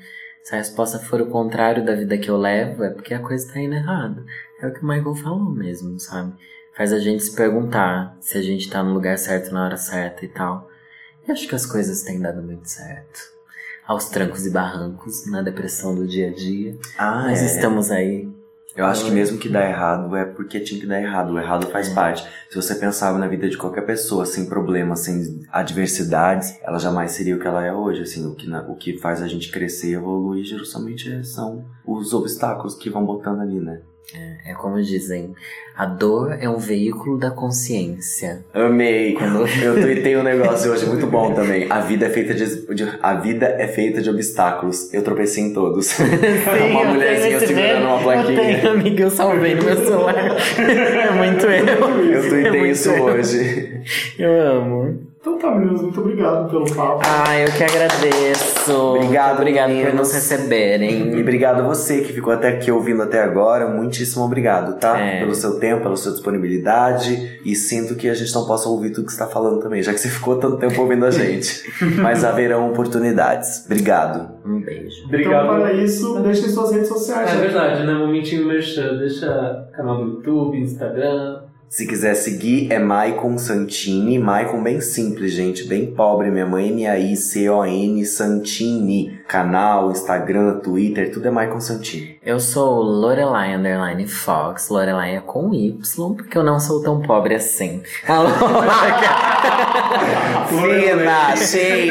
Se 0.43 0.55
a 0.55 0.59
resposta 0.59 0.99
for 0.99 1.20
o 1.20 1.27
contrário 1.27 1.85
da 1.85 1.95
vida 1.95 2.16
que 2.16 2.31
eu 2.31 2.39
levo, 2.39 2.82
é 2.82 2.89
porque 2.89 3.12
a 3.12 3.20
coisa 3.20 3.53
tá 3.53 3.61
indo 3.61 3.74
errado. 3.74 4.24
É 4.62 4.66
o 4.66 4.73
que 4.73 4.82
o 4.82 4.89
Michael 4.89 5.15
falou 5.15 5.51
mesmo, 5.51 6.01
sabe? 6.01 6.32
Faz 6.74 6.91
a 6.91 6.99
gente 6.99 7.23
se 7.23 7.37
perguntar 7.37 8.16
se 8.19 8.39
a 8.39 8.43
gente 8.43 8.70
tá 8.70 8.82
no 8.82 8.95
lugar 8.95 9.19
certo 9.19 9.53
na 9.53 9.66
hora 9.66 9.77
certa 9.77 10.24
e 10.24 10.28
tal. 10.28 10.70
E 11.28 11.31
acho 11.31 11.47
que 11.47 11.55
as 11.55 11.66
coisas 11.66 12.03
têm 12.03 12.19
dado 12.19 12.43
muito 12.43 12.66
certo. 12.66 13.40
Aos 13.91 14.05
trancos 14.09 14.47
e 14.47 14.51
barrancos, 14.51 15.27
na 15.29 15.43
depressão 15.43 15.93
do 15.97 16.07
dia 16.07 16.29
a 16.29 16.33
dia. 16.33 16.79
Ah, 16.97 17.25
Mas 17.27 17.43
é. 17.43 17.47
estamos 17.47 17.91
aí. 17.91 18.29
Eu 18.77 18.87
acho 18.87 19.05
que 19.05 19.11
mesmo 19.11 19.37
que 19.37 19.49
dá 19.49 19.69
errado 19.69 20.15
é 20.15 20.25
porque 20.25 20.61
tinha 20.61 20.81
que 20.81 20.87
dar 20.87 21.03
errado. 21.03 21.33
O 21.33 21.39
errado 21.41 21.67
faz 21.73 21.91
É. 21.91 21.95
parte. 21.95 22.25
Se 22.49 22.55
você 22.55 22.77
pensava 22.77 23.19
na 23.19 23.27
vida 23.27 23.49
de 23.49 23.59
qualquer 23.59 23.81
pessoa 23.85 24.25
sem 24.25 24.47
problemas, 24.47 25.01
sem 25.01 25.41
adversidades, 25.51 26.57
ela 26.62 26.79
jamais 26.79 27.11
seria 27.11 27.35
o 27.35 27.41
que 27.41 27.49
ela 27.49 27.67
é 27.67 27.73
hoje. 27.73 28.03
Assim, 28.03 28.25
o 28.29 28.37
que, 28.37 28.49
na- 28.49 28.62
o 28.62 28.77
que 28.77 28.97
faz 28.97 29.21
a 29.21 29.27
gente 29.27 29.51
crescer 29.51 29.91
e 29.91 29.95
evoluir 29.95 30.45
justamente 30.45 31.12
é- 31.12 31.25
são 31.25 31.65
os 31.85 32.15
obstáculos 32.15 32.77
que 32.77 32.89
vão 32.89 33.05
botando 33.05 33.41
ali, 33.41 33.59
né? 33.59 33.81
É 34.45 34.55
como 34.55 34.82
dizem, 34.82 35.35
a 35.77 35.87
dor 35.87 36.37
é 36.41 36.49
um 36.49 36.59
veículo 36.59 37.16
da 37.16 37.31
consciência. 37.31 38.45
Amei. 38.53 39.16
Eu 39.62 39.81
tuitei 39.81 40.16
um 40.16 40.23
negócio 40.23 40.73
hoje 40.73 40.85
muito 40.87 41.07
bom 41.07 41.32
também. 41.35 41.66
A 41.70 41.81
vida 41.81 42.07
é 42.07 42.11
feita 42.11 42.35
de, 42.35 42.66
de- 42.74 42.99
a 43.01 43.15
vida 43.15 43.47
é 43.47 43.69
feita 43.69 44.03
de 44.03 44.11
obstáculos. 44.11 44.93
Eu 44.93 45.03
tropecei 45.03 45.45
em 45.45 45.53
todos. 45.53 45.97
uma 46.70 46.85
mulherzinha 46.85 47.39
segurando 47.41 47.87
uma 47.87 47.97
Eu 47.99 48.03
plaquinha. 48.03 48.41
tenho, 48.61 48.70
amiga, 48.73 49.03
eu 49.05 49.11
salvei 49.11 49.55
no 49.55 49.62
meu 49.65 49.77
celular. 49.77 50.16
é 50.59 51.11
muito 51.12 51.47
eu. 51.47 52.12
Eu 52.12 52.28
tuitei 52.28 52.61
É 52.62 52.70
isso 52.70 52.91
eu. 52.91 53.05
hoje. 53.05 53.81
Eu 54.19 54.41
amo. 54.41 55.10
Então 55.20 55.36
tá, 55.36 55.55
meninos, 55.55 55.82
muito 55.82 56.01
obrigado 56.01 56.48
pelo 56.48 56.64
papo. 56.74 57.02
Ah, 57.05 57.38
eu 57.38 57.52
que 57.52 57.62
agradeço. 57.62 58.72
Obrigado, 58.72 59.36
Obrigado 59.36 59.70
por 59.70 59.94
nos 59.94 60.14
receberem. 60.14 61.14
E 61.14 61.20
obrigado 61.20 61.60
a 61.60 61.62
você 61.62 62.01
que 62.01 62.10
ficou 62.10 62.32
até 62.32 62.48
aqui 62.48 62.70
ouvindo 62.70 63.02
até 63.02 63.22
agora. 63.22 63.68
Muitíssimo 63.68 64.24
obrigado, 64.24 64.80
tá? 64.80 64.98
É. 64.98 65.20
Pelo 65.20 65.34
seu 65.34 65.60
tempo, 65.60 65.82
pela 65.82 65.97
sua 65.97 66.12
disponibilidade. 66.12 67.38
E 67.44 67.55
sinto 67.55 67.97
que 67.97 68.09
a 68.09 68.14
gente 68.14 68.34
não 68.34 68.47
possa 68.47 68.70
ouvir 68.70 68.92
tudo 68.92 69.05
que 69.05 69.12
você 69.12 69.22
está 69.22 69.26
falando 69.30 69.60
também, 69.60 69.82
já 69.82 69.92
que 69.92 70.01
você 70.01 70.09
ficou 70.10 70.36
tanto 70.38 70.56
tempo 70.56 70.80
ouvindo 70.80 71.05
a 71.05 71.10
gente. 71.10 71.70
Mas 72.01 72.24
haverão 72.24 72.70
oportunidades. 72.70 73.66
Obrigado. 73.66 74.40
Um 74.42 74.59
beijo. 74.62 75.05
Obrigado. 75.05 75.44
Então, 75.44 75.60
para 75.60 75.72
isso, 75.74 76.18
deixem 76.20 76.48
suas 76.48 76.72
redes 76.72 76.88
sociais. 76.88 77.30
É 77.30 77.34
né? 77.34 77.40
verdade, 77.42 77.86
né? 77.86 77.92
Momentinho 77.92 78.47
merchan. 78.47 78.97
Deixa 78.97 79.68
canal 79.76 80.02
do 80.02 80.12
YouTube, 80.12 80.59
Instagram. 80.59 81.40
Se 81.70 81.86
quiser 81.86 82.14
seguir, 82.16 82.72
é 82.72 82.80
Maicon 82.80 83.38
Santini. 83.38 84.18
Maicon 84.18 84.60
bem 84.60 84.80
simples, 84.80 85.30
gente. 85.32 85.62
Bem 85.68 85.86
pobre. 85.86 86.28
Minha 86.28 86.44
mãe, 86.44 86.68
M-A-I-C-O-N 86.68 88.05
Santini. 88.06 89.20
Canal, 89.28 89.92
Instagram, 89.92 90.59
Twitter, 90.59 91.12
tudo 91.12 91.28
é 91.28 91.30
Maicon 91.30 91.60
Santini. 91.60 92.18
Eu 92.26 92.40
sou 92.40 92.82
Lorelai 92.82 93.55
Underline 93.55 94.09
Fox. 94.09 94.68
Lorelai 94.68 95.14
é 95.14 95.20
com 95.20 95.55
Y, 95.55 96.14
porque 96.16 96.36
eu 96.36 96.42
não 96.42 96.59
sou 96.59 96.82
tão 96.82 97.02
pobre 97.02 97.36
assim. 97.36 97.84
Alô? 98.09 98.30
Fina, 100.48 101.36
shade! 101.38 101.90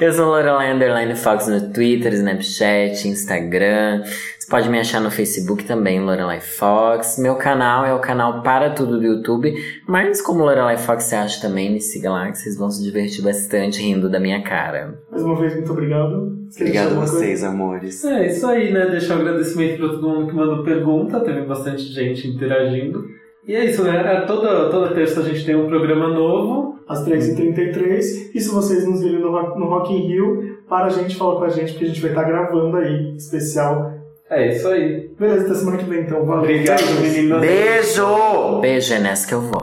eu 0.00 0.12
sou 0.14 0.28
Lorelai 0.28 0.72
Underline 0.72 1.14
Fox 1.14 1.46
no 1.46 1.68
Twitter, 1.74 2.14
Snapchat, 2.14 3.06
Instagram. 3.06 4.02
Você 4.48 4.56
pode 4.56 4.70
me 4.70 4.78
achar 4.80 4.98
no 5.02 5.10
Facebook 5.10 5.62
também, 5.64 6.00
Lorelai 6.00 6.40
Fox. 6.40 7.18
Meu 7.18 7.34
canal 7.34 7.84
é 7.84 7.92
o 7.92 7.98
canal 7.98 8.40
Para 8.42 8.70
Tudo 8.70 8.98
do 8.98 9.04
YouTube. 9.04 9.52
Mas 9.86 10.22
como 10.22 10.42
Lorelai 10.42 10.78
Fox 10.78 11.04
você 11.04 11.16
acha 11.16 11.38
também, 11.46 11.70
me 11.70 11.82
siga 11.82 12.10
lá 12.10 12.30
que 12.30 12.38
vocês 12.38 12.56
vão 12.56 12.70
se 12.70 12.82
divertir 12.82 13.22
bastante 13.22 13.82
rindo 13.82 14.08
da 14.08 14.18
minha 14.18 14.42
cara. 14.42 15.02
Mais 15.10 15.22
uma 15.22 15.38
vez, 15.38 15.52
muito 15.54 15.70
obrigado. 15.70 16.34
Você 16.48 16.62
Obrigado 16.64 16.92
a 16.92 16.96
coisa? 16.96 17.12
vocês, 17.18 17.44
amores. 17.44 18.02
É 18.06 18.26
isso 18.28 18.46
aí, 18.46 18.72
né? 18.72 18.86
Deixar 18.86 19.18
um 19.18 19.20
agradecimento 19.20 19.76
pra 19.80 19.88
todo 19.88 20.08
mundo 20.08 20.26
que 20.28 20.34
mandou 20.34 20.64
pergunta. 20.64 21.20
Teve 21.20 21.42
bastante 21.42 21.82
gente 21.82 22.26
interagindo. 22.26 23.04
E 23.46 23.54
é 23.54 23.66
isso, 23.66 23.82
né? 23.84 24.14
É, 24.14 24.20
Toda, 24.22 24.70
toda 24.70 24.94
terça 24.94 25.20
a 25.20 25.24
gente 25.24 25.44
tem 25.44 25.56
um 25.56 25.66
programa 25.68 26.08
novo. 26.08 26.78
Às 26.88 27.04
3h33. 27.06 28.30
E 28.34 28.40
se 28.40 28.48
vocês 28.48 28.86
nos 28.88 29.02
virem 29.02 29.20
no, 29.20 29.30
Rock- 29.30 29.60
no 29.60 29.66
Rock 29.66 29.92
in 29.92 30.06
Rio, 30.08 30.56
para 30.66 30.86
a 30.86 30.88
gente, 30.88 31.16
fala 31.16 31.36
com 31.36 31.44
a 31.44 31.50
gente, 31.50 31.72
porque 31.72 31.84
a 31.84 31.88
gente 31.88 32.00
vai 32.00 32.12
estar 32.12 32.22
gravando 32.24 32.74
aí, 32.78 33.14
especial. 33.14 33.97
É 34.30 34.48
isso 34.48 34.68
aí. 34.68 35.10
Beleza, 35.18 35.46
até 35.46 35.54
semana 35.54 35.78
que 35.78 35.84
vem 35.84 36.00
então. 36.00 36.24
Valeu. 36.26 36.42
Obrigado, 36.42 36.82
meninas. 37.00 37.40
Beijo! 37.40 38.60
Beijo, 38.60 38.94
é 38.94 38.98
nessa 38.98 39.26
que 39.26 39.34
eu 39.34 39.40
vou. 39.40 39.62